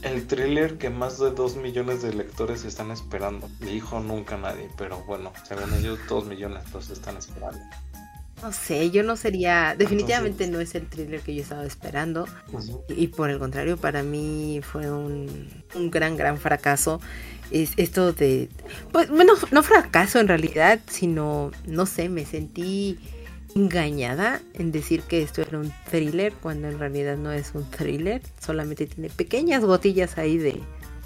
el 0.02 0.26
thriller 0.26 0.76
que 0.76 0.90
más 0.90 1.18
de 1.18 1.30
2 1.30 1.56
millones 1.56 2.02
de 2.02 2.12
lectores 2.12 2.64
están 2.64 2.90
esperando. 2.90 3.48
Dijo 3.60 4.00
nunca 4.00 4.36
nadie, 4.36 4.68
pero 4.76 5.02
bueno, 5.06 5.32
según 5.46 5.72
ellos 5.74 5.98
2 6.08 6.26
millones 6.26 6.64
los 6.72 6.90
están 6.90 7.16
esperando. 7.16 7.60
No 8.42 8.52
sé, 8.52 8.90
yo 8.90 9.02
no 9.02 9.16
sería, 9.16 9.74
definitivamente 9.78 10.46
no 10.48 10.60
es 10.60 10.74
el 10.74 10.86
thriller 10.86 11.20
que 11.20 11.34
yo 11.34 11.42
estaba 11.42 11.64
esperando 11.64 12.26
y, 12.88 13.06
por 13.06 13.30
el 13.30 13.38
contrario 13.38 13.78
para 13.78 14.02
mí 14.02 14.60
fue 14.62 14.90
un, 14.90 15.48
un 15.74 15.90
gran, 15.90 16.16
gran 16.16 16.36
fracaso. 16.36 17.00
Es 17.50 17.72
esto 17.76 18.12
de, 18.12 18.48
pues 18.90 19.08
bueno, 19.10 19.34
no 19.52 19.62
fracaso 19.62 20.18
en 20.18 20.28
realidad, 20.28 20.80
sino, 20.88 21.50
no 21.66 21.86
sé, 21.86 22.08
me 22.08 22.24
sentí 22.24 22.98
engañada 23.54 24.40
en 24.54 24.72
decir 24.72 25.02
que 25.02 25.22
esto 25.22 25.42
era 25.42 25.58
un 25.58 25.72
thriller 25.90 26.32
cuando 26.32 26.68
en 26.68 26.78
realidad 26.78 27.16
no 27.16 27.30
es 27.32 27.52
un 27.54 27.68
thriller, 27.70 28.20
solamente 28.40 28.86
tiene 28.86 29.10
pequeñas 29.10 29.64
gotillas 29.64 30.18
ahí 30.18 30.38
de 30.38 30.60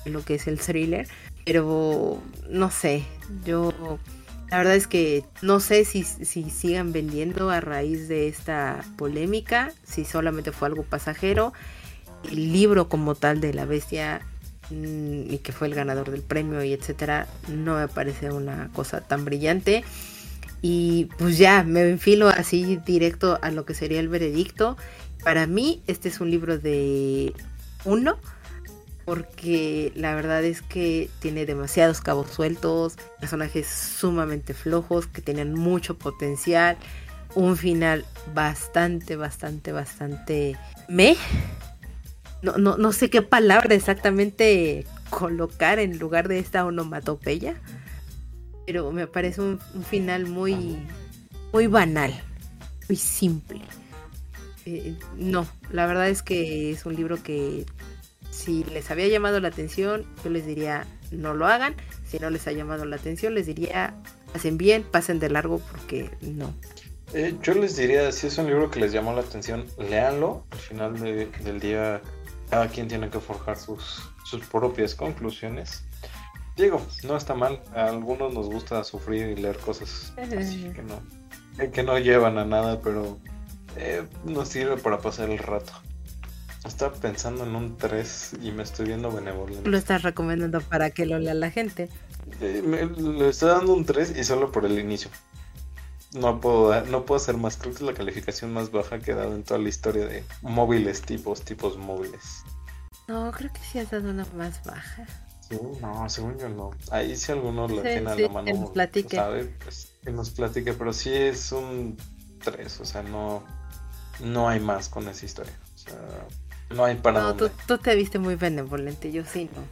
lo 0.06 0.24
que 0.24 0.36
es 0.36 0.47
el 0.47 0.59
thriller, 0.59 1.06
pero 1.44 2.23
no 2.48 2.70
sé, 2.70 3.05
yo 3.44 3.98
la 4.51 4.59
verdad 4.59 4.77
es 4.77 4.86
que 4.86 5.24
no 5.43 5.60
sé 5.60 5.85
si, 5.85 6.05
si 6.05 6.48
sigan 6.48 6.93
vendiendo 6.93 7.51
a 7.51 7.60
raíz 7.60 8.09
de 8.09 8.28
esta 8.28 8.82
polémica, 8.97 9.73
si 9.85 10.05
solamente 10.06 10.52
fue 10.52 10.69
algo 10.69 10.85
pasajero. 10.85 11.52
El 12.24 12.52
libro 12.52 12.89
como 12.89 13.15
tal 13.15 13.40
de 13.40 13.52
la 13.52 13.66
bestia 13.66 14.23
y 14.70 15.38
que 15.38 15.52
fue 15.52 15.66
el 15.68 15.74
ganador 15.74 16.10
del 16.10 16.22
premio 16.22 16.62
y 16.62 16.72
etcétera, 16.72 17.26
no 17.48 17.76
me 17.76 17.88
parece 17.88 18.30
una 18.30 18.70
cosa 18.74 19.00
tan 19.00 19.24
brillante. 19.24 19.84
Y 20.60 21.06
pues 21.18 21.38
ya, 21.38 21.62
me 21.62 21.88
enfilo 21.88 22.28
así 22.28 22.80
directo 22.84 23.38
a 23.42 23.50
lo 23.50 23.64
que 23.64 23.74
sería 23.74 24.00
el 24.00 24.08
veredicto. 24.08 24.76
Para 25.22 25.46
mí, 25.46 25.82
este 25.86 26.08
es 26.08 26.20
un 26.20 26.30
libro 26.30 26.58
de 26.58 27.32
uno, 27.84 28.18
porque 29.04 29.92
la 29.94 30.14
verdad 30.14 30.44
es 30.44 30.62
que 30.62 31.08
tiene 31.20 31.46
demasiados 31.46 32.00
cabos 32.00 32.30
sueltos, 32.30 32.96
personajes 33.20 33.66
sumamente 33.66 34.52
flojos 34.52 35.06
que 35.06 35.22
tenían 35.22 35.54
mucho 35.54 35.96
potencial, 35.96 36.76
un 37.34 37.56
final 37.56 38.04
bastante, 38.34 39.16
bastante, 39.16 39.72
bastante 39.72 40.56
me. 40.88 41.16
No, 42.43 42.56
no, 42.56 42.77
no 42.77 42.93
sé 42.93 43.10
qué 43.10 43.23
palabra 43.23 43.74
exactamente 43.74 44.86
colocar 45.10 45.78
en 45.78 45.98
lugar 45.98 46.28
de 46.28 46.39
esta 46.39 46.65
onomatopeya 46.65 47.56
pero 48.69 48.93
me 48.93 49.06
parece 49.06 49.40
un, 49.40 49.59
final 49.59 50.27
muy, 50.27 50.77
muy 51.55 51.69
banal, 51.69 52.12
muy 52.86 52.97
simple. 52.97 53.62
Eh, 54.66 54.94
no, 55.16 55.48
la 55.73 55.86
verdad 55.86 56.10
es 56.10 56.23
que 56.23 56.70
es 56.70 56.85
un 56.85 56.94
libro 56.94 57.23
que 57.23 57.65
si 58.31 58.65
les 58.65 58.90
había 58.90 59.09
llamado 59.09 59.40
la 59.40 59.48
atención, 59.48 60.05
yo 60.23 60.28
les 60.28 60.44
diría 60.44 60.86
no 61.10 61.32
lo 61.32 61.47
hagan. 61.47 61.77
Si 62.06 62.19
no 62.19 62.28
les 62.28 62.47
ha 62.47 62.52
llamado 62.52 62.85
la 62.85 62.97
atención, 62.97 63.35
les 63.35 63.47
diría 63.47 63.94
hacen 64.35 64.59
bien, 64.59 64.82
pasen 64.82 65.19
de 65.19 65.31
largo 65.31 65.62
porque 65.70 66.10
no. 66.20 66.55
Eh, 67.15 67.35
yo 67.43 67.55
les 67.55 67.74
diría, 67.78 68.12
si 68.12 68.27
es 68.27 68.36
un 68.36 68.48
libro 68.48 68.70
que 68.70 68.81
les 68.81 68.93
llamó 68.93 69.15
la 69.15 69.23
atención, 69.23 69.65
léanlo. 69.78 70.44
Al 70.51 70.59
final 70.59 70.94
del 71.43 71.59
día, 71.59 72.02
cada 72.50 72.68
quien 72.68 72.88
tiene 72.88 73.10
que 73.10 73.20
forjar 73.20 73.56
sus, 73.56 74.02
sus 74.24 74.44
propias 74.46 74.94
conclusiones. 74.94 75.84
Digo, 76.56 76.84
no 77.04 77.16
está 77.16 77.34
mal. 77.34 77.62
A 77.74 77.86
algunos 77.86 78.34
nos 78.34 78.46
gusta 78.46 78.82
sufrir 78.84 79.28
y 79.28 79.40
leer 79.40 79.58
cosas 79.58 80.12
así 80.16 80.70
que 80.74 80.82
no, 80.82 81.00
que 81.70 81.82
no 81.82 81.98
llevan 81.98 82.38
a 82.38 82.44
nada, 82.44 82.80
pero 82.82 83.18
eh, 83.76 84.02
nos 84.24 84.48
sirve 84.48 84.76
para 84.76 84.98
pasar 84.98 85.30
el 85.30 85.38
rato. 85.38 85.72
Estaba 86.66 86.92
pensando 86.92 87.44
en 87.44 87.54
un 87.54 87.76
3 87.76 88.38
y 88.42 88.50
me 88.50 88.64
estoy 88.64 88.86
viendo 88.86 89.12
benevolente. 89.12 89.70
Lo 89.70 89.78
estás 89.78 90.02
recomendando 90.02 90.60
para 90.60 90.90
que 90.90 91.06
lo 91.06 91.18
lea 91.18 91.34
la 91.34 91.50
gente. 91.50 91.88
Eh, 92.40 92.62
le 92.98 93.28
estoy 93.28 93.50
dando 93.50 93.72
un 93.72 93.84
3 93.84 94.18
y 94.18 94.24
solo 94.24 94.50
por 94.50 94.64
el 94.66 94.78
inicio. 94.78 95.10
No 96.14 96.40
puedo, 96.40 96.85
no 96.86 97.05
puedo 97.05 97.20
hacer 97.20 97.36
más. 97.36 97.56
Creo 97.56 97.72
que 97.72 97.78
es 97.78 97.82
la 97.82 97.94
calificación 97.94 98.52
más 98.52 98.70
baja 98.70 98.98
que 98.98 99.12
he 99.12 99.14
dado 99.14 99.35
en 99.35 99.44
toda 99.44 99.60
la 99.60 99.68
historia 99.68 100.06
de 100.06 100.24
móviles, 100.43 101.02
tipos, 101.02 101.43
tipos 101.43 101.76
móviles. 101.76 102.43
No, 103.06 103.30
creo 103.32 103.52
que 103.52 103.60
sí 103.60 103.78
has 103.78 103.90
dado 103.90 104.10
una 104.10 104.26
más 104.36 104.62
baja 104.64 105.06
no, 105.80 106.09
según 106.10 106.39
yo 106.39 106.48
no. 106.48 106.70
Ahí 106.90 107.16
si 107.16 107.32
alguno 107.32 107.68
lo 107.68 107.82
tiene 107.82 108.10
a 108.10 108.14
la 108.14 108.28
mano, 108.28 108.44
que 108.44 108.52
nos 108.55 108.70
platique. 108.70 109.16
Sabe, 109.16 109.44
pues, 109.64 109.93
que 110.05 110.10
nos 110.10 110.30
platique, 110.30 110.72
pero 110.74 110.93
sí 110.93 111.10
es 111.12 111.52
un 111.52 111.97
3, 112.44 112.80
o 112.80 112.85
sea, 112.85 113.02
no, 113.02 113.43
no 114.20 114.48
hay 114.48 114.60
más 114.60 114.89
con 114.89 115.09
esa 115.09 115.24
historia. 115.24 115.52
O 115.74 115.78
sea, 115.78 115.98
no 116.70 116.85
hay 116.85 116.97
para 116.97 117.20
no, 117.20 117.35
Tú, 117.35 117.51
tú 117.66 117.78
te 117.78 117.94
viste 117.97 118.18
muy 118.18 118.35
benevolente, 118.35 119.10
yo 119.10 119.24
sí 119.24 119.48
no. 119.55 119.62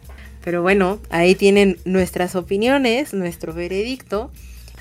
Pero 0.42 0.62
bueno, 0.62 1.00
ahí 1.10 1.34
tienen 1.34 1.78
nuestras 1.84 2.36
opiniones, 2.36 3.12
nuestro 3.12 3.52
veredicto. 3.52 4.30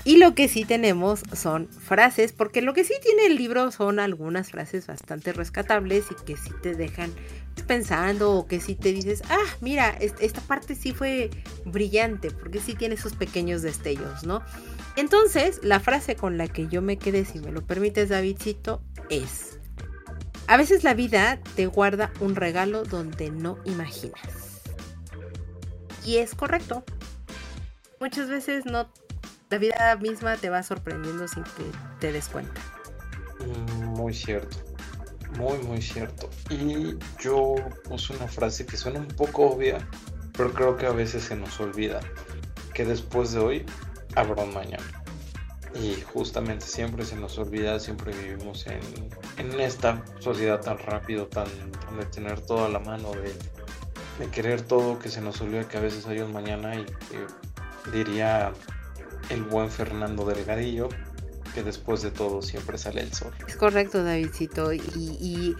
Y 0.06 0.18
lo 0.18 0.36
que 0.36 0.46
sí 0.46 0.64
tenemos 0.64 1.24
son 1.32 1.68
frases, 1.68 2.32
porque 2.32 2.62
lo 2.62 2.74
que 2.74 2.84
sí 2.84 2.94
tiene 3.02 3.26
el 3.26 3.34
libro 3.34 3.72
son 3.72 3.98
algunas 3.98 4.52
frases 4.52 4.86
bastante 4.86 5.32
rescatables 5.32 6.04
y 6.12 6.24
que 6.24 6.36
sí 6.36 6.50
te 6.62 6.76
dejan 6.76 7.12
pensando 7.66 8.30
o 8.30 8.46
que 8.46 8.60
sí 8.60 8.76
te 8.76 8.92
dices, 8.92 9.24
ah, 9.28 9.56
mira, 9.60 9.98
esta 9.98 10.40
parte 10.42 10.76
sí 10.76 10.92
fue 10.92 11.30
brillante, 11.64 12.30
porque 12.30 12.60
sí 12.60 12.74
tiene 12.74 12.94
esos 12.94 13.16
pequeños 13.16 13.62
destellos, 13.62 14.22
¿no? 14.22 14.42
Entonces, 14.94 15.58
la 15.64 15.80
frase 15.80 16.14
con 16.14 16.38
la 16.38 16.46
que 16.46 16.68
yo 16.68 16.82
me 16.82 16.98
quedé, 16.98 17.24
si 17.24 17.40
me 17.40 17.50
lo 17.50 17.66
permites, 17.66 18.10
Davidcito, 18.10 18.80
es, 19.10 19.58
a 20.46 20.56
veces 20.56 20.84
la 20.84 20.94
vida 20.94 21.40
te 21.56 21.66
guarda 21.66 22.12
un 22.20 22.36
regalo 22.36 22.84
donde 22.84 23.32
no 23.32 23.58
imaginas. 23.64 24.62
Y 26.04 26.18
es 26.18 26.36
correcto. 26.36 26.84
Muchas 27.98 28.28
veces 28.28 28.66
no 28.66 28.88
la 29.50 29.58
vida 29.58 29.96
misma 29.96 30.36
te 30.36 30.50
va 30.50 30.62
sorprendiendo 30.62 31.28
sin 31.28 31.44
que 31.44 31.64
te 32.00 32.12
des 32.12 32.28
cuenta. 32.28 32.60
Muy 33.84 34.12
cierto, 34.12 34.56
muy, 35.38 35.58
muy 35.58 35.80
cierto. 35.80 36.28
Y 36.50 36.96
yo 37.20 37.54
puse 37.84 38.14
una 38.14 38.26
frase 38.26 38.66
que 38.66 38.76
suena 38.76 38.98
un 38.98 39.08
poco 39.08 39.50
obvia, 39.50 39.78
pero 40.36 40.52
creo 40.52 40.76
que 40.76 40.86
a 40.86 40.92
veces 40.92 41.24
se 41.24 41.36
nos 41.36 41.60
olvida 41.60 42.00
que 42.74 42.84
después 42.84 43.32
de 43.32 43.40
hoy 43.40 43.66
habrá 44.16 44.42
un 44.42 44.52
mañana. 44.52 44.84
Y 45.74 46.00
justamente 46.12 46.64
siempre 46.64 47.04
se 47.04 47.16
nos 47.16 47.38
olvida, 47.38 47.78
siempre 47.78 48.12
vivimos 48.12 48.66
en, 48.66 48.80
en 49.36 49.60
esta 49.60 50.02
sociedad 50.20 50.60
tan 50.60 50.78
rápido, 50.78 51.26
tan, 51.26 51.46
de 51.98 52.06
tener 52.06 52.40
todo 52.40 52.64
a 52.64 52.68
la 52.70 52.78
mano, 52.78 53.12
de, 53.12 53.34
de 54.18 54.30
querer 54.30 54.62
todo, 54.62 54.98
que 54.98 55.10
se 55.10 55.20
nos 55.20 55.40
olvida 55.42 55.68
que 55.68 55.76
a 55.76 55.80
veces 55.80 56.06
hay 56.06 56.20
un 56.20 56.32
mañana 56.32 56.74
y 56.76 56.86
diría 57.92 58.52
el 59.30 59.42
buen 59.42 59.70
Fernando 59.70 60.24
Delgadillo, 60.24 60.88
que 61.54 61.62
después 61.62 62.02
de 62.02 62.10
todo 62.10 62.42
siempre 62.42 62.78
sale 62.78 63.00
el 63.00 63.12
sol. 63.12 63.32
Es 63.46 63.56
correcto, 63.56 64.04
Davidcito. 64.04 64.72
Y, 64.72 65.56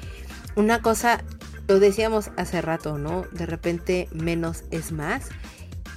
una 0.54 0.80
cosa, 0.80 1.22
lo 1.68 1.80
decíamos 1.80 2.30
hace 2.36 2.62
rato, 2.62 2.98
¿no? 2.98 3.24
De 3.32 3.46
repente 3.46 4.08
menos 4.12 4.64
es 4.70 4.92
más. 4.92 5.28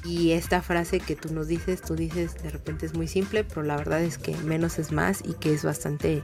Y 0.05 0.31
esta 0.31 0.61
frase 0.61 0.99
que 0.99 1.15
tú 1.15 1.33
nos 1.33 1.47
dices, 1.47 1.81
tú 1.81 1.95
dices, 1.95 2.41
de 2.41 2.49
repente 2.49 2.85
es 2.85 2.93
muy 2.93 3.07
simple, 3.07 3.43
pero 3.43 3.63
la 3.63 3.75
verdad 3.75 4.01
es 4.01 4.17
que 4.17 4.35
menos 4.37 4.79
es 4.79 4.91
más 4.91 5.21
y 5.23 5.33
que 5.33 5.53
es 5.53 5.63
bastante 5.63 6.23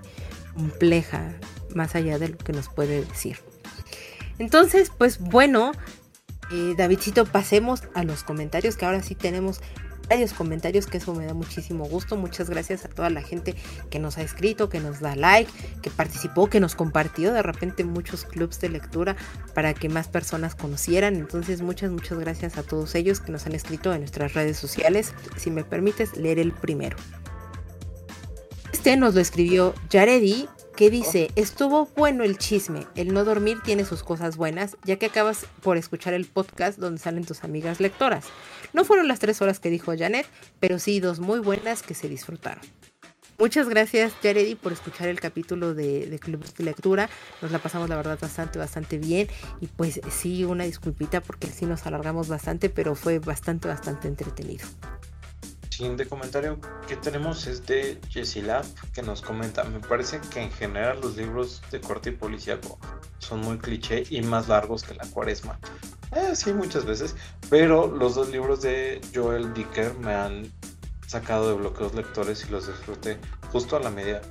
compleja, 0.54 1.34
más 1.76 1.96
allá 1.96 2.18
de 2.18 2.30
lo 2.30 2.38
que 2.38 2.54
nos 2.54 2.70
puede 2.70 3.04
decir. 3.04 3.38
Entonces, 4.40 4.92
pues 4.98 5.20
bueno, 5.20 5.74
eh, 6.52 6.74
Davidcito, 6.78 7.26
pasemos 7.26 7.84
a 7.94 8.04
los 8.04 8.24
comentarios, 8.24 8.78
que 8.78 8.86
ahora 8.86 9.02
sí 9.02 9.16
tenemos 9.16 9.62
varios 10.08 10.34
comentarios, 10.34 10.88
que 10.88 10.98
eso 10.98 11.14
me 11.14 11.26
da 11.26 11.34
muchísimo 11.34 11.86
gusto. 11.86 12.18
Muchas 12.18 12.50
gracias 12.50 12.86
a 12.86 12.90
toda 12.90 13.10
la 13.10 13.22
gente 13.22 13.56
que 13.90 14.00
nos 14.00 14.18
ha 14.18 14.22
escrito, 14.22 14.70
que 14.70 14.80
nos 14.80 15.00
da 15.00 15.16
like, 15.16 15.52
que 15.82 15.90
participó, 15.90 16.50
que 16.50 16.60
nos 16.60 16.76
compartió 16.76 17.34
de 17.34 17.42
repente 17.42 17.84
muchos 17.84 18.26
clubs 18.26 18.60
de 18.60 18.70
lectura 18.70 19.16
para 19.54 19.74
que 19.74 19.90
más 19.90 20.08
personas 20.08 20.56
conocieran. 20.56 21.16
Entonces, 21.16 21.62
muchas, 21.62 21.92
muchas 21.92 22.20
gracias 22.20 22.58
a 22.58 22.64
todos 22.64 22.96
ellos 22.96 23.20
que 23.20 23.32
nos 23.32 23.46
han 23.46 23.54
escrito 23.54 23.94
en 23.94 24.00
nuestras 24.00 24.34
redes 24.34 24.58
sociales. 24.58 25.14
Si 25.38 25.52
me 25.52 25.64
permites, 25.64 26.16
leer 26.18 26.40
el 26.40 26.52
primero. 26.52 26.98
Este 28.72 28.98
nos 28.98 29.16
lo 29.16 29.22
escribió 29.22 29.74
Yaredi 29.90 30.48
que 30.76 30.90
dice, 30.90 31.32
estuvo 31.36 31.88
bueno 31.96 32.24
el 32.24 32.38
chisme, 32.38 32.86
el 32.96 33.14
no 33.14 33.24
dormir 33.24 33.60
tiene 33.64 33.86
sus 33.86 34.04
cosas 34.04 34.36
buenas, 34.36 34.78
ya 34.84 34.98
que 34.98 35.06
acabas 35.06 35.46
por 35.62 35.78
escuchar 35.78 36.14
el 36.14 36.26
podcast 36.26 36.78
donde 36.78 37.00
salen 37.00 37.24
tus 37.24 37.44
amigas 37.44 37.80
lectoras. 37.80 38.26
No 38.76 38.84
fueron 38.84 39.08
las 39.08 39.20
tres 39.20 39.42
horas 39.42 39.62
que 39.62 39.70
dijo 39.70 39.94
Janet, 39.98 40.28
pero 40.60 40.80
sí 40.80 41.00
dos 41.00 41.22
muy 41.22 41.40
buenas 41.40 41.82
que 41.82 41.94
se 41.94 42.10
disfrutaron. 42.10 42.62
Muchas 43.40 43.70
gracias, 43.70 44.12
Jaredi, 44.22 44.56
por 44.56 44.74
escuchar 44.74 45.08
el 45.08 45.22
capítulo 45.22 45.74
de, 45.74 46.08
de 46.08 46.20
Club 46.20 46.44
de 46.44 46.64
Lectura. 46.66 47.10
Nos 47.42 47.52
la 47.52 47.60
pasamos, 47.60 47.88
la 47.88 47.96
verdad, 47.96 48.20
bastante, 48.22 48.60
bastante 48.60 48.98
bien. 48.98 49.30
Y 49.62 49.68
pues 49.68 50.02
sí, 50.12 50.44
una 50.44 50.66
disculpita 50.66 51.22
porque 51.22 51.48
sí 51.48 51.66
nos 51.66 51.88
alargamos 51.88 52.28
bastante, 52.28 52.70
pero 52.70 52.96
fue 52.96 53.20
bastante, 53.20 53.70
bastante 53.70 54.10
entretenido 54.10 54.68
siguiente 55.76 56.08
comentario 56.08 56.58
que 56.88 56.96
tenemos 56.96 57.48
es 57.48 57.66
de 57.66 58.00
Jessie 58.10 58.42
Lab, 58.42 58.64
que 58.94 59.02
nos 59.02 59.22
comenta, 59.22 59.66
me 59.66 59.82
parece 59.82 60.22
que 60.22 60.42
en 60.42 60.52
general 60.52 61.02
los 61.02 61.18
libros 61.18 61.62
de 61.70 61.82
corte 61.82 62.12
y 62.12 62.14
policíaco 62.14 62.80
son 63.20 63.42
muy 63.42 63.58
cliché 63.58 64.06
y 64.10 64.22
más 64.22 64.48
largos 64.48 64.84
que 64.84 64.94
la 64.94 65.06
cuaresma. 65.08 65.60
Eh, 66.16 66.34
sí, 66.34 66.54
muchas 66.54 66.86
veces, 66.86 67.16
pero 67.50 67.88
los 67.88 68.16
dos 68.16 68.30
libros 68.30 68.62
de 68.62 69.02
Joel 69.14 69.54
Dicker 69.54 69.94
me 69.96 70.14
han 70.14 70.52
sacado 71.08 71.50
de 71.50 71.56
bloqueos 71.56 71.94
lectores 71.94 72.46
y 72.48 72.52
los 72.52 72.68
disfruté 72.68 73.18
justo 73.52 73.76
a 73.76 73.82
la 73.82 73.90
medida. 73.90 74.22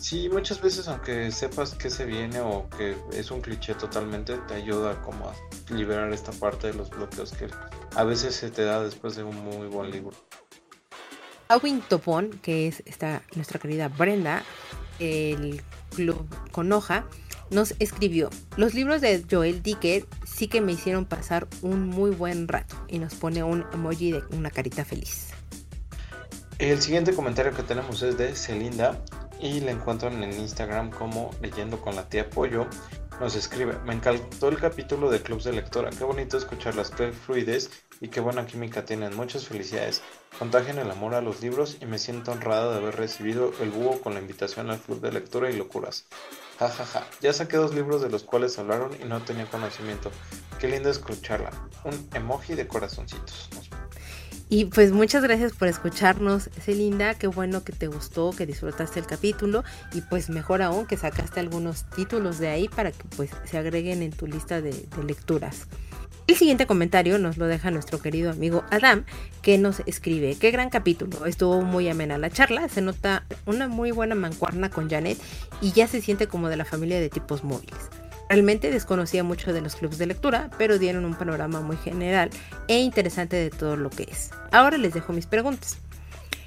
Sí, 0.00 0.28
muchas 0.30 0.60
veces 0.60 0.88
aunque 0.88 1.30
sepas 1.30 1.74
que 1.74 1.90
se 1.90 2.06
viene 2.06 2.40
o 2.40 2.68
que 2.70 2.96
es 3.12 3.30
un 3.30 3.42
cliché 3.42 3.74
totalmente, 3.74 4.38
te 4.48 4.54
ayuda 4.54 5.00
como 5.02 5.28
a 5.28 5.34
liberar 5.72 6.12
esta 6.12 6.32
parte 6.32 6.68
de 6.68 6.74
los 6.74 6.90
bloqueos 6.90 7.32
que 7.32 7.48
a 7.94 8.04
veces 8.04 8.34
se 8.34 8.50
te 8.50 8.64
da 8.64 8.82
después 8.82 9.14
de 9.14 9.22
un 9.22 9.36
muy 9.44 9.68
buen 9.68 9.90
libro. 9.90 10.12
Awin 11.48 11.82
Topón, 11.82 12.40
que 12.42 12.68
es 12.68 12.82
esta, 12.86 13.22
nuestra 13.34 13.60
querida 13.60 13.88
Brenda, 13.88 14.42
el 14.98 15.62
club 15.94 16.26
con 16.52 16.72
hoja, 16.72 17.04
nos 17.50 17.74
escribió, 17.78 18.30
los 18.56 18.74
libros 18.74 19.00
de 19.00 19.24
Joel 19.30 19.62
Dicker 19.62 20.06
sí 20.26 20.48
que 20.48 20.60
me 20.60 20.72
hicieron 20.72 21.04
pasar 21.04 21.46
un 21.62 21.88
muy 21.88 22.10
buen 22.10 22.48
rato 22.48 22.76
y 22.88 22.98
nos 22.98 23.14
pone 23.14 23.42
un 23.42 23.64
emoji 23.72 24.12
de 24.12 24.22
una 24.32 24.50
carita 24.50 24.84
feliz. 24.84 25.28
El 26.58 26.80
siguiente 26.80 27.14
comentario 27.14 27.52
que 27.52 27.62
tenemos 27.62 28.02
es 28.02 28.16
de 28.16 28.34
Celinda 28.34 28.98
y 29.40 29.60
la 29.60 29.72
encuentran 29.72 30.22
en 30.22 30.32
Instagram 30.32 30.90
como 30.90 31.30
leyendo 31.42 31.80
con 31.80 31.96
la 31.96 32.08
tía 32.08 32.30
Pollo. 32.30 32.66
Nos 33.20 33.36
escribe, 33.36 33.76
me 33.84 33.94
encantó 33.94 34.48
el 34.48 34.58
capítulo 34.58 35.10
de 35.10 35.20
Clubs 35.20 35.44
de 35.44 35.52
Lectora, 35.52 35.90
qué 35.90 36.04
bonito 36.04 36.36
escuchar 36.36 36.74
las 36.74 36.92
fluidez 37.26 37.70
y 38.00 38.08
qué 38.08 38.20
buena 38.20 38.46
química 38.46 38.84
tienen, 38.84 39.16
muchas 39.16 39.46
felicidades. 39.46 40.02
Contagian 40.38 40.78
el 40.78 40.90
amor 40.90 41.14
a 41.14 41.20
los 41.20 41.40
libros 41.40 41.78
y 41.80 41.86
me 41.86 41.98
siento 41.98 42.32
honrada 42.32 42.72
de 42.72 42.78
haber 42.78 42.96
recibido 42.96 43.52
el 43.60 43.70
búho 43.70 44.00
con 44.00 44.14
la 44.14 44.20
invitación 44.20 44.70
al 44.70 44.80
Club 44.80 45.00
de 45.00 45.12
Lectura 45.12 45.50
y 45.50 45.56
Locuras. 45.56 46.06
Ja, 46.58 46.68
ja, 46.68 46.84
ja. 46.84 47.06
Ya 47.20 47.32
saqué 47.32 47.56
dos 47.56 47.74
libros 47.74 48.02
de 48.02 48.10
los 48.10 48.22
cuales 48.22 48.58
hablaron 48.58 48.92
y 49.00 49.04
no 49.04 49.20
tenía 49.22 49.46
conocimiento. 49.46 50.10
Qué 50.58 50.68
lindo 50.68 50.88
escucharla. 50.88 51.50
Un 51.84 52.08
emoji 52.14 52.54
de 52.54 52.66
corazoncitos. 52.68 53.48
Y 54.48 54.66
pues 54.66 54.92
muchas 54.92 55.22
gracias 55.22 55.52
por 55.52 55.68
escucharnos, 55.68 56.50
Celinda. 56.60 57.14
Qué 57.14 57.26
bueno 57.26 57.64
que 57.64 57.72
te 57.72 57.88
gustó, 57.88 58.30
que 58.30 58.46
disfrutaste 58.46 59.00
el 59.00 59.06
capítulo. 59.06 59.64
Y 59.92 60.02
pues 60.02 60.30
mejor 60.30 60.62
aún 60.62 60.86
que 60.86 60.96
sacaste 60.96 61.40
algunos 61.40 61.84
títulos 61.90 62.38
de 62.38 62.48
ahí 62.48 62.68
para 62.68 62.92
que 62.92 63.04
pues 63.16 63.30
se 63.44 63.58
agreguen 63.58 64.02
en 64.02 64.12
tu 64.12 64.26
lista 64.26 64.60
de, 64.60 64.70
de 64.70 65.04
lecturas. 65.04 65.66
El 66.26 66.36
siguiente 66.36 66.66
comentario 66.66 67.18
nos 67.18 67.36
lo 67.36 67.46
deja 67.46 67.70
nuestro 67.70 68.00
querido 68.00 68.30
amigo 68.30 68.64
Adam, 68.70 69.04
que 69.42 69.58
nos 69.58 69.80
escribe, 69.84 70.36
qué 70.40 70.50
gran 70.50 70.70
capítulo, 70.70 71.26
estuvo 71.26 71.60
muy 71.60 71.86
amena 71.90 72.16
la 72.16 72.30
charla, 72.30 72.66
se 72.70 72.80
nota 72.80 73.26
una 73.44 73.68
muy 73.68 73.90
buena 73.90 74.14
mancuerna 74.14 74.70
con 74.70 74.88
Janet 74.88 75.18
y 75.60 75.72
ya 75.72 75.86
se 75.86 76.00
siente 76.00 76.26
como 76.26 76.48
de 76.48 76.56
la 76.56 76.64
familia 76.64 76.98
de 76.98 77.10
tipos 77.10 77.44
móviles. 77.44 77.76
Realmente 78.30 78.70
desconocía 78.70 79.22
mucho 79.22 79.52
de 79.52 79.60
los 79.60 79.76
clubes 79.76 79.98
de 79.98 80.06
lectura, 80.06 80.48
pero 80.56 80.78
dieron 80.78 81.04
un 81.04 81.14
panorama 81.14 81.60
muy 81.60 81.76
general 81.76 82.30
e 82.68 82.78
interesante 82.78 83.36
de 83.36 83.50
todo 83.50 83.76
lo 83.76 83.90
que 83.90 84.04
es. 84.04 84.30
Ahora 84.50 84.78
les 84.78 84.94
dejo 84.94 85.12
mis 85.12 85.26
preguntas. 85.26 85.76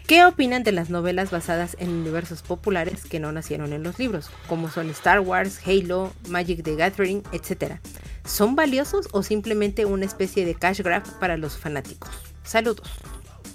¿Qué 0.08 0.26
opinan 0.26 0.64
de 0.64 0.72
las 0.72 0.90
novelas 0.90 1.32
basadas 1.32 1.76
en 1.80 1.90
universos 1.90 2.42
populares 2.42 3.04
que 3.04 3.20
no 3.20 3.32
nacieron 3.32 3.74
en 3.74 3.84
los 3.84 4.00
libros, 4.00 4.32
como 4.48 4.70
son 4.70 4.90
Star 4.90 5.20
Wars, 5.20 5.60
Halo, 5.68 6.14
Magic 6.30 6.64
the 6.64 6.76
Gathering, 6.76 7.22
etcétera? 7.32 7.80
¿Son 8.28 8.56
valiosos 8.58 9.08
o 9.14 9.24
simplemente 9.24 9.86
una 9.86 10.06
especie 10.06 10.46
de 10.46 10.54
cash 10.54 10.82
grab 10.82 11.04
para 11.20 11.38
los 11.38 11.58
fanáticos? 11.58 12.10
Saludos. 12.44 12.90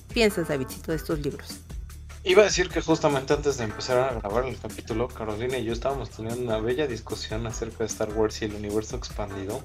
¿Qué 0.08 0.14
piensas, 0.14 0.48
Davidcito, 0.48 0.92
de 0.92 0.96
estos 0.96 1.18
libros? 1.18 1.60
Iba 2.24 2.42
a 2.42 2.44
decir 2.46 2.70
que 2.70 2.80
justamente 2.80 3.34
antes 3.34 3.58
de 3.58 3.64
empezar 3.64 3.98
a 3.98 4.14
grabar 4.14 4.46
el 4.46 4.58
capítulo, 4.58 5.08
Carolina 5.08 5.58
y 5.58 5.64
yo 5.64 5.74
estábamos 5.74 6.08
teniendo 6.08 6.42
una 6.42 6.58
bella 6.58 6.86
discusión 6.86 7.46
acerca 7.46 7.78
de 7.80 7.86
Star 7.86 8.12
Wars 8.14 8.40
y 8.40 8.46
el 8.46 8.54
universo 8.54 8.96
expandido. 8.96 9.62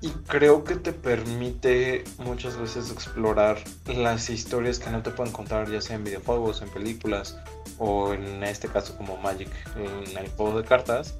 Y 0.00 0.08
creo 0.26 0.64
que 0.64 0.76
te 0.76 0.92
permite 0.92 2.04
muchas 2.18 2.56
veces 2.56 2.90
explorar 2.90 3.58
las 3.86 4.30
historias 4.30 4.78
que 4.78 4.88
no 4.88 5.02
te 5.02 5.10
pueden 5.10 5.32
contar, 5.32 5.70
ya 5.70 5.82
sea 5.82 5.96
en 5.96 6.04
videojuegos, 6.04 6.62
en 6.62 6.70
películas, 6.70 7.36
o 7.78 8.14
en 8.14 8.42
este 8.42 8.68
caso 8.68 8.96
como 8.96 9.18
Magic, 9.18 9.50
en 9.76 10.16
el 10.16 10.30
juego 10.30 10.62
de 10.62 10.66
cartas 10.66 11.14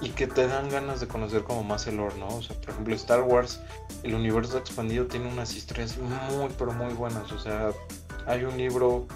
y 0.00 0.10
que 0.10 0.26
te 0.26 0.46
dan 0.46 0.68
ganas 0.70 1.00
de 1.00 1.08
conocer 1.08 1.42
como 1.42 1.62
más 1.62 1.86
el 1.86 1.96
lore, 1.96 2.16
¿no? 2.18 2.28
O 2.28 2.42
sea, 2.42 2.56
por 2.56 2.70
ejemplo, 2.70 2.94
Star 2.94 3.22
Wars, 3.22 3.60
el 4.02 4.14
universo 4.14 4.58
expandido 4.58 5.06
tiene 5.06 5.28
unas 5.28 5.54
historias 5.54 5.96
muy, 5.98 6.48
pero 6.58 6.72
muy 6.72 6.92
buenas. 6.94 7.30
O 7.32 7.38
sea, 7.38 7.70
hay 8.26 8.44
un 8.44 8.56
libro 8.56 9.06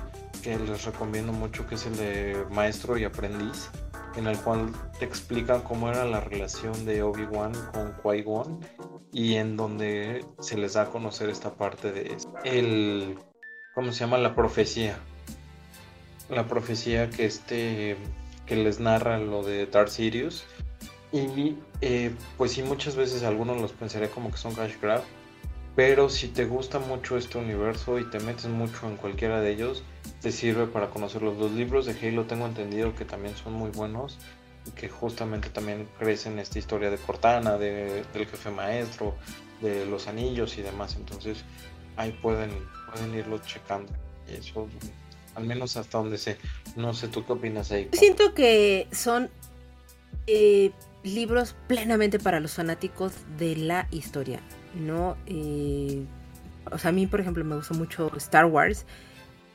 que 0.42 0.58
les 0.58 0.84
recomiendo 0.84 1.32
mucho 1.32 1.66
que 1.66 1.74
es 1.74 1.86
el 1.86 1.96
de 1.96 2.46
Maestro 2.50 2.96
y 2.96 3.04
Aprendiz, 3.04 3.70
en 4.16 4.26
el 4.26 4.38
cual 4.38 4.72
te 4.98 5.04
explican 5.04 5.62
cómo 5.62 5.90
era 5.90 6.04
la 6.04 6.20
relación 6.20 6.84
de 6.84 7.02
Obi-Wan 7.02 7.52
con 7.72 7.96
Qui-Gon 7.96 8.60
y 9.12 9.34
en 9.34 9.56
donde 9.56 10.24
se 10.40 10.56
les 10.56 10.74
da 10.74 10.82
a 10.82 10.86
conocer 10.86 11.30
esta 11.30 11.54
parte 11.54 11.92
de 11.92 12.16
el 12.44 13.18
¿cómo 13.74 13.92
se 13.92 14.00
llama? 14.00 14.18
la 14.18 14.34
profecía. 14.34 14.98
La 16.28 16.46
profecía 16.46 17.10
que 17.10 17.26
este 17.26 17.96
que 18.46 18.56
les 18.56 18.80
narra 18.80 19.18
lo 19.18 19.42
de 19.42 19.66
Darth 19.66 19.88
Sirius 19.88 20.44
y 21.12 21.56
eh, 21.80 22.14
pues 22.36 22.52
sí, 22.52 22.62
muchas 22.62 22.96
veces 22.96 23.22
algunos 23.22 23.60
los 23.60 23.72
pensaría 23.72 24.10
como 24.10 24.30
que 24.30 24.36
son 24.36 24.54
cash 24.54 24.74
grab. 24.80 25.02
Pero 25.74 26.08
si 26.08 26.28
te 26.28 26.46
gusta 26.46 26.78
mucho 26.78 27.18
este 27.18 27.36
universo 27.36 27.98
y 27.98 28.04
te 28.08 28.18
metes 28.20 28.46
mucho 28.46 28.88
en 28.88 28.96
cualquiera 28.96 29.40
de 29.40 29.52
ellos, 29.52 29.82
te 30.22 30.32
sirve 30.32 30.66
para 30.66 30.88
conocer 30.88 31.22
los 31.22 31.38
dos 31.38 31.52
libros 31.52 31.84
de 31.84 31.92
Halo. 31.92 32.24
Tengo 32.24 32.46
entendido 32.46 32.94
que 32.94 33.04
también 33.04 33.36
son 33.36 33.52
muy 33.52 33.70
buenos 33.70 34.18
y 34.66 34.70
que 34.70 34.88
justamente 34.88 35.50
también 35.50 35.86
crecen 35.98 36.38
esta 36.38 36.58
historia 36.58 36.90
de 36.90 36.96
Cortana, 36.96 37.58
de, 37.58 38.04
del 38.14 38.26
jefe 38.26 38.50
maestro, 38.50 39.14
de 39.60 39.84
los 39.84 40.08
anillos 40.08 40.56
y 40.56 40.62
demás. 40.62 40.96
Entonces 40.96 41.44
ahí 41.96 42.12
pueden, 42.22 42.50
pueden 42.90 43.14
irlo 43.14 43.38
checando. 43.40 43.92
Eso, 44.26 44.68
al 45.34 45.44
menos 45.44 45.76
hasta 45.76 45.98
donde 45.98 46.16
sé. 46.16 46.38
No 46.74 46.94
sé, 46.94 47.08
¿tú 47.08 47.24
qué 47.26 47.32
opinas 47.34 47.70
ahí? 47.70 47.90
Siento 47.92 48.32
que 48.32 48.88
son 48.92 49.28
eh, 50.26 50.72
libros 51.06 51.56
plenamente 51.66 52.18
para 52.18 52.40
los 52.40 52.54
fanáticos 52.54 53.12
de 53.38 53.56
la 53.56 53.86
historia, 53.90 54.40
¿no? 54.74 55.16
Eh, 55.26 56.04
o 56.70 56.78
sea, 56.78 56.90
a 56.90 56.92
mí, 56.92 57.06
por 57.06 57.20
ejemplo, 57.20 57.44
me 57.44 57.56
gusta 57.56 57.74
mucho 57.74 58.10
Star 58.16 58.46
Wars, 58.46 58.86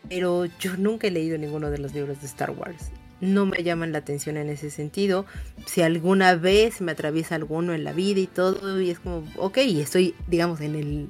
pero 0.09 0.45
yo 0.59 0.77
nunca 0.77 1.07
he 1.07 1.11
leído 1.11 1.37
ninguno 1.37 1.69
de 1.69 1.77
los 1.77 1.93
libros 1.93 2.21
de 2.21 2.27
Star 2.27 2.51
Wars. 2.51 2.91
No 3.19 3.45
me 3.45 3.63
llaman 3.63 3.91
la 3.91 3.99
atención 3.99 4.37
en 4.37 4.49
ese 4.49 4.71
sentido. 4.71 5.25
Si 5.67 5.81
alguna 5.81 6.35
vez 6.35 6.81
me 6.81 6.93
atraviesa 6.93 7.35
alguno 7.35 7.73
en 7.73 7.83
la 7.83 7.93
vida 7.93 8.19
y 8.19 8.27
todo, 8.27 8.81
y 8.81 8.89
es 8.89 8.99
como, 8.99 9.23
ok, 9.37 9.57
estoy, 9.57 10.15
digamos, 10.27 10.59
en 10.61 10.75
el, 10.75 11.09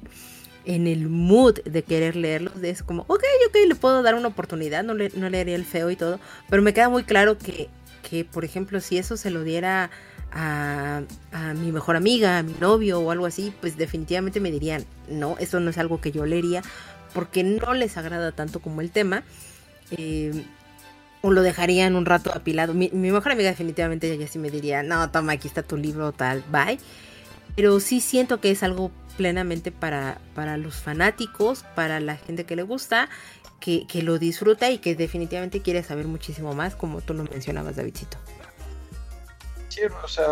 en 0.66 0.86
el 0.86 1.08
mood 1.08 1.60
de 1.64 1.82
querer 1.82 2.16
leerlos, 2.16 2.62
es 2.62 2.82
como, 2.82 3.02
ok, 3.08 3.22
ok, 3.48 3.56
le 3.66 3.74
puedo 3.76 4.02
dar 4.02 4.14
una 4.14 4.28
oportunidad, 4.28 4.84
no, 4.84 4.92
le, 4.92 5.10
no 5.14 5.30
leería 5.30 5.54
el 5.54 5.64
feo 5.64 5.90
y 5.90 5.96
todo, 5.96 6.20
pero 6.50 6.62
me 6.62 6.74
queda 6.74 6.90
muy 6.90 7.04
claro 7.04 7.38
que, 7.38 7.70
que, 8.08 8.26
por 8.26 8.44
ejemplo, 8.44 8.80
si 8.80 8.98
eso 8.98 9.16
se 9.16 9.30
lo 9.30 9.42
diera 9.42 9.90
a, 10.32 11.02
mi 11.54 11.72
mejor 11.72 11.96
amiga, 11.96 12.38
a 12.38 12.42
mi 12.42 12.54
novio 12.60 13.00
o 13.00 13.10
algo 13.10 13.26
así, 13.26 13.52
pues 13.60 13.76
definitivamente 13.76 14.40
me 14.40 14.50
dirían, 14.50 14.84
no, 15.08 15.36
eso 15.38 15.60
no 15.60 15.70
es 15.70 15.78
algo 15.78 16.00
que 16.00 16.12
yo 16.12 16.24
leería 16.26 16.62
porque 17.12 17.44
no 17.44 17.74
les 17.74 17.96
agrada 17.96 18.32
tanto 18.32 18.60
como 18.60 18.80
el 18.80 18.90
tema. 18.90 19.22
Eh, 19.90 20.44
o 21.22 21.30
lo 21.30 21.42
dejarían 21.42 21.94
un 21.94 22.04
rato 22.04 22.32
apilado. 22.34 22.74
Mi, 22.74 22.88
mejor 22.90 23.32
amiga 23.32 23.48
definitivamente 23.48 24.12
ella 24.12 24.26
sí 24.26 24.38
me 24.38 24.50
diría, 24.50 24.82
no, 24.82 25.08
toma, 25.10 25.34
aquí 25.34 25.46
está 25.46 25.62
tu 25.62 25.76
libro, 25.76 26.12
tal, 26.12 26.42
bye. 26.50 26.78
Pero 27.54 27.78
sí 27.80 28.00
siento 28.00 28.40
que 28.40 28.50
es 28.50 28.62
algo 28.62 28.90
plenamente 29.16 29.70
para, 29.70 30.18
para 30.34 30.56
los 30.56 30.76
fanáticos, 30.76 31.64
para 31.76 32.00
la 32.00 32.16
gente 32.16 32.44
que 32.44 32.56
le 32.56 32.62
gusta, 32.62 33.08
que, 33.60 33.86
que 33.86 34.02
lo 34.02 34.18
disfruta 34.18 34.70
y 34.70 34.78
que 34.78 34.96
definitivamente 34.96 35.60
quiere 35.60 35.84
saber 35.84 36.08
muchísimo 36.08 36.54
más, 36.54 36.74
como 36.74 37.02
tú 37.02 37.14
lo 37.14 37.22
mencionabas, 37.24 37.76
Davidcito. 37.76 38.18
O 40.04 40.08
sea, 40.08 40.26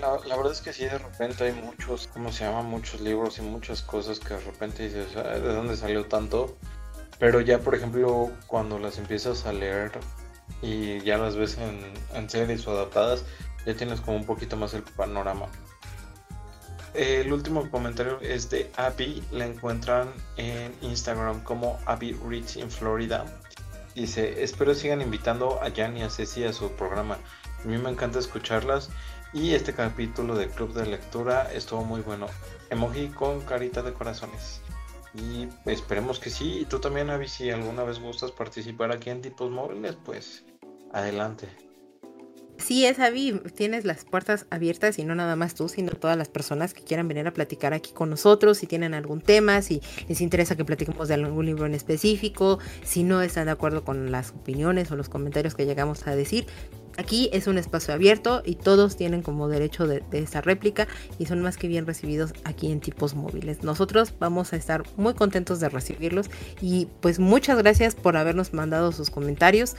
la, 0.00 0.36
verdad 0.36 0.52
es 0.52 0.60
que 0.60 0.72
sí, 0.72 0.84
de 0.84 0.98
repente 0.98 1.44
hay 1.44 1.52
muchos, 1.52 2.06
¿cómo 2.06 2.32
se 2.32 2.44
llama? 2.44 2.62
Muchos 2.62 3.00
libros 3.00 3.38
y 3.38 3.42
muchas 3.42 3.82
cosas 3.82 4.18
que 4.18 4.34
de 4.34 4.40
repente 4.40 4.84
dices, 4.84 5.14
¿de 5.14 5.40
dónde 5.40 5.76
salió 5.76 6.06
tanto? 6.06 6.56
Pero 7.18 7.40
ya, 7.40 7.58
por 7.58 7.74
ejemplo, 7.74 8.30
cuando 8.46 8.78
las 8.78 8.98
empiezas 8.98 9.44
a 9.44 9.52
leer 9.52 9.92
y 10.62 11.00
ya 11.02 11.18
las 11.18 11.36
ves 11.36 11.58
en, 11.58 11.80
en 12.14 12.30
series 12.30 12.66
o 12.66 12.72
adaptadas, 12.72 13.24
ya 13.66 13.74
tienes 13.74 14.00
como 14.00 14.16
un 14.16 14.24
poquito 14.24 14.56
más 14.56 14.72
el 14.74 14.82
panorama. 14.82 15.48
El 16.94 17.32
último 17.32 17.70
comentario 17.70 18.20
es 18.20 18.50
de 18.50 18.70
Abby, 18.76 19.22
la 19.30 19.46
encuentran 19.46 20.12
en 20.36 20.74
Instagram 20.82 21.42
como 21.42 21.78
Abby 21.86 22.12
Rich 22.12 22.56
en 22.56 22.70
Florida. 22.70 23.24
Dice, 23.94 24.42
espero 24.42 24.74
sigan 24.74 25.00
invitando 25.00 25.60
a 25.62 25.70
Jan 25.70 25.96
y 25.96 26.02
a 26.02 26.10
Ceci 26.10 26.44
a 26.44 26.52
su 26.52 26.70
programa. 26.72 27.18
A 27.64 27.68
mí 27.68 27.78
me 27.78 27.90
encanta 27.90 28.18
escucharlas. 28.18 28.90
Y 29.32 29.54
este 29.54 29.72
capítulo 29.72 30.34
de 30.34 30.48
Club 30.48 30.74
de 30.74 30.86
Lectura 30.86 31.50
estuvo 31.52 31.84
muy 31.84 32.02
bueno. 32.02 32.26
Emoji 32.70 33.08
con 33.08 33.40
carita 33.40 33.82
de 33.82 33.92
corazones. 33.92 34.60
Y 35.14 35.48
esperemos 35.64 36.18
que 36.18 36.30
sí. 36.30 36.60
Y 36.60 36.64
tú 36.66 36.80
también, 36.80 37.10
Avi, 37.10 37.28
si 37.28 37.50
alguna 37.50 37.84
vez 37.84 37.98
gustas 37.98 38.30
participar 38.30 38.92
aquí 38.92 39.10
en 39.10 39.22
Tipos 39.22 39.50
Móviles, 39.50 39.96
pues 40.04 40.44
adelante. 40.92 41.48
Así 42.58 42.86
es, 42.86 43.00
Avi, 43.00 43.40
tienes 43.56 43.84
las 43.84 44.04
puertas 44.04 44.46
abiertas 44.50 44.98
y 44.98 45.04
no 45.04 45.16
nada 45.16 45.34
más 45.34 45.54
tú, 45.54 45.68
sino 45.68 45.90
todas 45.92 46.16
las 46.16 46.28
personas 46.28 46.74
que 46.74 46.84
quieran 46.84 47.08
venir 47.08 47.26
a 47.26 47.32
platicar 47.32 47.74
aquí 47.74 47.92
con 47.92 48.08
nosotros, 48.08 48.58
si 48.58 48.68
tienen 48.68 48.94
algún 48.94 49.20
tema, 49.20 49.62
si 49.62 49.80
les 50.08 50.20
interesa 50.20 50.54
que 50.54 50.64
platiquemos 50.64 51.08
de 51.08 51.14
algún 51.14 51.44
libro 51.44 51.66
en 51.66 51.74
específico, 51.74 52.60
si 52.84 53.02
no 53.02 53.20
están 53.20 53.46
de 53.46 53.50
acuerdo 53.50 53.84
con 53.84 54.12
las 54.12 54.30
opiniones 54.30 54.92
o 54.92 54.96
los 54.96 55.08
comentarios 55.08 55.56
que 55.56 55.66
llegamos 55.66 56.06
a 56.06 56.14
decir, 56.14 56.46
Aquí 56.98 57.30
es 57.32 57.46
un 57.46 57.58
espacio 57.58 57.94
abierto 57.94 58.42
y 58.44 58.54
todos 58.54 58.96
tienen 58.96 59.22
como 59.22 59.48
derecho 59.48 59.86
de, 59.86 60.02
esa 60.12 60.40
réplica 60.40 60.86
y 61.18 61.26
son 61.26 61.40
más 61.40 61.56
que 61.56 61.68
bien 61.68 61.86
recibidos 61.86 62.34
aquí 62.44 62.70
en 62.70 62.80
tipos 62.80 63.14
móviles. 63.14 63.62
Nosotros 63.62 64.12
vamos 64.18 64.52
a 64.52 64.56
estar 64.56 64.82
muy 64.96 65.14
contentos 65.14 65.60
de 65.60 65.68
recibirlos 65.68 66.30
y 66.60 66.88
pues 67.00 67.18
muchas 67.18 67.58
gracias 67.58 67.94
por 67.94 68.16
habernos 68.16 68.52
mandado 68.52 68.92
sus 68.92 69.10
comentarios. 69.10 69.74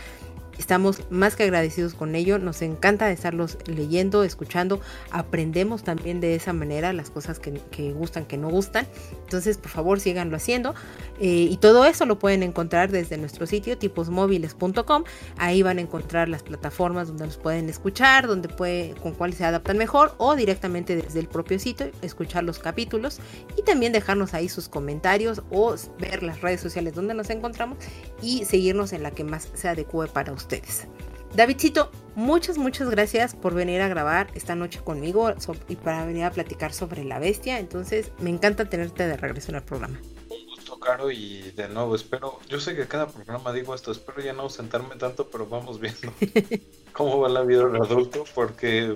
Estamos 0.57 1.01
más 1.09 1.35
que 1.35 1.43
agradecidos 1.43 1.95
con 1.95 2.15
ello, 2.15 2.37
nos 2.37 2.61
encanta 2.61 3.11
estarlos 3.11 3.57
leyendo, 3.65 4.23
escuchando, 4.23 4.79
aprendemos 5.11 5.83
también 5.83 6.21
de 6.21 6.35
esa 6.35 6.53
manera 6.53 6.93
las 6.93 7.09
cosas 7.09 7.39
que, 7.39 7.91
gustan, 7.91 8.25
que 8.25 8.37
no 8.37 8.49
gustan. 8.49 8.87
Entonces, 9.23 9.57
por 9.57 9.71
favor, 9.71 9.99
síganlo 9.99 10.35
haciendo. 10.35 10.75
Eh, 11.19 11.47
y 11.49 11.57
todo 11.57 11.85
eso 11.85 12.05
lo 12.05 12.19
pueden 12.19 12.43
encontrar 12.43 12.91
desde 12.91 13.17
nuestro 13.17 13.47
sitio 13.47 13.77
tiposmóviles.com. 13.77 15.03
Ahí 15.37 15.63
van 15.63 15.79
a 15.79 15.81
encontrar 15.81 16.29
las 16.29 16.43
plataformas 16.43 17.07
donde 17.07 17.25
los 17.25 17.37
pueden 17.37 17.67
escuchar, 17.69 18.27
donde 18.27 18.47
puede, 18.47 18.93
con 19.01 19.13
cuáles 19.13 19.37
se 19.37 19.45
adaptan 19.45 19.77
mejor, 19.77 20.13
o 20.17 20.35
directamente 20.35 20.95
desde 20.95 21.19
el 21.19 21.27
propio 21.27 21.57
sitio, 21.57 21.89
escuchar 22.01 22.43
los 22.43 22.59
capítulos 22.59 23.19
y 23.57 23.63
también 23.63 23.91
dejarnos 23.91 24.33
ahí 24.33 24.49
sus 24.49 24.69
comentarios 24.69 25.41
o 25.49 25.75
ver 25.99 26.21
las 26.21 26.41
redes 26.41 26.61
sociales 26.61 26.93
donde 26.93 27.15
nos 27.15 27.29
encontramos 27.31 27.77
y 28.21 28.45
seguirnos 28.45 28.93
en 28.93 29.01
la 29.01 29.11
que 29.11 29.23
más 29.23 29.49
se 29.53 29.67
adecue 29.67 30.07
para 30.07 30.31
ustedes 30.31 30.42
ustedes. 30.43 30.87
Davidcito, 31.35 31.89
muchas, 32.15 32.59
muchas 32.59 32.89
gracias 32.89 33.33
por 33.33 33.55
venir 33.55 33.81
a 33.81 33.87
grabar 33.87 34.29
esta 34.35 34.55
noche 34.55 34.79
conmigo 34.83 35.33
y 35.67 35.75
para 35.75 36.05
venir 36.05 36.25
a 36.25 36.31
platicar 36.31 36.73
sobre 36.73 37.03
la 37.03 37.17
bestia. 37.17 37.57
Entonces, 37.57 38.11
me 38.19 38.29
encanta 38.29 38.69
tenerte 38.69 39.07
de 39.07 39.17
regreso 39.17 39.49
en 39.49 39.55
el 39.55 39.63
programa. 39.63 39.99
Un 40.29 40.45
gusto, 40.45 40.79
Caro, 40.79 41.09
y 41.09 41.51
de 41.55 41.69
nuevo 41.69 41.95
espero, 41.95 42.39
yo 42.47 42.59
sé 42.59 42.75
que 42.75 42.87
cada 42.87 43.07
programa 43.07 43.51
digo 43.51 43.73
esto, 43.73 43.91
espero 43.91 44.21
ya 44.21 44.33
no 44.33 44.47
sentarme 44.49 44.95
tanto, 44.95 45.27
pero 45.31 45.47
vamos 45.47 45.79
viendo 45.79 46.13
cómo 46.93 47.19
va 47.19 47.29
la 47.29 47.41
vida 47.41 47.65
del 47.65 47.81
adulto, 47.81 48.25
porque 48.35 48.93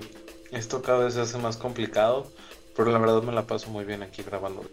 esto 0.52 0.80
cada 0.80 1.06
vez 1.06 1.14
se 1.14 1.22
hace 1.22 1.38
más 1.38 1.56
complicado, 1.56 2.30
pero 2.76 2.92
la 2.92 2.98
verdad 2.98 3.22
me 3.22 3.32
la 3.32 3.48
paso 3.48 3.68
muy 3.70 3.84
bien 3.84 4.04
aquí 4.04 4.22
grabando. 4.22 4.64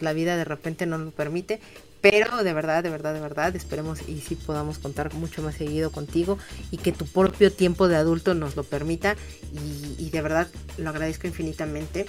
La 0.00 0.12
vida 0.12 0.36
de 0.36 0.44
repente 0.44 0.84
no 0.84 0.98
lo 0.98 1.12
permite, 1.12 1.60
pero 2.08 2.44
de 2.44 2.52
verdad, 2.52 2.84
de 2.84 2.90
verdad, 2.90 3.14
de 3.14 3.20
verdad, 3.20 3.56
esperemos 3.56 4.08
y 4.08 4.20
sí 4.20 4.36
podamos 4.36 4.78
contar 4.78 5.12
mucho 5.14 5.42
más 5.42 5.56
seguido 5.56 5.90
contigo 5.90 6.38
y 6.70 6.76
que 6.76 6.92
tu 6.92 7.04
propio 7.04 7.52
tiempo 7.52 7.88
de 7.88 7.96
adulto 7.96 8.32
nos 8.34 8.54
lo 8.54 8.62
permita 8.62 9.16
y, 9.98 10.10
de 10.10 10.22
verdad 10.22 10.46
lo 10.78 10.90
agradezco 10.90 11.26
infinitamente. 11.26 12.06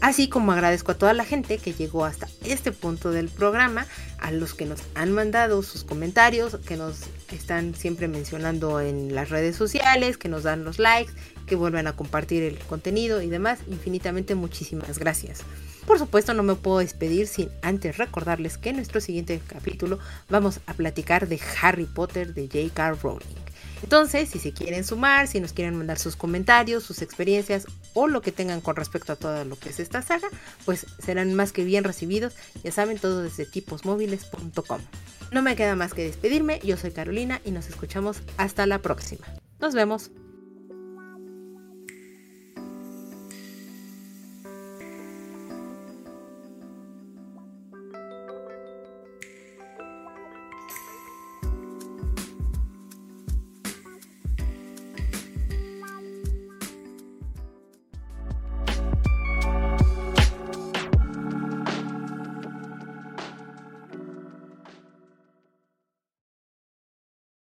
Así 0.00 0.28
como 0.28 0.50
agradezco 0.50 0.92
a 0.92 0.98
toda 0.98 1.12
la 1.12 1.24
gente 1.24 1.58
que 1.58 1.72
llegó 1.72 2.04
hasta 2.04 2.28
este 2.44 2.72
punto 2.72 3.12
del 3.12 3.28
programa, 3.28 3.86
a 4.18 4.32
los 4.32 4.52
que 4.52 4.66
nos 4.66 4.80
han 4.96 5.12
mandado 5.12 5.62
sus 5.62 5.84
comentarios, 5.84 6.56
que 6.66 6.76
nos 6.76 7.02
están 7.32 7.74
siempre 7.76 8.08
mencionando 8.08 8.80
en 8.80 9.14
las 9.14 9.30
redes 9.30 9.54
sociales, 9.54 10.18
que 10.18 10.28
nos 10.28 10.42
dan 10.42 10.64
los 10.64 10.80
likes, 10.80 11.12
que 11.46 11.54
vuelven 11.54 11.86
a 11.86 11.94
compartir 11.94 12.42
el 12.42 12.58
contenido 12.58 13.22
y 13.22 13.28
demás. 13.28 13.60
Infinitamente 13.68 14.34
muchísimas 14.34 14.98
gracias. 14.98 15.44
Por 15.86 15.98
supuesto 15.98 16.34
no 16.34 16.42
me 16.42 16.56
puedo 16.56 16.78
despedir 16.78 17.28
sin 17.28 17.48
antes 17.62 17.96
recordarles 17.96 18.58
que 18.58 18.70
en 18.70 18.76
nuestro 18.76 19.00
siguiente 19.00 19.40
capítulo 19.46 19.98
vamos 20.28 20.60
a 20.66 20.74
platicar 20.74 21.28
de 21.28 21.40
Harry 21.62 21.84
Potter 21.84 22.34
de 22.34 22.48
J.K. 22.48 22.94
Rowling. 23.02 23.46
Entonces, 23.82 24.28
si 24.30 24.38
se 24.38 24.52
quieren 24.52 24.84
sumar, 24.84 25.28
si 25.28 25.38
nos 25.38 25.52
quieren 25.52 25.76
mandar 25.76 25.98
sus 25.98 26.16
comentarios, 26.16 26.82
sus 26.82 27.02
experiencias 27.02 27.66
o 27.94 28.08
lo 28.08 28.20
que 28.20 28.32
tengan 28.32 28.60
con 28.60 28.74
respecto 28.74 29.12
a 29.12 29.16
todo 29.16 29.44
lo 29.44 29.56
que 29.56 29.68
es 29.68 29.78
esta 29.78 30.02
saga, 30.02 30.28
pues 30.64 30.86
serán 30.98 31.34
más 31.34 31.52
que 31.52 31.62
bien 31.62 31.84
recibidos. 31.84 32.34
Ya 32.64 32.72
saben, 32.72 32.98
todo 32.98 33.22
desde 33.22 33.46
tiposmóviles.com. 33.46 34.80
No 35.30 35.42
me 35.42 35.56
queda 35.56 35.76
más 35.76 35.94
que 35.94 36.04
despedirme, 36.04 36.60
yo 36.64 36.76
soy 36.76 36.90
Carolina 36.90 37.40
y 37.44 37.50
nos 37.50 37.68
escuchamos 37.68 38.22
hasta 38.38 38.66
la 38.66 38.80
próxima. 38.80 39.26
Nos 39.60 39.74
vemos. 39.74 40.10